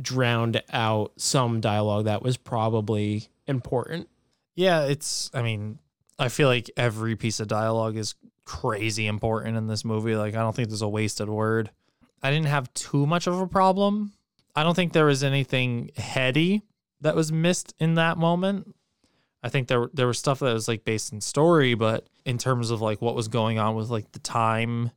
drowned 0.02 0.62
out 0.74 1.14
some 1.18 1.62
dialogue 1.62 2.06
that 2.06 2.22
was 2.22 2.36
probably 2.38 3.30
important. 3.48 4.10
Yeah, 4.56 4.86
it's 4.86 5.30
I 5.34 5.42
mean, 5.42 5.80
I 6.20 6.30
feel 6.30 6.48
like 6.48 6.70
every 6.76 7.16
piece 7.16 7.40
of 7.40 7.48
dialogue 7.48 7.96
is 7.96 8.16
crazy 8.44 9.08
important 9.08 9.58
in 9.58 9.68
this 9.68 9.86
movie. 9.86 10.16
Like 10.16 10.36
I 10.36 10.40
don't 10.40 10.56
think 10.56 10.70
there's 10.70 10.82
a 10.82 10.90
wasted 10.90 11.30
word. 11.30 11.72
I 12.22 12.32
didn't 12.32 12.48
have 12.48 12.74
too 12.74 13.06
much 13.06 13.28
of 13.28 13.40
a 13.40 13.48
problem. 13.48 14.14
I 14.56 14.64
don't 14.64 14.76
think 14.76 14.94
there 14.94 15.06
was 15.06 15.23
anything 15.23 15.91
heady 15.98 16.64
that 17.02 17.15
was 17.15 17.32
missed 17.32 17.73
in 17.80 17.95
that 17.95 18.18
moment. 18.18 18.76
I 19.44 19.49
think 19.49 19.68
there 19.68 19.90
there 19.94 20.07
was 20.07 20.18
stuff 20.18 20.40
that 20.40 20.53
was 20.53 20.68
like 20.68 20.86
based 20.86 21.14
in 21.14 21.22
story, 21.22 21.76
but 21.76 22.07
in 22.26 22.38
terms 22.38 22.72
of 22.72 22.82
like 22.82 23.02
what 23.02 23.15
was 23.15 23.27
going 23.27 23.60
on 23.60 23.76
with 23.76 23.90
like 23.90 24.11
the 24.11 24.19
time 24.19 24.91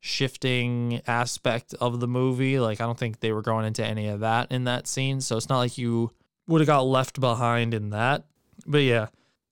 shifting 0.00 1.00
aspect 1.06 1.74
of 1.80 2.00
the 2.00 2.08
movie, 2.08 2.58
like 2.58 2.80
I 2.80 2.84
don't 2.84 2.98
think 2.98 3.20
they 3.20 3.32
were 3.32 3.40
going 3.40 3.64
into 3.64 3.84
any 3.84 4.08
of 4.08 4.20
that 4.20 4.52
in 4.52 4.64
that 4.64 4.86
scene. 4.86 5.20
So 5.20 5.36
it's 5.36 5.48
not 5.48 5.58
like 5.58 5.78
you 5.78 6.10
would 6.46 6.60
have 6.60 6.66
got 6.66 6.82
left 6.82 7.20
behind 7.20 7.72
in 7.72 7.90
that. 7.90 8.24
But 8.66 8.82
yeah, 8.82 9.06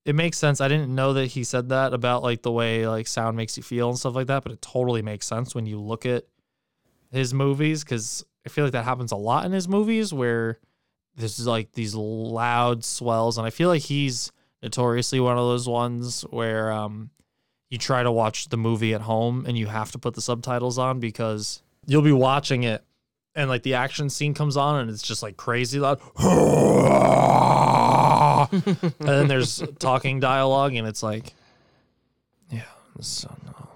it 0.04 0.14
makes 0.14 0.36
sense. 0.36 0.60
I 0.60 0.68
didn't 0.68 0.94
know 0.94 1.14
that 1.14 1.26
he 1.26 1.44
said 1.44 1.70
that 1.70 1.94
about 1.94 2.22
like 2.22 2.42
the 2.42 2.52
way 2.52 2.86
like 2.86 3.06
sound 3.06 3.36
makes 3.36 3.56
you 3.56 3.62
feel 3.62 3.88
and 3.88 3.98
stuff 3.98 4.14
like 4.14 4.26
that, 4.26 4.42
but 4.42 4.52
it 4.52 4.60
totally 4.60 5.02
makes 5.02 5.26
sense 5.26 5.54
when 5.54 5.64
you 5.64 5.80
look 5.80 6.04
at 6.04 6.24
his 7.10 7.32
movies 7.32 7.84
because 7.84 8.24
I 8.44 8.48
feel 8.48 8.64
like 8.64 8.72
that 8.72 8.84
happens 8.84 9.12
a 9.12 9.16
lot 9.16 9.44
in 9.44 9.52
his 9.52 9.68
movies 9.68 10.12
where 10.12 10.58
there's 11.16 11.46
like 11.46 11.72
these 11.72 11.94
loud 11.94 12.84
swells, 12.84 13.38
and 13.38 13.46
I 13.46 13.50
feel 13.50 13.68
like 13.68 13.82
he's 13.82 14.32
notoriously 14.62 15.20
one 15.20 15.38
of 15.38 15.44
those 15.44 15.68
ones 15.68 16.22
where 16.30 16.70
um 16.72 17.10
you 17.70 17.78
try 17.78 18.02
to 18.02 18.12
watch 18.12 18.48
the 18.48 18.56
movie 18.56 18.94
at 18.94 19.00
home 19.00 19.44
and 19.46 19.56
you 19.56 19.66
have 19.66 19.90
to 19.92 19.98
put 19.98 20.14
the 20.14 20.20
subtitles 20.20 20.78
on 20.78 21.00
because 21.00 21.62
you'll 21.86 22.02
be 22.02 22.12
watching 22.12 22.62
it 22.64 22.84
and 23.34 23.48
like 23.48 23.62
the 23.62 23.74
action 23.74 24.10
scene 24.10 24.34
comes 24.34 24.56
on 24.58 24.80
and 24.80 24.90
it's 24.90 25.02
just 25.02 25.22
like 25.22 25.36
crazy 25.36 25.80
loud. 25.80 26.00
And 28.52 29.08
then 29.08 29.28
there's 29.28 29.62
talking 29.78 30.20
dialogue 30.20 30.74
and 30.74 30.86
it's 30.86 31.02
like 31.02 31.32
yeah 32.50 32.62
so 33.00 33.34
no 33.46 33.68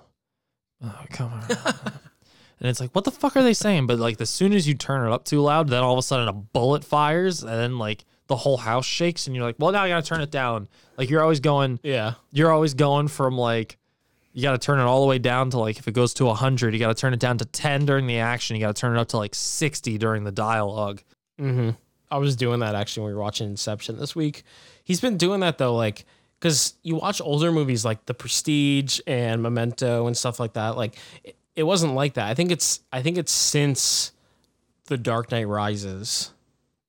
oh 0.84 1.04
come 1.10 1.32
on 1.32 1.92
and 2.60 2.68
it's 2.68 2.80
like 2.80 2.90
what 2.92 3.04
the 3.04 3.10
fuck 3.10 3.36
are 3.36 3.42
they 3.42 3.54
saying 3.54 3.86
but 3.86 3.98
like 3.98 4.20
as 4.20 4.30
soon 4.30 4.52
as 4.52 4.66
you 4.66 4.74
turn 4.74 5.06
it 5.06 5.12
up 5.12 5.24
too 5.24 5.40
loud 5.40 5.68
then 5.68 5.82
all 5.82 5.92
of 5.92 5.98
a 5.98 6.02
sudden 6.02 6.28
a 6.28 6.32
bullet 6.32 6.84
fires 6.84 7.42
and 7.42 7.52
then 7.52 7.78
like 7.78 8.04
the 8.28 8.36
whole 8.36 8.56
house 8.56 8.84
shakes 8.86 9.26
and 9.26 9.36
you're 9.36 9.44
like 9.44 9.56
well 9.58 9.70
now 9.72 9.82
i 9.82 9.88
gotta 9.88 10.04
turn 10.06 10.20
it 10.20 10.30
down 10.30 10.68
like 10.96 11.08
you're 11.10 11.22
always 11.22 11.40
going 11.40 11.78
Yeah. 11.82 12.14
you're 12.32 12.50
always 12.52 12.74
going 12.74 13.08
from 13.08 13.36
like 13.38 13.78
you 14.32 14.42
got 14.42 14.52
to 14.52 14.58
turn 14.58 14.78
it 14.78 14.82
all 14.82 15.00
the 15.00 15.06
way 15.06 15.18
down 15.18 15.48
to 15.50 15.58
like 15.58 15.78
if 15.78 15.88
it 15.88 15.92
goes 15.92 16.12
to 16.14 16.26
100 16.26 16.74
you 16.74 16.78
got 16.80 16.88
to 16.88 17.00
turn 17.00 17.14
it 17.14 17.20
down 17.20 17.38
to 17.38 17.44
10 17.46 17.86
during 17.86 18.06
the 18.06 18.18
action 18.18 18.54
you 18.56 18.60
got 18.60 18.74
to 18.76 18.78
turn 18.80 18.94
it 18.94 19.00
up 19.00 19.08
to 19.08 19.16
like 19.16 19.34
60 19.34 19.96
during 19.98 20.24
the 20.24 20.32
dialogue 20.32 21.02
Mm-hmm. 21.40 21.70
I 22.10 22.18
was 22.18 22.36
doing 22.36 22.60
that 22.60 22.74
actually 22.74 23.02
when 23.02 23.10
we 23.10 23.14
were 23.16 23.22
watching 23.22 23.48
Inception 23.50 23.98
this 23.98 24.14
week. 24.14 24.42
He's 24.84 25.00
been 25.00 25.16
doing 25.16 25.40
that 25.40 25.58
though, 25.58 25.74
like 25.74 26.04
because 26.38 26.74
you 26.82 26.96
watch 26.96 27.20
older 27.20 27.50
movies 27.50 27.84
like 27.84 28.06
The 28.06 28.14
Prestige 28.14 29.00
and 29.06 29.42
Memento 29.42 30.06
and 30.06 30.16
stuff 30.16 30.38
like 30.38 30.52
that. 30.54 30.76
Like 30.76 30.96
it, 31.56 31.64
wasn't 31.64 31.94
like 31.94 32.14
that. 32.14 32.28
I 32.28 32.34
think 32.34 32.50
it's 32.52 32.80
I 32.92 33.02
think 33.02 33.18
it's 33.18 33.32
since 33.32 34.12
The 34.86 34.96
Dark 34.96 35.30
Knight 35.32 35.48
Rises 35.48 36.32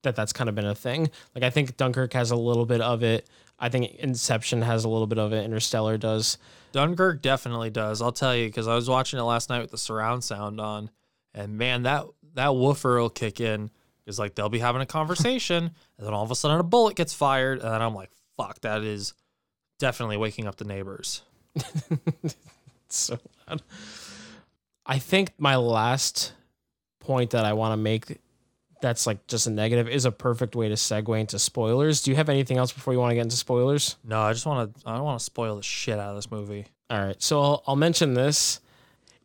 that 0.03 0.15
that's 0.15 0.34
kind 0.34 0.48
of 0.49 0.56
been 0.56 0.65
a 0.65 0.76
thing. 0.76 1.10
Like 1.34 1.44
I 1.44 1.49
think 1.49 1.77
Dunkirk 1.77 2.14
has 2.14 2.31
a 2.31 2.35
little 2.35 2.65
bit 2.65 2.81
of 2.81 3.03
it. 3.03 3.27
I 3.60 3.69
think 3.69 3.95
Inception 3.95 4.61
has 4.61 4.84
a 4.84 4.89
little 4.89 5.07
bit 5.07 5.18
of 5.18 5.34
it. 5.34 5.44
Interstellar 5.44 5.98
does. 5.98 6.38
dunkirk 6.73 7.22
definitely 7.22 7.69
does 7.69 8.02
i'll 8.02 8.11
tell 8.11 8.35
you 8.35 8.45
because 8.48 8.68
i 8.68 8.76
was 8.76 8.89
watching 8.89 9.18
it 9.18 9.23
last 9.23 9.49
night 9.49 9.61
with 9.61 9.72
the 9.72 9.77
surround 9.77 10.23
sound 10.23 10.60
on 10.60 10.91
and 11.34 11.57
man 11.57 11.84
that 11.84 12.06
that 12.35 12.53
woofer 12.56 12.99
will 12.99 13.10
kick 13.10 13.39
in 13.39 13.72
because 14.03 14.19
like 14.19 14.35
they'll 14.35 14.49
be 14.49 14.60
having 14.60 14.81
a 14.81 14.85
conversation 14.85 15.64
and 15.98 16.06
then 16.06 16.14
all 16.14 16.23
of 16.23 16.30
a 16.30 16.35
sudden 16.35 16.60
a 16.60 16.64
bullet 16.64 16.95
gets 16.95 17.14
fired 17.14 17.60
and 17.61 17.72
then 17.72 17.81
i'm 17.81 17.95
like 17.95 18.11
fuck 18.35 18.60
that 18.61 18.84
is 18.84 19.14
definitely 19.80 20.18
waking 20.18 20.45
up 20.45 20.57
the 20.57 20.65
neighbors 20.65 21.22
so 22.89 23.18
loud. 23.48 23.61
I 24.88 24.99
think 24.99 25.34
my 25.38 25.55
last 25.57 26.34
point 26.99 27.31
that 27.31 27.45
I 27.45 27.53
want 27.53 27.73
to 27.73 27.77
make 27.77 28.19
that's 28.80 29.07
like 29.07 29.26
just 29.27 29.47
a 29.47 29.49
negative 29.49 29.88
is 29.89 30.05
a 30.05 30.11
perfect 30.11 30.55
way 30.55 30.69
to 30.69 30.76
segue 30.76 31.19
into 31.19 31.39
spoilers. 31.39 32.01
Do 32.01 32.11
you 32.11 32.15
have 32.18 32.30
anything 32.30 32.57
else 32.57 32.72
before 32.72 32.93
you 32.93 32.99
want 32.99 33.11
to 33.11 33.15
get 33.15 33.22
into 33.22 33.35
spoilers? 33.35 33.95
no 34.03 34.19
i 34.22 34.31
just 34.34 34.45
want 34.45 34.76
to 34.76 34.89
i 34.89 34.95
don't 34.95 35.03
want 35.03 35.19
to 35.19 35.23
spoil 35.23 35.55
the 35.55 35.64
shit 35.64 35.97
out 35.97 36.09
of 36.11 36.15
this 36.15 36.30
movie 36.31 36.65
All 36.89 36.99
right. 36.99 37.22
So 37.22 37.41
I'll, 37.41 37.64
I'll 37.68 37.76
mention 37.76 38.14
this. 38.14 38.61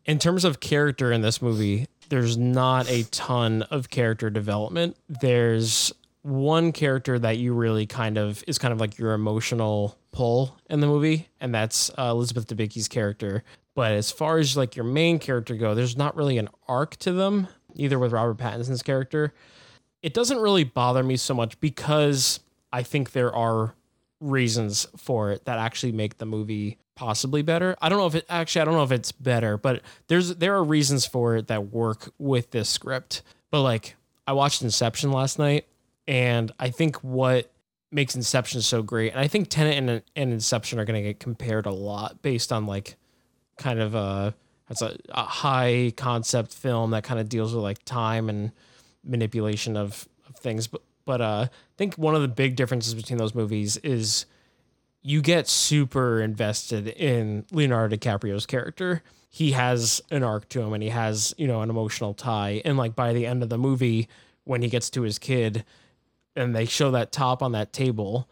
In 0.05 0.19
terms 0.19 0.43
of 0.43 0.59
character 0.59 1.11
in 1.13 1.21
this 1.21 1.41
movie, 1.41 1.87
there's 2.09 2.37
not 2.37 2.89
a 2.89 3.03
ton 3.03 3.61
of 3.63 3.89
character 3.89 4.29
development. 4.29 4.97
There's 5.07 5.93
one 6.23 6.71
character 6.73 7.17
that 7.19 7.37
you 7.37 7.53
really 7.53 7.85
kind 7.85 8.17
of 8.17 8.43
is 8.47 8.57
kind 8.57 8.73
of 8.73 8.81
like 8.81 8.97
your 8.97 9.13
emotional 9.13 9.97
pull 10.11 10.57
in 10.69 10.81
the 10.81 10.87
movie, 10.87 11.29
and 11.39 11.55
that's 11.55 11.89
uh, 11.97 12.09
Elizabeth 12.11 12.47
Debicki's 12.47 12.87
character. 12.89 13.43
But 13.75 13.93
as 13.93 14.11
far 14.11 14.37
as 14.37 14.55
like 14.55 14.75
your 14.75 14.85
main 14.85 15.19
character 15.19 15.55
go, 15.55 15.73
there's 15.73 15.97
not 15.97 16.15
really 16.15 16.37
an 16.37 16.49
arc 16.67 16.95
to 16.97 17.11
them, 17.11 17.47
either 17.75 17.97
with 17.97 18.11
Robert 18.11 18.37
Pattinson's 18.37 18.83
character. 18.83 19.33
It 20.01 20.13
doesn't 20.13 20.39
really 20.39 20.63
bother 20.63 21.01
me 21.01 21.17
so 21.17 21.33
much 21.33 21.59
because 21.59 22.39
I 22.71 22.83
think 22.83 23.11
there 23.11 23.33
are 23.33 23.75
reasons 24.19 24.87
for 24.97 25.31
it 25.31 25.45
that 25.45 25.59
actually 25.59 25.91
make 25.91 26.17
the 26.17 26.25
movie 26.25 26.77
possibly 26.95 27.41
better. 27.41 27.75
I 27.81 27.89
don't 27.89 27.97
know 27.97 28.05
if 28.05 28.15
it 28.15 28.25
actually 28.29 28.61
I 28.61 28.65
don't 28.65 28.75
know 28.75 28.83
if 28.83 28.91
it's 28.91 29.11
better, 29.11 29.57
but 29.57 29.81
there's 30.07 30.35
there 30.35 30.55
are 30.55 30.63
reasons 30.63 31.05
for 31.05 31.35
it 31.35 31.47
that 31.47 31.71
work 31.71 32.11
with 32.17 32.51
this 32.51 32.69
script. 32.69 33.23
But 33.51 33.61
like 33.61 33.95
I 34.27 34.33
watched 34.33 34.61
Inception 34.61 35.11
last 35.11 35.39
night 35.39 35.67
and 36.07 36.51
I 36.59 36.69
think 36.69 36.97
what 36.97 37.51
makes 37.91 38.15
Inception 38.15 38.61
so 38.61 38.81
great 38.81 39.11
and 39.11 39.19
I 39.19 39.27
think 39.27 39.49
Tenet 39.49 39.77
and, 39.77 40.03
and 40.15 40.33
Inception 40.33 40.79
are 40.79 40.85
going 40.85 41.01
to 41.01 41.09
get 41.09 41.19
compared 41.19 41.65
a 41.65 41.71
lot 41.71 42.21
based 42.21 42.51
on 42.51 42.65
like 42.65 42.95
kind 43.57 43.79
of 43.79 43.95
a 43.95 44.35
it's 44.69 44.81
a, 44.81 44.97
a 45.09 45.23
high 45.23 45.93
concept 45.97 46.53
film 46.53 46.91
that 46.91 47.03
kind 47.03 47.19
of 47.19 47.29
deals 47.29 47.53
with 47.53 47.63
like 47.63 47.83
time 47.85 48.29
and 48.29 48.51
manipulation 49.03 49.75
of, 49.77 50.07
of 50.27 50.35
things 50.37 50.67
but 50.67 50.81
but 51.05 51.21
uh, 51.21 51.47
I 51.49 51.77
think 51.77 51.95
one 51.95 52.15
of 52.15 52.21
the 52.21 52.27
big 52.27 52.55
differences 52.55 52.93
between 52.93 53.17
those 53.17 53.35
movies 53.35 53.77
is 53.77 54.25
you 55.01 55.21
get 55.21 55.47
super 55.47 56.21
invested 56.21 56.87
in 56.87 57.45
Leonardo 57.51 57.95
DiCaprio's 57.95 58.45
character. 58.45 59.03
He 59.29 59.51
has 59.51 60.01
an 60.11 60.23
arc 60.23 60.47
to 60.49 60.61
him 60.61 60.73
and 60.73 60.81
he 60.81 60.89
has, 60.89 61.33
you 61.37 61.47
know, 61.47 61.61
an 61.61 61.69
emotional 61.69 62.13
tie. 62.13 62.61
And 62.63 62.77
like 62.77 62.95
by 62.95 63.11
the 63.11 63.25
end 63.25 63.43
of 63.43 63.49
the 63.49 63.57
movie, 63.57 64.07
when 64.45 64.61
he 64.61 64.69
gets 64.69 64.89
to 64.91 65.01
his 65.01 65.19
kid 65.19 65.65
and 66.35 66.55
they 66.55 66.65
show 66.65 66.91
that 66.91 67.11
top 67.11 67.43
on 67.43 67.51
that 67.51 67.73
table, 67.73 68.29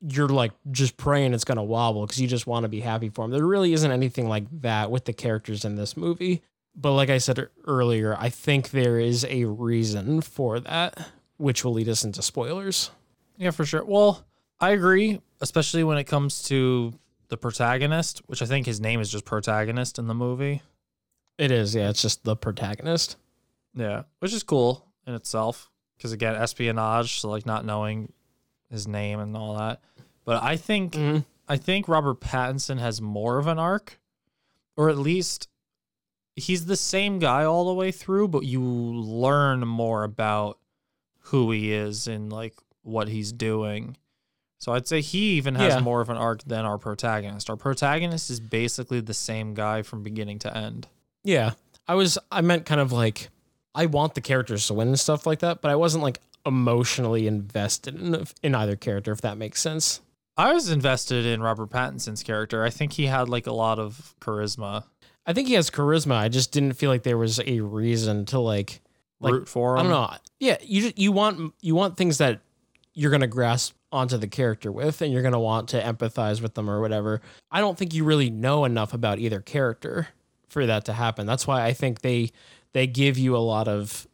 you're 0.00 0.28
like 0.28 0.52
just 0.70 0.96
praying 0.96 1.34
it's 1.34 1.44
going 1.44 1.56
to 1.56 1.62
wobble 1.62 2.06
because 2.06 2.20
you 2.20 2.28
just 2.28 2.46
want 2.46 2.64
to 2.64 2.68
be 2.68 2.80
happy 2.80 3.08
for 3.08 3.24
him. 3.24 3.30
There 3.30 3.44
really 3.44 3.72
isn't 3.72 3.90
anything 3.90 4.28
like 4.28 4.44
that 4.60 4.90
with 4.90 5.04
the 5.04 5.12
characters 5.12 5.64
in 5.64 5.74
this 5.76 5.96
movie. 5.96 6.42
But 6.74 6.92
like 6.92 7.10
I 7.10 7.18
said 7.18 7.48
earlier, 7.66 8.16
I 8.18 8.28
think 8.28 8.70
there 8.70 9.00
is 9.00 9.24
a 9.28 9.44
reason 9.46 10.20
for 10.20 10.60
that, 10.60 11.08
which 11.36 11.64
will 11.64 11.72
lead 11.72 11.88
us 11.88 12.04
into 12.04 12.22
spoilers. 12.22 12.90
Yeah, 13.36 13.50
for 13.50 13.64
sure. 13.64 13.84
Well, 13.84 14.24
I 14.60 14.70
agree, 14.70 15.20
especially 15.40 15.82
when 15.82 15.98
it 15.98 16.04
comes 16.04 16.42
to 16.44 16.94
the 17.28 17.36
protagonist, 17.36 18.22
which 18.26 18.42
I 18.42 18.46
think 18.46 18.66
his 18.66 18.80
name 18.80 19.00
is 19.00 19.10
just 19.10 19.24
protagonist 19.24 19.98
in 19.98 20.06
the 20.06 20.14
movie. 20.14 20.62
It 21.36 21.50
is, 21.50 21.74
yeah. 21.74 21.90
It's 21.90 22.02
just 22.02 22.24
the 22.24 22.36
protagonist. 22.36 23.16
Yeah, 23.74 24.04
which 24.20 24.32
is 24.32 24.42
cool 24.42 24.86
in 25.06 25.14
itself 25.14 25.70
because 25.96 26.12
again, 26.12 26.34
espionage, 26.34 27.20
so 27.20 27.28
like 27.28 27.46
not 27.46 27.64
knowing 27.64 28.12
his 28.70 28.86
name 28.86 29.20
and 29.20 29.36
all 29.36 29.56
that. 29.56 29.80
But 30.24 30.42
I 30.42 30.56
think 30.56 30.92
mm-hmm. 30.92 31.18
I 31.48 31.56
think 31.56 31.88
Robert 31.88 32.20
Pattinson 32.20 32.78
has 32.78 33.00
more 33.00 33.38
of 33.38 33.46
an 33.46 33.58
arc, 33.58 33.98
or 34.76 34.88
at 34.90 34.98
least 34.98 35.48
he's 36.36 36.66
the 36.66 36.76
same 36.76 37.18
guy 37.18 37.44
all 37.44 37.66
the 37.66 37.74
way 37.74 37.90
through, 37.90 38.28
but 38.28 38.44
you 38.44 38.62
learn 38.62 39.66
more 39.66 40.04
about 40.04 40.58
who 41.18 41.50
he 41.50 41.72
is 41.72 42.06
and 42.06 42.32
like 42.32 42.54
what 42.82 43.08
he's 43.08 43.32
doing. 43.32 43.96
So 44.58 44.72
I'd 44.72 44.86
say 44.88 45.00
he 45.00 45.32
even 45.36 45.54
has 45.54 45.74
Yeah. 45.74 45.80
more 45.80 46.00
of 46.00 46.10
an 46.10 46.16
arc 46.16 46.42
than 46.44 46.64
our 46.64 46.78
protagonist. 46.78 47.48
Our 47.48 47.56
protagonist 47.56 48.28
is 48.28 48.40
basically 48.40 49.00
the 49.00 49.14
same 49.14 49.54
guy 49.54 49.82
from 49.82 50.02
beginning 50.02 50.38
to 50.40 50.56
end. 50.56 50.88
Yeah. 51.24 51.52
I 51.86 51.94
was 51.94 52.18
I 52.30 52.40
meant 52.40 52.66
kind 52.66 52.80
of 52.80 52.92
like 52.92 53.30
I 53.74 53.86
want 53.86 54.14
the 54.14 54.20
characters 54.20 54.66
to 54.66 54.74
win 54.74 54.88
and 54.88 54.98
stuff 55.00 55.26
like 55.26 55.38
that, 55.40 55.60
but 55.62 55.70
I 55.70 55.76
wasn't 55.76 56.02
like 56.02 56.20
emotionally 56.48 57.26
invested 57.26 58.00
in 58.00 58.26
in 58.42 58.54
either 58.54 58.74
character 58.74 59.12
if 59.12 59.20
that 59.20 59.38
makes 59.38 59.60
sense. 59.60 60.00
I 60.36 60.52
was 60.52 60.70
invested 60.70 61.26
in 61.26 61.42
Robert 61.42 61.70
Pattinson's 61.70 62.22
character. 62.22 62.62
I 62.62 62.70
think 62.70 62.92
he 62.92 63.06
had 63.06 63.28
like 63.28 63.46
a 63.46 63.52
lot 63.52 63.78
of 63.78 64.14
charisma. 64.20 64.84
I 65.26 65.32
think 65.32 65.48
he 65.48 65.54
has 65.54 65.68
charisma. 65.68 66.14
I 66.14 66.28
just 66.28 66.52
didn't 66.52 66.74
feel 66.74 66.90
like 66.90 67.02
there 67.02 67.18
was 67.18 67.40
a 67.44 67.60
reason 67.60 68.24
to 68.26 68.38
like, 68.38 68.80
like 69.20 69.32
Root 69.32 69.48
for 69.48 69.74
him. 69.74 69.80
I 69.80 69.82
don't 69.82 69.92
know. 69.92 70.16
Yeah, 70.38 70.56
you 70.62 70.82
just, 70.82 70.98
you 70.98 71.12
want 71.12 71.54
you 71.60 71.74
want 71.74 71.96
things 71.96 72.18
that 72.18 72.40
you're 72.94 73.10
gonna 73.10 73.26
grasp 73.26 73.74
onto 73.90 74.16
the 74.16 74.28
character 74.28 74.70
with, 74.70 75.02
and 75.02 75.12
you're 75.12 75.22
gonna 75.22 75.40
want 75.40 75.68
to 75.70 75.82
empathize 75.82 76.40
with 76.40 76.54
them 76.54 76.70
or 76.70 76.80
whatever. 76.80 77.20
I 77.50 77.60
don't 77.60 77.76
think 77.76 77.92
you 77.92 78.04
really 78.04 78.30
know 78.30 78.64
enough 78.64 78.94
about 78.94 79.18
either 79.18 79.40
character 79.40 80.08
for 80.48 80.66
that 80.66 80.84
to 80.84 80.92
happen. 80.92 81.26
That's 81.26 81.46
why 81.46 81.64
I 81.64 81.72
think 81.72 82.00
they 82.02 82.30
they 82.72 82.86
give 82.86 83.18
you 83.18 83.36
a 83.36 83.38
lot 83.38 83.66
of 83.66 84.06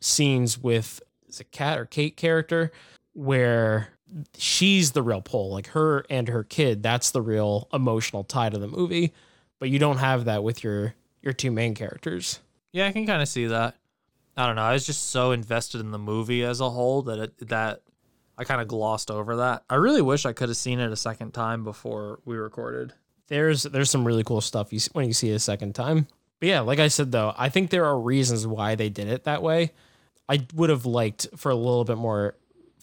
scenes 0.00 0.58
with 0.58 1.00
is 1.34 1.40
a 1.40 1.44
Cat 1.44 1.78
or 1.78 1.86
Kate 1.86 2.16
character 2.16 2.72
where 3.12 3.88
she's 4.36 4.92
the 4.92 5.02
real 5.02 5.20
pull, 5.22 5.52
like 5.52 5.68
her 5.68 6.04
and 6.10 6.28
her 6.28 6.44
kid. 6.44 6.82
That's 6.82 7.10
the 7.10 7.22
real 7.22 7.68
emotional 7.72 8.24
tie 8.24 8.50
to 8.50 8.58
the 8.58 8.68
movie. 8.68 9.12
but 9.58 9.68
you 9.70 9.78
don't 9.78 9.98
have 9.98 10.24
that 10.24 10.42
with 10.42 10.64
your 10.64 10.94
your 11.22 11.32
two 11.32 11.50
main 11.50 11.74
characters. 11.74 12.40
Yeah, 12.72 12.86
I 12.86 12.92
can 12.92 13.06
kind 13.06 13.22
of 13.22 13.28
see 13.28 13.46
that. 13.46 13.76
I 14.36 14.46
don't 14.46 14.56
know. 14.56 14.62
I 14.62 14.72
was 14.72 14.86
just 14.86 15.10
so 15.10 15.32
invested 15.32 15.80
in 15.80 15.90
the 15.90 15.98
movie 15.98 16.42
as 16.44 16.60
a 16.60 16.70
whole 16.70 17.02
that 17.02 17.18
it, 17.18 17.48
that 17.48 17.82
I 18.38 18.44
kind 18.44 18.60
of 18.60 18.68
glossed 18.68 19.10
over 19.10 19.36
that. 19.36 19.64
I 19.68 19.74
really 19.74 20.00
wish 20.00 20.24
I 20.24 20.32
could 20.32 20.48
have 20.48 20.56
seen 20.56 20.80
it 20.80 20.90
a 20.90 20.96
second 20.96 21.32
time 21.32 21.62
before 21.62 22.20
we 22.24 22.36
recorded. 22.36 22.94
There's 23.28 23.64
there's 23.64 23.90
some 23.90 24.06
really 24.06 24.24
cool 24.24 24.40
stuff 24.40 24.72
you 24.72 24.78
see, 24.78 24.90
when 24.92 25.06
you 25.06 25.12
see 25.12 25.30
it 25.30 25.34
a 25.34 25.40
second 25.40 25.74
time. 25.74 26.06
But 26.40 26.48
yeah, 26.48 26.60
like 26.60 26.78
I 26.78 26.88
said 26.88 27.12
though, 27.12 27.34
I 27.36 27.48
think 27.50 27.70
there 27.70 27.84
are 27.84 28.00
reasons 28.00 28.46
why 28.46 28.74
they 28.76 28.88
did 28.88 29.08
it 29.08 29.24
that 29.24 29.42
way. 29.42 29.72
I 30.30 30.46
would 30.54 30.70
have 30.70 30.86
liked 30.86 31.26
for 31.36 31.50
a 31.50 31.56
little 31.56 31.84
bit 31.84 31.98
more 31.98 32.36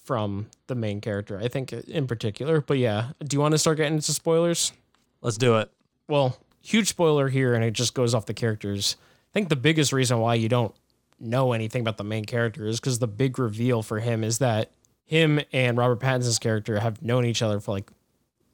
from 0.03 0.48
the 0.68 0.76
main 0.76 0.99
character. 0.99 1.40
I 1.41 1.48
think 1.48 1.72
in 1.72 2.06
particular. 2.06 2.60
But 2.60 2.78
yeah, 2.78 3.11
do 3.24 3.36
you 3.36 3.40
want 3.40 3.53
to 3.53 3.57
start 3.57 3.78
getting 3.78 3.94
into 3.94 4.11
spoilers? 4.11 4.74
Let's 5.22 5.38
do 5.38 5.56
it. 5.56 5.72
Well, 6.10 6.38
huge 6.61 6.90
spoiler 6.90 7.30
here, 7.30 7.53
and 7.53 7.64
it 7.64 7.72
just 7.72 7.94
goes 7.94 8.14
off 8.14 8.26
the 8.26 8.34
characters. 8.34 8.98
I 9.32 9.34
think 9.34 9.48
the 9.48 9.56
biggest 9.56 9.94
reason 9.94 10.19
why 10.19 10.36
you 10.36 10.49
don't 10.49 10.76
know 11.22 11.53
anything 11.53 11.82
about 11.82 11.95
the 11.95 12.03
main 12.03 12.26
character 12.26 12.68
is 12.68 12.82
because 12.82 12.99
the 12.99 13.07
big 13.07 13.40
reveal 13.40 13.82
for 13.82 13.99
him 13.99 14.26
is 14.26 14.40
that 14.40 14.72
him 15.06 15.40
and 15.53 15.78
Robert 15.78 16.02
Pattinson's 16.02 16.40
character 16.40 16.82
have 16.82 17.02
known 17.02 17.26
each 17.26 17.41
other 17.41 17.61
for 17.61 17.72
like 17.72 17.90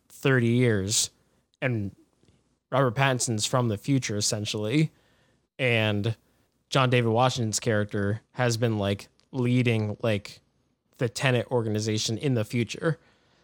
30 0.10 0.48
years. 0.48 1.10
And 1.64 1.96
Robert 2.72 2.94
Pattinson's 2.94 3.48
from 3.48 3.70
the 3.70 3.78
future, 3.78 4.18
essentially. 4.18 4.92
And 5.58 6.16
John 6.74 6.90
David 6.90 7.10
Washington's 7.10 7.60
character 7.60 8.22
has 8.32 8.58
been 8.58 8.80
like 8.80 9.08
leading 9.32 9.96
like 10.02 10.42
the 10.98 11.08
Tenet 11.08 11.46
organization 11.52 12.18
in 12.18 12.34
the 12.34 12.44
future. 12.44 12.98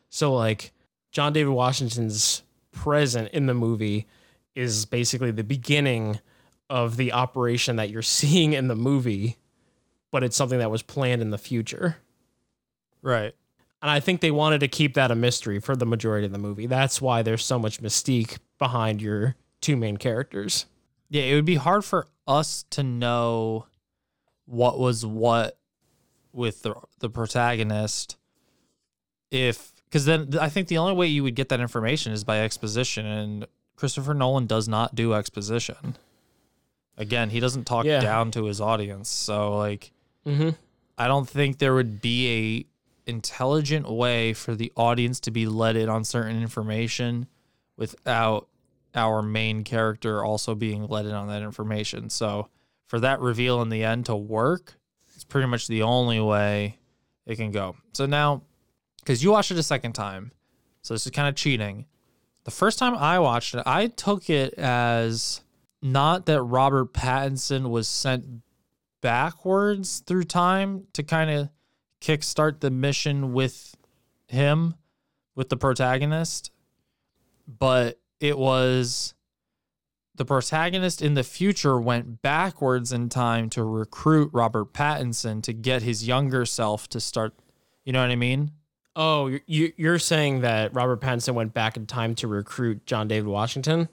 So, 0.10 0.34
like, 0.34 0.72
John 1.11 1.31
David 1.31 1.51
Washington's 1.51 2.41
present 2.72 3.30
in 3.31 3.45
the 3.45 3.53
movie 3.53 4.07
is 4.56 4.88
basically 4.88 5.30
the 5.30 5.43
beginning 5.43 6.19
of 6.72 6.97
the 6.97 7.14
operation 7.14 7.76
that 7.76 7.91
you're 7.91 8.01
seeing 8.19 8.53
in 8.53 8.68
the 8.68 8.76
movie, 8.76 9.38
but 10.10 10.23
it's 10.23 10.35
something 10.35 10.57
that 10.57 10.72
was 10.72 10.81
planned 10.81 11.22
in 11.22 11.30
the 11.30 11.38
future. 11.38 11.97
Right. 13.03 13.35
And 13.84 13.91
I 13.91 13.99
think 13.99 14.22
they 14.22 14.31
wanted 14.31 14.61
to 14.61 14.68
keep 14.68 14.95
that 14.95 15.11
a 15.11 15.15
mystery 15.15 15.60
for 15.60 15.76
the 15.76 15.85
majority 15.85 16.26
of 16.26 16.31
the 16.31 16.39
movie. 16.39 16.65
That's 16.65 16.99
why 16.99 17.22
there's 17.22 17.45
so 17.45 17.60
much 17.60 17.80
mystique 17.80 18.39
behind 18.57 19.03
your 19.03 19.35
two 19.61 19.77
main 19.77 19.97
characters. 19.97 20.65
Yeah, 21.10 21.23
it 21.23 21.36
would 21.36 21.45
be 21.45 21.56
hard 21.56 21.84
for 21.84 22.07
us 22.27 22.65
to 22.72 22.84
know 22.84 23.65
what 24.45 24.80
was 24.80 25.06
what 25.06 25.57
with 26.31 26.61
the 26.61 26.76
the 26.99 27.10
protagonist 27.10 28.15
if 29.31 29.73
because 29.86 30.06
then 30.06 30.30
I 30.40 30.49
think 30.49 30.68
the 30.68 30.77
only 30.77 30.94
way 30.94 31.07
you 31.07 31.23
would 31.23 31.36
get 31.36 31.49
that 31.49 31.60
information 31.60 32.11
is 32.14 32.23
by 32.23 32.40
exposition, 32.41 33.06
and 33.06 33.48
Christopher 33.76 34.14
Nolan 34.14 34.45
does 34.45 34.68
not 34.68 34.94
do 34.94 35.14
exposition. 35.14 35.95
Again, 36.98 37.30
he 37.31 37.40
doesn't 37.40 37.65
talk 37.65 37.86
Yeah. 37.86 37.99
down 38.02 38.30
to 38.31 38.44
his 38.45 38.60
audience, 38.61 39.10
so 39.10 39.57
like, 39.57 39.91
Mhm. 40.27 40.56
I 40.98 41.07
don't 41.07 41.27
think 41.27 41.57
there 41.57 41.73
would 41.73 42.02
be 42.02 42.68
a 43.07 43.10
intelligent 43.10 43.90
way 43.90 44.34
for 44.34 44.53
the 44.53 44.72
audience 44.76 45.19
to 45.22 45.31
be 45.31 45.48
let 45.48 45.76
in 45.76 45.90
on 45.90 46.03
certain 46.03 46.40
information 46.41 47.27
without 47.77 48.48
our 48.95 49.22
main 49.22 49.64
character 49.64 50.24
also 50.24 50.56
being 50.56 50.88
let 50.88 51.06
in 51.06 51.14
on 51.14 51.28
that 51.28 51.41
information. 51.41 52.10
So 52.10 52.49
for 52.88 52.99
that 52.99 53.20
reveal 53.20 53.61
in 53.61 53.70
the 53.70 53.84
end 53.84 54.06
to 54.07 54.16
work, 54.16 54.80
it's 55.16 55.24
pretty 55.24 55.48
much 55.48 55.68
the 55.68 55.84
only 55.84 56.20
way 56.20 56.78
it 57.26 57.36
can 57.36 57.52
go. 57.52 57.76
So 57.94 58.06
now, 58.06 58.44
because 58.99 59.24
you 59.24 59.32
watched 59.32 59.52
it 59.52 59.57
a 59.57 59.64
second 59.64 59.94
time, 59.94 60.32
so 60.82 60.94
this 60.94 61.06
is 61.06 61.11
kind 61.11 61.28
of 61.28 61.36
cheating. 61.36 61.86
The 62.45 62.52
first 62.52 62.80
time 62.80 62.95
I 62.95 63.20
watched 63.20 63.53
it, 63.53 63.64
I 63.66 63.88
took 63.88 64.30
it 64.30 64.53
as 64.56 65.41
not 65.82 66.26
that 66.26 66.41
Robert 66.41 66.94
Pattinson 66.94 67.70
was 67.70 67.88
sent 67.88 68.26
backwards 69.02 69.99
through 70.06 70.24
time 70.24 70.88
to 70.94 71.03
kind 71.03 71.30
of 71.30 71.49
kickstart 72.02 72.60
the 72.60 72.72
mission 72.72 73.34
with 73.34 73.76
him, 74.28 74.76
with 75.36 75.49
the 75.49 75.57
protagonist, 75.57 76.52
but 77.48 77.99
it 78.19 78.37
was 78.37 79.13
the 80.15 80.25
protagonist 80.25 81.01
in 81.01 81.13
the 81.13 81.23
future 81.23 81.79
went 81.79 82.21
backwards 82.21 82.91
in 82.91 83.07
time 83.09 83.49
to 83.51 83.63
recruit 83.63 84.29
Robert 84.33 84.73
Pattinson 84.73 85.41
to 85.43 85.53
get 85.53 85.81
his 85.81 86.05
younger 86.07 86.45
self 86.45 86.89
to 86.89 86.99
start. 86.99 87.33
You 87.85 87.93
know 87.93 88.01
what 88.01 88.11
I 88.11 88.15
mean? 88.17 88.51
Oh, 88.95 89.27
you- 89.27 89.39
you, 89.47 89.73
you're 89.77 89.99
saying 89.99 90.41
that 90.41 90.73
Robert 90.73 90.99
Pattinson 90.99 91.35
went 91.35 91.53
back 91.53 91.77
in 91.77 91.85
time 91.85 92.15
to 92.15 92.27
recruit 92.27 92.85
John 92.85 93.07
David 93.07 93.27
Washington? 93.29 93.87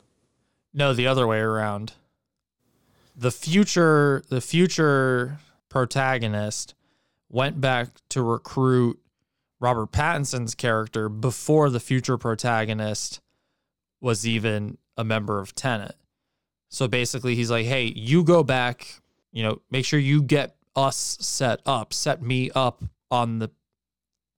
No, 0.75 0.93
the 0.93 1.07
other 1.07 1.27
way 1.27 1.39
around. 1.39 1.93
The 3.15 3.31
future, 3.31 4.25
the 4.29 4.41
future 4.41 5.39
protagonist 5.69 6.75
went 7.31 7.61
back 7.61 7.89
to 8.11 8.23
recruit 8.23 8.99
Robert 9.61 9.93
Pattinson's 9.93 10.55
character 10.55 11.09
before 11.09 11.71
the 11.71 11.81
future 11.81 12.19
protagonist 12.19 13.21
was 14.01 14.27
even 14.27 14.79
a 14.97 15.05
member 15.05 15.41
of 15.41 15.55
Tenet. 15.55 15.97
So 16.69 16.89
basically, 16.89 17.35
he's 17.35 17.51
like, 17.51 17.67
"Hey, 17.67 17.85
you 17.85 18.25
go 18.25 18.43
back. 18.43 19.01
You 19.33 19.43
know, 19.43 19.61
make 19.71 19.85
sure 19.85 19.99
you 19.99 20.23
get 20.23 20.57
us 20.75 21.19
set 21.21 21.61
up, 21.67 21.93
set 21.93 22.23
me 22.23 22.51
up 22.55 22.83
on 23.11 23.39
the 23.39 23.51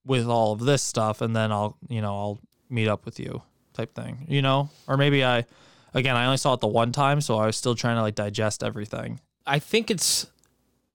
with 0.04 0.26
all 0.26 0.52
of 0.52 0.60
this 0.60 0.82
stuff, 0.82 1.20
and 1.20 1.34
then 1.34 1.52
I'll, 1.52 1.76
you 1.88 2.00
know, 2.00 2.14
I'll 2.14 2.40
meet 2.68 2.88
up 2.88 3.04
with 3.04 3.18
you." 3.18 3.42
Type 3.74 3.94
thing, 3.94 4.26
you 4.28 4.42
know, 4.42 4.70
or 4.88 4.96
maybe 4.96 5.24
I, 5.24 5.46
again, 5.94 6.16
I 6.16 6.24
only 6.24 6.36
saw 6.36 6.54
it 6.54 6.60
the 6.60 6.66
one 6.66 6.90
time, 6.90 7.20
so 7.20 7.38
I 7.38 7.46
was 7.46 7.56
still 7.56 7.76
trying 7.76 7.94
to 7.94 8.02
like 8.02 8.16
digest 8.16 8.64
everything. 8.64 9.20
I 9.46 9.60
think 9.60 9.88
it's 9.88 10.26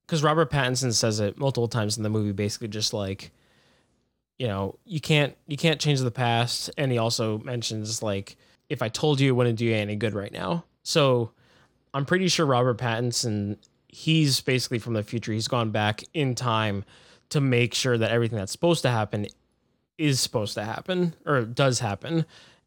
because 0.06 0.22
Robert 0.22 0.52
Pattinson 0.52 0.94
says 0.94 1.22
it 1.22 1.38
multiple 1.38 1.70
times 1.70 1.96
in 1.96 2.04
the 2.04 2.10
movie, 2.10 2.34
basically 2.34 2.68
just 2.68 2.94
like, 2.94 3.32
you 4.38 4.48
know, 4.48 4.78
you 4.84 5.00
can't 5.00 5.36
you 5.48 5.56
can't 5.56 5.80
change 5.80 6.02
the 6.02 6.12
past, 6.12 6.70
and 6.78 6.92
he 6.92 6.98
also 6.98 7.38
mentions 7.40 8.04
like, 8.04 8.36
if 8.74 8.82
I 8.82 8.90
told 8.90 9.20
you, 9.20 9.30
it 9.30 9.36
wouldn't 9.36 9.60
do 9.60 9.66
you 9.66 9.76
any 9.76 9.96
good 9.96 10.14
right 10.14 10.32
now. 10.32 10.66
So 10.82 11.32
I'm 11.94 12.06
pretty 12.06 12.28
sure 12.28 12.46
Robert 12.46 12.78
Pattinson, 12.78 13.58
he's 13.88 14.42
basically 14.42 14.80
from 14.80 14.94
the 14.94 15.04
future. 15.04 15.32
He's 15.32 15.48
gone 15.48 15.70
back 15.70 16.04
in 16.14 16.36
time 16.36 16.84
to 17.30 17.40
make 17.40 17.74
sure 17.74 17.98
that 17.98 18.12
everything 18.12 18.38
that's 18.38 18.52
supposed 18.52 18.82
to 18.82 18.90
happen 18.90 19.28
is 19.98 20.20
supposed 20.20 20.56
to 20.56 20.64
happen 20.64 21.14
or 21.26 21.44
does 21.44 21.80
happen. 21.80 22.26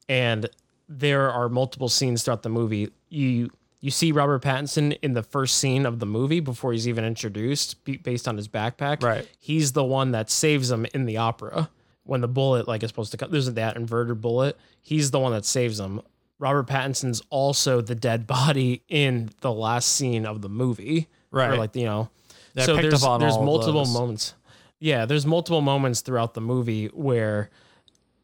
And 0.08 0.48
there 0.88 1.30
are 1.30 1.48
multiple 1.48 1.88
scenes 1.88 2.22
throughout 2.22 2.42
the 2.42 2.48
movie. 2.48 2.88
You 3.08 3.50
you 3.80 3.90
see 3.90 4.10
Robert 4.10 4.42
Pattinson 4.42 4.98
in 5.02 5.12
the 5.12 5.22
first 5.22 5.58
scene 5.58 5.84
of 5.84 5.98
the 5.98 6.06
movie 6.06 6.40
before 6.40 6.72
he's 6.72 6.88
even 6.88 7.04
introduced, 7.04 7.84
based 8.02 8.26
on 8.26 8.36
his 8.36 8.48
backpack. 8.48 9.02
Right. 9.02 9.28
He's 9.38 9.72
the 9.72 9.84
one 9.84 10.12
that 10.12 10.30
saves 10.30 10.70
him 10.70 10.86
in 10.94 11.04
the 11.04 11.18
opera 11.18 11.68
when 12.06 12.20
the 12.20 12.28
bullet 12.28 12.68
like 12.68 12.82
is 12.82 12.90
supposed 12.90 13.10
to 13.12 13.16
come. 13.16 13.30
There's 13.30 13.50
that 13.50 13.76
inverted 13.76 14.20
bullet. 14.20 14.56
He's 14.80 15.10
the 15.10 15.20
one 15.20 15.32
that 15.32 15.44
saves 15.44 15.78
him. 15.78 16.00
Robert 16.38 16.66
Pattinson's 16.66 17.22
also 17.30 17.80
the 17.80 17.94
dead 17.94 18.26
body 18.26 18.82
in 18.88 19.30
the 19.40 19.52
last 19.52 19.92
scene 19.92 20.26
of 20.26 20.42
the 20.42 20.48
movie. 20.48 21.08
Right. 21.30 21.50
Or 21.50 21.56
like 21.56 21.74
you 21.76 21.84
know. 21.84 22.10
Yeah, 22.54 22.64
so 22.64 22.76
there's 22.76 23.02
there's 23.02 23.38
multiple 23.38 23.84
those. 23.84 23.92
moments. 23.92 24.34
Yeah, 24.78 25.04
there's 25.04 25.26
multiple 25.26 25.60
moments 25.60 26.00
throughout 26.00 26.34
the 26.34 26.40
movie 26.40 26.86
where 26.88 27.50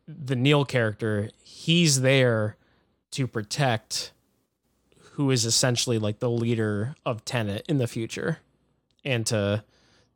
the 0.07 0.37
Neil 0.37 0.65
character, 0.65 1.31
he's 1.43 2.01
there 2.01 2.57
to 3.13 3.27
protect 3.27 4.13
who 5.13 5.31
is 5.31 5.45
essentially 5.45 5.99
like 5.99 6.19
the 6.19 6.31
leader 6.31 6.95
of 7.05 7.25
Tenet 7.25 7.65
in 7.69 7.79
the 7.79 7.87
future 7.87 8.39
and 9.05 9.27
to 9.27 9.65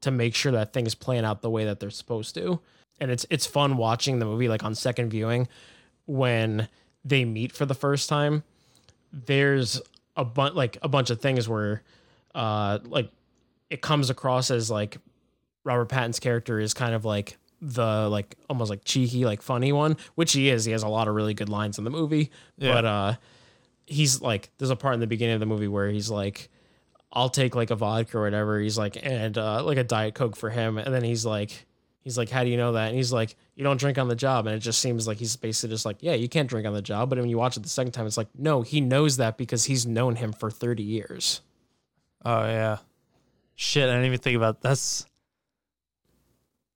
to 0.00 0.10
make 0.10 0.34
sure 0.34 0.52
that 0.52 0.72
things 0.72 0.94
plan 0.94 1.24
out 1.24 1.42
the 1.42 1.50
way 1.50 1.64
that 1.64 1.80
they're 1.80 1.90
supposed 1.90 2.34
to. 2.34 2.60
And 3.00 3.10
it's 3.10 3.26
it's 3.30 3.46
fun 3.46 3.76
watching 3.76 4.18
the 4.18 4.24
movie 4.24 4.48
like 4.48 4.64
on 4.64 4.74
second 4.74 5.10
viewing 5.10 5.48
when 6.06 6.68
they 7.04 7.24
meet 7.24 7.52
for 7.52 7.66
the 7.66 7.74
first 7.74 8.08
time. 8.08 8.42
There's 9.12 9.80
a 10.16 10.24
bunch 10.24 10.54
like 10.54 10.78
a 10.82 10.88
bunch 10.88 11.10
of 11.10 11.20
things 11.20 11.48
where 11.48 11.82
uh 12.34 12.78
like 12.84 13.10
it 13.70 13.82
comes 13.82 14.10
across 14.10 14.50
as 14.50 14.70
like 14.70 14.98
Robert 15.64 15.88
Pattinson's 15.88 16.20
character 16.20 16.58
is 16.58 16.72
kind 16.74 16.94
of 16.94 17.04
like 17.04 17.36
the 17.60 18.08
like 18.08 18.36
almost 18.50 18.68
like 18.70 18.84
cheeky 18.84 19.24
like 19.24 19.40
funny 19.40 19.72
one 19.72 19.96
which 20.14 20.32
he 20.32 20.50
is 20.50 20.66
he 20.66 20.72
has 20.72 20.82
a 20.82 20.88
lot 20.88 21.08
of 21.08 21.14
really 21.14 21.32
good 21.32 21.48
lines 21.48 21.78
in 21.78 21.84
the 21.84 21.90
movie 21.90 22.30
Yeah. 22.58 22.74
but 22.74 22.84
uh 22.84 23.14
he's 23.86 24.20
like 24.20 24.50
there's 24.58 24.70
a 24.70 24.76
part 24.76 24.92
in 24.94 25.00
the 25.00 25.06
beginning 25.06 25.34
of 25.34 25.40
the 25.40 25.46
movie 25.46 25.66
where 25.68 25.88
he's 25.88 26.10
like 26.10 26.50
I'll 27.12 27.30
take 27.30 27.54
like 27.54 27.70
a 27.70 27.74
vodka 27.76 28.18
or 28.18 28.22
whatever 28.24 28.60
he's 28.60 28.76
like 28.76 28.98
and 29.02 29.36
uh 29.38 29.64
like 29.64 29.78
a 29.78 29.84
diet 29.84 30.14
coke 30.14 30.36
for 30.36 30.50
him 30.50 30.76
and 30.76 30.92
then 30.94 31.02
he's 31.02 31.24
like 31.24 31.66
he's 32.06 32.16
like 32.16 32.30
how 32.30 32.44
do 32.44 32.50
you 32.50 32.56
know 32.56 32.70
that 32.72 32.86
and 32.86 32.96
he's 32.96 33.12
like 33.12 33.34
you 33.56 33.64
don't 33.64 33.80
drink 33.80 33.98
on 33.98 34.06
the 34.06 34.14
job 34.14 34.46
and 34.46 34.54
it 34.54 34.60
just 34.60 34.78
seems 34.78 35.08
like 35.08 35.18
he's 35.18 35.34
basically 35.34 35.74
just 35.74 35.84
like 35.84 35.96
yeah 35.98 36.14
you 36.14 36.28
can't 36.28 36.48
drink 36.48 36.64
on 36.64 36.72
the 36.72 36.80
job 36.80 37.10
but 37.10 37.18
when 37.18 37.28
you 37.28 37.36
watch 37.36 37.56
it 37.56 37.64
the 37.64 37.68
second 37.68 37.90
time 37.90 38.06
it's 38.06 38.16
like 38.16 38.28
no 38.38 38.62
he 38.62 38.80
knows 38.80 39.16
that 39.16 39.36
because 39.36 39.64
he's 39.64 39.84
known 39.86 40.14
him 40.14 40.32
for 40.32 40.52
30 40.52 40.84
years 40.84 41.40
Oh 42.24 42.44
yeah. 42.44 42.78
Shit, 43.54 43.84
I 43.88 43.92
didn't 43.92 44.06
even 44.06 44.18
think 44.18 44.36
about 44.36 44.60
that's 44.60 45.06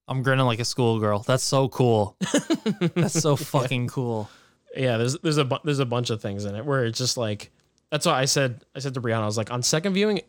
I'm 0.09 0.23
grinning 0.23 0.47
like 0.47 0.61
a 0.61 0.65
schoolgirl. 0.65 1.21
That's 1.21 1.43
so 1.43 1.69
cool. 1.69 2.17
That's 2.95 3.21
so 3.21 3.37
fucking 3.37 3.89
cool. 3.89 4.29
yeah 4.77 4.97
there's 4.97 5.17
there's 5.19 5.39
a 5.39 5.45
bu- 5.45 5.59
there's 5.65 5.79
a 5.81 5.87
bunch 5.87 6.11
of 6.11 6.21
things 6.23 6.45
in 6.45 6.55
it 6.55 6.65
where 6.65 6.85
it's 6.85 6.99
just 6.99 7.17
like 7.17 7.51
that's 7.91 8.07
why 8.07 8.21
I 8.21 8.25
said 8.25 8.65
I 8.75 8.79
said 8.79 8.95
to 8.95 9.01
Brianna, 9.01 9.23
I 9.23 9.27
was 9.27 9.37
like, 9.37 9.51
on 9.51 9.63
second 9.63 9.95
viewing, 9.95 10.21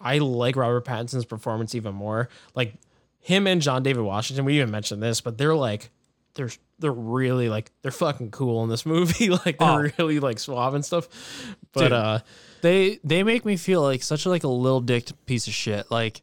I 0.00 0.18
like 0.18 0.54
Robert 0.54 0.84
Pattinson's 0.84 1.24
performance 1.24 1.74
even 1.74 1.94
more. 1.94 2.28
Like 2.54 2.74
him 3.28 3.46
and 3.46 3.60
John 3.60 3.82
David 3.82 4.00
Washington, 4.02 4.44
we 4.46 4.56
even 4.56 4.70
mentioned 4.70 5.02
this, 5.02 5.20
but 5.20 5.36
they're 5.36 5.54
like 5.54 5.90
they're 6.34 6.50
they're 6.78 6.92
really 6.92 7.48
like 7.48 7.70
they're 7.82 7.90
fucking 7.90 8.30
cool 8.30 8.62
in 8.64 8.70
this 8.70 8.86
movie. 8.86 9.28
like 9.44 9.58
they're 9.58 9.58
Oh. 9.60 9.90
really 9.98 10.18
like 10.18 10.38
suave 10.38 10.74
and 10.74 10.84
stuff. 10.84 11.08
But 11.72 11.80
Dude, 11.82 11.92
uh 11.92 12.18
they 12.62 12.98
they 13.04 13.22
make 13.22 13.44
me 13.44 13.56
feel 13.56 13.82
like 13.82 14.02
such 14.02 14.24
a, 14.26 14.30
like 14.30 14.44
a 14.44 14.48
little 14.48 14.80
dicked 14.80 15.12
piece 15.26 15.46
of 15.46 15.52
shit. 15.52 15.90
Like 15.90 16.22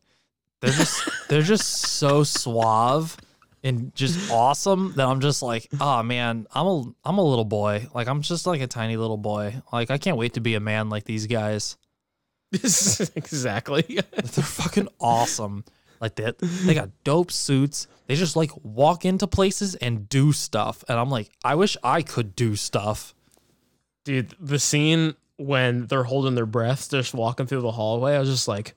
they're 0.61 0.71
just 0.71 1.09
they're 1.29 1.41
just 1.43 1.67
so 1.67 2.23
suave 2.23 3.17
and 3.63 3.93
just 3.95 4.31
awesome 4.31 4.93
that 4.95 5.07
I'm 5.07 5.19
just 5.21 5.41
like, 5.41 5.67
oh 5.79 6.01
man, 6.01 6.47
I'm 6.53 6.65
a 6.65 6.83
I'm 7.03 7.17
a 7.19 7.23
little 7.23 7.45
boy. 7.45 7.87
Like 7.93 8.07
I'm 8.07 8.21
just 8.21 8.47
like 8.47 8.61
a 8.61 8.67
tiny 8.67 8.97
little 8.97 9.17
boy. 9.17 9.61
Like 9.71 9.91
I 9.91 9.97
can't 9.99 10.17
wait 10.17 10.33
to 10.33 10.39
be 10.39 10.55
a 10.55 10.59
man 10.59 10.89
like 10.89 11.03
these 11.03 11.27
guys. 11.27 11.77
exactly. 12.53 13.83
They're 14.13 14.43
fucking 14.43 14.87
awesome. 14.99 15.65
Like 15.99 16.15
that, 16.15 16.37
they 16.39 16.73
got 16.73 16.89
dope 17.03 17.31
suits. 17.31 17.87
They 18.07 18.15
just 18.15 18.35
like 18.35 18.51
walk 18.63 19.05
into 19.05 19.27
places 19.27 19.75
and 19.75 20.07
do 20.09 20.31
stuff, 20.31 20.83
and 20.87 20.99
I'm 20.99 21.09
like, 21.09 21.29
I 21.43 21.55
wish 21.55 21.75
I 21.83 22.01
could 22.01 22.35
do 22.35 22.55
stuff. 22.55 23.13
Dude, 24.03 24.35
the 24.39 24.59
scene 24.59 25.15
when 25.37 25.87
they're 25.87 26.03
holding 26.03 26.35
their 26.35 26.45
breath, 26.45 26.89
just 26.91 27.13
walking 27.13 27.47
through 27.47 27.61
the 27.61 27.71
hallway, 27.71 28.15
I 28.15 28.19
was 28.19 28.29
just 28.29 28.47
like, 28.47 28.73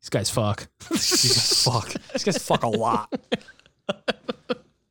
these 0.00 0.08
guys 0.08 0.30
fuck. 0.30 0.66
These 0.90 1.10
guys 1.10 1.62
fuck. 1.64 1.94
These 2.12 2.24
guys 2.24 2.38
fuck 2.38 2.62
a 2.62 2.68
lot. 2.68 3.12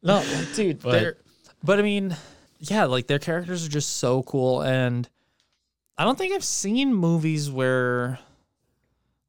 No, 0.03 0.23
dude, 0.56 0.82
But- 0.82 0.91
they're 0.91 1.18
but 1.64 1.80
I 1.80 1.82
mean, 1.82 2.15
yeah, 2.60 2.84
like 2.86 3.07
their 3.07 3.18
characters 3.18 3.65
are 3.65 3.69
just 3.69 3.98
so 3.98 4.22
cool 4.22 4.61
and 4.61 5.10
I 5.98 6.03
don't 6.03 6.15
think 6.15 6.32
I've 6.34 6.44
seen 6.44 6.94
movies 6.94 7.49
where 7.49 8.19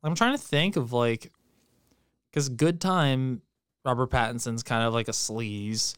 I'm 0.02 0.14
trying 0.14 0.36
to 0.36 0.42
think 0.42 0.76
of 0.76 0.92
like 0.92 1.32
cuz 2.36 2.48
Good 2.50 2.80
Time 2.80 3.42
Robert 3.84 4.10
Pattinson's 4.10 4.62
kind 4.62 4.84
of 4.84 4.92
like 4.92 5.08
a 5.08 5.12
sleaze 5.12 5.94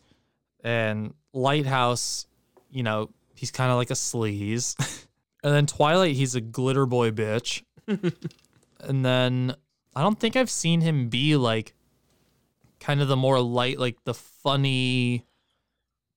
and 0.63 1.15
Lighthouse, 1.33 2.27
you 2.71 2.83
know, 2.83 3.11
he's 3.35 3.51
kind 3.51 3.71
of 3.71 3.77
like 3.77 3.91
a 3.91 3.95
sleaze. 3.95 4.77
and 5.43 5.55
then 5.55 5.67
Twilight, 5.67 6.15
he's 6.15 6.35
a 6.35 6.41
glitter 6.41 6.87
boy 6.87 7.11
bitch. 7.11 7.63
and 7.87 9.05
then 9.05 9.55
I 9.95 10.03
don't 10.03 10.19
think 10.21 10.37
I've 10.37 10.51
seen 10.51 10.81
him 10.81 11.09
be 11.09 11.37
like 11.37 11.75
kind 12.81 13.01
of 13.01 13.09
the 13.09 13.17
more 13.17 13.41
light, 13.41 13.79
like 13.79 13.97
the 14.05 14.15
funny, 14.15 15.25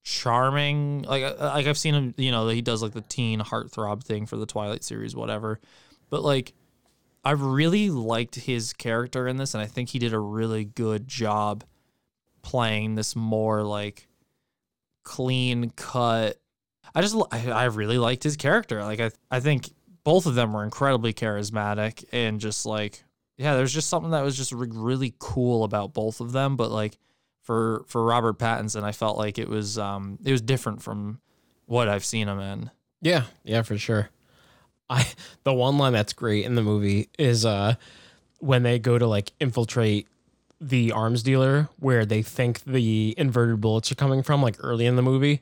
charming. 0.04 1.04
Like 1.04 1.24
uh, 1.24 1.36
like 1.40 1.68
I've 1.68 1.78
seen 1.78 1.94
him, 1.94 2.14
you 2.18 2.32
know, 2.32 2.46
that 2.48 2.56
he 2.56 2.62
does 2.62 2.84
like 2.84 2.94
the 2.94 3.02
teen 3.02 3.40
heartthrob 3.40 4.04
thing 4.04 4.26
for 4.26 4.38
the 4.38 4.46
Twilight 4.46 4.84
series, 4.84 5.16
whatever. 5.16 5.60
But 6.10 6.24
like, 6.24 6.54
I've 7.24 7.42
really 7.42 7.90
liked 7.90 8.36
his 8.36 8.74
character 8.74 9.28
in 9.28 9.38
this, 9.38 9.54
and 9.54 9.62
I 9.62 9.68
think 9.68 9.90
he 9.90 10.00
did 10.00 10.14
a 10.14 10.20
really 10.20 10.66
good 10.66 11.08
job 11.08 11.64
playing 12.42 12.96
this 12.96 13.16
more 13.16 13.64
like 13.64 14.08
clean 15.04 15.70
cut. 15.72 16.38
I 16.94 17.02
just 17.02 17.16
I, 17.32 17.52
I 17.52 17.64
really 17.66 17.98
liked 17.98 18.24
his 18.24 18.38
character. 18.38 18.84
Like 18.84 19.00
I 19.00 19.12
I 19.30 19.40
think 19.40 19.70
both 20.04 20.26
of 20.26 20.36
them 20.36 20.54
were 20.54 20.64
incredibly 20.64 21.14
charismatic 21.14 22.04
and 22.12 22.40
just 22.40 22.66
like 22.66 23.04
yeah, 23.38 23.56
there's 23.56 23.74
just 23.74 23.90
something 23.90 24.12
that 24.12 24.24
was 24.24 24.38
just 24.38 24.52
re- 24.52 24.68
really 24.72 25.16
cool 25.20 25.64
about 25.64 25.94
both 25.94 26.22
of 26.22 26.32
them. 26.32 26.56
But 26.56 26.72
like 26.72 26.98
for 27.42 27.84
for 27.88 28.04
Robert 28.04 28.38
Pattinson, 28.38 28.84
I 28.84 28.92
felt 28.92 29.18
like 29.18 29.38
it 29.38 29.50
was 29.50 29.78
um 29.78 30.18
it 30.24 30.32
was 30.32 30.42
different 30.42 30.82
from 30.82 31.20
what 31.66 31.88
I've 31.88 32.06
seen 32.06 32.28
him 32.28 32.40
in. 32.40 32.72
Yeah, 33.02 33.24
yeah, 33.44 33.62
for 33.64 33.78
sure. 33.78 34.10
I 34.92 35.08
the 35.44 35.54
one 35.54 35.78
line 35.78 35.94
that's 35.94 36.14
great 36.14 36.46
in 36.46 36.56
the 36.56 36.62
movie 36.62 37.10
is 37.18 37.46
uh 37.46 37.76
when 38.40 38.64
they 38.64 38.78
go 38.78 38.98
to 38.98 39.08
like 39.08 39.32
infiltrate 39.40 40.08
the 40.60 40.92
arms 40.92 41.24
dealer 41.24 41.70
where 41.80 42.06
they 42.06 42.22
think 42.22 42.64
the 42.66 43.16
inverted 43.18 43.62
bullets 43.62 43.92
are 43.92 43.96
coming 43.96 44.22
from 44.22 44.42
like 44.44 44.58
early 44.60 44.86
in 44.86 44.96
the 44.96 45.02
movie. 45.02 45.42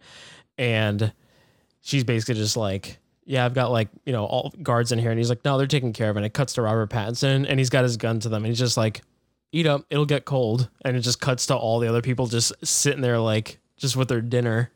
And 0.58 1.12
she's 1.82 2.04
basically 2.04 2.36
just 2.36 2.56
like 2.56 3.00
yeah 3.26 3.46
i've 3.46 3.54
got 3.54 3.72
like 3.72 3.90
you 4.06 4.14
know 4.14 4.26
all 4.26 4.54
guards 4.62 4.92
in 4.92 5.00
here. 5.00 5.10
And 5.10 5.20
he's 5.20 5.30
like 5.30 5.44
no 5.44 5.58
they're 5.58 5.68
taking 5.68 5.94
care 5.94 6.10
of 6.10 6.16
it. 6.16 6.20
And 6.20 6.26
it 6.26 6.34
cuts 6.34 6.54
to 6.54 6.62
robert 6.62 6.90
pattinson 6.90 7.46
and 7.50 7.60
he's 7.60 7.70
got 7.70 7.84
his 7.84 7.98
gun 7.98 8.20
to 8.22 8.30
them 8.30 8.44
and 8.44 8.52
he's 8.52 8.60
just 8.60 8.78
like 8.78 9.02
eat 9.52 9.66
up. 9.66 9.84
It'll 9.90 10.06
get 10.06 10.26
cold. 10.26 10.70
And 10.86 10.96
it 10.96 11.02
just 11.02 11.20
cuts 11.20 11.48
to 11.48 11.56
all 11.56 11.80
the 11.80 11.88
other 11.88 12.02
people 12.02 12.28
just 12.28 12.54
sitting 12.64 13.02
there 13.02 13.20
like 13.20 13.60
just 13.78 13.96
with 13.96 14.10
their 14.10 14.22
dinner. 14.22 14.72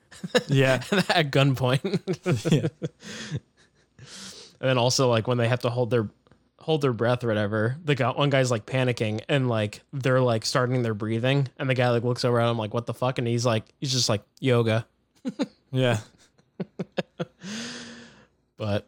Yeah. 0.48 0.76
at 1.10 1.30
gunpoint. 1.32 2.52
Yeah. 2.52 2.68
And 4.64 4.70
then 4.70 4.78
also 4.78 5.10
like 5.10 5.28
when 5.28 5.38
they 5.38 5.48
have 5.50 5.60
to 5.60 5.70
hold 5.70 5.90
their 5.92 6.08
hold 6.60 6.82
their 6.82 6.94
breath 6.94 7.24
or 7.26 7.28
whatever, 7.28 7.76
the 7.84 7.94
guy 7.96 8.10
one 8.12 8.30
guy's 8.30 8.50
like 8.50 8.66
panicking 8.66 9.20
and 9.28 9.50
like 9.50 9.82
they're 9.92 10.22
like 10.22 10.46
starting 10.46 10.82
their 10.82 10.94
breathing, 10.94 11.50
and 11.60 11.70
the 11.70 11.74
guy 11.76 11.90
like 11.90 12.04
looks 12.04 12.24
over 12.24 12.40
at 12.40 12.50
him 12.50 12.58
like 12.58 12.74
what 12.74 12.86
the 12.86 12.94
fuck, 12.94 13.18
and 13.20 13.28
he's 13.28 13.46
like 13.46 13.66
he's 13.82 13.92
just 13.92 14.08
like 14.08 14.24
yoga, 14.40 14.88
Yeah. 15.72 15.98
but 18.58 18.88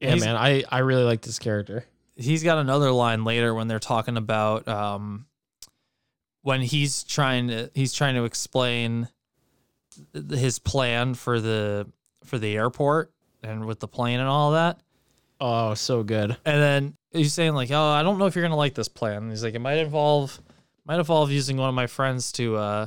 yeah, 0.00 0.10
He's- 0.10 0.20
man, 0.24 0.36
I 0.36 0.64
I 0.68 0.78
really 0.80 1.04
like 1.04 1.22
this 1.22 1.38
character. 1.38 1.84
he's 2.16 2.42
got 2.42 2.58
another 2.58 2.90
line 2.90 3.24
later 3.24 3.54
when 3.54 3.68
they're 3.68 3.78
talking 3.78 4.16
about 4.16 4.66
um 4.68 5.26
when 6.42 6.60
he's 6.60 7.04
trying 7.04 7.48
to 7.48 7.70
he's 7.74 7.92
trying 7.92 8.14
to 8.16 8.24
explain 8.24 9.08
his 10.30 10.58
plan 10.58 11.14
for 11.14 11.40
the 11.40 11.86
for 12.24 12.38
the 12.38 12.56
airport 12.56 13.12
and 13.44 13.64
with 13.64 13.78
the 13.80 13.88
plane 13.88 14.18
and 14.20 14.28
all 14.28 14.52
that 14.52 14.78
Oh, 15.40 15.74
so 15.74 16.02
good. 16.02 16.36
and 16.44 16.62
then 16.62 16.96
he's 17.12 17.32
saying 17.34 17.54
like 17.54 17.70
oh 17.70 17.80
i 17.90 18.02
don't 18.02 18.18
know 18.18 18.26
if 18.26 18.34
you're 18.34 18.44
gonna 18.44 18.56
like 18.56 18.74
this 18.74 18.88
plan 18.88 19.18
and 19.22 19.30
he's 19.30 19.44
like 19.44 19.54
it 19.54 19.58
might 19.60 19.78
involve 19.78 20.40
might 20.84 20.98
involve 20.98 21.30
using 21.30 21.56
one 21.56 21.68
of 21.68 21.74
my 21.74 21.86
friends 21.86 22.32
to 22.32 22.56
uh 22.56 22.86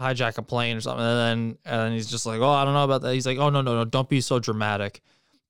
hijack 0.00 0.36
a 0.38 0.42
plane 0.42 0.76
or 0.76 0.80
something 0.80 1.04
and 1.04 1.18
then 1.18 1.58
and 1.64 1.80
then 1.80 1.92
he's 1.92 2.10
just 2.10 2.26
like 2.26 2.40
oh 2.40 2.50
i 2.50 2.64
don't 2.64 2.74
know 2.74 2.84
about 2.84 3.02
that 3.02 3.14
he's 3.14 3.26
like 3.26 3.38
oh 3.38 3.48
no 3.48 3.62
no 3.62 3.74
no 3.76 3.84
don't 3.84 4.08
be 4.08 4.20
so 4.20 4.38
dramatic 4.38 5.00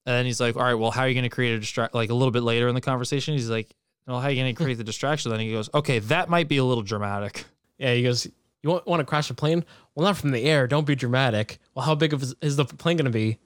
and 0.07 0.15
then 0.15 0.27
he's 0.27 0.41
like 0.41 0.55
all 0.57 0.63
right 0.63 0.75
well 0.75 0.91
how 0.91 1.01
are 1.03 1.09
you 1.09 1.15
gonna 1.15 1.31
create 1.31 1.55
a 1.55 1.59
distract 1.59 1.95
like 1.95 2.11
a 2.11 2.15
little 2.15 2.31
bit 2.33 2.43
later 2.43 2.69
in 2.69 2.75
the 2.75 2.81
conversation 2.81 3.33
he's 3.35 3.49
like 3.51 3.75
well 4.07 4.21
how 4.21 4.29
are 4.29 4.31
you 4.31 4.41
gonna 4.41 4.53
create 4.55 4.77
the 4.77 4.85
distraction 4.85 5.31
then 5.31 5.41
he 5.41 5.51
goes 5.51 5.71
okay 5.73 5.99
that 5.99 6.29
might 6.29 6.47
be 6.49 6.59
a 6.59 6.65
little 6.65 6.83
dramatic 6.85 7.45
Yeah, 7.79 7.93
he 7.95 8.03
goes, 8.05 8.27
you 8.63 8.71
want 8.71 8.87
want 8.87 9.01
to 9.01 9.05
crash 9.05 9.29
a 9.31 9.35
plane? 9.35 9.65
Well, 9.95 10.07
not 10.07 10.17
from 10.17 10.31
the 10.31 10.45
air. 10.45 10.69
Don't 10.69 10.87
be 10.87 10.95
dramatic. 10.95 11.59
Well, 11.75 11.85
how 11.85 11.97
big 11.97 12.13
of 12.13 12.23
is, 12.23 12.35
is 12.41 12.55
the 12.55 12.65
plane 12.65 12.97
going 12.97 13.05
to 13.07 13.11
be? 13.11 13.39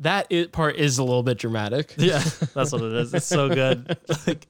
That 0.00 0.28
i 0.30 0.46
part 0.52 0.76
is 0.76 0.98
a 0.98 1.04
little 1.04 1.22
bit 1.22 1.38
dramatic. 1.38 1.94
yeah 1.98 2.22
that's 2.54 2.72
what 2.72 2.82
it 2.82 2.92
is. 2.92 3.14
It's 3.14 3.26
so 3.26 3.48
good. 3.48 3.96
Like 4.26 4.46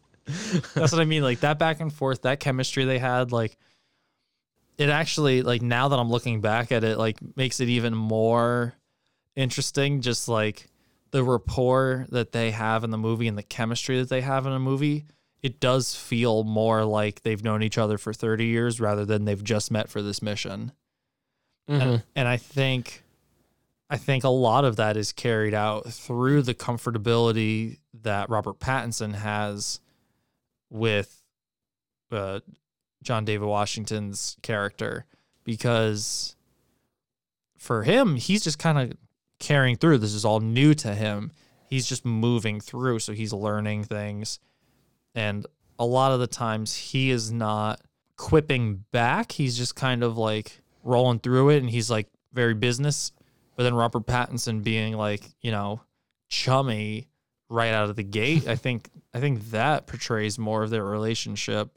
that's 0.74 0.92
what 0.92 1.00
i 1.00 1.04
mean. 1.04 1.22
Like 1.22 1.40
that 1.40 1.58
back 1.58 1.80
and 1.80 1.92
forth 1.92 2.22
that 2.22 2.38
chemistry 2.40 2.84
they 2.84 2.98
had 2.98 3.32
like 3.32 3.56
it 4.76 4.90
actually 4.90 5.42
like 5.42 5.62
now 5.62 5.88
that 5.88 5.98
i'm 5.98 6.10
looking 6.10 6.40
back 6.40 6.70
at 6.70 6.84
it 6.84 6.98
like 6.98 7.18
makes 7.36 7.58
it 7.60 7.68
even 7.68 7.94
more 7.94 8.74
interesting 9.36 10.02
just 10.02 10.28
like 10.28 10.68
the 11.10 11.24
rapport 11.24 12.06
that 12.10 12.32
they 12.32 12.50
have 12.50 12.84
in 12.84 12.90
the 12.90 12.98
movie 12.98 13.26
and 13.26 13.38
the 13.38 13.42
chemistry 13.42 13.98
that 13.98 14.08
they 14.10 14.20
have 14.20 14.44
in 14.46 14.52
a 14.52 14.58
movie. 14.58 15.06
It 15.42 15.58
does 15.60 15.94
feel 15.94 16.44
more 16.44 16.84
like 16.84 17.22
they've 17.22 17.42
known 17.42 17.62
each 17.62 17.78
other 17.78 17.96
for 17.96 18.12
30 18.12 18.44
years 18.44 18.80
rather 18.80 19.04
than 19.06 19.24
they've 19.24 19.42
just 19.42 19.70
met 19.70 19.88
for 19.88 20.02
this 20.02 20.20
mission. 20.20 20.72
Mhm. 21.70 21.80
and, 21.82 22.02
and 22.16 22.28
i 22.28 22.36
think 22.36 23.02
I 23.90 23.96
think 23.96 24.24
a 24.24 24.28
lot 24.28 24.64
of 24.64 24.76
that 24.76 24.96
is 24.96 25.12
carried 25.12 25.54
out 25.54 25.90
through 25.90 26.42
the 26.42 26.54
comfortability 26.54 27.78
that 28.02 28.28
Robert 28.28 28.58
Pattinson 28.58 29.14
has 29.14 29.80
with 30.68 31.22
uh, 32.12 32.40
John 33.02 33.24
David 33.24 33.46
Washington's 33.46 34.36
character, 34.42 35.06
because 35.44 36.36
for 37.56 37.82
him, 37.82 38.16
he's 38.16 38.44
just 38.44 38.58
kind 38.58 38.78
of 38.78 38.92
carrying 39.38 39.76
through. 39.76 39.98
This 39.98 40.14
is 40.14 40.24
all 40.24 40.40
new 40.40 40.74
to 40.74 40.94
him. 40.94 41.32
He's 41.64 41.86
just 41.86 42.04
moving 42.04 42.60
through, 42.60 42.98
so 42.98 43.12
he's 43.12 43.32
learning 43.32 43.84
things. 43.84 44.38
And 45.14 45.46
a 45.78 45.86
lot 45.86 46.12
of 46.12 46.20
the 46.20 46.26
times, 46.26 46.74
he 46.74 47.10
is 47.10 47.32
not 47.32 47.80
quipping 48.16 48.84
back. 48.90 49.32
He's 49.32 49.56
just 49.56 49.76
kind 49.76 50.02
of 50.02 50.18
like 50.18 50.60
rolling 50.82 51.20
through 51.20 51.50
it, 51.50 51.58
and 51.58 51.70
he's 51.70 51.90
like 51.90 52.08
very 52.34 52.54
business 52.54 53.12
but 53.58 53.64
then 53.64 53.74
Robert 53.74 54.06
Pattinson 54.06 54.62
being 54.62 54.94
like, 54.96 55.22
you 55.42 55.50
know, 55.50 55.80
chummy 56.28 57.08
right 57.50 57.72
out 57.74 57.90
of 57.90 57.96
the 57.96 58.04
gate, 58.04 58.46
I 58.46 58.54
think 58.64 58.88
I 59.12 59.18
think 59.18 59.50
that 59.50 59.88
portrays 59.88 60.38
more 60.38 60.62
of 60.62 60.70
their 60.70 60.84
relationship. 60.84 61.76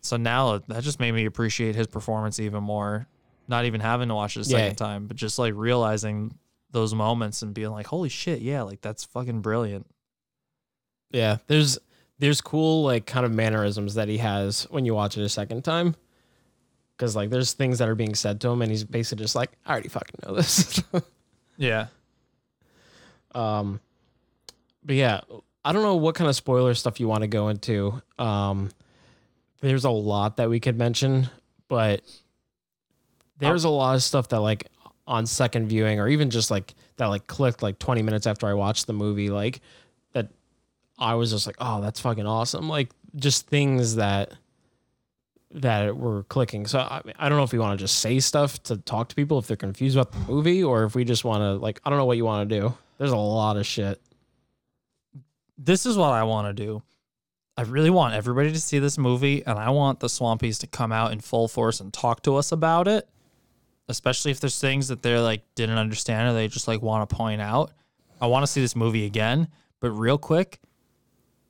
So 0.00 0.16
now 0.16 0.56
that 0.68 0.82
just 0.82 0.98
made 0.98 1.12
me 1.12 1.26
appreciate 1.26 1.74
his 1.76 1.86
performance 1.86 2.40
even 2.40 2.62
more. 2.64 3.06
Not 3.48 3.66
even 3.66 3.80
having 3.82 4.08
to 4.08 4.14
watch 4.14 4.36
it 4.38 4.46
a 4.46 4.48
Yeah. 4.50 4.56
second 4.58 4.76
time, 4.76 5.06
but 5.08 5.16
just 5.18 5.38
like 5.38 5.52
realizing 5.54 6.38
those 6.70 6.94
moments 6.94 7.42
and 7.42 7.52
being 7.52 7.70
like, 7.70 7.86
holy 7.88 8.08
shit, 8.08 8.40
yeah, 8.40 8.62
like 8.62 8.80
that's 8.80 9.04
fucking 9.04 9.42
brilliant. 9.42 9.86
Yeah, 11.10 11.36
there's 11.48 11.78
there's 12.18 12.40
cool 12.40 12.82
like 12.84 13.04
kind 13.06 13.26
of 13.26 13.32
mannerisms 13.32 13.94
that 13.94 14.08
he 14.08 14.18
has 14.18 14.64
when 14.70 14.84
you 14.86 14.94
watch 14.94 15.18
it 15.18 15.22
a 15.22 15.28
second 15.28 15.64
time. 15.64 15.96
Cause 17.00 17.16
like 17.16 17.30
there's 17.30 17.54
things 17.54 17.78
that 17.78 17.88
are 17.88 17.94
being 17.94 18.14
said 18.14 18.40
to 18.42 18.48
him 18.50 18.60
and 18.60 18.70
he's 18.70 18.84
basically 18.84 19.24
just 19.24 19.34
like, 19.34 19.50
I 19.64 19.72
already 19.72 19.88
fucking 19.88 20.20
know 20.26 20.34
this. 20.34 20.82
Yeah. 21.56 21.88
um 23.34 23.80
but 24.84 24.96
yeah, 24.96 25.20
I 25.64 25.72
don't 25.72 25.82
know 25.82 25.96
what 25.96 26.14
kind 26.14 26.28
of 26.28 26.36
spoiler 26.36 26.74
stuff 26.74 27.00
you 27.00 27.08
want 27.08 27.22
to 27.22 27.26
go 27.26 27.48
into. 27.48 28.00
Um, 28.18 28.70
there's 29.60 29.84
a 29.84 29.90
lot 29.90 30.38
that 30.38 30.48
we 30.48 30.58
could 30.58 30.78
mention, 30.78 31.28
but 31.68 32.00
there's 33.38 33.64
a 33.64 33.68
lot 33.68 33.94
of 33.94 34.02
stuff 34.02 34.28
that 34.28 34.40
like 34.40 34.68
on 35.06 35.26
second 35.26 35.68
viewing 35.68 36.00
or 36.00 36.08
even 36.08 36.30
just 36.30 36.50
like 36.50 36.74
that 36.96 37.06
like 37.06 37.26
clicked 37.26 37.62
like 37.62 37.78
20 37.78 38.02
minutes 38.02 38.26
after 38.26 38.46
I 38.46 38.54
watched 38.54 38.86
the 38.86 38.92
movie, 38.94 39.28
like 39.28 39.60
that 40.12 40.28
I 40.98 41.14
was 41.14 41.30
just 41.30 41.46
like, 41.46 41.56
oh, 41.58 41.80
that's 41.82 42.00
fucking 42.00 42.26
awesome. 42.26 42.68
Like 42.68 42.90
just 43.16 43.48
things 43.48 43.96
that 43.96 44.32
that 45.52 45.96
were 45.96 46.22
clicking. 46.24 46.66
So 46.66 46.78
I, 46.78 47.02
I 47.18 47.28
don't 47.28 47.38
know 47.38 47.44
if 47.44 47.52
we 47.52 47.58
want 47.58 47.78
to 47.78 47.84
just 47.84 48.00
say 48.00 48.20
stuff 48.20 48.62
to 48.64 48.76
talk 48.76 49.08
to 49.08 49.14
people 49.14 49.38
if 49.38 49.46
they're 49.46 49.56
confused 49.56 49.96
about 49.96 50.12
the 50.12 50.32
movie 50.32 50.62
or 50.62 50.84
if 50.84 50.94
we 50.94 51.04
just 51.04 51.24
want 51.24 51.40
to 51.40 51.54
like 51.54 51.80
I 51.84 51.90
don't 51.90 51.98
know 51.98 52.04
what 52.04 52.16
you 52.16 52.24
want 52.24 52.48
to 52.48 52.60
do. 52.60 52.74
There's 52.98 53.12
a 53.12 53.16
lot 53.16 53.56
of 53.56 53.66
shit. 53.66 54.00
This 55.58 55.86
is 55.86 55.96
what 55.96 56.12
I 56.12 56.22
want 56.22 56.54
to 56.54 56.64
do. 56.64 56.82
I 57.56 57.62
really 57.62 57.90
want 57.90 58.14
everybody 58.14 58.52
to 58.52 58.60
see 58.60 58.78
this 58.78 58.96
movie, 58.96 59.44
and 59.44 59.58
I 59.58 59.68
want 59.70 60.00
the 60.00 60.06
Swampies 60.06 60.60
to 60.60 60.66
come 60.66 60.92
out 60.92 61.12
in 61.12 61.20
full 61.20 61.46
force 61.46 61.80
and 61.80 61.92
talk 61.92 62.22
to 62.22 62.36
us 62.36 62.52
about 62.52 62.88
it. 62.88 63.06
Especially 63.88 64.30
if 64.30 64.40
there's 64.40 64.58
things 64.58 64.88
that 64.88 65.02
they're 65.02 65.20
like 65.20 65.42
didn't 65.56 65.76
understand 65.76 66.28
or 66.28 66.32
they 66.32 66.48
just 66.48 66.68
like 66.68 66.80
want 66.80 67.08
to 67.08 67.14
point 67.14 67.42
out. 67.42 67.72
I 68.20 68.28
want 68.28 68.44
to 68.44 68.46
see 68.46 68.60
this 68.60 68.76
movie 68.76 69.04
again, 69.04 69.48
but 69.80 69.90
real 69.90 70.16
quick, 70.16 70.60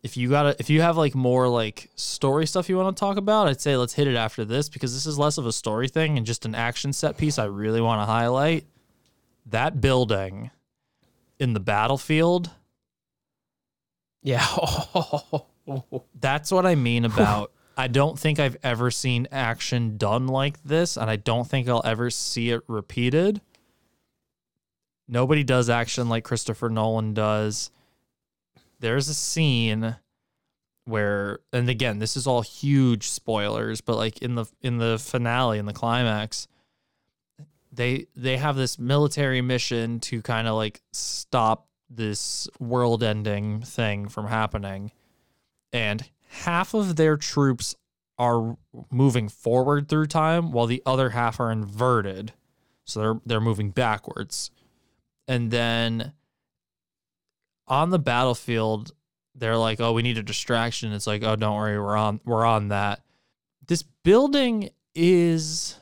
if 0.03 0.17
you 0.17 0.31
got 0.31 0.59
if 0.61 0.71
you 0.71 0.81
have 0.81 0.97
like 0.97 1.15
more 1.15 1.49
like 1.49 1.91
story 1.95 2.47
stuff 2.47 2.69
you 2.69 2.77
want 2.77 2.97
to 2.97 3.01
talk 3.01 3.17
about, 3.17 3.49
I'd 3.49 3.61
say 3.61 3.77
let's 3.77 3.93
hit 3.93 4.09
it 4.09 4.17
after 4.17 4.45
this 4.45 4.69
because 4.69 4.95
this 4.95 5.07
is 5.07 5.19
less 5.19 5.37
of 5.37 5.47
a 5.47 5.53
story 5.53 5.89
thing 5.89 6.17
and 6.17 6.27
just 6.27 6.47
an 6.47 6.55
action 6.55 6.93
set 6.93 7.19
piece 7.19 7.39
I 7.39 7.45
really 7.45 7.81
want 7.81 8.01
to 8.01 8.07
highlight. 8.07 8.65
That 9.47 9.81
building 9.81 10.51
in 11.39 11.53
the 11.53 11.61
battlefield. 11.61 12.51
Yeah. 14.23 14.47
That's 16.19 16.51
what 16.51 16.67
I 16.67 16.75
mean 16.75 17.05
about 17.05 17.53
I 17.77 17.89
don't 17.89 18.19
think 18.19 18.39
I've 18.39 18.57
ever 18.63 18.91
seen 18.91 19.29
action 19.31 19.97
done 19.97 20.27
like 20.27 20.63
this 20.63 20.97
and 20.97 21.11
I 21.11 21.17
don't 21.17 21.49
think 21.49 21.69
I'll 21.69 21.83
ever 21.85 22.11
see 22.11 22.51
it 22.51 22.63
repeated. 22.67 23.41
Nobody 25.09 25.45
does 25.45 25.69
action 25.69 26.09
like 26.09 26.25
Christopher 26.25 26.69
Nolan 26.69 27.15
does 27.15 27.71
there's 28.81 29.09
a 29.09 29.15
scene 29.15 29.97
where 30.87 31.39
and 31.53 31.69
again 31.69 31.99
this 31.99 32.17
is 32.17 32.27
all 32.27 32.43
huge 32.43 33.09
spoilers 33.09 33.81
but 33.81 33.97
like 33.97 34.19
in 34.23 34.35
the 34.35 34.47
in 34.63 34.79
the 34.79 34.99
finale 34.99 35.59
in 35.59 35.67
the 35.67 35.73
climax 35.73 36.49
they 37.73 38.07
they 38.17 38.37
have 38.37 38.57
this 38.57 38.79
military 38.79 39.41
mission 39.41 40.01
to 40.01 40.23
kind 40.23 40.49
of 40.49 40.55
like 40.55 40.83
stop 40.93 41.69
this 41.89 42.49
world 42.59 43.03
ending 43.03 43.61
thing 43.63 44.09
from 44.09 44.27
happening. 44.29 44.93
And 45.73 46.09
half 46.29 46.75
of 46.75 46.97
their 46.97 47.17
troops 47.17 47.75
are 48.19 48.57
moving 48.91 49.29
forward 49.29 49.89
through 49.89 50.07
time 50.07 50.53
while 50.53 50.67
the 50.67 50.83
other 50.85 51.11
half 51.11 51.41
are 51.41 51.51
inverted. 51.51 52.33
So 52.85 53.01
they're 53.01 53.21
they're 53.27 53.41
moving 53.41 53.71
backwards. 53.71 54.51
And 55.29 55.51
then 55.51 56.13
on 57.71 57.89
the 57.91 57.99
battlefield, 57.99 58.93
they're 59.35 59.57
like, 59.57 59.81
"Oh, 59.81 59.93
we 59.93 60.03
need 60.03 60.19
a 60.19 60.23
distraction." 60.23 60.93
It's 60.93 61.07
like, 61.07 61.23
"Oh, 61.23 61.37
don't 61.37 61.57
worry, 61.57 61.79
we're 61.79 61.97
on 61.97 62.21
we're 62.27 62.45
on 62.45 62.69
that." 62.69 63.03
This 63.67 63.83
building 64.03 64.71
is 64.95 65.77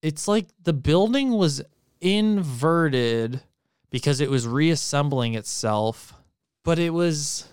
it's 0.00 0.26
like 0.26 0.48
the 0.62 0.72
building 0.72 1.32
was 1.32 1.62
inverted 2.00 3.42
because 3.90 4.20
it 4.20 4.30
was 4.30 4.46
reassembling 4.46 5.34
itself, 5.34 6.14
but 6.64 6.78
it 6.78 6.90
was 6.90 7.46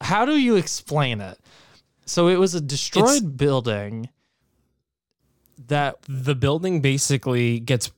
how 0.00 0.24
do 0.24 0.36
you 0.38 0.54
explain 0.56 1.20
it? 1.20 1.38
So 2.06 2.28
it 2.28 2.36
was 2.36 2.54
a 2.54 2.60
destroyed 2.60 3.16
It's- 3.16 3.32
building 3.32 4.08
that 5.66 5.96
the 6.08 6.34
building 6.36 6.80
basically 6.80 7.58
gets 7.60 7.90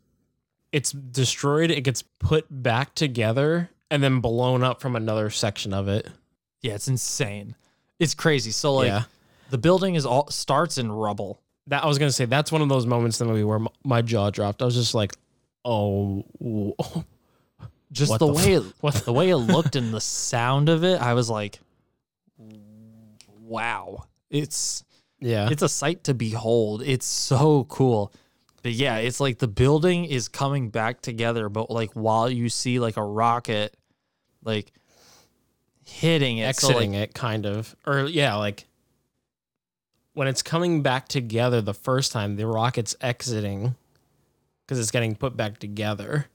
it's 0.72 0.92
destroyed, 0.92 1.70
it 1.70 1.82
gets 1.82 2.02
put 2.20 2.46
back 2.62 2.94
together 2.94 3.70
and 3.90 4.02
then 4.02 4.20
blown 4.20 4.62
up 4.62 4.80
from 4.80 4.96
another 4.96 5.30
section 5.30 5.72
of 5.74 5.88
it. 5.88 6.08
yeah, 6.62 6.74
it's 6.74 6.88
insane. 6.88 7.54
It's 7.98 8.14
crazy. 8.14 8.50
So 8.50 8.74
like 8.74 8.88
Yeah. 8.88 9.02
the 9.50 9.58
building 9.58 9.94
is 9.94 10.04
all 10.06 10.28
starts 10.30 10.78
in 10.78 10.90
rubble. 10.92 11.40
That 11.66 11.84
I 11.84 11.86
was 11.86 11.98
gonna 11.98 12.12
say 12.12 12.24
that's 12.24 12.50
one 12.52 12.62
of 12.62 12.68
those 12.68 12.86
moments 12.86 13.20
in 13.20 13.26
the 13.26 13.32
movie 13.32 13.44
where 13.44 13.60
my 13.84 14.02
jaw 14.02 14.30
dropped. 14.30 14.62
I 14.62 14.64
was 14.64 14.74
just 14.74 14.94
like, 14.94 15.14
oh, 15.64 16.24
just 17.92 18.12
the, 18.12 18.18
the 18.18 18.26
way 18.32 18.56
f- 18.56 18.62
it, 18.62 18.72
what 18.80 18.94
the 18.94 19.12
way 19.12 19.30
it 19.30 19.36
looked 19.36 19.76
and 19.76 19.92
the 19.92 20.00
sound 20.00 20.68
of 20.68 20.84
it, 20.84 21.00
I 21.00 21.14
was 21.14 21.28
like, 21.30 21.58
wow, 23.38 24.04
it's 24.30 24.84
yeah, 25.20 25.48
it's 25.50 25.62
a 25.62 25.68
sight 25.68 26.04
to 26.04 26.14
behold. 26.14 26.82
It's 26.84 27.06
so 27.06 27.64
cool. 27.64 28.12
But 28.62 28.72
yeah, 28.72 28.96
it's 28.98 29.20
like 29.20 29.38
the 29.38 29.48
building 29.48 30.04
is 30.04 30.28
coming 30.28 30.68
back 30.70 31.00
together, 31.00 31.48
but 31.48 31.70
like 31.70 31.92
while 31.92 32.28
you 32.30 32.48
see 32.48 32.78
like 32.78 32.96
a 32.96 33.02
rocket, 33.04 33.74
like 34.44 34.72
hitting 35.84 36.38
it, 36.38 36.56
so, 36.56 36.68
like, 36.68 36.76
exiting 36.76 36.94
it 36.94 37.14
kind 37.14 37.46
of, 37.46 37.74
or 37.86 38.04
yeah, 38.04 38.36
like 38.36 38.66
when 40.14 40.28
it's 40.28 40.42
coming 40.42 40.82
back 40.82 41.08
together 41.08 41.60
the 41.60 41.74
first 41.74 42.12
time, 42.12 42.36
the 42.36 42.46
rocket's 42.46 42.94
exiting 43.00 43.74
because 44.66 44.78
it's 44.78 44.90
getting 44.90 45.14
put 45.14 45.36
back 45.36 45.58
together, 45.58 46.26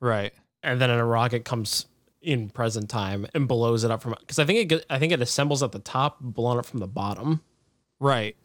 right? 0.00 0.32
and 0.62 0.80
then 0.80 0.90
a 0.90 1.04
rocket 1.04 1.44
comes 1.44 1.86
in 2.20 2.48
present 2.48 2.88
time 2.88 3.26
and 3.34 3.48
blows 3.48 3.82
it 3.82 3.90
up 3.90 4.00
from 4.00 4.14
because 4.20 4.38
I 4.38 4.44
think 4.44 4.70
it 4.72 4.86
I 4.88 4.98
think 4.98 5.12
it 5.12 5.20
assembles 5.20 5.62
at 5.62 5.72
the 5.72 5.78
top, 5.78 6.20
blown 6.20 6.58
up 6.58 6.66
from 6.66 6.80
the 6.80 6.86
bottom. 6.86 7.40
Right. 7.98 8.36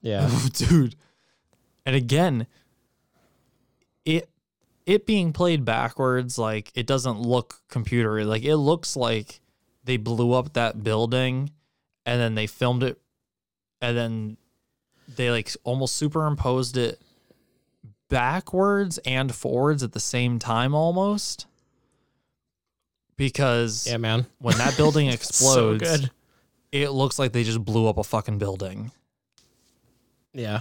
Yeah. 0.00 0.28
dude. 0.52 0.96
And 1.86 1.94
again, 1.94 2.46
it 4.04 4.28
it 4.86 5.06
being 5.06 5.32
played 5.32 5.64
backwards, 5.64 6.38
like 6.38 6.70
it 6.74 6.86
doesn't 6.86 7.20
look 7.20 7.60
computery. 7.70 8.26
Like 8.26 8.42
it 8.44 8.56
looks 8.56 8.96
like 8.96 9.40
they 9.84 9.96
blew 9.96 10.32
up 10.32 10.52
that 10.54 10.82
building 10.82 11.50
and 12.06 12.20
then 12.20 12.34
they 12.34 12.46
filmed 12.46 12.82
it 12.82 12.98
and 13.80 13.96
then 13.96 14.36
they 15.16 15.30
like 15.30 15.50
almost 15.64 15.96
superimposed 15.96 16.76
it 16.76 17.00
backwards 18.08 18.98
and 19.06 19.34
forwards 19.34 19.82
at 19.82 19.92
the 19.92 20.00
same 20.00 20.38
time 20.38 20.74
almost. 20.74 21.46
Because 23.16 23.86
Yeah, 23.86 23.98
man. 23.98 24.26
when 24.38 24.56
that 24.58 24.76
building 24.76 25.06
explodes, 25.10 25.82
good. 25.82 26.10
it 26.72 26.90
looks 26.90 27.18
like 27.18 27.32
they 27.32 27.44
just 27.44 27.64
blew 27.64 27.86
up 27.86 27.96
a 27.98 28.04
fucking 28.04 28.38
building. 28.38 28.90
Yeah. 30.32 30.60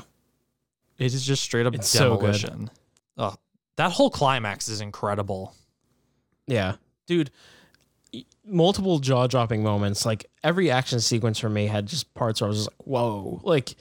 It 1.00 1.14
is 1.14 1.26
just 1.26 1.42
straight 1.42 1.66
up 1.66 1.74
It's 1.74 1.88
so 1.90 2.12
good. 2.18 2.20
demolition. 2.34 2.70
oh, 3.18 3.36
that 3.76 3.92
whole 3.92 4.10
climax 4.10 4.70
is 4.70 4.82
incredible. 4.82 5.56
Yeah. 6.48 6.76
Dude, 7.08 7.32
multiple 8.46 9.00
jaw 9.00 9.28
dropping 9.28 9.64
moments. 9.64 10.06
Like 10.06 10.26
every 10.44 10.70
action 10.70 11.00
sequence 11.00 11.40
for 11.40 11.50
me 11.50 11.68
had 11.68 11.86
just 11.86 12.14
parts 12.14 12.42
where 12.42 12.48
I 12.48 12.50
was 12.50 12.66
just 12.66 12.70
like, 12.70 12.88
whoa. 12.88 13.42
Like 13.44 13.76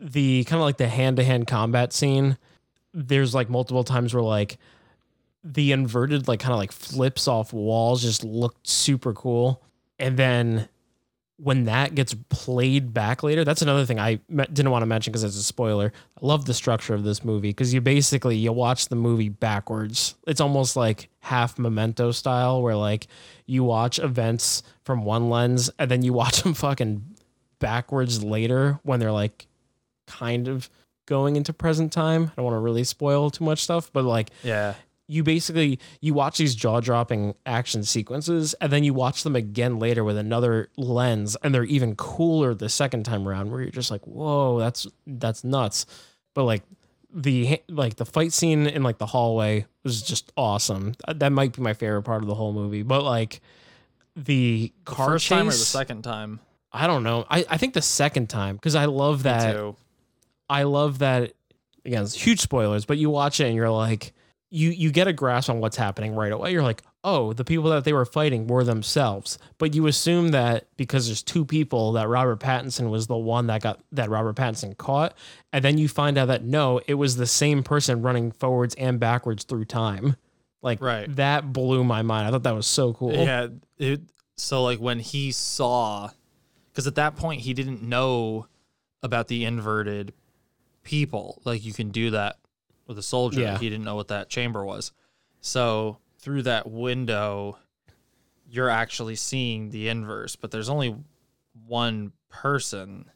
the 0.00 0.44
kind 0.44 0.60
of 0.60 0.64
like 0.64 0.76
the 0.78 0.88
hand 0.88 1.16
to 1.16 1.24
hand 1.24 1.46
combat 1.46 1.92
scene. 1.92 2.38
There's 2.94 3.34
like 3.34 3.50
multiple 3.50 3.84
times 3.84 4.14
where 4.14 4.22
like 4.22 4.58
the 5.44 5.72
inverted 5.72 6.28
like 6.28 6.40
kind 6.40 6.52
of 6.52 6.58
like 6.58 6.72
flips 6.72 7.28
off 7.28 7.52
walls 7.52 8.02
just 8.02 8.24
looked 8.24 8.66
super 8.66 9.12
cool. 9.12 9.62
And 9.98 10.16
then 10.16 10.68
when 11.40 11.64
that 11.64 11.94
gets 11.94 12.14
played 12.28 12.92
back 12.92 13.22
later, 13.22 13.44
that's 13.44 13.62
another 13.62 13.86
thing 13.86 14.00
I 14.00 14.16
didn't 14.28 14.70
want 14.70 14.82
to 14.82 14.86
mention 14.86 15.12
because 15.12 15.22
it's 15.22 15.36
a 15.36 15.42
spoiler. 15.42 15.92
I 16.20 16.26
love 16.26 16.46
the 16.46 16.54
structure 16.54 16.94
of 16.94 17.04
this 17.04 17.24
movie 17.24 17.50
because 17.50 17.72
you 17.72 17.80
basically 17.80 18.36
you 18.36 18.52
watch 18.52 18.88
the 18.88 18.96
movie 18.96 19.28
backwards. 19.28 20.16
It's 20.26 20.40
almost 20.40 20.74
like 20.74 21.08
half 21.20 21.58
memento 21.58 22.10
style, 22.10 22.60
where 22.60 22.74
like 22.74 23.06
you 23.46 23.62
watch 23.62 24.00
events 24.00 24.64
from 24.84 25.04
one 25.04 25.30
lens 25.30 25.70
and 25.78 25.88
then 25.88 26.02
you 26.02 26.12
watch 26.12 26.42
them 26.42 26.54
fucking 26.54 27.04
backwards 27.60 28.22
later 28.22 28.80
when 28.82 28.98
they're 28.98 29.12
like 29.12 29.46
kind 30.08 30.48
of 30.48 30.68
going 31.06 31.36
into 31.36 31.52
present 31.52 31.92
time. 31.92 32.24
I 32.24 32.32
don't 32.36 32.44
want 32.44 32.56
to 32.56 32.60
really 32.60 32.84
spoil 32.84 33.30
too 33.30 33.44
much 33.44 33.62
stuff, 33.62 33.92
but 33.92 34.04
like 34.04 34.30
Yeah. 34.42 34.74
You 35.08 35.22
basically 35.22 35.80
you 36.00 36.14
watch 36.14 36.38
these 36.38 36.54
jaw-dropping 36.54 37.34
action 37.46 37.82
sequences 37.82 38.54
and 38.60 38.70
then 38.70 38.84
you 38.84 38.94
watch 38.94 39.22
them 39.24 39.34
again 39.34 39.78
later 39.78 40.04
with 40.04 40.16
another 40.16 40.68
lens 40.76 41.36
and 41.42 41.54
they're 41.54 41.64
even 41.64 41.96
cooler 41.96 42.54
the 42.54 42.68
second 42.68 43.04
time 43.04 43.26
around 43.26 43.50
where 43.50 43.60
you're 43.62 43.70
just 43.70 43.90
like 43.90 44.06
whoa 44.06 44.58
that's 44.58 44.86
that's 45.06 45.42
nuts 45.42 45.86
but 46.34 46.44
like 46.44 46.62
the 47.12 47.60
like 47.68 47.96
the 47.96 48.04
fight 48.04 48.32
scene 48.32 48.66
in 48.66 48.82
like 48.82 48.98
the 48.98 49.06
hallway 49.06 49.64
was 49.82 50.02
just 50.02 50.30
awesome 50.36 50.94
uh, 51.06 51.12
that 51.14 51.32
might 51.32 51.56
be 51.56 51.62
my 51.62 51.72
favorite 51.72 52.02
part 52.02 52.22
of 52.22 52.28
the 52.28 52.34
whole 52.34 52.52
movie 52.52 52.82
but 52.82 53.02
like 53.02 53.40
the 54.14 54.72
car 54.84 55.08
first 55.10 55.26
chase 55.26 55.38
time 55.38 55.48
or 55.48 55.52
the 55.52 55.56
second 55.56 56.02
time? 56.02 56.38
i 56.70 56.86
don't 56.86 57.02
know 57.02 57.24
i, 57.30 57.44
I 57.48 57.56
think 57.56 57.72
the 57.72 57.82
second 57.82 58.28
time 58.28 58.56
because 58.56 58.74
i 58.74 58.84
love 58.84 59.22
that 59.24 59.52
too. 59.52 59.74
I 60.50 60.62
love 60.62 61.00
that 61.00 61.34
again, 61.84 62.02
it's 62.02 62.14
huge 62.14 62.40
spoilers, 62.40 62.84
but 62.84 62.98
you 62.98 63.10
watch 63.10 63.40
it 63.40 63.46
and 63.46 63.54
you're 63.54 63.70
like 63.70 64.12
you 64.50 64.70
you 64.70 64.90
get 64.90 65.06
a 65.08 65.12
grasp 65.12 65.50
on 65.50 65.60
what's 65.60 65.76
happening 65.76 66.14
right 66.14 66.32
away. 66.32 66.52
You're 66.52 66.62
like, 66.62 66.82
oh, 67.04 67.32
the 67.32 67.44
people 67.44 67.70
that 67.70 67.84
they 67.84 67.92
were 67.92 68.04
fighting 68.06 68.46
were 68.46 68.64
themselves. 68.64 69.38
But 69.58 69.74
you 69.74 69.86
assume 69.86 70.28
that 70.28 70.66
because 70.76 71.06
there's 71.06 71.22
two 71.22 71.44
people 71.44 71.92
that 71.92 72.08
Robert 72.08 72.40
Pattinson 72.40 72.90
was 72.90 73.06
the 73.06 73.16
one 73.16 73.46
that 73.48 73.62
got 73.62 73.80
that 73.92 74.08
Robert 74.08 74.36
Pattinson 74.36 74.76
caught, 74.76 75.14
and 75.52 75.64
then 75.64 75.76
you 75.78 75.86
find 75.88 76.16
out 76.16 76.26
that 76.28 76.44
no, 76.44 76.80
it 76.86 76.94
was 76.94 77.16
the 77.16 77.26
same 77.26 77.62
person 77.62 78.02
running 78.02 78.32
forwards 78.32 78.74
and 78.76 78.98
backwards 78.98 79.44
through 79.44 79.66
time. 79.66 80.16
Like 80.62 80.80
Right. 80.82 81.14
that 81.16 81.52
blew 81.52 81.84
my 81.84 82.02
mind. 82.02 82.26
I 82.26 82.30
thought 82.30 82.42
that 82.42 82.54
was 82.54 82.66
so 82.66 82.92
cool. 82.92 83.12
Yeah. 83.14 83.48
It, 83.76 84.00
so 84.36 84.64
like 84.64 84.78
when 84.80 84.98
he 84.98 85.30
saw, 85.30 86.10
because 86.72 86.86
at 86.86 86.96
that 86.96 87.16
point 87.16 87.42
he 87.42 87.54
didn't 87.54 87.82
know 87.82 88.46
about 89.02 89.28
the 89.28 89.44
inverted 89.44 90.12
people. 90.82 91.40
Like 91.44 91.64
you 91.64 91.72
can 91.72 91.90
do 91.90 92.10
that 92.10 92.38
with 92.88 92.98
a 92.98 93.02
soldier. 93.02 93.40
Yeah. 93.42 93.58
He 93.58 93.68
didn't 93.70 93.84
know 93.84 93.94
what 93.94 94.08
that 94.08 94.28
chamber 94.28 94.64
was. 94.64 94.90
So 95.40 95.98
through 96.18 96.42
that 96.42 96.68
window, 96.68 97.58
you're 98.50 98.70
actually 98.70 99.14
seeing 99.14 99.70
the 99.70 99.88
inverse, 99.88 100.34
but 100.34 100.50
there's 100.50 100.68
only 100.68 100.96
one 101.66 102.12
person 102.30 103.10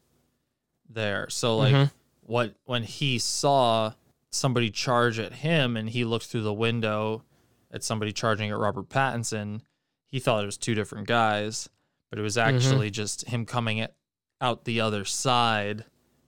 there. 0.88 1.28
So 1.30 1.56
like 1.56 1.74
Mhm. 1.74 1.90
what 2.20 2.54
when 2.64 2.82
he 2.84 3.18
saw 3.18 3.94
somebody 4.30 4.70
charge 4.70 5.18
at 5.18 5.32
him 5.32 5.76
and 5.76 5.90
he 5.90 6.04
looked 6.04 6.26
through 6.26 6.42
the 6.42 6.52
window 6.54 7.24
at 7.70 7.82
somebody 7.82 8.12
charging 8.12 8.50
at 8.50 8.56
Robert 8.58 8.88
Pattinson, 8.88 9.62
he 10.06 10.20
thought 10.20 10.42
it 10.42 10.46
was 10.46 10.58
two 10.58 10.74
different 10.74 11.06
guys, 11.08 11.68
but 12.10 12.18
it 12.18 12.22
was 12.22 12.36
actually 12.38 12.90
just 12.90 13.26
him 13.28 13.46
coming 13.46 13.80
at, 13.80 13.94
out 14.40 14.64
the 14.64 14.80
other 14.80 15.04
side 15.06 15.84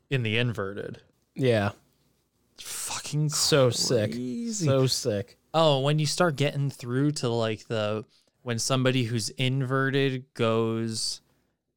in 0.09 0.23
the 0.23 0.39
inverted. 0.39 1.03
Yeah. 1.35 1.73
Fucking 2.61 3.29
So 3.31 3.71
sick. 3.71 4.15
So 4.53 4.87
sick. 4.87 5.39
Oh, 5.53 5.81
when 5.81 5.99
you 5.99 6.07
start 6.07 6.37
getting 6.37 6.71
through 6.71 7.13
to 7.13 7.29
like 7.29 7.67
the 7.69 8.05
when 8.43 8.59
somebody 8.59 9.05
who's 9.05 9.31
inverted 9.31 10.25
goes 10.35 11.21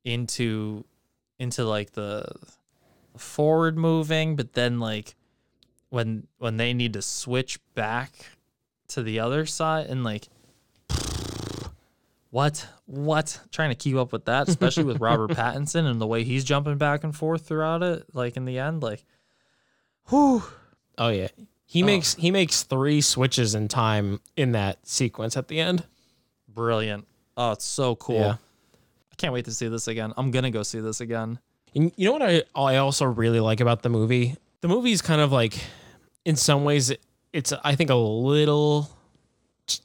into 0.03 0.83
into 1.39 1.63
like 1.63 1.91
the 1.91 2.25
forward 3.17 3.77
moving, 3.77 4.35
but 4.35 4.53
then 4.53 4.79
like 4.79 5.15
when 5.89 6.27
when 6.37 6.57
they 6.57 6.73
need 6.73 6.93
to 6.93 7.01
switch 7.01 7.59
back 7.73 8.11
to 8.89 9.03
the 9.03 9.19
other 9.19 9.45
side 9.45 9.87
and 9.87 10.03
like 10.03 10.27
what 12.29 12.67
what 12.85 13.39
trying 13.51 13.69
to 13.69 13.75
keep 13.75 13.95
up 13.95 14.11
with 14.11 14.25
that 14.25 14.47
especially 14.47 14.83
with 14.83 14.99
robert 14.99 15.29
pattinson 15.31 15.89
and 15.89 15.99
the 15.99 16.07
way 16.07 16.23
he's 16.23 16.43
jumping 16.43 16.77
back 16.77 17.03
and 17.03 17.15
forth 17.15 17.47
throughout 17.47 17.83
it 17.83 18.03
like 18.13 18.37
in 18.37 18.45
the 18.45 18.59
end 18.59 18.81
like 18.81 19.03
whew 20.09 20.43
Oh 20.97 21.09
yeah. 21.09 21.27
He 21.65 21.83
oh. 21.83 21.85
makes 21.85 22.15
he 22.15 22.31
makes 22.31 22.63
three 22.63 23.01
switches 23.01 23.53
in 23.55 23.67
time 23.67 24.19
in 24.35 24.53
that 24.53 24.85
sequence 24.87 25.35
at 25.37 25.47
the 25.47 25.59
end. 25.59 25.83
brilliant 26.47 27.05
oh 27.35 27.51
it's 27.51 27.65
so 27.65 27.95
cool 27.95 28.19
Yeah. 28.19 28.35
i 29.11 29.15
can't 29.17 29.31
wait 29.33 29.45
to 29.45 29.51
see 29.51 29.67
this 29.67 29.87
again 29.87 30.11
i'm 30.17 30.31
gonna 30.31 30.49
go 30.49 30.63
see 30.63 30.79
this 30.79 31.01
again 31.01 31.37
And 31.75 31.91
you 31.97 32.05
know 32.07 32.13
what 32.13 32.23
I 32.23 32.43
I 32.55 32.77
also 32.77 33.05
really 33.05 33.39
like 33.39 33.59
about 33.59 33.83
the 33.83 33.89
movie? 33.89 34.35
The 34.61 34.67
movie 34.67 34.91
is 34.91 35.01
kind 35.03 35.21
of 35.21 35.31
like, 35.31 35.59
in 36.25 36.35
some 36.35 36.63
ways, 36.63 36.89
it, 36.89 36.99
it's 37.31 37.53
I 37.63 37.75
think 37.75 37.91
a 37.91 37.95
little, 37.95 38.89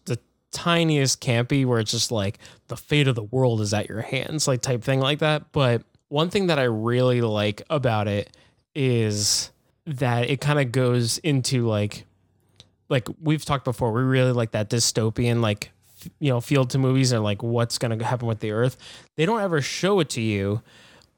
the 0.07 0.19
tiniest 0.53 1.21
campy 1.21 1.67
where 1.67 1.79
it's 1.81 1.91
just 1.91 2.11
like 2.11 2.39
the 2.69 2.77
fate 2.77 3.07
of 3.09 3.17
the 3.17 3.23
world 3.25 3.61
is 3.61 3.75
at 3.75 3.89
your 3.91 4.01
hands, 4.01 4.49
like 4.49 4.63
type 4.63 4.83
thing 4.83 5.01
like 5.01 5.19
that. 5.19 5.53
But 5.53 5.83
one 6.09 6.31
thing 6.31 6.47
that 6.47 6.59
I 6.59 6.65
really 6.65 7.21
like 7.21 7.61
about 7.69 8.09
it 8.09 8.35
is 8.75 9.51
that 9.87 10.31
it 10.31 10.41
kind 10.41 10.59
of 10.59 10.73
goes 10.73 11.19
into 11.19 11.67
like, 11.67 12.05
like 12.89 13.09
we've 13.21 13.45
talked 13.45 13.65
before, 13.65 13.93
we 13.93 14.03
really 14.03 14.33
like 14.33 14.53
that 14.53 14.71
dystopian 14.71 15.41
like 15.41 15.71
you 16.19 16.31
know 16.31 16.41
field 16.41 16.71
to 16.71 16.79
movies 16.79 17.13
and 17.13 17.23
like 17.23 17.43
what's 17.43 17.79
gonna 17.79 18.03
happen 18.05 18.27
with 18.27 18.41
the 18.41 18.51
earth. 18.51 18.77
They 19.17 19.25
don't 19.27 19.41
ever 19.41 19.61
show 19.61 20.01
it 20.01 20.11
to 20.11 20.21
you 20.21 20.63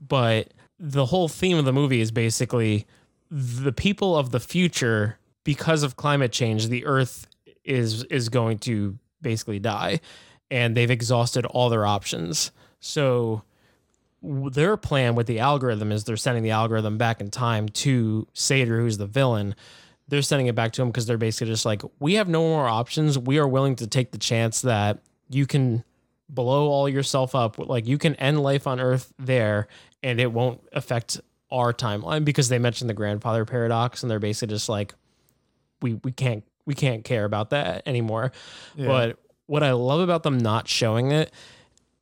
but 0.09 0.53
the 0.79 1.07
whole 1.07 1.29
theme 1.29 1.57
of 1.57 1.65
the 1.65 1.73
movie 1.73 2.01
is 2.01 2.11
basically 2.11 2.87
the 3.31 3.73
people 3.73 4.17
of 4.17 4.31
the 4.31 4.41
future 4.41 5.19
because 5.45 5.83
of 5.83 5.97
climate 5.97 6.33
change 6.33 6.69
the 6.69 6.85
earth 6.85 7.27
is 7.65 8.05
is 8.05 8.29
going 8.29 8.59
to 8.59 8.99
basically 9.23 9.59
die 9.59 10.01
and 10.51 10.77
they've 10.77 10.91
exhausted 10.91 11.47
all 11.47 11.69
their 11.69 11.87
options 11.87 12.51
so 12.81 13.43
their 14.25 14.77
plan 14.77 15.15
with 15.15 15.27
the 15.27 15.39
algorithm 15.39 15.93
is 15.93 16.05
they're 16.05 16.17
sending 16.17 16.43
the 16.43 16.51
algorithm 16.51 16.97
back 16.97 17.21
in 17.21 17.31
time 17.31 17.69
to 17.69 18.27
Sator 18.33 18.81
who's 18.81 18.99
the 18.99 19.07
villain. 19.07 19.55
They're 20.09 20.23
sending 20.23 20.47
it 20.47 20.55
back 20.55 20.73
to 20.73 20.83
him 20.83 20.89
because 20.89 21.07
they're 21.07 21.19
basically 21.19 21.53
just 21.53 21.67
like 21.67 21.83
we 21.99 22.15
have 22.15 22.29
no 22.29 22.43
more 22.43 22.67
options. 22.67 23.19
We 23.19 23.39
are 23.39 23.49
willing 23.49 23.77
to 23.77 23.87
take 23.87 24.13
the 24.13 24.19
chance 24.19 24.63
that 24.63 25.01
you 25.29 25.47
can 25.47 25.85
blow 26.29 26.69
all 26.69 26.89
yourself 26.89 27.35
up. 27.35 27.59
Like 27.59 27.87
you 27.87 27.99
can 27.99 28.15
end 28.17 28.43
life 28.43 28.67
on 28.67 28.81
earth 28.81 29.13
there 29.19 29.69
and 30.03 30.21
it 30.21 30.33
won't 30.33 30.61
affect 30.73 31.21
our 31.51 31.73
timeline. 31.73 32.25
Because 32.25 32.49
they 32.49 32.59
mentioned 32.59 32.89
the 32.91 32.95
grandfather 32.95 33.45
paradox 33.45 34.03
and 34.03 34.11
they're 34.11 34.19
basically 34.19 34.55
just 34.55 34.69
like 34.69 34.95
we 35.83 35.95
we 36.03 36.13
can't 36.13 36.45
we 36.67 36.75
can't 36.75 37.05
care 37.05 37.25
about 37.25 37.51
that 37.51 37.83
anymore. 37.87 38.33
But 38.87 39.19
what 39.47 39.63
i 39.63 39.73
love 39.73 40.01
about 40.01 40.23
them 40.23 40.39
not 40.39 40.67
showing 40.69 41.11
it 41.11 41.31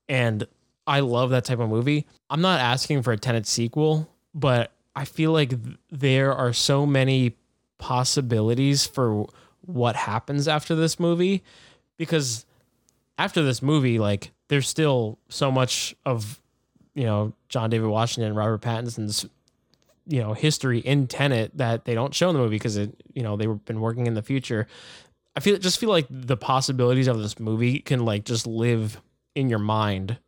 and 0.09 0.47
i 0.87 1.01
love 1.01 1.31
that 1.31 1.45
type 1.45 1.59
of 1.59 1.69
movie 1.69 2.07
i'm 2.31 2.41
not 2.41 2.61
asking 2.61 3.03
for 3.03 3.13
a 3.13 3.19
Tenet 3.19 3.47
sequel 3.47 4.09
but 4.35 4.73
i 4.97 5.05
feel 5.05 5.33
like 5.33 5.51
th- 5.51 5.77
there 5.91 6.33
are 6.35 6.53
so 6.53 6.87
many 6.87 7.37
possibilities 7.79 8.87
for 8.87 9.27
what 9.63 9.97
happens 9.97 10.49
after 10.49 10.75
this 10.75 10.99
movie 10.99 11.43
because 11.97 12.47
after 13.19 13.43
this 13.43 13.63
movie, 13.63 13.99
like 13.99 14.33
there's 14.49 14.69
still 14.69 15.19
so 15.29 15.51
much 15.51 15.95
of 16.05 16.41
you 16.95 17.05
know 17.05 17.33
John 17.49 17.71
David 17.71 17.89
Washington 17.89 18.29
and 18.29 18.37
Robert 18.37 18.61
Pattinson's 18.61 19.27
you 20.07 20.21
know 20.21 20.33
history 20.33 20.81
in 20.81 21.07
Tenet 21.07 21.57
that 21.57 21.85
they 21.85 21.95
don't 21.95 22.15
show 22.15 22.29
in 22.29 22.35
the 22.35 22.41
movie 22.41 22.57
because 22.57 22.77
it 22.77 22.95
you 23.15 23.23
know 23.23 23.37
they've 23.37 23.65
been 23.65 23.81
working 23.81 24.07
in 24.07 24.15
the 24.15 24.23
future. 24.23 24.67
I 25.37 25.41
feel 25.41 25.57
just 25.59 25.79
feel 25.79 25.91
like 25.91 26.07
the 26.11 26.37
possibilities 26.37 27.09
of 27.09 27.21
this 27.23 27.39
movie 27.39 27.79
can 27.79 28.05
like 28.05 28.25
just 28.25 28.47
live 28.47 29.01
in 29.35 29.49
your 29.49 29.59
mind 29.59 30.19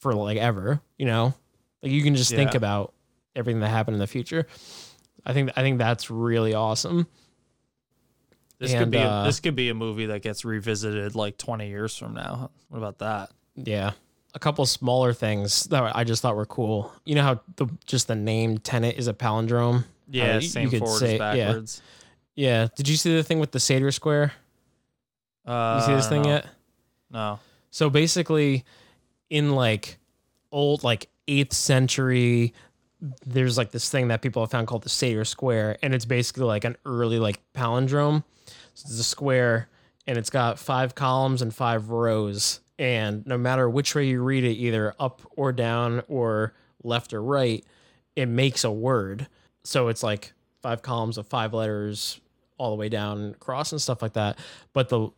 for 0.00 0.12
like 0.14 0.36
ever. 0.38 0.80
You 0.98 1.06
know, 1.06 1.34
like 1.82 1.92
you 1.92 2.02
can 2.02 2.14
just 2.16 2.30
think 2.30 2.54
about 2.54 2.92
everything 3.36 3.60
that 3.60 3.68
happened 3.68 3.94
in 3.94 4.00
the 4.00 4.06
future. 4.06 4.46
I 5.24 5.32
think 5.32 5.50
I 5.56 5.62
think 5.62 5.78
that's 5.78 6.10
really 6.10 6.52
awesome. 6.54 7.06
this 8.58 8.72
could 8.72 8.82
And, 8.82 8.90
be 8.92 8.98
a, 8.98 9.08
uh, 9.08 9.24
this 9.24 9.40
could 9.40 9.54
be 9.54 9.68
a 9.68 9.74
movie 9.74 10.06
that 10.06 10.22
gets 10.22 10.44
revisited 10.44 11.14
like 11.14 11.36
20 11.38 11.68
years 11.68 11.96
from 11.96 12.14
now 12.14 12.50
what 12.68 12.78
about 12.78 12.98
that 12.98 13.30
Yeah. 13.54 13.92
A 14.34 14.38
couple 14.38 14.64
smaller 14.66 15.12
things 15.12 15.64
that 15.64 15.94
I 15.96 16.04
just 16.04 16.22
thought 16.22 16.36
were 16.36 16.46
cool. 16.46 16.92
You 17.04 17.16
know 17.16 17.22
how 17.22 17.40
the 17.56 17.66
just 17.86 18.06
the 18.08 18.14
name 18.14 18.58
Tenet 18.58 18.96
is 18.96 19.08
a 19.08 19.14
palindrome? 19.14 19.84
yeah 20.08 20.40
same 20.40 20.64
you 20.64 20.70
could 20.70 20.78
forwards 20.80 21.00
say- 21.00 21.18
backwards 21.18 21.82
Yeah. 22.34 22.62
yeah. 22.62 22.68
Did 22.76 22.88
you 22.88 22.96
see 22.96 23.14
the 23.14 23.22
thing 23.22 23.40
with 23.40 23.50
the 23.52 23.60
Sator 23.60 23.90
Square? 23.92 24.32
uh, 25.46 25.78
You 25.80 25.86
see 25.86 25.94
this 25.96 26.08
thing 26.08 26.22
no. 26.22 26.28
yet? 26.28 26.46
no 27.10 27.38
So 27.70 27.90
basically, 27.90 28.64
in 29.30 29.54
like 29.54 29.98
old 30.52 30.84
like 30.84 31.08
eighth 31.28 31.54
century, 31.54 32.52
there's 33.24 33.56
like 33.56 33.70
this 33.70 33.88
thing 33.88 34.08
that 34.08 34.20
people 34.20 34.42
have 34.42 34.50
found 34.50 34.66
called 34.66 34.82
the 34.82 34.88
Sator 34.88 35.24
Square, 35.24 35.78
and 35.82 35.94
it's 35.94 36.04
basically 36.04 36.44
like 36.44 36.64
an 36.64 36.76
early 36.84 37.18
like 37.18 37.40
palindrome. 37.54 38.24
So 38.74 38.86
it's 38.88 38.98
a 38.98 39.04
square, 39.04 39.68
and 40.06 40.18
it's 40.18 40.30
got 40.30 40.58
five 40.58 40.94
columns 40.94 41.40
and 41.40 41.54
five 41.54 41.90
rows, 41.90 42.60
and 42.78 43.26
no 43.26 43.38
matter 43.38 43.68
which 43.70 43.94
way 43.94 44.06
you 44.06 44.22
read 44.22 44.44
it, 44.44 44.54
either 44.54 44.94
up 44.98 45.22
or 45.36 45.52
down 45.52 46.02
or 46.08 46.54
left 46.82 47.12
or 47.12 47.22
right, 47.22 47.64
it 48.16 48.26
makes 48.26 48.64
a 48.64 48.70
word. 48.70 49.28
So 49.64 49.88
it's 49.88 50.02
like 50.02 50.32
five 50.62 50.82
columns 50.82 51.18
of 51.18 51.26
five 51.26 51.54
letters 51.54 52.20
all 52.58 52.70
the 52.70 52.76
way 52.76 52.88
down 52.88 53.30
across 53.30 53.72
and 53.72 53.80
stuff 53.80 54.02
like 54.02 54.12
that. 54.14 54.38
But 54.72 54.88
the 54.88 55.10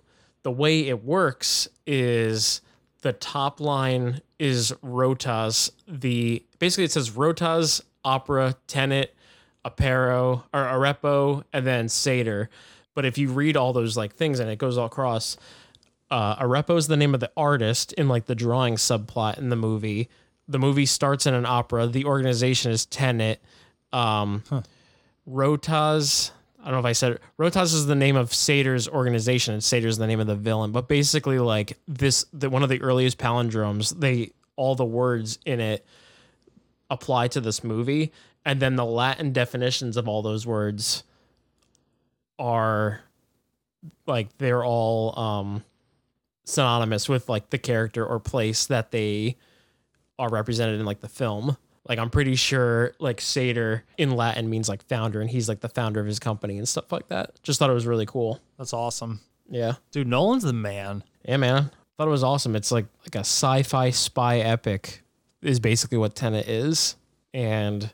the 0.42 0.50
way 0.50 0.88
it 0.88 1.04
works 1.04 1.68
is 1.86 2.60
the 3.02 3.12
top 3.12 3.60
line 3.60 4.22
is 4.38 4.72
rotas. 4.82 5.70
The 5.86 6.44
basically 6.58 6.84
it 6.84 6.92
says 6.92 7.10
rotas, 7.10 7.82
opera, 8.04 8.56
tenet, 8.66 9.14
apero 9.64 10.44
or 10.52 10.60
arepo, 10.64 11.44
and 11.52 11.66
then 11.66 11.88
sator. 11.88 12.48
But 12.94 13.04
if 13.04 13.18
you 13.18 13.30
read 13.30 13.56
all 13.56 13.72
those 13.72 13.96
like 13.96 14.14
things 14.14 14.38
and 14.40 14.50
it 14.50 14.58
goes 14.58 14.76
all 14.76 14.86
across, 14.86 15.36
uh, 16.10 16.36
Arepo 16.36 16.76
is 16.76 16.88
the 16.88 16.96
name 16.96 17.14
of 17.14 17.20
the 17.20 17.30
artist 17.36 17.92
in 17.94 18.06
like 18.08 18.26
the 18.26 18.34
drawing 18.34 18.74
subplot 18.74 19.38
in 19.38 19.48
the 19.48 19.56
movie. 19.56 20.10
The 20.46 20.58
movie 20.58 20.84
starts 20.84 21.26
in 21.26 21.32
an 21.32 21.46
opera. 21.46 21.86
The 21.86 22.04
organization 22.04 22.70
is 22.70 22.84
Tenet. 22.84 23.40
Um, 23.92 24.42
Rotas. 25.28 26.32
I 26.62 26.66
don't 26.66 26.74
know 26.74 26.78
if 26.78 26.84
I 26.84 26.92
said 26.92 27.12
it. 27.12 27.22
Rotas 27.38 27.74
is 27.74 27.86
the 27.86 27.96
name 27.96 28.14
of 28.14 28.32
Sator's 28.32 28.88
organization, 28.88 29.54
and 29.54 29.64
Sator 29.64 29.88
is 29.88 29.98
the 29.98 30.06
name 30.06 30.20
of 30.20 30.28
the 30.28 30.36
villain. 30.36 30.70
But 30.70 30.86
basically, 30.86 31.40
like 31.40 31.76
this, 31.88 32.24
the, 32.32 32.48
one 32.48 32.62
of 32.62 32.68
the 32.68 32.80
earliest 32.80 33.18
palindromes, 33.18 33.98
they 33.98 34.30
all 34.54 34.74
the 34.76 34.84
words 34.84 35.38
in 35.44 35.58
it 35.60 35.84
apply 36.88 37.28
to 37.28 37.40
this 37.40 37.64
movie, 37.64 38.12
and 38.44 38.60
then 38.60 38.76
the 38.76 38.84
Latin 38.84 39.32
definitions 39.32 39.96
of 39.96 40.06
all 40.06 40.22
those 40.22 40.46
words 40.46 41.02
are 42.38 43.00
like 44.06 44.36
they're 44.38 44.64
all 44.64 45.18
um 45.18 45.64
synonymous 46.44 47.08
with 47.08 47.28
like 47.28 47.50
the 47.50 47.58
character 47.58 48.04
or 48.04 48.18
place 48.18 48.66
that 48.66 48.90
they 48.90 49.36
are 50.18 50.28
represented 50.28 50.78
in 50.78 50.86
like 50.86 51.00
the 51.00 51.08
film. 51.08 51.56
Like 51.88 51.98
I'm 51.98 52.10
pretty 52.10 52.36
sure 52.36 52.94
like 52.98 53.20
Sator 53.20 53.84
in 53.98 54.12
Latin 54.12 54.48
means 54.48 54.68
like 54.68 54.82
founder 54.88 55.20
and 55.20 55.28
he's 55.28 55.48
like 55.48 55.60
the 55.60 55.68
founder 55.68 56.00
of 56.00 56.06
his 56.06 56.18
company 56.18 56.58
and 56.58 56.68
stuff 56.68 56.92
like 56.92 57.08
that. 57.08 57.42
Just 57.42 57.58
thought 57.58 57.70
it 57.70 57.74
was 57.74 57.86
really 57.86 58.06
cool. 58.06 58.40
That's 58.56 58.72
awesome. 58.72 59.20
Yeah. 59.48 59.74
Dude, 59.90 60.06
Nolan's 60.06 60.44
the 60.44 60.52
man. 60.52 61.02
Yeah, 61.24 61.38
man. 61.38 61.70
Thought 61.96 62.08
it 62.08 62.10
was 62.10 62.24
awesome. 62.24 62.56
It's 62.56 62.70
like 62.72 62.86
like 63.00 63.16
a 63.16 63.20
sci-fi 63.20 63.90
spy 63.90 64.38
epic 64.38 65.02
is 65.42 65.60
basically 65.60 65.98
what 65.98 66.14
Tenet 66.14 66.48
is. 66.48 66.96
And 67.34 67.90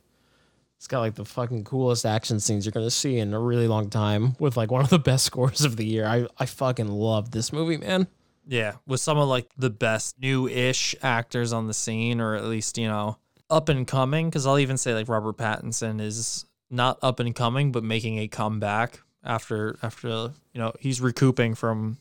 it's 0.76 0.86
got 0.86 1.00
like 1.00 1.14
the 1.14 1.24
fucking 1.24 1.64
coolest 1.64 2.06
action 2.06 2.40
scenes 2.40 2.66
you're 2.66 2.72
gonna 2.72 2.90
see 2.90 3.18
in 3.18 3.34
a 3.34 3.40
really 3.40 3.68
long 3.68 3.90
time 3.90 4.36
with 4.38 4.56
like 4.56 4.70
one 4.70 4.82
of 4.82 4.90
the 4.90 4.98
best 4.98 5.24
scores 5.26 5.62
of 5.64 5.76
the 5.76 5.86
year. 5.86 6.06
I, 6.06 6.26
I 6.38 6.46
fucking 6.46 6.88
love 6.88 7.30
this 7.30 7.52
movie, 7.52 7.78
man. 7.78 8.06
Yeah, 8.46 8.76
with 8.86 9.00
some 9.00 9.18
of 9.18 9.28
like 9.28 9.50
the 9.58 9.70
best 9.70 10.18
new-ish 10.20 10.94
actors 11.02 11.52
on 11.52 11.66
the 11.66 11.74
scene, 11.74 12.20
or 12.20 12.34
at 12.34 12.44
least 12.44 12.78
you 12.78 12.88
know 12.88 13.18
up 13.50 13.68
and 13.68 13.86
coming. 13.86 14.28
Because 14.28 14.46
I'll 14.46 14.58
even 14.58 14.76
say 14.76 14.94
like 14.94 15.08
Robert 15.08 15.36
Pattinson 15.36 16.00
is 16.00 16.44
not 16.70 16.98
up 17.02 17.20
and 17.20 17.34
coming, 17.34 17.72
but 17.72 17.82
making 17.84 18.18
a 18.18 18.28
comeback 18.28 19.00
after 19.24 19.78
after 19.82 20.08
you 20.08 20.32
know 20.54 20.72
he's 20.80 21.00
recouping 21.00 21.54
from 21.54 21.98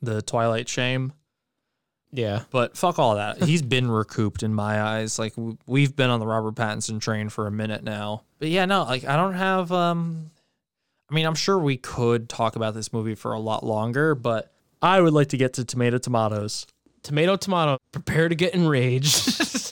the 0.00 0.22
Twilight 0.22 0.68
shame. 0.68 1.12
Yeah, 2.14 2.42
but 2.50 2.76
fuck 2.76 2.98
all 2.98 3.16
that. 3.16 3.42
He's 3.42 3.62
been 3.62 3.90
recouped 3.90 4.42
in 4.42 4.52
my 4.52 4.82
eyes. 4.82 5.18
Like 5.18 5.32
we've 5.66 5.96
been 5.96 6.10
on 6.10 6.20
the 6.20 6.26
Robert 6.26 6.54
Pattinson 6.54 7.00
train 7.00 7.30
for 7.30 7.46
a 7.46 7.50
minute 7.50 7.82
now. 7.82 8.24
But 8.38 8.48
yeah, 8.48 8.66
no, 8.66 8.82
like 8.82 9.06
I 9.06 9.16
don't 9.16 9.32
have. 9.32 9.72
um 9.72 10.30
I 11.10 11.14
mean, 11.14 11.26
I'm 11.26 11.34
sure 11.34 11.58
we 11.58 11.76
could 11.76 12.28
talk 12.28 12.56
about 12.56 12.74
this 12.74 12.92
movie 12.92 13.14
for 13.14 13.32
a 13.32 13.38
lot 13.38 13.64
longer, 13.64 14.14
but 14.14 14.50
I 14.80 15.00
would 15.00 15.12
like 15.12 15.28
to 15.28 15.36
get 15.36 15.54
to 15.54 15.64
tomato 15.64 15.98
tomatoes. 15.98 16.66
Tomato 17.02 17.36
tomato, 17.36 17.78
prepare 17.92 18.28
to 18.28 18.34
get 18.34 18.54
enraged. 18.54 19.26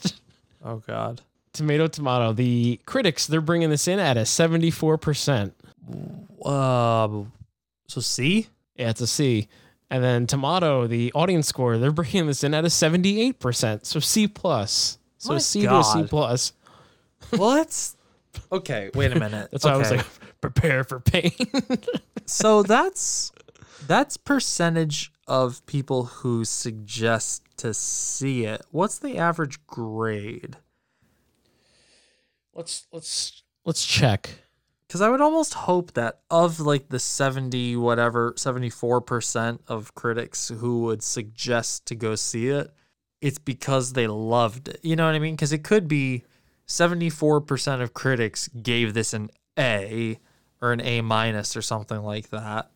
oh 0.63 0.77
god. 0.85 1.21
Tomato 1.53 1.87
tomato. 1.87 2.33
The 2.33 2.79
critics 2.85 3.27
they're 3.27 3.41
bringing 3.41 3.69
this 3.69 3.87
in 3.87 3.99
at 3.99 4.17
a 4.17 4.21
74%. 4.21 5.51
Uh, 6.45 7.23
so 7.87 8.01
C? 8.01 8.47
Yeah, 8.75 8.89
it's 8.89 9.01
a 9.01 9.07
C. 9.07 9.47
And 9.89 10.01
then 10.01 10.25
tomato, 10.25 10.87
the 10.87 11.11
audience 11.13 11.47
score, 11.47 11.77
they're 11.77 11.91
bringing 11.91 12.27
this 12.27 12.45
in 12.45 12.53
at 12.53 12.63
a 12.63 12.69
78%. 12.69 13.85
So 13.85 13.99
C 13.99 14.27
plus. 14.27 14.97
So 15.17 15.33
My 15.33 15.39
C 15.39 15.63
to 15.63 15.77
a 15.77 15.83
C 15.83 15.99
God. 15.99 16.09
plus. 16.09 16.53
What? 17.31 17.89
okay, 18.51 18.89
wait 18.95 19.11
a 19.11 19.19
minute. 19.19 19.49
That's 19.51 19.65
why 19.65 19.71
I 19.73 19.77
was 19.77 19.91
like, 19.91 20.05
prepare 20.39 20.83
for 20.83 20.99
pain. 20.99 21.31
so 22.25 22.63
that's 22.63 23.31
that's 23.87 24.17
percentage 24.17 25.11
of 25.27 25.65
people 25.65 26.05
who 26.05 26.45
suggest 26.45 27.43
to 27.57 27.73
see 27.73 28.45
it. 28.45 28.61
What's 28.71 28.97
the 28.97 29.17
average 29.17 29.65
grade? 29.67 30.57
let's 32.53 32.87
let's 32.91 33.43
let's 33.65 33.85
check. 33.85 34.29
Because 34.87 35.01
I 35.01 35.09
would 35.09 35.21
almost 35.21 35.53
hope 35.53 35.93
that 35.93 36.19
of 36.29 36.59
like 36.59 36.89
the 36.89 36.99
70, 36.99 37.77
whatever, 37.77 38.33
74% 38.33 39.59
of 39.69 39.95
critics 39.95 40.49
who 40.49 40.81
would 40.81 41.01
suggest 41.01 41.85
to 41.85 41.95
go 41.95 42.15
see 42.15 42.49
it, 42.49 42.73
it's 43.21 43.39
because 43.39 43.93
they 43.93 44.07
loved 44.07 44.67
it. 44.67 44.81
You 44.83 44.97
know 44.97 45.05
what 45.05 45.15
I 45.15 45.19
mean? 45.19 45.35
Because 45.35 45.53
it 45.53 45.63
could 45.63 45.87
be 45.87 46.25
74% 46.67 47.81
of 47.81 47.93
critics 47.93 48.49
gave 48.49 48.93
this 48.93 49.13
an 49.13 49.29
A 49.57 50.19
or 50.61 50.73
an 50.73 50.81
A 50.81 50.99
minus 50.99 51.55
or 51.55 51.61
something 51.61 52.03
like 52.03 52.29
that. 52.31 52.69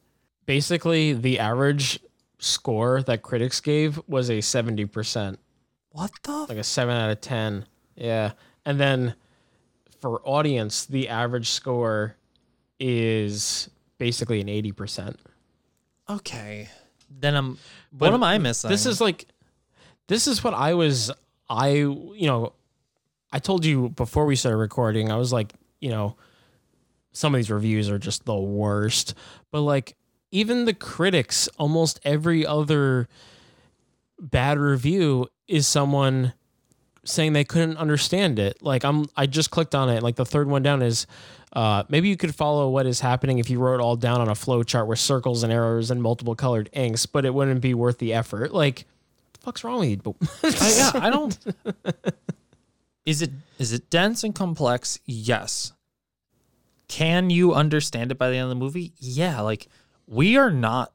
Basically, 0.46 1.12
the 1.12 1.38
average 1.38 2.00
score 2.40 3.02
that 3.04 3.22
critics 3.22 3.60
gave 3.60 4.00
was 4.08 4.30
a 4.30 4.40
70%. 4.40 5.38
What 5.90 6.12
the? 6.24 6.46
Like 6.50 6.58
a 6.58 6.64
7 6.64 6.96
out 6.96 7.10
of 7.10 7.22
10. 7.22 7.66
Yeah. 7.96 8.32
And 8.66 8.80
then 8.80 9.16
for 10.02 10.22
audience, 10.24 10.86
the 10.86 11.10
average 11.10 11.50
score 11.50 12.16
is 12.80 13.70
basically 13.98 14.42
an 14.42 14.48
80%. 14.48 15.16
Okay. 16.10 16.70
Then 17.10 17.36
I'm. 17.36 17.58
What 17.98 18.14
am 18.14 18.24
I 18.24 18.38
missing? 18.38 18.70
This 18.70 18.86
is 18.86 19.00
like, 19.00 19.26
this 20.08 20.28
is 20.28 20.44
what 20.44 20.54
I 20.54 20.74
was, 20.74 21.12
I, 21.50 21.70
you 21.70 22.28
know, 22.28 22.54
I 23.32 23.40
told 23.40 23.66
you 23.66 23.90
before 23.90 24.26
we 24.26 24.36
started 24.36 24.58
recording, 24.58 25.12
I 25.12 25.18
was 25.18 25.32
like, 25.34 25.54
you 25.80 25.90
know, 25.90 26.16
some 27.12 27.34
of 27.34 27.40
these 27.40 27.50
reviews 27.50 27.90
are 27.90 27.98
just 27.98 28.26
the 28.26 28.36
worst. 28.36 29.14
But 29.52 29.62
like, 29.62 29.96
even 30.32 30.66
the 30.66 30.74
critics, 30.74 31.48
almost 31.58 32.00
every 32.04 32.46
other 32.46 33.08
bad 34.20 34.58
review 34.58 35.28
is 35.48 35.68
someone 35.68 36.34
saying 37.04 37.34
they 37.34 37.44
couldn't 37.44 37.78
understand 37.78 38.40
it. 38.40 38.62
Like 38.62 38.84
I'm 38.84 39.06
I 39.16 39.28
just 39.28 39.52
clicked 39.52 39.76
on 39.76 39.90
it. 39.90 40.04
Like 40.04 40.16
the 40.16 40.26
third 40.26 40.48
one 40.48 40.64
down 40.64 40.82
is 40.82 41.08
uh, 41.54 41.84
maybe 41.88 42.10
you 42.10 42.18
could 42.18 42.36
follow 42.36 42.70
what 42.70 42.86
is 42.86 43.00
happening 43.00 43.40
if 43.40 43.50
you 43.50 43.60
wrote 43.60 43.80
all 43.80 43.96
down 43.96 44.20
on 44.20 44.28
a 44.28 44.36
flow 44.36 44.62
chart 44.64 44.88
with 44.88 45.00
circles 45.00 45.44
and 45.44 45.54
arrows 45.54 45.90
and 45.90 46.02
multiple 46.02 46.36
colored 46.36 46.70
inks, 46.74 47.06
but 47.06 47.26
it 47.26 47.34
wouldn't 47.34 47.62
be 47.62 47.74
worth 47.74 47.98
the 47.98 48.14
effort. 48.14 48.54
Like, 48.54 48.86
the 49.34 49.40
fuck's 49.40 49.64
wrong 49.64 49.80
with 49.80 49.90
you? 49.90 50.16
I, 50.44 50.74
yeah, 50.76 50.92
I 50.96 51.10
don't. 51.10 51.38
is 53.06 53.22
it 53.22 53.32
is 53.58 53.72
it 53.72 53.90
dense 53.90 54.24
and 54.24 54.36
complex? 54.36 55.00
Yes. 55.06 55.72
Can 56.88 57.30
you 57.30 57.54
understand 57.54 58.12
it 58.12 58.18
by 58.18 58.30
the 58.30 58.36
end 58.36 58.44
of 58.44 58.50
the 58.50 58.56
movie? 58.56 58.94
Yeah. 59.00 59.42
Like 59.42 59.68
we 60.08 60.38
are 60.38 60.52
not 60.52 60.94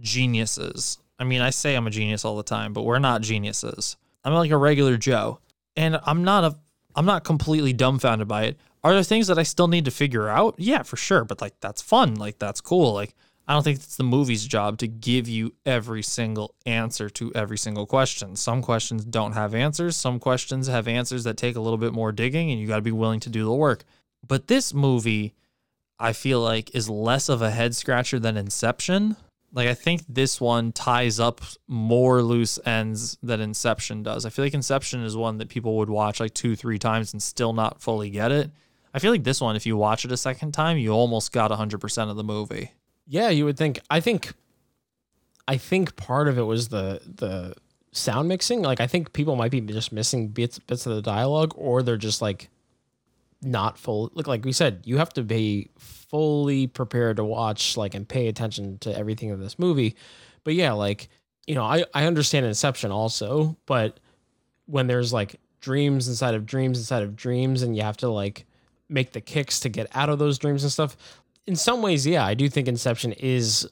geniuses. 0.00 0.98
I 1.18 1.24
mean, 1.24 1.40
I 1.40 1.50
say 1.50 1.74
I'm 1.74 1.86
a 1.86 1.90
genius 1.90 2.24
all 2.24 2.36
the 2.36 2.42
time, 2.42 2.72
but 2.72 2.82
we're 2.82 2.98
not 2.98 3.22
geniuses. 3.22 3.96
I'm 4.24 4.34
like 4.34 4.50
a 4.50 4.56
regular 4.56 4.96
Joe, 4.96 5.40
and 5.76 5.98
I'm 6.04 6.24
not 6.24 6.44
a. 6.44 6.58
I'm 6.96 7.06
not 7.06 7.24
completely 7.24 7.72
dumbfounded 7.72 8.26
by 8.26 8.44
it. 8.44 8.58
Are 8.82 8.92
there 8.92 9.02
things 9.02 9.28
that 9.28 9.38
I 9.38 9.44
still 9.44 9.68
need 9.68 9.84
to 9.84 9.90
figure 9.90 10.28
out? 10.28 10.54
Yeah, 10.58 10.82
for 10.82 10.96
sure. 10.96 11.24
But 11.24 11.40
like 11.40 11.54
that's 11.60 11.82
fun. 11.82 12.16
Like 12.16 12.38
that's 12.38 12.60
cool. 12.60 12.92
Like 12.94 13.14
I 13.46 13.52
don't 13.52 13.62
think 13.62 13.78
it's 13.78 13.96
the 13.96 14.04
movie's 14.04 14.46
job 14.46 14.78
to 14.78 14.86
give 14.86 15.28
you 15.28 15.54
every 15.66 16.02
single 16.02 16.54
answer 16.66 17.10
to 17.10 17.32
every 17.34 17.58
single 17.58 17.86
question. 17.86 18.36
Some 18.36 18.62
questions 18.62 19.04
don't 19.04 19.32
have 19.32 19.54
answers. 19.54 19.96
Some 19.96 20.20
questions 20.20 20.68
have 20.68 20.86
answers 20.86 21.24
that 21.24 21.36
take 21.36 21.56
a 21.56 21.60
little 21.60 21.76
bit 21.76 21.92
more 21.92 22.12
digging, 22.12 22.50
and 22.50 22.60
you 22.60 22.66
got 22.66 22.76
to 22.76 22.82
be 22.82 22.92
willing 22.92 23.20
to 23.20 23.28
do 23.28 23.44
the 23.44 23.52
work. 23.52 23.84
But 24.26 24.46
this 24.46 24.72
movie, 24.72 25.34
I 26.00 26.14
feel 26.14 26.40
like, 26.40 26.74
is 26.74 26.88
less 26.88 27.28
of 27.28 27.42
a 27.42 27.50
head 27.50 27.76
scratcher 27.76 28.18
than 28.18 28.36
Inception. 28.36 29.16
Like 29.52 29.68
I 29.68 29.74
think 29.74 30.02
this 30.08 30.40
one 30.40 30.72
ties 30.72 31.20
up 31.20 31.40
more 31.66 32.22
loose 32.22 32.58
ends 32.64 33.18
than 33.22 33.40
Inception 33.40 34.02
does. 34.02 34.24
I 34.24 34.30
feel 34.30 34.44
like 34.44 34.54
Inception 34.54 35.04
is 35.04 35.16
one 35.16 35.38
that 35.38 35.48
people 35.48 35.76
would 35.78 35.90
watch 35.90 36.20
like 36.20 36.34
two, 36.34 36.56
three 36.56 36.78
times 36.78 37.12
and 37.12 37.22
still 37.22 37.52
not 37.52 37.82
fully 37.82 38.10
get 38.10 38.32
it. 38.32 38.50
I 38.94 38.98
feel 38.98 39.10
like 39.10 39.24
this 39.24 39.40
one, 39.40 39.56
if 39.56 39.66
you 39.66 39.76
watch 39.76 40.04
it 40.04 40.12
a 40.12 40.16
second 40.16 40.52
time, 40.52 40.78
you 40.78 40.90
almost 40.90 41.32
got 41.32 41.50
100% 41.50 42.10
of 42.10 42.16
the 42.16 42.24
movie. 42.24 42.72
Yeah, 43.06 43.28
you 43.28 43.44
would 43.44 43.56
think. 43.56 43.80
I 43.90 44.00
think. 44.00 44.32
I 45.48 45.56
think 45.56 45.96
part 45.96 46.28
of 46.28 46.38
it 46.38 46.42
was 46.42 46.68
the 46.68 47.00
the 47.04 47.54
sound 47.92 48.28
mixing. 48.28 48.62
Like 48.62 48.80
I 48.80 48.86
think 48.86 49.12
people 49.12 49.34
might 49.34 49.50
be 49.50 49.60
just 49.60 49.92
missing 49.92 50.28
bits 50.28 50.60
bits 50.60 50.86
of 50.86 50.94
the 50.94 51.02
dialogue, 51.02 51.52
or 51.56 51.82
they're 51.82 51.96
just 51.96 52.22
like 52.22 52.50
not 53.42 53.78
full. 53.78 54.10
Look, 54.14 54.26
like 54.26 54.44
we 54.44 54.52
said, 54.52 54.82
you 54.84 54.98
have 54.98 55.12
to 55.14 55.22
be 55.22 55.70
fully 55.78 56.66
prepared 56.66 57.16
to 57.16 57.24
watch, 57.24 57.76
like, 57.76 57.94
and 57.94 58.08
pay 58.08 58.28
attention 58.28 58.78
to 58.78 58.96
everything 58.96 59.30
of 59.30 59.40
this 59.40 59.58
movie. 59.58 59.96
But 60.44 60.54
yeah, 60.54 60.72
like 60.72 61.08
you 61.46 61.54
know, 61.54 61.64
I 61.64 61.84
I 61.94 62.06
understand 62.06 62.46
Inception 62.46 62.90
also, 62.90 63.56
but 63.66 64.00
when 64.66 64.86
there's 64.86 65.12
like 65.12 65.36
dreams 65.60 66.08
inside 66.08 66.34
of 66.34 66.46
dreams 66.46 66.78
inside 66.78 67.02
of 67.02 67.16
dreams, 67.16 67.62
and 67.62 67.76
you 67.76 67.82
have 67.82 67.96
to 67.98 68.08
like 68.08 68.46
make 68.88 69.12
the 69.12 69.20
kicks 69.20 69.60
to 69.60 69.68
get 69.68 69.86
out 69.94 70.08
of 70.08 70.18
those 70.18 70.38
dreams 70.38 70.64
and 70.64 70.72
stuff 70.72 70.96
in 71.46 71.56
some 71.56 71.82
ways, 71.82 72.06
yeah, 72.06 72.24
I 72.24 72.34
do 72.34 72.48
think 72.48 72.68
Inception 72.68 73.12
is 73.12 73.68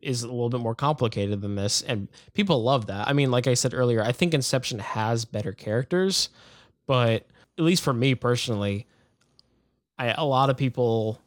is 0.00 0.22
a 0.22 0.28
little 0.28 0.48
bit 0.48 0.60
more 0.60 0.76
complicated 0.76 1.40
than 1.40 1.56
this, 1.56 1.82
and 1.82 2.06
people 2.32 2.62
love 2.62 2.86
that. 2.86 3.08
I 3.08 3.12
mean, 3.12 3.32
like 3.32 3.48
I 3.48 3.54
said 3.54 3.74
earlier, 3.74 4.00
I 4.00 4.12
think 4.12 4.32
Inception 4.32 4.78
has 4.78 5.24
better 5.24 5.52
characters, 5.52 6.28
but 6.86 7.26
at 7.58 7.64
least 7.64 7.82
for 7.82 7.92
me 7.92 8.14
personally, 8.14 8.86
I 9.98 10.08
a 10.08 10.24
lot 10.24 10.50
of 10.50 10.56
people, 10.56 11.20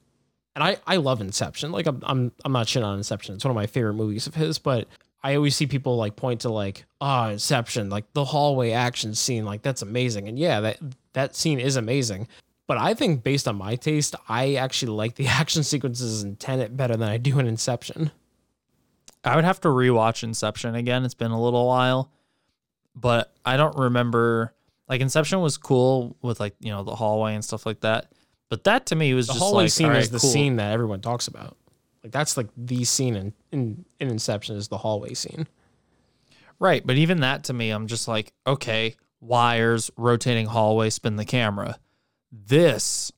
and 0.56 0.64
I 0.64 0.78
I 0.88 0.98
love 0.98 1.22
Inception. 1.22 1.72
Like 1.72 1.88
I'm 1.88 2.00
I'm 2.04 2.32
I'm 2.46 2.52
not 2.54 2.68
shit 2.68 2.84
on 2.84 2.98
Inception. 2.98 3.36
It's 3.36 3.44
one 3.44 3.52
of 3.52 3.56
my 3.56 3.68
favorite 3.68 3.94
movies 3.94 4.28
of 4.28 4.36
his, 4.36 4.58
but 4.60 4.88
I 5.24 5.36
always 5.36 5.56
see 5.56 5.68
people 5.68 5.98
like 5.98 6.16
point 6.16 6.42
to 6.42 6.50
like, 6.50 6.86
ah, 7.00 7.30
Inception, 7.30 7.90
like 7.90 8.12
the 8.14 8.26
hallway 8.26 8.72
action 8.72 9.14
scene, 9.14 9.46
like 9.46 9.62
that's 9.62 9.82
amazing. 9.82 10.28
And 10.28 10.40
yeah, 10.40 10.62
that 10.62 10.80
that 11.14 11.36
scene 11.36 11.60
is 11.60 11.76
amazing. 11.76 12.28
But 12.68 12.78
I 12.78 12.94
think 12.94 13.24
based 13.24 13.48
on 13.48 13.58
my 13.58 13.76
taste, 13.76 14.16
I 14.30 14.56
actually 14.56 14.94
like 14.94 15.16
the 15.16 15.28
action 15.28 15.64
sequences 15.64 16.24
in 16.24 16.38
Tenet 16.38 16.76
better 16.76 16.96
than 16.96 17.10
I 17.10 17.18
do 17.18 17.38
in 17.40 17.48
Inception. 17.48 18.12
I 19.24 19.36
would 19.36 19.46
have 19.46 19.62
to 19.62 19.68
rewatch 19.68 20.24
Inception 20.24 20.74
again. 20.76 21.06
It's 21.06 21.14
been 21.14 21.32
a 21.32 21.42
little 21.42 21.68
while, 21.68 22.12
but 22.96 23.34
I 23.46 23.58
don't 23.58 23.78
remember. 23.78 24.54
Like 24.92 25.00
Inception 25.00 25.40
was 25.40 25.58
cool 25.58 26.18
with 26.22 26.42
like 26.42 26.54
you 26.60 26.70
know 26.70 26.84
the 26.84 26.94
hallway 26.94 27.34
and 27.34 27.46
stuff 27.46 27.66
like 27.66 27.80
that. 27.80 28.12
But 28.50 28.66
that 28.66 28.88
to 28.88 28.96
me 28.98 29.14
was 29.14 29.28
The 29.28 29.34
just 29.34 29.42
hallway 29.42 29.64
like 29.64 29.72
scene 29.72 29.90
all 29.90 29.96
is 29.96 30.10
the 30.10 30.20
cool. 30.20 30.30
scene 30.30 30.58
that 30.58 30.74
everyone 30.74 31.00
talks 31.00 31.30
about. 31.30 31.56
Like 32.04 32.12
that's 32.12 32.36
like 32.36 32.50
the 32.58 32.84
scene 32.84 33.16
in 33.16 33.34
in, 33.54 33.86
in 34.02 34.10
Inception 34.10 34.58
is 34.58 34.68
the 34.68 34.78
hallway 34.78 35.14
scene. 35.14 35.48
Right, 36.60 36.86
but 36.86 36.98
even 36.98 37.22
that 37.22 37.46
to 37.46 37.54
me, 37.54 37.70
I'm 37.72 37.88
just 37.88 38.10
like, 38.10 38.34
okay, 38.46 38.98
wires, 39.22 39.90
rotating 39.96 40.48
hallway, 40.48 40.90
spin 40.90 41.16
the 41.16 41.24
camera. 41.24 41.80
This 42.30 43.14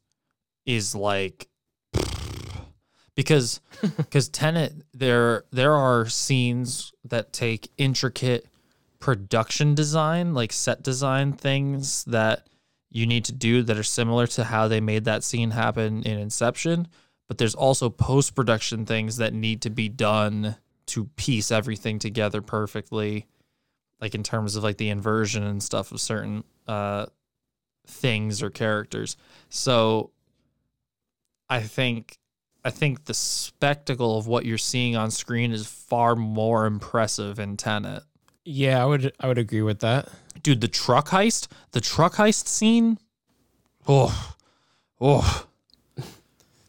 is 0.68 0.94
like 0.94 1.48
because 3.16 3.62
because 3.98 4.30
Tenet 4.30 4.74
there 4.94 5.46
there 5.50 5.74
are 5.74 6.06
scenes 6.06 6.94
that 7.04 7.34
take 7.34 7.72
intricate 7.80 8.46
production 9.04 9.76
design, 9.76 10.34
like 10.34 10.54
set 10.54 10.82
design 10.82 11.34
things 11.34 12.06
that 12.06 12.48
you 12.90 13.06
need 13.06 13.26
to 13.26 13.34
do 13.34 13.62
that 13.62 13.78
are 13.78 13.84
similar 13.84 14.26
to 14.26 14.46
how 14.46 14.70
they 14.70 14.80
made 14.80 15.04
that 15.04 15.26
scene 15.26 15.52
happen 15.52 16.04
in 16.04 16.18
Inception, 16.18 16.88
but 17.28 17.38
there's 17.38 17.54
also 17.54 17.90
post 17.90 18.34
production 18.34 18.86
things 18.86 19.18
that 19.18 19.34
need 19.34 19.62
to 19.64 19.70
be 19.70 19.90
done 19.90 20.56
to 20.86 21.04
piece 21.18 21.52
everything 21.52 22.00
together 22.00 22.42
perfectly 22.42 23.28
like 24.00 24.16
in 24.16 24.24
terms 24.24 24.56
of 24.56 24.64
like 24.64 24.78
the 24.78 24.90
inversion 24.90 25.44
and 25.44 25.62
stuff 25.62 25.92
of 25.92 26.00
certain 26.00 26.46
uh 26.70 27.06
things 27.86 28.42
or 28.42 28.50
characters. 28.50 29.18
So 29.50 30.12
I 31.50 31.60
think 31.60 32.18
I 32.64 32.70
think 32.70 33.04
the 33.04 33.14
spectacle 33.14 34.18
of 34.18 34.28
what 34.28 34.46
you're 34.46 34.58
seeing 34.58 34.96
on 34.96 35.12
screen 35.12 35.52
is 35.52 35.68
far 35.68 36.16
more 36.16 36.66
impressive 36.66 37.38
in 37.38 37.58
Tenet. 37.58 38.04
Yeah, 38.46 38.82
I 38.82 38.86
would 38.86 39.14
I 39.20 39.28
would 39.28 39.38
agree 39.38 39.62
with 39.62 39.80
that. 39.80 40.10
Dude, 40.42 40.62
the 40.62 40.68
truck 40.68 41.10
heist, 41.10 41.48
the 41.72 41.82
truck 41.82 42.16
heist 42.16 42.48
scene. 42.48 42.98
Oh. 43.88 44.36
Oh. 45.00 45.46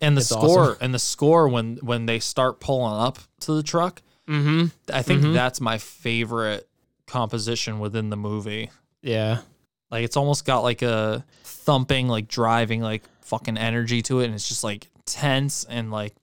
And 0.00 0.16
the 0.16 0.20
It's 0.20 0.28
score 0.28 0.70
awesome. 0.72 0.76
and 0.80 0.94
the 0.94 0.98
score 0.98 1.48
when 1.48 1.76
when 1.76 2.06
they 2.06 2.18
start 2.20 2.60
pulling 2.60 2.92
up 3.00 3.18
to 3.40 3.52
the 3.54 3.62
truck. 3.62 4.02
Mm-hmm. 4.28 4.66
I 4.92 5.02
think 5.02 5.22
Mhm. 5.22 5.34
that's 5.34 5.60
my 5.60 5.78
favorite 5.78 6.68
composition 7.06 7.78
within 7.78 8.10
the 8.10 8.16
movie. 8.16 8.70
Yeah. 9.02 9.40
Like 9.90 10.04
it's 10.04 10.16
almost 10.16 10.44
got 10.44 10.60
like 10.60 10.82
a 10.82 11.24
thumping, 11.42 12.08
like 12.08 12.28
driving, 12.28 12.80
like 12.80 13.02
fucking 13.22 13.56
energy 13.58 14.02
to 14.02 14.20
it, 14.20 14.26
and 14.26 14.34
it's 14.34 14.48
just 14.48 14.64
like 14.64 14.88
tense 15.06 15.64
and 15.64 15.90
like 15.90 16.14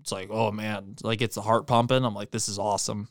it's 0.00 0.12
like 0.12 0.28
oh 0.30 0.50
man, 0.50 0.96
like 1.02 1.20
it's 1.22 1.34
the 1.34 1.42
heart 1.42 1.66
pumping. 1.66 2.04
I'm 2.04 2.14
like 2.14 2.30
this 2.30 2.48
is 2.48 2.58
awesome. 2.58 3.08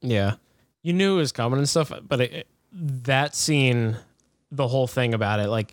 Yeah. 0.00 0.34
You 0.82 0.92
knew 0.92 1.14
it 1.14 1.18
was 1.18 1.32
coming 1.32 1.58
and 1.58 1.68
stuff, 1.68 1.92
but 2.06 2.20
it, 2.20 2.46
that 2.72 3.34
scene, 3.34 3.96
the 4.50 4.68
whole 4.68 4.86
thing 4.86 5.14
about 5.14 5.40
it, 5.40 5.48
like 5.48 5.72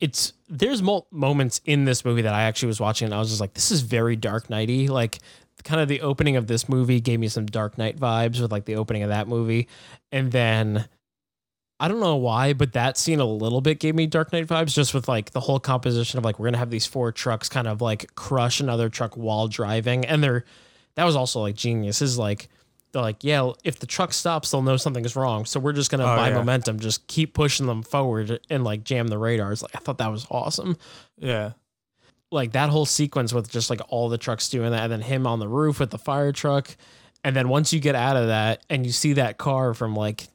it's 0.00 0.32
there's 0.48 0.82
mo- 0.82 1.06
moments 1.10 1.60
in 1.64 1.84
this 1.84 2.04
movie 2.04 2.22
that 2.22 2.34
I 2.34 2.42
actually 2.42 2.68
was 2.68 2.80
watching 2.80 3.06
and 3.06 3.14
I 3.14 3.18
was 3.18 3.28
just 3.28 3.40
like, 3.40 3.54
this 3.54 3.70
is 3.70 3.80
very 3.82 4.16
Dark 4.16 4.48
Knighty. 4.48 4.88
Like 4.88 5.18
kind 5.64 5.80
of 5.80 5.88
the 5.88 6.00
opening 6.00 6.36
of 6.36 6.46
this 6.46 6.68
movie 6.68 7.00
gave 7.00 7.18
me 7.18 7.28
some 7.28 7.46
Dark 7.46 7.76
Knight 7.76 7.98
vibes 7.98 8.40
with 8.40 8.52
like 8.52 8.64
the 8.64 8.76
opening 8.76 9.02
of 9.02 9.08
that 9.08 9.28
movie, 9.28 9.68
and 10.12 10.32
then 10.32 10.88
I 11.78 11.88
don't 11.88 12.00
know 12.00 12.16
why, 12.16 12.54
but 12.54 12.72
that 12.72 12.96
scene 12.96 13.20
a 13.20 13.26
little 13.26 13.60
bit 13.60 13.80
gave 13.80 13.94
me 13.94 14.06
Dark 14.06 14.32
Knight 14.32 14.46
vibes 14.46 14.72
just 14.72 14.94
with 14.94 15.08
like 15.08 15.32
the 15.32 15.40
whole 15.40 15.60
composition 15.60 16.18
of 16.18 16.24
like 16.24 16.38
we're 16.38 16.46
gonna 16.46 16.58
have 16.58 16.70
these 16.70 16.86
four 16.86 17.12
trucks 17.12 17.48
kind 17.48 17.66
of 17.66 17.82
like 17.82 18.14
crush 18.14 18.60
another 18.60 18.88
truck 18.88 19.16
while 19.16 19.48
driving, 19.48 20.04
and 20.06 20.22
they're 20.22 20.44
that 20.94 21.04
was 21.04 21.16
also 21.16 21.40
like 21.40 21.56
genius. 21.56 22.00
Is 22.00 22.16
like 22.16 22.48
they're 22.96 23.02
like 23.02 23.22
yeah, 23.22 23.50
if 23.62 23.78
the 23.78 23.86
truck 23.86 24.14
stops, 24.14 24.50
they'll 24.50 24.62
know 24.62 24.78
something 24.78 25.04
is 25.04 25.14
wrong, 25.16 25.44
so 25.44 25.60
we're 25.60 25.74
just 25.74 25.90
gonna 25.90 26.04
Oh, 26.04 26.16
buy 26.16 26.28
yeah. 26.30 26.34
momentum, 26.36 26.80
just 26.80 27.06
keep 27.08 27.34
pushing 27.34 27.66
them 27.66 27.82
forward 27.82 28.40
and 28.48 28.64
like 28.64 28.84
jam 28.84 29.08
the 29.08 29.18
radars. 29.18 29.60
Like 29.60 29.76
I 29.76 29.80
thought 29.80 29.98
that 29.98 30.10
was 30.10 30.26
awesome 30.30 30.76
Yeah. 31.18 31.52
like 32.32 32.52
that 32.52 32.70
whole 32.70 32.86
sequence 32.86 33.34
with 33.34 33.50
just 33.50 33.68
like 33.70 33.80
all 33.88 34.08
the 34.08 34.16
trucks 34.18 34.48
doing 34.48 34.70
that 34.70 34.84
and 34.84 34.92
then 34.92 35.00
him 35.02 35.26
on 35.26 35.38
the 35.40 35.48
roof 35.48 35.78
with 35.78 35.90
the 35.90 35.98
fire 35.98 36.32
truck 36.32 36.74
and 37.22 37.36
then 37.36 37.48
once 37.48 37.72
you 37.72 37.80
get 37.80 37.94
out 37.94 38.16
of 38.16 38.28
that 38.28 38.62
and 38.70 38.86
you 38.86 38.92
see 38.92 39.12
that 39.14 39.36
car 39.38 39.74
from 39.74 39.94
like 39.94 40.28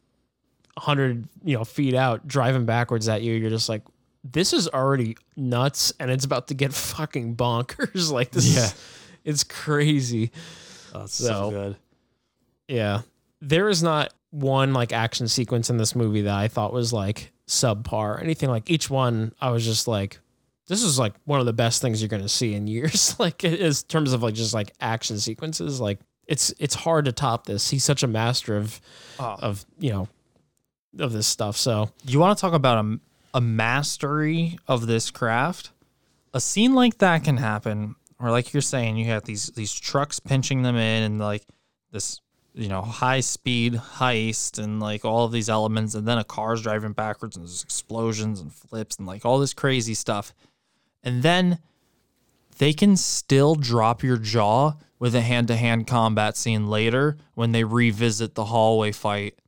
100 0.76 1.28
you 1.44 1.58
know 1.58 1.64
feet 1.64 1.94
out 1.94 2.28
driving 2.28 2.66
backwards 2.66 3.10
at 3.10 3.22
you 3.22 3.34
you're 3.34 3.50
just 3.50 3.68
like 3.70 3.82
this 4.24 4.54
is 4.54 4.68
already 4.70 5.18
nuts 5.36 5.92
and 6.00 6.10
it's 6.12 6.26
about 6.26 6.48
to 6.48 6.54
get 6.54 6.74
fucking 6.96 7.36
bonkers 7.36 8.12
like 8.20 8.32
this 8.32 8.56
Yeah. 8.56 8.64
is 8.66 8.76
it's 9.24 9.44
crazy 9.44 10.32
oh, 10.94 11.00
That's 11.00 11.14
So- 11.16 11.26
so 11.26 11.50
good. 11.52 11.76
Yeah. 12.72 13.02
There 13.42 13.70
is 13.70 13.82
not 13.84 14.14
one 14.32 14.72
like 14.74 14.94
action 14.94 15.28
sequence 15.28 15.70
in 15.70 15.76
this 15.78 15.94
movie 15.94 16.22
that 16.22 16.34
i 16.34 16.48
thought 16.48 16.72
was 16.72 16.94
like 16.94 17.32
subpar 17.48 18.16
or 18.16 18.20
anything. 18.20 18.50
Like 18.50 18.70
each 18.70 18.90
one 18.90 19.34
i 19.42 19.50
was 19.50 19.66
just 19.66 19.88
like 19.88 20.20
this 20.68 20.84
is 20.84 20.98
like 20.98 21.14
one 21.26 21.40
of 21.42 21.46
the 21.46 21.52
best 21.54 21.82
things 21.82 22.02
you're 22.02 22.08
going 22.08 22.22
to 22.22 22.30
see 22.30 22.54
in 22.54 22.66
years. 22.68 23.16
Like 23.20 23.44
in 23.44 23.74
terms 23.90 24.14
of 24.14 24.24
like 24.24 24.36
just 24.36 24.54
like 24.54 24.72
action 24.80 25.20
sequences 25.20 25.82
like 25.82 26.00
it's 26.28 26.54
it's 26.60 26.76
hard 26.76 27.06
to 27.06 27.12
top 27.12 27.46
this. 27.46 27.70
He's 27.70 27.84
such 27.84 28.04
a 28.04 28.08
master 28.08 28.56
of 28.56 28.80
Oh. 29.20 29.36
of 29.40 29.66
you 29.80 29.92
know 29.92 30.08
of 31.00 31.12
this 31.12 31.28
stuff 31.28 31.58
so. 31.58 31.90
You 32.06 32.20
want 32.20 32.38
to 32.38 32.42
talk 32.42 32.54
about 32.54 32.86
a, 32.86 33.00
a 33.34 33.42
mastery 33.42 34.58
of 34.68 34.88
this 34.88 35.12
craft? 35.12 35.72
A 36.34 36.40
scene 36.40 36.74
like 36.74 37.00
that 37.00 37.24
can 37.26 37.36
happen, 37.38 37.96
or 38.20 38.32
like 38.32 38.54
you're 38.54 38.62
saying, 38.62 38.96
you 38.96 39.06
have 39.06 39.24
these 39.24 39.48
these 39.48 39.74
trucks 39.74 40.20
pinching 40.22 40.62
them 40.64 40.76
in, 40.78 41.04
and 41.04 41.20
like 41.20 41.44
this, 41.92 42.22
you 42.54 42.68
know, 42.68 42.82
high 42.82 43.20
speed 43.22 43.74
heist, 43.74 44.62
and 44.62 44.80
like 44.80 45.06
all 45.06 45.26
of 45.26 45.32
these 45.32 45.50
elements, 45.50 45.96
and 45.96 46.08
then 46.08 46.18
a 46.18 46.24
car's 46.24 46.62
driving 46.62 46.94
backwards, 46.94 47.36
and 47.36 47.46
there's 47.46 47.64
explosions 47.64 48.40
and 48.40 48.54
flips, 48.54 48.98
and 48.98 49.08
like 49.08 49.26
all 49.26 49.40
this 49.40 49.54
crazy 49.54 49.94
stuff, 49.94 50.34
and 51.04 51.24
then 51.24 51.60
they 52.58 52.74
can 52.74 52.96
still 52.98 53.56
drop 53.56 54.04
your 54.04 54.18
jaw 54.18 54.74
with 55.00 55.16
a 55.16 55.22
hand 55.22 55.48
to 55.48 55.56
hand 55.56 55.88
combat 55.88 56.38
scene 56.38 56.70
later 56.70 57.18
when 57.34 57.54
they 57.54 57.64
revisit 57.64 58.36
the 58.36 58.46
hallway 58.46 58.92
fight 58.92 59.40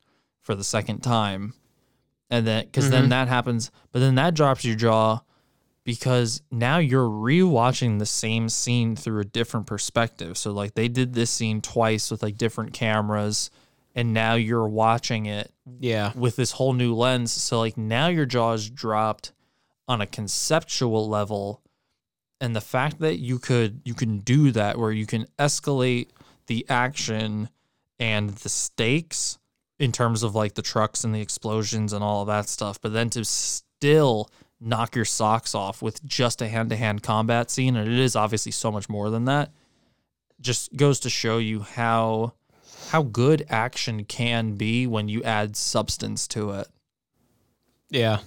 for 0.41 0.55
the 0.55 0.63
second 0.63 1.01
time. 1.01 1.53
And 2.29 2.47
then, 2.47 2.65
because 2.65 2.87
Mhm. 2.87 2.91
then 2.91 3.09
that 3.09 3.27
happens, 3.27 3.69
but 3.91 3.99
then 3.99 4.15
that 4.15 4.33
drops 4.33 4.65
your 4.65 4.75
jaw 4.75 5.19
because 5.83 6.41
now 6.51 6.77
you're 6.77 7.09
rewatching 7.09 7.99
the 7.99 8.05
same 8.05 8.49
scene 8.49 8.95
through 8.95 9.21
a 9.21 9.25
different 9.25 9.67
perspective. 9.67 10.37
So, 10.37 10.51
like, 10.51 10.75
they 10.75 10.87
did 10.87 11.13
this 11.13 11.31
scene 11.31 11.61
twice 11.61 12.09
with 12.09 12.23
like 12.23 12.37
different 12.37 12.73
cameras, 12.73 13.49
and 13.95 14.13
now 14.13 14.35
you're 14.35 14.67
watching 14.67 15.25
it 15.25 15.51
yeah 15.79 16.11
with 16.15 16.35
this 16.35 16.53
whole 16.53 16.73
new 16.73 16.93
lens. 16.93 17.31
So 17.31 17.59
like 17.59 17.77
now 17.77 18.07
your 18.07 18.25
jaw 18.25 18.53
is 18.53 18.69
dropped 18.69 19.31
on 19.87 20.01
a 20.01 20.07
conceptual 20.07 21.07
level. 21.07 21.61
And 22.41 22.55
the 22.55 22.61
fact 22.61 22.99
that 22.99 23.19
you 23.19 23.39
could 23.39 23.81
you 23.85 23.93
can 23.93 24.19
do 24.19 24.51
that 24.51 24.77
where 24.77 24.91
you 24.91 25.05
can 25.05 25.27
escalate 25.39 26.09
the 26.47 26.65
action 26.69 27.49
and 27.99 28.29
the 28.29 28.49
stakes 28.49 29.37
in 29.79 29.91
terms 29.91 30.23
of 30.23 30.35
like 30.35 30.55
the 30.55 30.61
trucks 30.61 31.03
and 31.03 31.15
the 31.15 31.21
explosions 31.21 31.93
and 31.93 32.03
all 32.03 32.21
of 32.21 32.27
that 32.27 32.49
stuff, 32.49 32.79
but 32.81 32.93
then 32.93 33.09
to 33.11 33.23
still 33.23 34.29
knock 34.63 34.95
your 34.95 35.05
socks 35.05 35.53
off 35.53 35.81
with 35.81 36.03
just 36.05 36.41
a 36.41 36.47
hand 36.47 36.69
to 36.69 36.75
hand 36.75 37.03
combat 37.03 37.51
scene, 37.51 37.75
and 37.75 37.91
it 37.91 37.99
is 37.99 38.15
obviously 38.15 38.51
so 38.51 38.71
much 38.71 38.89
more 38.89 39.09
than 39.09 39.25
that, 39.25 39.51
just 40.41 40.75
goes 40.75 40.99
to 41.01 41.09
show 41.09 41.37
you 41.37 41.61
how 41.61 42.33
how 42.89 43.01
good 43.01 43.45
action 43.49 44.03
can 44.05 44.53
be 44.53 44.85
when 44.87 45.07
you 45.07 45.23
add 45.23 45.55
substance 45.55 46.27
to 46.27 46.51
it. 46.51 46.67
yeah 47.89 48.19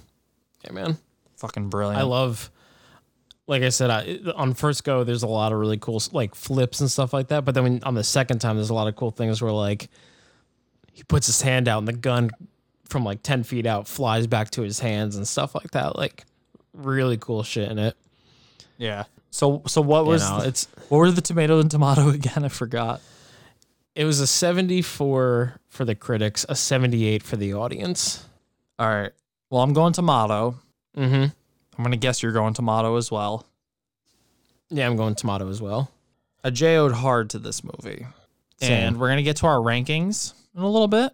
yeah 0.65 0.71
man 0.71 0.97
Fucking 1.37 1.69
brilliant. 1.69 1.99
I 1.99 2.03
love, 2.03 2.49
like 3.45 3.61
I 3.61 3.69
said, 3.69 3.91
I, 3.91 4.31
on 4.35 4.55
first 4.55 4.83
go, 4.83 5.03
there's 5.03 5.23
a 5.23 5.27
lot 5.27 5.53
of 5.53 5.59
really 5.59 5.77
cool 5.77 6.01
like 6.11 6.33
flips 6.33 6.81
and 6.81 6.89
stuff 6.89 7.13
like 7.13 7.27
that. 7.27 7.45
But 7.45 7.53
then 7.53 7.63
when, 7.63 7.83
on 7.83 7.93
the 7.93 8.03
second 8.03 8.39
time, 8.39 8.55
there's 8.55 8.71
a 8.71 8.73
lot 8.73 8.87
of 8.87 8.95
cool 8.95 9.11
things 9.11 9.41
where 9.41 9.51
like 9.51 9.89
he 10.91 11.03
puts 11.03 11.27
his 11.27 11.41
hand 11.43 11.67
out 11.67 11.77
and 11.77 11.87
the 11.87 11.93
gun 11.93 12.31
from 12.89 13.03
like 13.03 13.21
ten 13.23 13.43
feet 13.43 13.65
out 13.65 13.87
flies 13.87 14.27
back 14.27 14.49
to 14.51 14.61
his 14.61 14.79
hands 14.79 15.15
and 15.15 15.27
stuff 15.27 15.53
like 15.55 15.71
that. 15.71 15.95
Like 15.95 16.23
really 16.73 17.17
cool 17.17 17.43
shit 17.43 17.69
in 17.71 17.77
it. 17.79 17.95
Yeah. 18.77 19.03
So 19.31 19.61
so 19.67 19.81
what 19.81 20.01
You 20.03 20.07
was 20.11 20.29
know, 20.29 20.41
the- 20.41 20.47
it's 20.47 20.67
what 20.89 20.97
were 20.99 21.11
the 21.11 21.21
tomato 21.21 21.59
and 21.59 21.69
tomato 21.69 22.09
again? 22.19 22.43
I 22.45 22.49
forgot. 22.49 23.01
it 23.95 24.05
was 24.05 24.19
a 24.19 24.27
74 24.27 25.59
for 25.69 25.85
the 25.85 25.95
critics, 25.95 26.45
a 26.47 26.55
78 26.55 27.23
for 27.23 27.35
the 27.35 27.53
audience. 27.53 28.23
All 28.79 28.87
right. 28.87 29.11
Well, 29.49 29.61
I'm 29.63 29.73
going 29.73 29.93
tomato. 29.93 30.55
Mm-hmm. 30.95 31.23
I'm 31.77 31.83
gonna 31.83 31.97
guess 31.97 32.21
you're 32.23 32.31
going 32.31 32.53
tomato 32.53 32.95
as 32.97 33.11
well. 33.11 33.45
Yeah, 34.69 34.85
I'm 34.87 34.97
going 34.97 35.15
tomato 35.15 35.47
as 35.49 35.61
well. 35.61 35.89
I 36.43 36.49
JO'd 36.49 36.91
hard 36.93 37.29
to 37.31 37.39
this 37.39 37.63
movie. 37.63 38.05
Same. 38.59 38.71
And 38.71 38.99
we're 38.99 39.09
gonna 39.09 39.23
get 39.23 39.37
to 39.37 39.47
our 39.47 39.57
rankings 39.59 40.33
in 40.55 40.61
a 40.61 40.69
little 40.69 40.87
bit. 40.87 41.11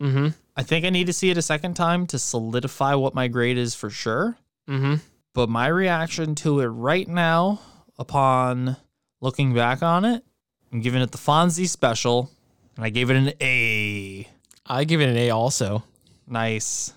Mm-hmm. 0.00 0.28
I 0.60 0.62
think 0.62 0.84
I 0.84 0.90
need 0.90 1.06
to 1.06 1.14
see 1.14 1.30
it 1.30 1.38
a 1.38 1.42
second 1.42 1.72
time 1.72 2.06
to 2.08 2.18
solidify 2.18 2.94
what 2.94 3.14
my 3.14 3.28
grade 3.28 3.56
is 3.56 3.74
for 3.74 3.88
sure. 3.88 4.36
Mm-hmm. 4.68 4.96
But 5.32 5.48
my 5.48 5.68
reaction 5.68 6.34
to 6.34 6.60
it 6.60 6.66
right 6.66 7.08
now, 7.08 7.62
upon 7.98 8.76
looking 9.22 9.54
back 9.54 9.82
on 9.82 10.04
it, 10.04 10.22
I'm 10.70 10.82
giving 10.82 11.00
it 11.00 11.12
the 11.12 11.18
Fonzie 11.18 11.66
special, 11.66 12.30
and 12.76 12.84
I 12.84 12.90
gave 12.90 13.08
it 13.08 13.16
an 13.16 13.32
A. 13.40 14.28
I 14.66 14.84
give 14.84 15.00
it 15.00 15.08
an 15.08 15.16
A 15.16 15.30
also. 15.30 15.82
Nice. 16.26 16.92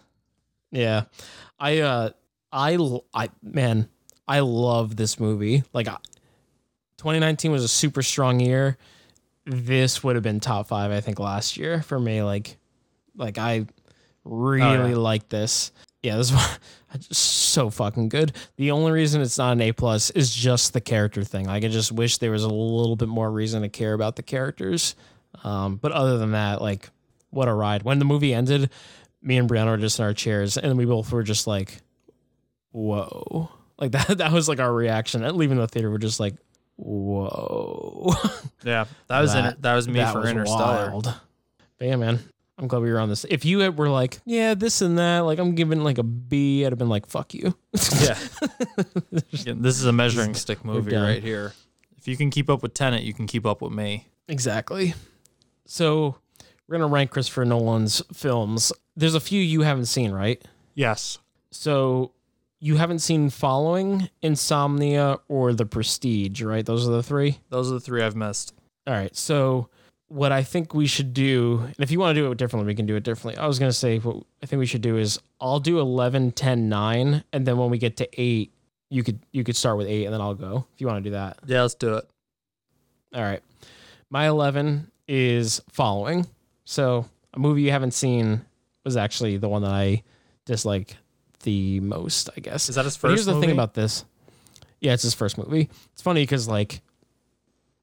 Yeah. 0.70 1.06
I 1.58 1.80
uh 1.80 2.10
I. 2.52 3.30
man, 3.42 3.88
I 4.28 4.42
love 4.42 4.98
this 4.98 5.22
movie. 5.22 5.64
Like 5.72 5.88
I, 5.88 5.96
2019 6.98 7.54
was 7.54 7.64
a 7.64 7.70
super 7.70 8.04
strong 8.04 8.42
year. 8.42 8.78
This 9.46 10.04
would 10.04 10.18
have 10.18 10.24
been 10.24 10.42
top 10.42 10.68
five, 10.68 10.92
I 10.92 11.00
think, 11.00 11.18
last 11.18 11.56
year 11.56 11.82
for 11.82 11.98
me. 11.98 12.24
Like, 12.24 12.58
like 13.16 13.38
I 13.38 13.66
really 14.26 14.96
like 14.96 15.30
this. 15.30 15.72
Yeah, 16.02 16.18
this 16.18 16.32
is 17.10 17.18
so 17.18 17.70
fucking 17.70 18.10
good. 18.10 18.34
The 18.58 18.72
only 18.72 18.92
reason 18.92 19.22
it's 19.22 19.38
not 19.38 19.54
an 19.54 19.62
A 19.62 19.72
plus 19.72 20.10
is 20.12 20.34
just 20.36 20.74
the 20.74 20.82
character 20.82 21.24
thing. 21.24 21.46
Like, 21.46 21.64
I 21.64 21.70
just 21.70 21.92
wish 21.94 22.18
there 22.18 22.32
was 22.32 22.44
a 22.44 22.50
little 22.50 22.96
bit 22.98 23.08
more 23.08 23.32
reason 23.32 23.62
to 23.62 23.70
care 23.70 23.94
about 23.94 24.18
the 24.18 24.24
characters. 24.24 24.96
Um, 25.44 25.78
but 25.78 25.92
other 25.94 26.18
than 26.18 26.32
that, 26.32 26.62
like, 26.62 26.90
what 27.30 27.48
a 27.48 27.54
ride! 27.54 27.84
When 27.84 28.00
the 28.00 28.06
movie 28.06 28.34
ended, 28.34 28.70
me 29.22 29.38
and 29.38 29.50
Brianna 29.50 29.68
were 29.72 29.78
just 29.78 29.98
in 29.98 30.06
our 30.06 30.14
chairs, 30.14 30.58
and 30.58 30.78
we 30.78 30.86
both 30.86 31.12
were 31.12 31.24
just 31.24 31.48
like, 31.48 31.82
"Whoa!" 32.72 33.50
Like 33.80 33.92
that. 33.94 34.18
That 34.20 34.32
was 34.32 34.48
like 34.48 34.60
our 34.60 34.72
reaction 34.74 35.24
at 35.24 35.36
leaving 35.36 35.58
the 35.58 35.68
theater. 35.68 35.90
We're 35.90 35.98
just 35.98 36.20
like, 36.20 36.36
"Whoa!" 36.76 38.14
Yeah, 38.64 38.86
that 39.08 39.20
was 39.20 39.34
inter- 39.36 39.56
that 39.60 39.76
was 39.76 39.88
me 39.88 39.96
that 39.96 40.14
for 40.14 40.20
was 40.22 40.30
Interstellar. 40.30 40.92
wild. 40.92 41.14
But 41.78 41.88
yeah, 41.88 41.96
man, 41.98 42.20
I'm 42.58 42.68
glad 42.68 42.82
we 42.84 42.92
were 42.92 43.00
on 43.00 43.10
this. 43.10 43.26
If 43.30 43.46
you 43.46 43.72
were 43.72 43.90
like, 43.90 44.20
"Yeah, 44.26 44.54
this 44.54 44.82
and 44.82 44.98
that," 45.00 45.20
like 45.20 45.40
I'm 45.40 45.56
giving 45.56 45.84
like 45.84 45.98
a 45.98 46.04
B, 46.04 46.66
I'd 46.66 46.72
have 46.72 46.80
been 46.80 46.90
like, 46.90 47.08
"Fuck 47.08 47.34
you." 47.34 47.56
Yeah. 48.00 48.18
Again, 49.34 49.62
this 49.62 49.80
is 49.80 49.86
a 49.86 49.92
measuring 49.92 50.34
stick 50.36 50.64
movie 50.64 50.96
right 50.96 51.22
here. 51.24 51.54
If 51.98 52.08
you 52.08 52.16
can 52.18 52.30
keep 52.30 52.50
up 52.50 52.62
with 52.62 52.74
Tenet, 52.74 53.04
you 53.04 53.14
can 53.14 53.28
keep 53.28 53.46
up 53.46 53.62
with 53.62 53.72
me. 53.72 54.08
Exactly. 54.28 54.94
So 55.66 56.18
we're 56.68 56.78
gonna 56.78 56.88
rank 56.88 57.12
Christopher 57.12 57.46
Nolan's 57.46 58.02
films. 58.14 58.72
There's 58.96 59.16
a 59.16 59.20
few 59.20 59.42
you 59.42 59.62
haven't 59.62 59.86
seen, 59.86 60.12
right? 60.12 60.44
Yes. 60.76 61.18
So 61.52 62.12
you 62.60 62.78
haven't 62.78 63.00
seen 63.00 63.30
Following, 63.30 64.10
Insomnia, 64.22 65.20
or 65.28 65.54
The 65.54 65.66
Prestige, 65.66 66.42
right? 66.42 66.66
Those 66.66 66.88
are 66.88 66.92
the 66.92 67.04
three. 67.04 67.40
Those 67.50 67.70
are 67.70 67.74
the 67.74 67.80
three 67.80 68.02
I've 68.02 68.16
missed. 68.16 68.54
All 68.88 68.94
right. 68.94 69.16
So 69.16 69.70
what 70.14 70.32
I 70.32 70.44
think 70.44 70.76
we 70.76 70.86
should 70.86 71.14
do, 71.14 71.60
and 71.64 71.76
if 71.80 71.90
you 71.90 72.00
want 72.00 72.16
to 72.16 72.22
do 72.22 72.32
it 72.32 72.38
differently, 72.38 72.68
we 72.68 72.76
can 72.76 72.86
do 72.86 72.96
it 72.96 73.04
differently. 73.04 73.42
I 73.42 73.48
was 73.48 73.58
gonna 73.58 73.74
say 73.74 73.98
what 73.98 74.24
I 74.44 74.46
think 74.46 74.60
we 74.60 74.68
should 74.68 74.82
do 74.82 74.98
is 74.98 75.20
I'll 75.42 75.60
do 75.60 75.80
11, 75.80 76.34
10, 76.34 76.70
9, 76.70 77.24
and 77.34 77.48
then 77.48 77.58
when 77.58 77.72
we 77.72 77.80
get 77.80 77.98
to 77.98 78.08
eight, 78.22 78.52
you 78.90 79.04
could 79.04 79.20
you 79.32 79.44
could 79.44 79.56
start 79.56 79.78
with 79.78 79.88
eight, 79.88 80.06
and 80.06 80.14
then 80.14 80.22
I'll 80.22 80.36
go 80.36 80.68
if 80.76 80.82
you 80.82 80.86
want 80.86 81.04
to 81.04 81.10
do 81.10 81.14
that. 81.16 81.40
Yeah, 81.48 81.64
let's 81.64 81.74
do 81.74 81.96
it. 81.96 82.08
All 83.16 83.22
right. 83.24 83.42
My 84.12 84.28
11 84.28 84.92
is 85.08 85.62
Following. 85.72 86.28
So, 86.66 87.06
a 87.34 87.40
movie 87.40 87.64
you 87.64 87.72
haven't 87.72 87.96
seen 87.96 88.46
was 88.84 88.96
actually 88.96 89.38
the 89.38 89.50
one 89.50 89.64
that 89.64 89.72
I 89.72 90.04
dislike 90.46 90.96
the 91.42 91.80
most, 91.80 92.30
I 92.38 92.40
guess. 92.40 92.70
Is 92.70 92.76
that 92.76 92.86
his 92.86 92.98
But 92.98 93.10
here's 93.10 93.26
first 93.26 93.34
the 93.34 93.42
thing 93.42 93.52
about 93.52 93.74
this. 93.74 94.06
Yeah, 94.80 94.94
it's 94.94 95.04
his 95.04 95.14
first 95.14 95.38
movie. 95.38 95.70
It's 95.94 96.02
funny 96.02 96.22
because, 96.22 96.48
like, 96.48 96.82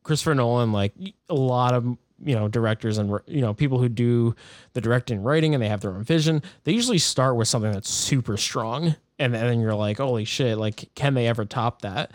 Christopher 0.03 0.35
Nolan, 0.35 0.73
like, 0.73 0.95
a 1.29 1.35
lot 1.35 1.75
of, 1.75 1.97
you 2.25 2.35
know, 2.35 2.49
directors 2.49 2.99
and, 2.99 3.19
you 3.27 3.41
know, 3.41 3.55
people 3.55 3.79
who 3.79 3.89
do 3.89 4.35
the 4.73 4.81
directing 4.81 5.19
and 5.19 5.27
writing 5.27 5.55
and 5.55 5.63
they 5.63 5.69
have 5.69 5.81
their 5.81 5.93
own 5.93 6.05
vision, 6.05 6.43
they 6.65 6.73
usually 6.73 6.99
start 6.99 7.37
with 7.37 7.49
something 7.49 7.73
that's 7.73 7.91
super 7.91 8.37
strong. 8.37 8.95
And 9.19 9.35
then 9.35 9.61
you're 9.61 9.75
like, 9.75 9.99
holy 9.99 10.25
shit, 10.25 10.59
like, 10.59 10.91
can 10.95 11.15
they 11.15 11.27
ever 11.27 11.45
top 11.45 11.83
that? 11.83 12.13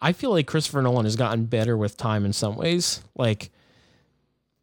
I 0.00 0.12
feel 0.12 0.30
like 0.30 0.46
Christopher 0.46 0.82
Nolan 0.82 1.04
has 1.04 1.16
gotten 1.16 1.44
better 1.44 1.76
with 1.76 1.96
time 1.96 2.24
in 2.24 2.32
some 2.32 2.56
ways. 2.56 3.02
Like 3.16 3.50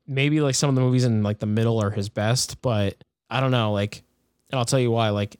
maybe 0.05 0.41
like 0.41 0.55
some 0.55 0.69
of 0.69 0.75
the 0.75 0.81
movies 0.81 1.05
in 1.05 1.23
like 1.23 1.39
the 1.39 1.45
middle 1.45 1.81
are 1.81 1.91
his 1.91 2.09
best, 2.09 2.61
but 2.61 3.03
I 3.29 3.39
don't 3.39 3.51
know. 3.51 3.71
Like, 3.71 4.03
and 4.51 4.59
I'll 4.59 4.65
tell 4.65 4.79
you 4.79 4.91
why. 4.91 5.09
Like, 5.09 5.37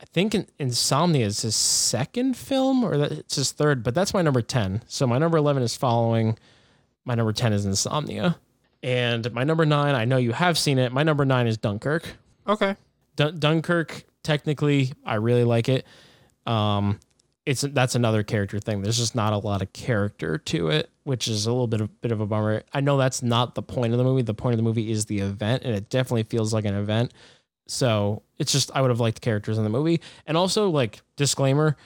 I 0.00 0.04
think 0.12 0.34
Insomnia 0.58 1.26
is 1.26 1.42
his 1.42 1.56
second 1.56 2.36
film, 2.36 2.84
or 2.84 2.96
that 2.96 3.12
it's 3.12 3.36
his 3.36 3.52
third, 3.52 3.82
but 3.82 3.94
that's 3.94 4.14
my 4.14 4.22
number 4.22 4.40
ten. 4.40 4.82
So 4.86 5.06
my 5.06 5.18
number 5.18 5.36
eleven 5.36 5.62
is 5.62 5.76
Following. 5.76 6.38
My 7.04 7.14
number 7.14 7.32
ten 7.32 7.52
is 7.52 7.66
Insomnia, 7.66 8.38
and 8.82 9.30
my 9.32 9.44
number 9.44 9.66
nine. 9.66 9.94
I 9.94 10.04
know 10.04 10.16
you 10.16 10.32
have 10.32 10.58
seen 10.58 10.78
it. 10.78 10.92
My 10.92 11.02
number 11.02 11.24
nine 11.24 11.46
is 11.46 11.56
Dunkirk. 11.58 12.16
Okay. 12.46 12.76
Dun- 13.16 13.38
Dunkirk, 13.38 14.04
technically, 14.22 14.92
I 15.04 15.16
really 15.16 15.44
like 15.44 15.68
it. 15.68 15.86
Um, 16.46 16.98
it's 17.46 17.62
that's 17.62 17.94
another 17.94 18.22
character 18.22 18.58
thing. 18.60 18.82
There's 18.82 18.98
just 18.98 19.14
not 19.14 19.32
a 19.32 19.38
lot 19.38 19.62
of 19.62 19.72
character 19.72 20.38
to 20.38 20.68
it, 20.68 20.90
which 21.04 21.26
is 21.26 21.46
a 21.46 21.50
little 21.50 21.66
bit 21.66 21.80
of 21.80 22.00
bit 22.00 22.12
of 22.12 22.20
a 22.20 22.26
bummer. 22.26 22.62
I 22.72 22.80
know 22.80 22.96
that's 22.96 23.22
not 23.22 23.54
the 23.54 23.62
point 23.62 23.92
of 23.92 23.98
the 23.98 24.04
movie. 24.04 24.22
The 24.22 24.34
point 24.34 24.54
of 24.54 24.56
the 24.58 24.62
movie 24.62 24.90
is 24.90 25.06
the 25.06 25.20
event, 25.20 25.62
and 25.64 25.74
it 25.74 25.88
definitely 25.90 26.24
feels 26.24 26.52
like 26.52 26.64
an 26.64 26.74
event. 26.74 27.12
So 27.66 28.22
it's 28.38 28.52
just 28.52 28.70
I 28.74 28.80
would 28.82 28.90
have 28.90 29.00
liked 29.00 29.16
the 29.16 29.20
characters 29.20 29.58
in 29.58 29.64
the 29.64 29.70
movie, 29.70 30.00
and 30.26 30.36
also 30.36 30.68
like 30.68 31.00
disclaimer, 31.16 31.76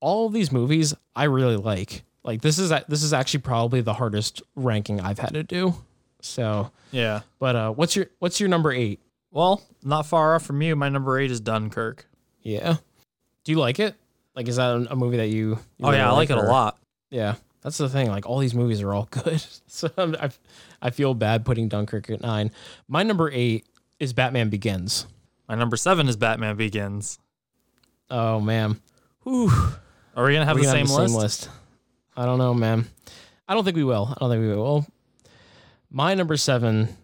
all 0.00 0.28
these 0.28 0.52
movies 0.52 0.94
I 1.16 1.24
really 1.24 1.56
like. 1.56 2.04
Like 2.24 2.42
this 2.42 2.58
is 2.58 2.70
this 2.88 3.02
is 3.02 3.12
actually 3.12 3.40
probably 3.40 3.80
the 3.80 3.94
hardest 3.94 4.42
ranking 4.54 5.00
I've 5.00 5.18
had 5.18 5.34
to 5.34 5.42
do. 5.42 5.74
So 6.22 6.70
Yeah. 6.92 7.20
but 7.38 7.56
uh, 7.56 7.70
what's 7.72 7.96
your 7.96 8.06
what's 8.18 8.40
your 8.40 8.48
number 8.48 8.72
eight? 8.72 9.00
Well, 9.30 9.62
not 9.82 10.06
far 10.06 10.34
off 10.34 10.44
from 10.44 10.60
you. 10.62 10.74
My 10.76 10.88
number 10.88 11.18
eight 11.18 11.30
is 11.30 11.40
Dunkirk. 11.40 12.06
Yeah. 12.42 12.76
Do 13.44 13.52
you 13.52 13.58
like 13.58 13.78
it? 13.78 13.94
Like, 14.34 14.48
is 14.48 14.56
that 14.56 14.86
a 14.90 14.96
movie 14.96 15.16
that 15.18 15.28
you? 15.28 15.48
you 15.50 15.58
Oh 15.82 15.86
really 15.88 15.98
yeah, 15.98 16.10
I 16.10 16.12
like 16.12 16.30
it 16.30 16.36
a 16.38 16.42
lot. 16.42 16.78
Yeah, 17.10 17.34
that's 17.62 17.78
the 17.78 17.88
thing. 17.88 18.08
Like, 18.08 18.26
all 18.26 18.38
these 18.38 18.54
movies 18.54 18.80
are 18.82 18.92
all 18.92 19.06
good. 19.10 19.42
So 19.66 19.90
I, 19.98 20.30
I 20.82 20.90
feel 20.90 21.14
bad 21.14 21.44
putting 21.44 21.68
Dunkirk 21.68 22.08
at 22.10 22.20
nine. 22.20 22.50
My 22.88 23.02
number 23.02 23.30
eight 23.30 23.66
is 23.98 24.12
Batman 24.12 24.48
Begins. 24.50 25.06
My 25.48 25.54
number 25.56 25.76
seven 25.76 26.08
is 26.08 26.16
Batman 26.16 26.56
Begins. 26.56 27.18
Oh 28.10 28.40
man, 28.40 28.80
Whew. 29.24 29.50
Are 30.16 30.24
we 30.26 30.32
gonna 30.32 30.44
have 30.44 30.56
We 30.56 30.66
the 30.66 30.72
can 30.72 30.86
same 30.86 31.14
list? 31.14 31.48
I 32.16 32.24
don't 32.24 32.38
know, 32.38 32.52
man. 32.54 32.86
I 33.48 33.54
don't 33.54 33.64
think 33.64 33.76
we 33.76 33.84
will. 33.84 34.08
I 34.10 34.16
don't 34.20 34.30
think 34.30 34.42
we 34.42 34.48
will. 34.54 34.86
My 35.90 36.14
number 36.14 36.36
seven 36.36 36.96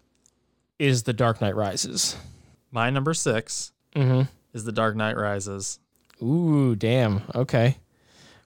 is 0.78 1.02
The 1.04 1.12
Dark 1.12 1.40
Knight 1.40 1.56
Rises. 1.56 2.16
My 2.70 2.90
number 2.90 3.14
6 3.14 3.72
Mm-hmm. 3.94 4.22
is 4.52 4.64
The 4.64 4.72
Dark 4.72 4.94
Knight 4.94 5.16
Rises. 5.16 5.78
Ooh, 6.22 6.74
damn. 6.76 7.22
Okay, 7.34 7.76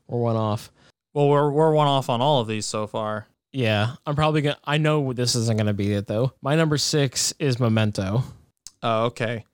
we're 0.06 0.20
one 0.20 0.36
off. 0.36 0.70
Well, 1.12 1.28
we're 1.28 1.50
we're 1.50 1.72
one 1.72 1.88
off 1.88 2.08
on 2.08 2.20
all 2.20 2.40
of 2.40 2.46
these 2.46 2.66
so 2.66 2.86
far. 2.86 3.26
Yeah, 3.52 3.94
I'm 4.06 4.14
probably 4.14 4.42
gonna. 4.42 4.58
I 4.64 4.78
know 4.78 5.12
this 5.12 5.34
isn't 5.34 5.56
gonna 5.56 5.72
be 5.74 5.92
it 5.92 6.06
though. 6.06 6.32
My 6.40 6.54
number 6.54 6.78
six 6.78 7.32
is 7.40 7.58
Memento. 7.58 8.22
Oh, 8.82 9.04
okay. 9.06 9.44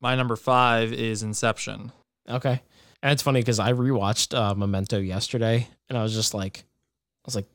My 0.00 0.14
number 0.14 0.36
five 0.36 0.92
is 0.92 1.22
Inception. 1.22 1.90
Okay, 2.28 2.60
and 3.02 3.12
it's 3.12 3.22
funny 3.22 3.40
because 3.40 3.58
I 3.58 3.72
rewatched 3.72 4.36
uh, 4.36 4.54
Memento 4.54 4.98
yesterday, 4.98 5.66
and 5.88 5.96
I 5.96 6.02
was 6.02 6.12
just 6.14 6.34
like, 6.34 6.58
I 7.24 7.26
was 7.26 7.34
like, 7.36 7.46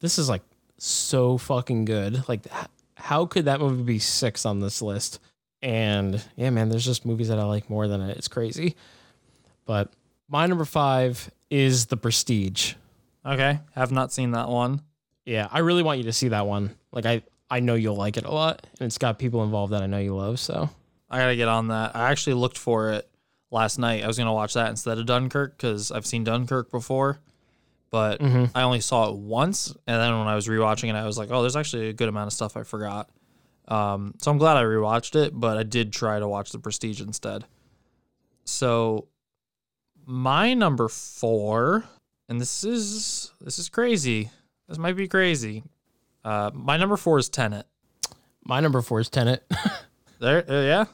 this 0.00 0.18
is 0.18 0.28
like 0.30 0.42
so 0.82 1.38
fucking 1.38 1.84
good. 1.84 2.28
Like, 2.28 2.46
how 2.96 3.26
could 3.26 3.44
that 3.44 3.60
movie 3.60 3.82
be 3.82 3.98
six 3.98 4.44
on 4.44 4.60
this 4.60 4.82
list? 4.82 5.20
And 5.62 6.22
yeah, 6.36 6.50
man, 6.50 6.68
there's 6.68 6.84
just 6.84 7.06
movies 7.06 7.28
that 7.28 7.38
I 7.38 7.44
like 7.44 7.70
more 7.70 7.86
than 7.86 8.00
it. 8.00 8.16
It's 8.16 8.28
crazy. 8.28 8.74
But 9.64 9.92
my 10.28 10.46
number 10.46 10.64
five 10.64 11.30
is 11.50 11.86
The 11.86 11.96
Prestige. 11.96 12.74
Okay, 13.24 13.60
have 13.76 13.92
not 13.92 14.12
seen 14.12 14.32
that 14.32 14.48
one. 14.48 14.82
Yeah, 15.24 15.46
I 15.52 15.60
really 15.60 15.84
want 15.84 15.98
you 15.98 16.04
to 16.04 16.12
see 16.12 16.28
that 16.28 16.46
one. 16.46 16.74
Like, 16.90 17.06
I 17.06 17.22
I 17.48 17.60
know 17.60 17.74
you'll 17.74 17.96
like 17.96 18.16
it 18.16 18.24
a 18.24 18.32
lot, 18.32 18.66
and 18.80 18.86
it's 18.86 18.98
got 18.98 19.18
people 19.18 19.44
involved 19.44 19.72
that 19.72 19.82
I 19.82 19.86
know 19.86 19.98
you 19.98 20.16
love. 20.16 20.40
So 20.40 20.68
I 21.08 21.18
gotta 21.18 21.36
get 21.36 21.46
on 21.46 21.68
that. 21.68 21.94
I 21.94 22.10
actually 22.10 22.34
looked 22.34 22.58
for 22.58 22.90
it 22.92 23.08
last 23.52 23.78
night. 23.78 24.02
I 24.02 24.08
was 24.08 24.18
gonna 24.18 24.32
watch 24.32 24.54
that 24.54 24.70
instead 24.70 24.98
of 24.98 25.06
Dunkirk 25.06 25.56
because 25.56 25.92
I've 25.92 26.06
seen 26.06 26.24
Dunkirk 26.24 26.72
before, 26.72 27.20
but 27.92 28.20
Mhm. 28.20 28.50
I 28.54 28.62
only 28.62 28.80
saw 28.80 29.08
it 29.10 29.14
once. 29.16 29.68
And 29.86 30.00
then 30.00 30.18
when 30.18 30.26
I 30.26 30.34
was 30.34 30.48
rewatching 30.48 30.88
it, 30.88 30.96
I 30.96 31.04
was 31.06 31.16
like, 31.18 31.28
oh, 31.30 31.42
there's 31.42 31.54
actually 31.56 31.88
a 31.90 31.92
good 31.92 32.08
amount 32.08 32.26
of 32.26 32.32
stuff 32.32 32.56
I 32.56 32.64
forgot. 32.64 33.08
Um, 33.68 34.14
so 34.20 34.30
I'm 34.32 34.38
glad 34.38 34.56
I 34.56 34.64
rewatched 34.64 35.14
it, 35.14 35.38
but 35.38 35.56
I 35.56 35.62
did 35.62 35.92
try 35.92 36.18
to 36.18 36.26
watch 36.26 36.50
The 36.50 36.58
Prestige 36.58 37.00
instead. 37.00 37.44
So 38.44 39.06
my 40.04 40.54
number 40.54 40.88
four, 40.88 41.84
and 42.28 42.40
this 42.40 42.64
is 42.64 43.32
this 43.40 43.58
is 43.58 43.68
crazy. 43.68 44.30
This 44.68 44.78
might 44.78 44.96
be 44.96 45.06
crazy. 45.06 45.62
Uh, 46.24 46.50
my 46.54 46.76
number 46.76 46.96
four 46.96 47.18
is 47.18 47.28
Tenet. 47.28 47.66
my 48.44 48.58
number 48.60 48.82
four 48.82 49.00
is 49.00 49.08
Tenet. 49.08 49.44
There, 50.18 50.48
uh, 50.48 50.62
yeah, 50.62 50.84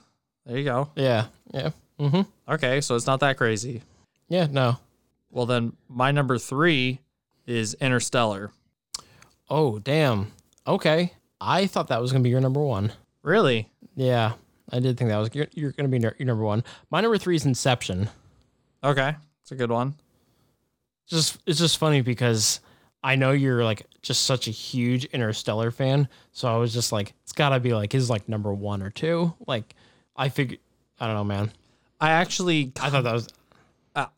there 0.47 0.57
you 0.57 0.65
go. 0.65 0.89
yeah, 0.97 1.27
yeah, 1.53 1.71
mm-hmm. 2.01 2.23
Okay, 2.51 2.81
so 2.81 2.97
it's 2.97 3.07
not 3.07 3.21
that 3.21 3.37
crazy. 3.37 3.83
yeah. 4.31 4.47
No. 4.51 4.79
Well, 5.31 5.47
then 5.47 5.75
my 5.89 6.11
number 6.11 6.39
three 6.39 7.01
is 7.47 7.75
Interstellar. 7.75 8.51
Oh, 9.51 9.79
damn. 9.79 10.33
Okay. 10.67 11.13
I 11.41 11.67
thought 11.67 11.89
that 11.89 12.01
was 12.01 12.13
gonna 12.13 12.25
be 12.25 12.31
your 12.31 12.41
number 12.41 12.61
one. 12.61 12.93
Really? 13.23 13.71
Yeah, 13.95 14.33
I 14.71 14.81
did 14.81 14.97
think 14.97 15.11
that 15.11 15.19
was 15.19 15.31
you're, 15.35 15.47
you're 15.55 15.73
gonna 15.73 15.89
be 15.89 15.99
your 15.99 16.15
number 16.21 16.45
one. 16.45 16.65
My 16.91 17.01
number 17.01 17.19
three 17.19 17.37
is 17.37 17.47
Inception. 17.47 18.09
Okay, 18.83 19.15
it's 19.43 19.53
a 19.53 19.57
good 19.57 19.71
one. 19.71 19.95
Just 21.07 21.39
it's 21.47 21.59
just 21.59 21.79
funny 21.79 22.01
because 22.01 22.61
I 23.03 23.17
know 23.17 23.33
you're 23.33 23.65
like 23.65 23.87
just 24.03 24.25
such 24.25 24.49
a 24.49 24.51
huge 24.51 25.05
Interstellar 25.07 25.71
fan, 25.71 26.09
so 26.33 26.49
I 26.53 26.57
was 26.57 26.73
just 26.73 26.93
like, 26.93 27.15
it's 27.23 27.33
gotta 27.33 27.61
be 27.61 27.73
like 27.73 27.93
his 27.93 28.11
like 28.11 28.29
number 28.29 28.53
one 28.53 28.83
or 28.83 28.91
two. 28.91 29.33
Like 29.47 29.75
I 30.17 30.29
figured, 30.29 30.61
I 30.99 31.07
don't 31.07 31.17
know, 31.17 31.25
man. 31.25 31.53
I 32.01 32.11
actually, 32.11 32.73
I 32.81 32.91
thought 32.91 33.05
that 33.05 33.13
was 33.13 33.29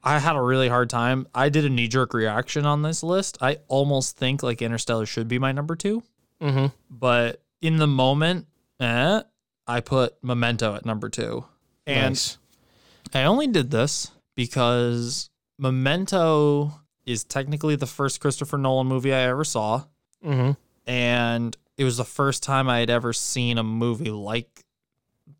I, 0.02 0.18
had 0.18 0.36
a 0.36 0.40
really 0.40 0.68
hard 0.68 0.90
time. 0.90 1.26
I 1.34 1.48
did 1.48 1.64
a 1.64 1.68
knee 1.70 1.88
jerk 1.88 2.12
reaction 2.14 2.66
on 2.66 2.82
this 2.82 3.02
list. 3.02 3.38
I 3.40 3.58
almost 3.68 4.16
think 4.16 4.42
like 4.42 4.60
Interstellar 4.62 5.06
should 5.06 5.28
be 5.28 5.38
my 5.38 5.52
number 5.52 5.76
two, 5.76 6.02
Mm-hmm. 6.40 6.66
but 6.90 7.42
in 7.60 7.76
the 7.76 7.86
moment, 7.86 8.46
eh, 8.80 9.22
I 9.66 9.80
put 9.80 10.14
Memento 10.22 10.74
at 10.74 10.84
number 10.86 11.08
two. 11.08 11.44
And 11.86 12.10
Nice. 12.12 12.38
I 13.14 13.24
only 13.24 13.46
did 13.46 13.70
this 13.70 14.10
because 14.34 15.30
Memento 15.58 16.72
is 17.06 17.24
technically 17.24 17.76
the 17.76 17.86
first 17.86 18.20
Christopher 18.20 18.56
Nolan 18.58 18.86
movie 18.86 19.12
I 19.12 19.20
ever 19.28 19.44
saw. 19.44 19.84
Mm-hmm. 20.24 20.52
And 20.90 21.56
it 21.76 21.84
was 21.84 21.96
the 21.96 22.04
first 22.04 22.42
time 22.42 22.68
I 22.68 22.78
had 22.80 22.90
ever 22.90 23.12
seen 23.12 23.58
a 23.58 23.62
movie 23.62 24.10
like 24.10 24.64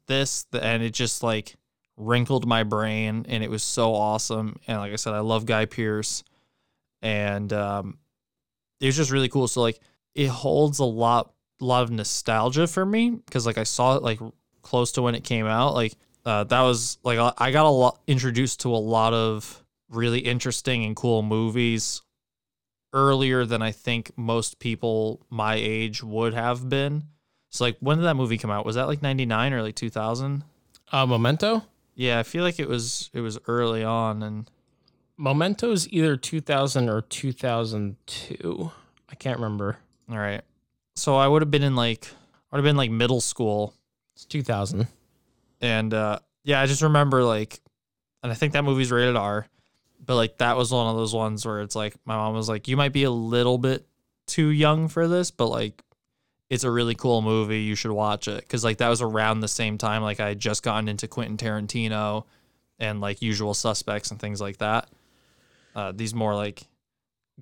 this. 0.06 0.46
And 0.52 0.82
it 0.82 0.90
just 0.92 1.22
like 1.22 1.56
wrinkled 2.00 2.46
my 2.46 2.62
brain 2.62 3.26
and 3.28 3.44
it 3.44 3.50
was 3.50 3.62
so 3.62 3.94
awesome. 3.94 4.58
And 4.66 4.78
like 4.78 4.92
I 4.92 4.96
said, 4.96 5.12
I 5.12 5.20
love 5.20 5.44
Guy 5.46 5.66
Pearce 5.66 6.24
And 7.02 7.52
um, 7.52 7.98
it 8.80 8.86
was 8.86 8.96
just 8.96 9.10
really 9.10 9.28
cool. 9.28 9.46
So 9.48 9.60
like 9.60 9.78
it 10.14 10.28
holds 10.28 10.78
a 10.78 10.84
lot 10.84 11.32
lot 11.60 11.82
of 11.82 11.90
nostalgia 11.90 12.66
for 12.66 12.86
me 12.86 13.10
because 13.10 13.44
like 13.46 13.58
I 13.58 13.64
saw 13.64 13.96
it 13.96 14.02
like 14.02 14.18
close 14.62 14.92
to 14.92 15.02
when 15.02 15.14
it 15.14 15.24
came 15.24 15.46
out. 15.46 15.74
Like 15.74 15.94
uh, 16.24 16.44
that 16.44 16.62
was 16.62 16.98
like 17.04 17.18
I- 17.38 17.50
got 17.50 17.66
a 17.66 17.70
lot 17.70 18.00
introduced 18.06 18.60
to 18.60 18.74
a 18.74 18.76
lot 18.76 19.12
of 19.12 19.62
really 19.90 20.20
interesting 20.20 20.84
and 20.84 20.96
cool 20.96 21.22
movies 21.22 22.00
earlier 22.92 23.44
than 23.44 23.62
I 23.62 23.72
think 23.72 24.10
most 24.16 24.58
people 24.58 25.20
my 25.30 25.54
age 25.54 26.02
would 26.02 26.34
have 26.34 26.68
been. 26.68 27.04
So 27.50 27.64
like 27.64 27.76
when 27.80 27.98
did 27.98 28.04
that 28.04 28.14
movie 28.14 28.38
come 28.38 28.50
out? 28.50 28.64
Was 28.66 28.76
that 28.76 28.88
like 28.88 29.02
99 29.02 29.52
or 29.52 29.62
like 29.62 29.74
2000? 29.74 30.44
Uh, 30.92 31.06
Memento. 31.06 31.62
Yeah, 32.00 32.18
I 32.18 32.22
feel 32.22 32.42
like 32.42 32.58
it 32.58 32.66
was 32.66 33.10
it 33.12 33.20
was 33.20 33.38
early 33.46 33.84
on 33.84 34.22
and 34.22 34.50
Memento's 35.18 35.86
either 35.92 36.16
2000 36.16 36.88
or 36.88 37.02
2002. 37.02 38.70
I 39.10 39.14
can't 39.16 39.38
remember. 39.38 39.76
all 40.10 40.16
right. 40.16 40.40
So 40.96 41.16
I 41.16 41.28
would 41.28 41.42
have 41.42 41.50
been 41.50 41.62
in 41.62 41.76
like 41.76 42.06
I 42.50 42.56
would 42.56 42.60
have 42.60 42.64
been 42.64 42.78
like 42.78 42.90
middle 42.90 43.20
school 43.20 43.74
It's 44.14 44.24
2000. 44.24 44.86
and 45.60 45.92
uh 45.92 46.20
yeah, 46.42 46.62
I 46.62 46.66
just 46.66 46.80
remember 46.80 47.22
like 47.22 47.60
and 48.22 48.32
I 48.32 48.34
think 48.34 48.54
that 48.54 48.64
movie's 48.64 48.90
rated 48.90 49.16
R, 49.16 49.46
but 50.02 50.16
like 50.16 50.38
that 50.38 50.56
was 50.56 50.72
one 50.72 50.86
of 50.86 50.96
those 50.96 51.14
ones 51.14 51.44
where 51.44 51.60
it's 51.60 51.76
like 51.76 51.94
my 52.06 52.16
mom 52.16 52.34
was 52.34 52.48
like 52.48 52.66
you 52.66 52.78
might 52.78 52.94
be 52.94 53.04
a 53.04 53.10
little 53.10 53.58
bit 53.58 53.86
too 54.26 54.48
young 54.48 54.88
for 54.88 55.06
this, 55.06 55.30
but 55.30 55.48
like 55.48 55.82
it's 56.50 56.64
a 56.64 56.70
really 56.70 56.94
cool 56.94 57.22
movie. 57.22 57.60
You 57.62 57.74
should 57.76 57.92
watch 57.92 58.28
it 58.28 58.46
cuz 58.48 58.62
like 58.64 58.78
that 58.78 58.88
was 58.88 59.00
around 59.00 59.40
the 59.40 59.48
same 59.48 59.78
time 59.78 60.02
like 60.02 60.20
I 60.20 60.28
had 60.28 60.38
just 60.40 60.62
gotten 60.62 60.88
into 60.88 61.08
Quentin 61.08 61.36
Tarantino 61.38 62.24
and 62.78 63.00
like 63.00 63.22
Usual 63.22 63.54
Suspects 63.54 64.10
and 64.10 64.20
things 64.20 64.40
like 64.40 64.58
that. 64.58 64.88
Uh 65.74 65.92
these 65.94 66.12
more 66.14 66.34
like 66.34 66.64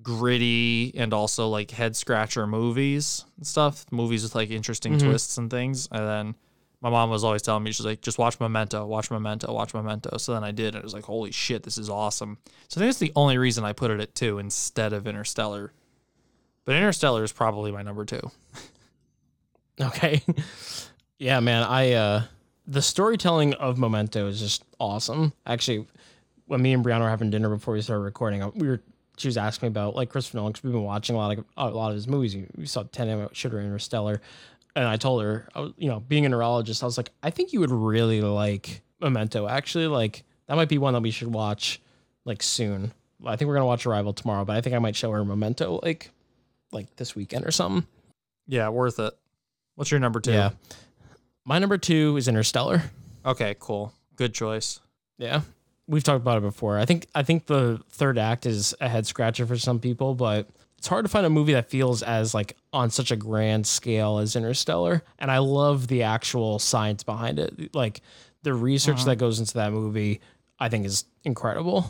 gritty 0.01 0.93
and 0.95 1.13
also 1.13 1.49
like 1.49 1.71
head 1.71 1.95
scratcher 1.95 2.47
movies 2.47 3.25
and 3.37 3.45
stuff, 3.45 3.85
movies 3.91 4.23
with 4.23 4.35
like 4.35 4.49
interesting 4.49 4.93
Mhm. 4.93 5.03
twists 5.03 5.37
and 5.37 5.49
things. 5.51 5.87
And 5.91 6.07
then 6.07 6.35
my 6.81 6.89
mom 6.89 7.09
was 7.09 7.25
always 7.25 7.41
telling 7.41 7.63
me, 7.63 7.73
she's 7.73 7.85
like, 7.85 7.99
just 8.01 8.17
watch 8.17 8.39
Memento, 8.39 8.85
watch 8.85 9.11
Memento, 9.11 9.51
watch 9.51 9.73
Memento. 9.73 10.15
So 10.17 10.33
then 10.33 10.45
I 10.45 10.51
did, 10.51 10.67
and 10.67 10.77
it 10.77 10.83
was 10.83 10.93
like, 10.93 11.03
holy 11.03 11.31
shit, 11.33 11.63
this 11.63 11.77
is 11.77 11.89
awesome. 11.89 12.37
So 12.69 12.79
I 12.79 12.81
think 12.81 12.87
that's 12.87 12.99
the 12.99 13.11
only 13.17 13.37
reason 13.37 13.65
I 13.65 13.73
put 13.73 13.91
it 13.91 13.99
at 13.99 14.15
two 14.15 14.39
instead 14.39 14.93
of 14.93 15.05
Interstellar. 15.05 15.73
But 16.63 16.75
Interstellar 16.75 17.25
is 17.25 17.33
probably 17.33 17.71
my 17.73 17.81
number 17.81 18.05
two. 18.05 18.21
Okay. 19.87 20.21
yeah, 21.17 21.39
man. 21.39 21.63
I 21.63 21.93
uh 21.93 22.23
the 22.67 22.81
storytelling 22.81 23.53
of 23.55 23.77
Memento 23.77 24.27
is 24.27 24.39
just 24.39 24.63
awesome. 24.79 25.33
Actually, 25.45 25.87
when 26.45 26.61
me 26.61 26.73
and 26.73 26.83
Brianna 26.85 27.01
were 27.01 27.09
having 27.09 27.29
dinner 27.29 27.49
before 27.49 27.73
we 27.73 27.81
started 27.81 28.03
recording, 28.03 28.51
we 28.55 28.67
were 28.67 28.81
she 29.17 29.27
was 29.27 29.37
asking 29.37 29.67
me 29.67 29.71
about 29.71 29.95
like 29.95 30.09
Christopher 30.09 30.37
Nolan 30.37 30.51
because 30.51 30.63
we've 30.63 30.73
been 30.73 30.83
watching 30.83 31.15
a 31.15 31.19
lot 31.19 31.37
of 31.37 31.45
a 31.57 31.69
lot 31.69 31.89
of 31.89 31.95
his 31.95 32.07
movies. 32.07 32.35
We- 32.55 32.65
saw 32.65 32.83
Tenet, 32.83 33.35
Shooter, 33.35 33.59
Interstellar, 33.59 34.21
and 34.75 34.85
I 34.85 34.97
told 34.97 35.23
her, 35.23 35.47
I 35.55 35.61
was, 35.61 35.73
you 35.77 35.89
know, 35.89 35.99
being 36.01 36.25
a 36.25 36.29
neurologist, 36.29 36.83
I 36.83 36.85
was 36.85 36.97
like, 36.97 37.11
I 37.23 37.29
think 37.29 37.53
you 37.53 37.59
would 37.61 37.71
really 37.71 38.21
like 38.21 38.81
Memento. 39.01 39.47
Actually, 39.47 39.87
like 39.87 40.23
that 40.47 40.55
might 40.55 40.69
be 40.69 40.77
one 40.77 40.93
that 40.93 41.01
we 41.01 41.11
should 41.11 41.33
watch 41.33 41.81
like 42.25 42.43
soon. 42.43 42.91
I 43.25 43.35
think 43.35 43.47
we're 43.47 43.55
gonna 43.55 43.65
watch 43.65 43.85
Arrival 43.85 44.13
tomorrow, 44.13 44.45
but 44.45 44.55
I 44.55 44.61
think 44.61 44.75
I 44.75 44.79
might 44.79 44.95
show 44.95 45.11
her 45.11 45.23
Memento 45.23 45.79
like 45.83 46.11
like 46.71 46.95
this 46.97 47.15
weekend 47.15 47.45
or 47.45 47.51
something. 47.51 47.87
Yeah, 48.47 48.69
worth 48.69 48.99
it. 48.99 49.13
What's 49.79 49.91
your 49.91 50.01
number 50.01 50.19
two? 50.19 50.33
Yeah. 50.33 50.49
My 51.45 51.57
number 51.57 51.77
two 51.77 52.17
is 52.17 52.27
Interstellar. 52.27 52.83
Okay, 53.25 53.55
cool. 53.59 53.93
Good 54.17 54.33
choice. 54.33 54.81
Yeah. 55.17 55.39
We've 55.87 56.03
talked 56.03 56.21
about 56.21 56.37
it 56.37 56.41
before. 56.41 56.77
I 56.77 56.83
think 56.83 57.07
I 57.15 57.23
think 57.23 57.45
the 57.45 57.79
third 57.89 58.17
act 58.17 58.45
is 58.45 58.75
a 58.81 58.89
head 58.89 59.07
scratcher 59.07 59.45
for 59.45 59.57
some 59.57 59.79
people, 59.79 60.15
but 60.15 60.49
it's 60.77 60.87
hard 60.87 61.05
to 61.05 61.09
find 61.09 61.25
a 61.25 61.29
movie 61.29 61.53
that 61.53 61.69
feels 61.69 62.03
as 62.03 62.33
like 62.33 62.57
on 62.73 62.89
such 62.89 63.09
a 63.11 63.15
grand 63.15 63.65
scale 63.65 64.17
as 64.17 64.35
Interstellar. 64.35 65.01
And 65.17 65.31
I 65.31 65.37
love 65.37 65.87
the 65.87 66.03
actual 66.03 66.59
science 66.59 67.03
behind 67.03 67.39
it. 67.39 67.73
Like 67.73 68.01
the 68.43 68.53
research 68.53 68.97
Uh-huh. 68.97 69.05
that 69.05 69.15
goes 69.15 69.39
into 69.39 69.53
that 69.53 69.71
movie, 69.71 70.19
I 70.59 70.67
think 70.67 70.85
is 70.85 71.05
incredible. 71.23 71.89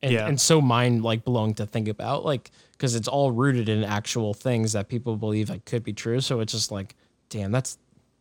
And, 0.00 0.12
Yeah. 0.12 0.28
and 0.28 0.40
so 0.40 0.60
mind 0.60 1.02
like 1.02 1.24
blowing 1.24 1.54
to 1.54 1.66
think 1.66 1.88
about 1.88 2.24
like 2.24 2.52
because 2.70 2.94
it's 2.94 3.08
all 3.08 3.32
rooted 3.32 3.68
in 3.68 3.82
actual 3.82 4.32
things 4.32 4.74
that 4.74 4.88
people 4.88 5.16
believe 5.16 5.50
like 5.50 5.64
could 5.66 5.82
be 5.82 5.92
true 5.92 6.20
so 6.22 6.38
it's 6.40 6.52
just 6.54 6.70
like 6.70 6.94
damn 7.30 7.50
that's 7.50 7.78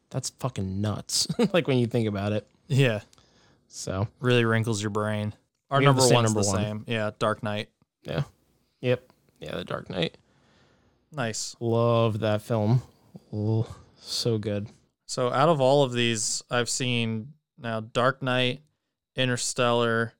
that's 0.10 0.30
fucking 0.40 0.80
nuts 0.82 1.28
like 1.54 1.68
when 1.68 1.78
you 1.78 1.86
think 1.88 2.08
about 2.08 2.32
it 2.32 2.48
Yeah. 2.68 3.02
so 3.68 4.08
Really 4.22 4.46
wrinkles 4.46 4.82
your 4.82 4.90
brain. 4.92 5.34
Our 5.70 5.80
We 5.80 5.86
number 5.86 6.02
one's 6.02 6.34
number 6.34 6.42
the 6.42 6.48
one. 6.48 6.58
same. 6.64 6.84
Yeah, 6.88 7.12
Dark 7.20 7.44
Knight. 7.44 7.70
yeah 8.04 8.24
yep 8.82 9.12
yeah 9.40 9.56
the 9.56 9.66
dark 9.66 9.90
knight 9.90 10.18
Nice. 11.12 11.56
love 11.60 12.20
that 12.22 12.42
film 12.42 12.82
Ooh, 13.34 13.66
so 14.00 14.38
good 14.38 14.68
So 15.06 15.32
out 15.32 15.50
of 15.50 15.60
all 15.60 15.84
of 15.84 15.92
these, 15.92 16.42
I've 16.50 16.70
seen 16.70 17.34
now 17.58 17.80
Dark 17.82 18.22
Knight, 18.24 18.62
Interstellar, 19.16 20.14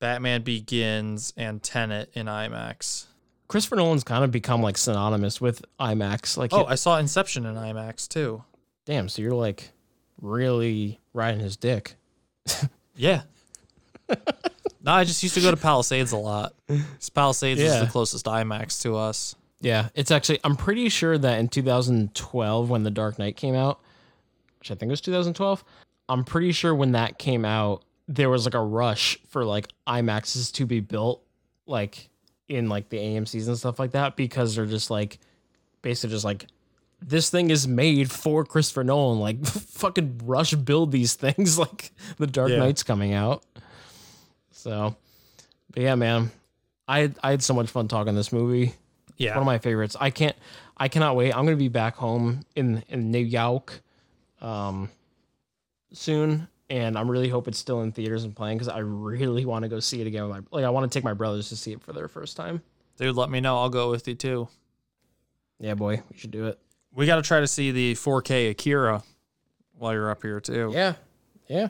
Batman 0.00 0.42
Begins, 0.42 1.32
and 1.36 1.62
Tenet 1.62 2.10
in 2.14 2.26
IMAX. 2.26 3.06
Christopher 3.50 3.76
nolan's 3.76 4.04
kind 4.04 4.22
of 4.24 4.30
become 4.30 4.62
like 4.62 4.78
synonymous 4.78 5.40
with 5.40 5.64
imax 5.80 6.36
like 6.36 6.52
Oh, 6.52 6.64
I 6.66 6.76
saw 6.76 6.98
Inception 6.98 7.44
in 7.46 7.56
IMAX 7.56 8.06
too. 8.06 8.44
damn 8.86 9.08
so 9.08 9.20
you're 9.22 9.32
like 9.34 9.72
really 10.20 11.00
riding 11.12 11.40
his 11.40 11.56
dick 11.56 11.96
Yeah. 12.96 13.22
no, 14.82 14.92
I 14.92 15.04
just 15.04 15.22
used 15.22 15.34
to 15.36 15.40
go 15.40 15.50
to 15.50 15.56
Palisades 15.56 16.12
a 16.12 16.16
lot. 16.16 16.52
Palisades 17.14 17.60
Yeah. 17.60 17.74
is 17.76 17.80
the 17.80 17.86
closest 17.90 18.26
IMAX 18.26 18.82
to 18.82 18.96
us. 18.96 19.34
Yeah, 19.62 19.88
it's 19.94 20.10
actually. 20.10 20.40
I'm 20.44 20.56
pretty 20.56 20.88
sure 20.88 21.16
that 21.16 21.38
in 21.38 21.48
2012, 21.48 22.68
when 22.70 22.82
The 22.82 22.90
Dark 22.90 23.18
Knight 23.18 23.36
came 23.36 23.54
out, 23.54 23.80
which 24.58 24.70
I 24.70 24.74
think 24.74 24.90
was 24.90 25.00
2012, 25.00 25.64
I'm 26.08 26.24
pretty 26.24 26.52
sure 26.52 26.74
when 26.74 26.92
that 26.92 27.18
came 27.18 27.44
out, 27.44 27.82
there 28.08 28.28
was 28.28 28.44
like 28.44 28.54
a 28.54 28.60
rush 28.60 29.18
for 29.28 29.44
like 29.44 29.68
IMAXs 29.86 30.52
to 30.54 30.66
be 30.66 30.80
built, 30.80 31.22
like 31.66 32.09
in 32.50 32.68
like 32.68 32.88
the 32.88 32.98
AMC's 32.98 33.48
and 33.48 33.56
stuff 33.56 33.78
like 33.78 33.92
that, 33.92 34.16
because 34.16 34.54
they're 34.56 34.66
just 34.66 34.90
like, 34.90 35.18
basically 35.82 36.14
just 36.14 36.24
like, 36.24 36.46
this 37.00 37.30
thing 37.30 37.48
is 37.50 37.66
made 37.66 38.10
for 38.10 38.44
Christopher 38.44 38.84
Nolan. 38.84 39.20
Like, 39.20 39.44
fucking 39.46 40.20
rush 40.24 40.52
build 40.54 40.92
these 40.92 41.14
things. 41.14 41.58
Like, 41.58 41.92
The 42.18 42.26
Dark 42.26 42.50
Yeah. 42.50 42.58
Knight's 42.58 42.82
coming 42.82 43.14
out. 43.14 43.42
So, 44.52 44.94
but 45.72 45.82
yeah, 45.82 45.94
man, 45.94 46.30
I 46.86 47.00
had, 47.00 47.18
I 47.22 47.30
had 47.30 47.42
so 47.42 47.54
much 47.54 47.70
fun 47.70 47.88
talking 47.88 48.14
this 48.14 48.32
movie 48.32 48.74
Yeah. 49.16 49.30
one 49.30 49.38
of 49.42 49.46
my 49.46 49.58
favorites. 49.58 49.96
I 49.98 50.10
can't, 50.10 50.36
I 50.76 50.88
cannot 50.88 51.14
wait. 51.16 51.32
I'm 51.34 51.44
gonna 51.44 51.56
be 51.56 51.68
back 51.68 51.94
home 51.96 52.44
in 52.56 52.82
in 52.88 53.10
New 53.10 53.18
York, 53.24 53.80
um, 54.40 54.90
soon, 55.92 56.48
and 56.70 56.96
I'm 56.96 57.10
really 57.10 57.28
hope 57.28 57.48
it's 57.48 57.58
still 57.58 57.82
in 57.82 57.90
theaters 57.90 58.24
and 58.24 58.34
playing 58.34 58.56
because 58.56 58.68
I 58.68 58.78
really 58.78 59.44
want 59.44 59.64
to 59.64 59.68
go 59.68 59.80
see 59.80 60.00
it 60.00 60.06
again. 60.06 60.22
With 60.28 60.30
my 60.30 60.42
like, 60.52 60.64
I 60.64 60.70
want 60.70 60.90
to 60.90 60.96
take 60.96 61.04
my 61.04 61.12
brothers 61.12 61.48
to 61.50 61.56
see 61.56 61.72
it 61.72 61.82
for 61.82 61.92
their 61.92 62.08
first 62.08 62.36
time. 62.36 62.62
Dude, 62.96 63.16
let 63.16 63.28
me 63.28 63.40
know. 63.40 63.58
I'll 63.58 63.68
go 63.68 63.90
with 63.90 64.06
you 64.06 64.14
too. 64.14 64.48
Yeah, 65.58 65.74
boy, 65.74 66.02
we 66.10 66.16
should 66.16 66.30
do 66.30 66.46
it. 66.46 66.58
We 66.94 67.06
got 67.06 67.16
to 67.16 67.22
try 67.22 67.40
to 67.40 67.46
see 67.46 67.70
the 67.70 67.94
4K 67.94 68.50
Akira 68.50 69.02
while 69.76 69.92
you're 69.92 70.10
up 70.10 70.22
here 70.22 70.40
too. 70.40 70.70
Yeah, 70.72 70.94
yeah. 71.48 71.68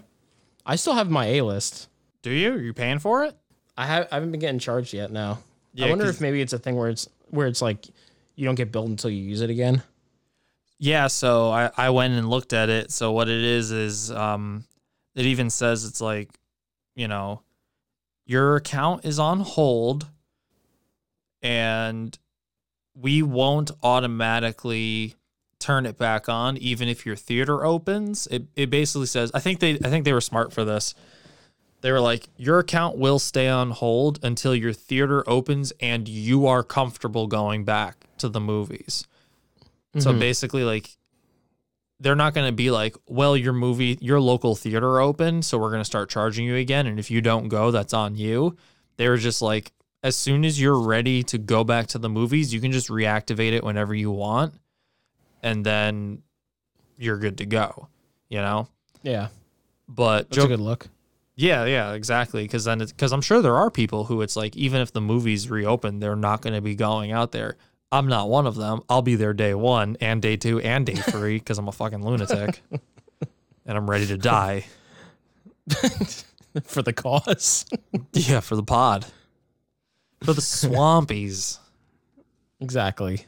I 0.65 0.77
still 0.77 0.95
have 0.95 1.11
my 1.11 1.27
A 1.27 1.43
list. 1.43 1.89
Do 2.23 2.31
you? 2.31 2.53
Are 2.53 2.59
you 2.59 2.75
paying 2.75 2.99
for 2.99 3.25
it? 3.25 3.35
I 3.77 3.87
have 3.87 4.09
I 4.13 4.17
haven't 4.17 4.31
been 4.31 4.41
getting 4.41 4.59
charged 4.59 4.93
yet. 4.93 5.11
No. 5.11 5.39
Yeah, 5.73 5.87
I 5.87 5.91
wonder 5.91 6.07
if 6.07 6.21
maybe 6.21 6.41
it's 6.43 6.53
a 6.53 6.59
thing 6.59 6.77
where 6.77 6.91
it's 6.91 7.09
where 7.31 7.47
it's 7.47 7.63
like 7.63 7.87
you 8.35 8.45
don't 8.45 8.55
get 8.55 8.71
billed 8.71 8.91
until 8.91 9.11
you 9.11 9.23
use 9.23 9.41
it 9.41 9.51
again. 9.51 9.83
Yeah, 10.79 11.07
so 11.07 11.51
I, 11.51 11.71
I 11.77 11.91
went 11.91 12.15
and 12.15 12.29
looked 12.29 12.53
at 12.53 12.69
it. 12.69 12.91
So 12.91 13.13
what 13.13 13.29
it 13.29 13.43
is 13.43 13.71
is 13.71 14.11
um 14.11 14.65
it 15.15 15.27
even 15.27 15.51
says 15.51 15.85
it's 15.85 16.01
like, 16.01 16.39
you 16.95 17.09
know, 17.09 17.43
your 18.27 18.57
account 18.57 19.05
is 19.05 19.19
on 19.19 19.41
hold 19.41 20.09
and 21.43 22.19
we 22.95 23.23
won't 23.23 23.71
automatically 23.83 25.15
turn 25.59 25.85
it 25.87 25.99
back 25.99 26.29
on 26.29 26.57
even 26.57 26.89
if 26.89 27.05
your 27.05 27.17
theater 27.17 27.65
opens. 27.65 28.27
It 28.29 28.45
it 28.57 28.71
basically 28.71 29.07
says 29.07 29.31
I 29.35 29.41
think 29.41 29.61
they 29.61 29.75
I 29.75 29.91
think 29.91 30.05
they 30.05 30.13
were 30.13 30.21
smart 30.21 30.53
for 30.53 30.65
this. 30.65 30.95
They 31.83 31.91
were 31.91 32.01
like, 32.01 32.29
your 32.37 32.59
account 32.59 32.99
will 32.99 33.19
stay 33.19 33.49
on 33.49 33.71
hold 33.71 34.19
until 34.23 34.55
your 34.55 34.75
theater 34.75 35.25
opens 35.27 35.73
and 35.81 36.07
you 36.07 36.47
are 36.47 36.63
comfortable 36.63 37.27
going 37.27 37.65
back 37.65 38.05
to 38.19 38.29
the 38.29 38.41
movies. 38.41 39.07
So 39.99 40.13
Mhm. 40.13 40.21
basically, 40.21 40.63
like, 40.63 40.99
they're 42.01 42.17
not 42.17 42.33
going 42.35 42.47
to 42.47 42.53
be 42.53 42.71
like, 42.71 42.97
well, 43.07 43.37
your 43.37 43.53
movie, 43.53 43.99
your 44.01 44.21
local 44.21 44.57
theater 44.57 45.01
opened, 45.01 45.45
so 45.45 45.59
we're 45.59 45.71
going 45.71 45.83
to 45.83 45.85
start 45.85 46.09
charging 46.09 46.47
you 46.47 46.57
again. 46.57 46.87
And 46.87 46.99
if 46.99 47.11
you 47.11 47.21
don't 47.21 47.49
go, 47.49 47.71
that's 47.71 47.93
on 47.93 48.17
you. 48.17 48.57
They 48.97 49.09
were 49.09 49.19
just 49.19 49.43
like, 49.43 49.73
as 50.03 50.17
soon 50.17 50.47
as 50.47 50.59
you're 50.59 50.81
ready 50.81 51.23
to 51.25 51.37
go 51.37 51.63
back 51.63 51.89
to 51.89 51.99
the 51.99 52.09
movies, 52.09 52.55
you 52.55 52.61
can 52.61 52.73
just 52.73 52.89
reactivate 52.89 53.53
it 53.53 53.63
whenever 53.63 53.95
you 53.95 54.11
want. 54.11 54.55
And 55.43 55.65
then 55.65 56.23
you're 56.97 57.19
good 57.19 57.39
to 57.39 57.47
go, 57.47 57.89
you 58.31 58.39
know? 58.39 58.69
Yeah. 59.03 59.29
But 59.87 60.31
That's 60.31 60.45
a 60.45 60.49
good 60.49 60.61
look. 60.61 60.89
Yeah, 61.37 61.65
yeah, 61.67 61.93
exactly. 61.93 62.45
Because 62.45 62.65
then, 62.65 62.79
because 62.79 63.13
I'm 63.13 63.23
sure 63.23 63.43
there 63.43 63.57
are 63.57 63.71
people 63.71 64.05
who 64.05 64.23
it's 64.23 64.37
like, 64.37 64.57
even 64.57 64.81
if 64.81 64.93
the 64.93 65.01
movies 65.01 65.51
reopen, 65.51 65.99
they're 65.99 66.17
not 66.17 66.41
going 66.41 66.55
to 66.55 66.61
be 66.63 66.75
going 66.75 67.13
out 67.13 67.33
there. 67.33 67.57
I'm 67.93 68.07
not 68.07 68.29
one 68.29 68.47
of 68.47 68.55
them. 68.55 68.83
I'll 68.89 69.03
be 69.03 69.17
there 69.17 69.33
day 69.33 69.55
one 69.55 69.97
and 70.01 70.23
day 70.23 70.37
two 70.37 70.61
and 70.61 70.87
day 70.87 70.95
three 70.95 71.39
because 71.39 71.59
I'm 71.59 71.69
a 71.69 71.73
fucking 71.73 72.05
lunatic 72.05 72.63
and 73.67 73.79
I'm 73.79 73.91
ready 73.91 74.07
to 74.07 74.17
die. 74.17 74.65
for 76.65 76.83
the 76.83 76.93
cause. 76.93 77.67
yeah, 78.13 78.41
for 78.41 78.57
the 78.57 78.63
pod, 78.63 79.07
for 80.23 80.33
the 80.33 80.41
swampies. 80.41 81.59
Exactly. 82.61 83.27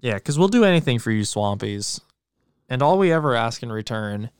Yeah, 0.00 0.14
because 0.14 0.38
we'll 0.38 0.48
do 0.48 0.64
anything 0.64 0.98
for 0.98 1.10
you 1.10 1.22
swampies. 1.22 2.00
And 2.68 2.82
all 2.82 2.98
we 2.98 3.12
ever 3.12 3.34
ask 3.34 3.62
in 3.62 3.72
return 3.72 4.30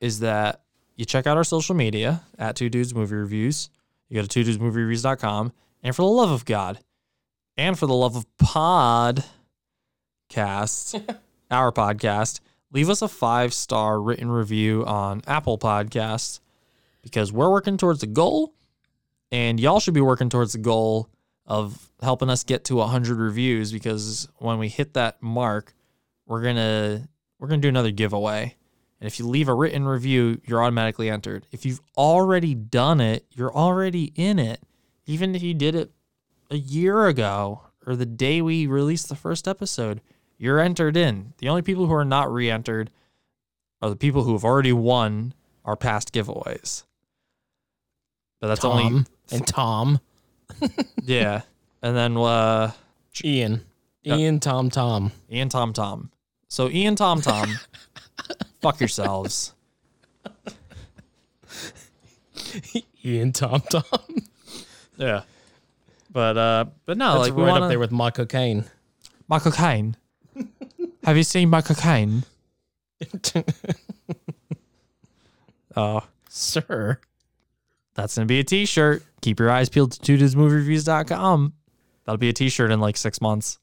is 0.00 0.20
that 0.20 0.62
you 0.96 1.04
check 1.04 1.26
out 1.26 1.36
our 1.36 1.44
social 1.44 1.74
media 1.74 2.22
at 2.38 2.56
Two 2.56 2.68
Dudes 2.68 2.94
Movie 2.94 3.16
Reviews. 3.16 3.70
You 4.08 4.16
go 4.16 4.22
to 4.22 4.28
two 4.28 4.44
dudes 4.44 4.58
movie 4.58 4.82
reviews.com. 4.82 5.52
And 5.82 5.94
for 5.94 6.02
the 6.02 6.08
love 6.08 6.30
of 6.30 6.44
God, 6.44 6.78
and 7.56 7.78
for 7.78 7.86
the 7.86 7.94
love 7.94 8.16
of 8.16 8.26
podcast, 8.38 9.18
our 11.50 11.72
podcast, 11.72 12.40
leave 12.72 12.90
us 12.90 13.02
a 13.02 13.08
five 13.08 13.54
star 13.54 14.00
written 14.00 14.30
review 14.30 14.84
on 14.84 15.22
Apple 15.26 15.58
Podcasts 15.58 16.40
because 17.02 17.32
we're 17.32 17.50
working 17.50 17.76
towards 17.76 18.02
a 18.02 18.06
goal 18.06 18.54
and 19.30 19.60
y'all 19.60 19.80
should 19.80 19.94
be 19.94 20.00
working 20.00 20.28
towards 20.28 20.52
the 20.52 20.58
goal 20.58 21.08
of 21.46 21.90
helping 22.02 22.30
us 22.30 22.44
get 22.44 22.64
to 22.64 22.76
100 22.76 23.18
reviews 23.18 23.72
because 23.72 24.28
when 24.36 24.58
we 24.58 24.68
hit 24.68 24.94
that 24.94 25.22
mark 25.22 25.74
we're 26.26 26.42
going 26.42 26.56
to 26.56 27.06
we're 27.38 27.48
going 27.48 27.60
to 27.60 27.64
do 27.64 27.68
another 27.68 27.90
giveaway. 27.90 28.54
And 29.00 29.06
if 29.06 29.18
you 29.18 29.26
leave 29.26 29.48
a 29.48 29.54
written 29.54 29.84
review 29.84 30.40
you're 30.44 30.62
automatically 30.62 31.10
entered. 31.10 31.46
If 31.52 31.66
you've 31.66 31.80
already 31.96 32.54
done 32.54 33.00
it 33.00 33.26
you're 33.30 33.54
already 33.54 34.12
in 34.16 34.38
it. 34.38 34.62
Even 35.06 35.34
if 35.34 35.42
you 35.42 35.52
did 35.52 35.74
it 35.74 35.90
a 36.54 36.58
year 36.58 37.06
ago 37.06 37.62
or 37.86 37.94
the 37.96 38.06
day 38.06 38.40
we 38.40 38.66
released 38.66 39.08
the 39.08 39.16
first 39.16 39.46
episode 39.46 40.00
you're 40.38 40.60
entered 40.60 40.96
in 40.96 41.32
the 41.38 41.48
only 41.48 41.62
people 41.62 41.86
who 41.86 41.94
are 41.94 42.04
not 42.04 42.32
re-entered 42.32 42.90
are 43.82 43.90
the 43.90 43.96
people 43.96 44.24
who 44.24 44.32
have 44.32 44.44
already 44.44 44.72
won 44.72 45.34
our 45.64 45.76
past 45.76 46.12
giveaways 46.12 46.84
but 48.44 48.48
that's 48.48 48.64
only 48.66 48.84
Tom 48.84 49.06
and 49.32 49.46
Tom. 49.46 50.00
yeah. 51.02 51.40
And 51.80 51.96
then 51.96 52.14
uh 52.18 52.72
Ian. 53.24 53.62
Ian 54.04 54.38
Tom 54.38 54.68
Tom. 54.68 55.12
Ian 55.32 55.48
Tom 55.48 55.72
Tom. 55.72 56.10
So 56.48 56.68
Ian 56.68 56.94
Tom 56.94 57.22
Tom, 57.22 57.58
fuck 58.60 58.80
yourselves. 58.80 59.54
Ian 63.02 63.32
Tom 63.32 63.62
Tom. 63.70 63.82
Yeah. 64.98 65.22
But 66.14 66.38
uh 66.38 66.64
but 66.86 66.96
no, 66.96 67.18
That's 67.18 67.28
like 67.28 67.36
we 67.36 67.42
right 67.42 67.50
wanna, 67.50 67.64
up 67.66 67.68
there 67.68 67.78
with 67.78 67.90
my 67.92 68.10
cocaine. 68.10 68.64
my 69.28 69.38
cocaine. 69.40 69.96
Have 71.04 71.16
you 71.18 71.22
seen 71.24 71.50
my 71.50 71.60
cocaine? 71.60 72.24
Oh, 75.76 76.02
Sir. 76.28 77.00
that's 77.94 78.14
gonna 78.14 78.26
be 78.26 78.38
a 78.38 78.44
t-shirt. 78.44 79.02
Keep 79.22 79.40
your 79.40 79.50
eyes 79.50 79.68
peeled 79.68 79.90
to 79.92 80.16
tudesmoviereviews.com. 80.16 81.52
That'll 82.04 82.16
be 82.16 82.28
a 82.28 82.32
t-shirt 82.32 82.70
in 82.70 82.78
like 82.80 82.96
six 82.96 83.20
months. 83.20 83.58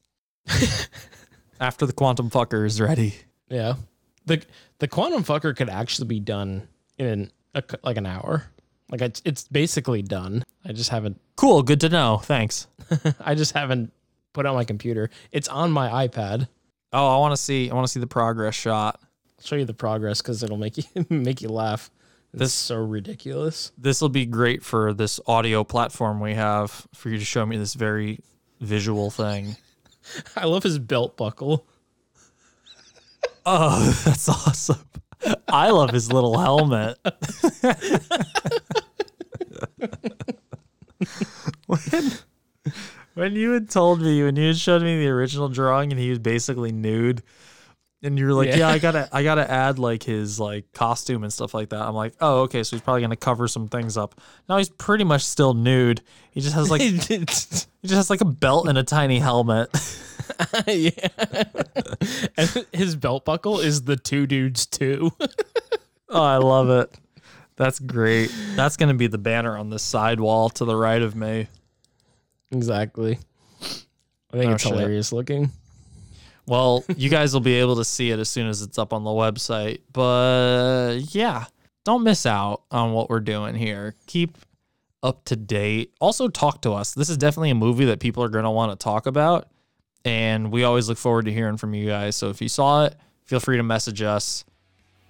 After 1.60 1.86
the 1.86 1.94
quantum 1.94 2.28
fucker 2.28 2.66
is 2.66 2.80
ready. 2.82 3.14
Yeah. 3.48 3.74
The 4.26 4.42
the 4.78 4.88
quantum 4.88 5.24
fucker 5.24 5.56
could 5.56 5.70
actually 5.70 6.08
be 6.08 6.20
done 6.20 6.68
in 6.98 7.30
a, 7.54 7.62
like 7.82 7.96
an 7.96 8.04
hour. 8.06 8.44
Like 8.92 9.00
it's 9.00 9.20
it's 9.24 9.44
basically 9.48 10.02
done. 10.02 10.44
I 10.64 10.72
just 10.72 10.90
haven't 10.90 11.18
Cool, 11.36 11.62
good 11.64 11.80
to 11.80 11.88
know. 11.88 12.18
Thanks. 12.22 12.68
I 13.20 13.34
just 13.34 13.52
haven't 13.54 13.92
put 14.34 14.46
it 14.46 14.48
on 14.50 14.54
my 14.54 14.64
computer. 14.64 15.10
It's 15.32 15.48
on 15.48 15.72
my 15.72 16.06
iPad. 16.06 16.46
Oh, 16.92 17.08
I 17.08 17.16
want 17.18 17.34
to 17.34 17.42
see 17.42 17.68
I 17.70 17.74
want 17.74 17.86
to 17.86 17.90
see 17.92 17.98
the 18.00 18.06
progress 18.06 18.54
shot. 18.54 19.00
I'll 19.02 19.44
show 19.44 19.56
you 19.56 19.64
the 19.64 19.74
progress 19.74 20.20
because 20.22 20.42
it'll 20.44 20.58
make 20.58 20.76
you 20.76 20.84
make 21.10 21.40
you 21.42 21.48
laugh. 21.48 21.90
It's 22.34 22.38
This- 22.40 22.54
so 22.54 22.76
ridiculous. 22.76 23.72
this 23.76 24.00
will 24.00 24.08
be 24.10 24.24
great 24.26 24.62
for 24.62 24.92
this 24.92 25.18
audio 25.26 25.64
platform 25.64 26.20
we 26.20 26.34
have 26.34 26.86
for 26.94 27.08
you 27.08 27.18
to 27.18 27.24
show 27.24 27.44
me 27.46 27.56
this 27.56 27.74
very 27.74 28.20
visual 28.60 29.10
thing. 29.10 29.56
I 30.36 30.44
love 30.46 30.62
his 30.62 30.78
belt 30.78 31.16
buckle. 31.16 31.66
Oh, 33.44 33.90
that's 34.04 34.28
awesome. 34.28 34.78
I 35.48 35.70
love 35.70 35.90
his 35.90 36.12
little 36.12 36.38
helmet. 36.38 36.98
When, 41.66 42.12
when 43.14 43.36
you 43.36 43.52
had 43.52 43.68
told 43.70 44.00
me, 44.00 44.22
when 44.22 44.36
you 44.36 44.48
had 44.48 44.56
showed 44.56 44.82
me 44.82 44.98
the 44.98 45.08
original 45.08 45.48
drawing 45.48 45.90
and 45.92 46.00
he 46.00 46.10
was 46.10 46.18
basically 46.18 46.72
nude, 46.72 47.22
and 48.04 48.18
you 48.18 48.26
were 48.26 48.34
like, 48.34 48.48
Yeah. 48.48 48.56
yeah. 48.56 48.68
I 48.68 48.78
gotta 48.78 49.08
I 49.12 49.22
gotta 49.22 49.48
add 49.48 49.78
like 49.78 50.02
his 50.02 50.40
like 50.40 50.72
costume 50.72 51.22
and 51.22 51.32
stuff 51.32 51.54
like 51.54 51.68
that. 51.70 51.82
I'm 51.82 51.94
like, 51.94 52.14
oh, 52.20 52.40
okay, 52.42 52.62
so 52.64 52.76
he's 52.76 52.82
probably 52.82 53.02
gonna 53.02 53.16
cover 53.16 53.46
some 53.46 53.68
things 53.68 53.96
up. 53.96 54.20
Now 54.48 54.58
he's 54.58 54.70
pretty 54.70 55.04
much 55.04 55.22
still 55.22 55.54
nude. 55.54 56.02
He 56.32 56.40
just 56.40 56.54
has 56.54 56.70
like 56.70 56.80
he 56.82 56.98
just 56.98 57.68
has 57.84 58.10
like 58.10 58.20
a 58.20 58.26
belt 58.26 58.68
and 58.68 58.76
a 58.76 58.82
tiny 58.82 59.18
helmet. 59.20 59.70
yeah. 60.66 60.90
and 62.36 62.66
his 62.72 62.96
belt 62.96 63.24
buckle 63.24 63.60
is 63.60 63.82
the 63.82 63.96
two 63.96 64.26
dudes 64.26 64.66
too. 64.66 65.12
Oh, 66.08 66.22
I 66.22 66.36
love 66.38 66.70
it. 66.70 66.98
That's 67.56 67.78
great. 67.78 68.32
That's 68.56 68.76
going 68.76 68.88
to 68.88 68.94
be 68.96 69.06
the 69.06 69.18
banner 69.18 69.56
on 69.56 69.70
the 69.70 69.78
sidewall 69.78 70.48
to 70.50 70.64
the 70.64 70.74
right 70.76 71.02
of 71.02 71.14
me. 71.14 71.48
exactly. 72.50 73.18
I 74.32 74.36
think 74.38 74.50
Oh, 74.50 74.54
it's 74.54 74.62
shit. 74.62 74.72
hilarious 74.72 75.12
looking. 75.12 75.50
Well, 76.46 76.84
you 76.96 77.08
guys 77.10 77.32
will 77.34 77.40
be 77.40 77.54
able 77.54 77.76
to 77.76 77.84
see 77.84 78.10
it 78.10 78.18
as 78.18 78.28
soon 78.28 78.48
as 78.48 78.62
it's 78.62 78.78
up 78.78 78.92
on 78.92 79.04
the 79.04 79.10
website. 79.10 79.80
But 79.92 81.00
yeah, 81.14 81.44
don't 81.84 82.02
miss 82.02 82.26
out 82.26 82.62
on 82.70 82.92
what 82.92 83.10
we're 83.10 83.20
doing 83.20 83.54
here. 83.54 83.94
Keep 84.06 84.38
up 85.02 85.24
to 85.26 85.36
date. 85.36 85.92
Also, 86.00 86.28
talk 86.28 86.62
to 86.62 86.72
us. 86.72 86.94
This 86.94 87.10
is 87.10 87.16
definitely 87.16 87.50
a 87.50 87.54
movie 87.54 87.84
that 87.86 88.00
people 88.00 88.24
are 88.24 88.28
going 88.28 88.44
to 88.44 88.50
want 88.50 88.72
to 88.78 88.82
talk 88.82 89.06
about. 89.06 89.48
And 90.04 90.50
we 90.50 90.64
always 90.64 90.88
look 90.88 90.98
forward 90.98 91.26
to 91.26 91.32
hearing 91.32 91.56
from 91.58 91.74
you 91.74 91.86
guys. 91.86 92.16
So 92.16 92.28
if 92.30 92.40
you 92.40 92.48
saw 92.48 92.86
it, 92.86 92.96
feel 93.26 93.38
free 93.38 93.58
to 93.58 93.62
message 93.62 94.02
us. 94.02 94.44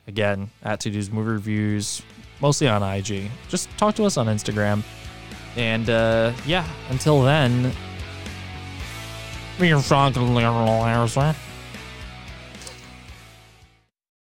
Again, 0.07 0.51
at 0.65 0.81
Two 0.81 0.91
Dudes 0.91 1.11
Movie 1.11 1.31
Reviews, 1.31 2.03
mostly 2.43 2.69
on 2.69 2.83
IG. 2.83 3.31
Just 3.49 3.71
talk 3.79 3.95
to 3.95 4.05
us 4.05 4.19
on 4.19 4.27
Instagram. 4.27 4.83
And 5.57 5.89
uh, 5.89 6.33
yeah, 6.45 6.69
until 6.91 7.23
then, 7.23 7.73
we're 9.59 9.81
talking 9.81 10.35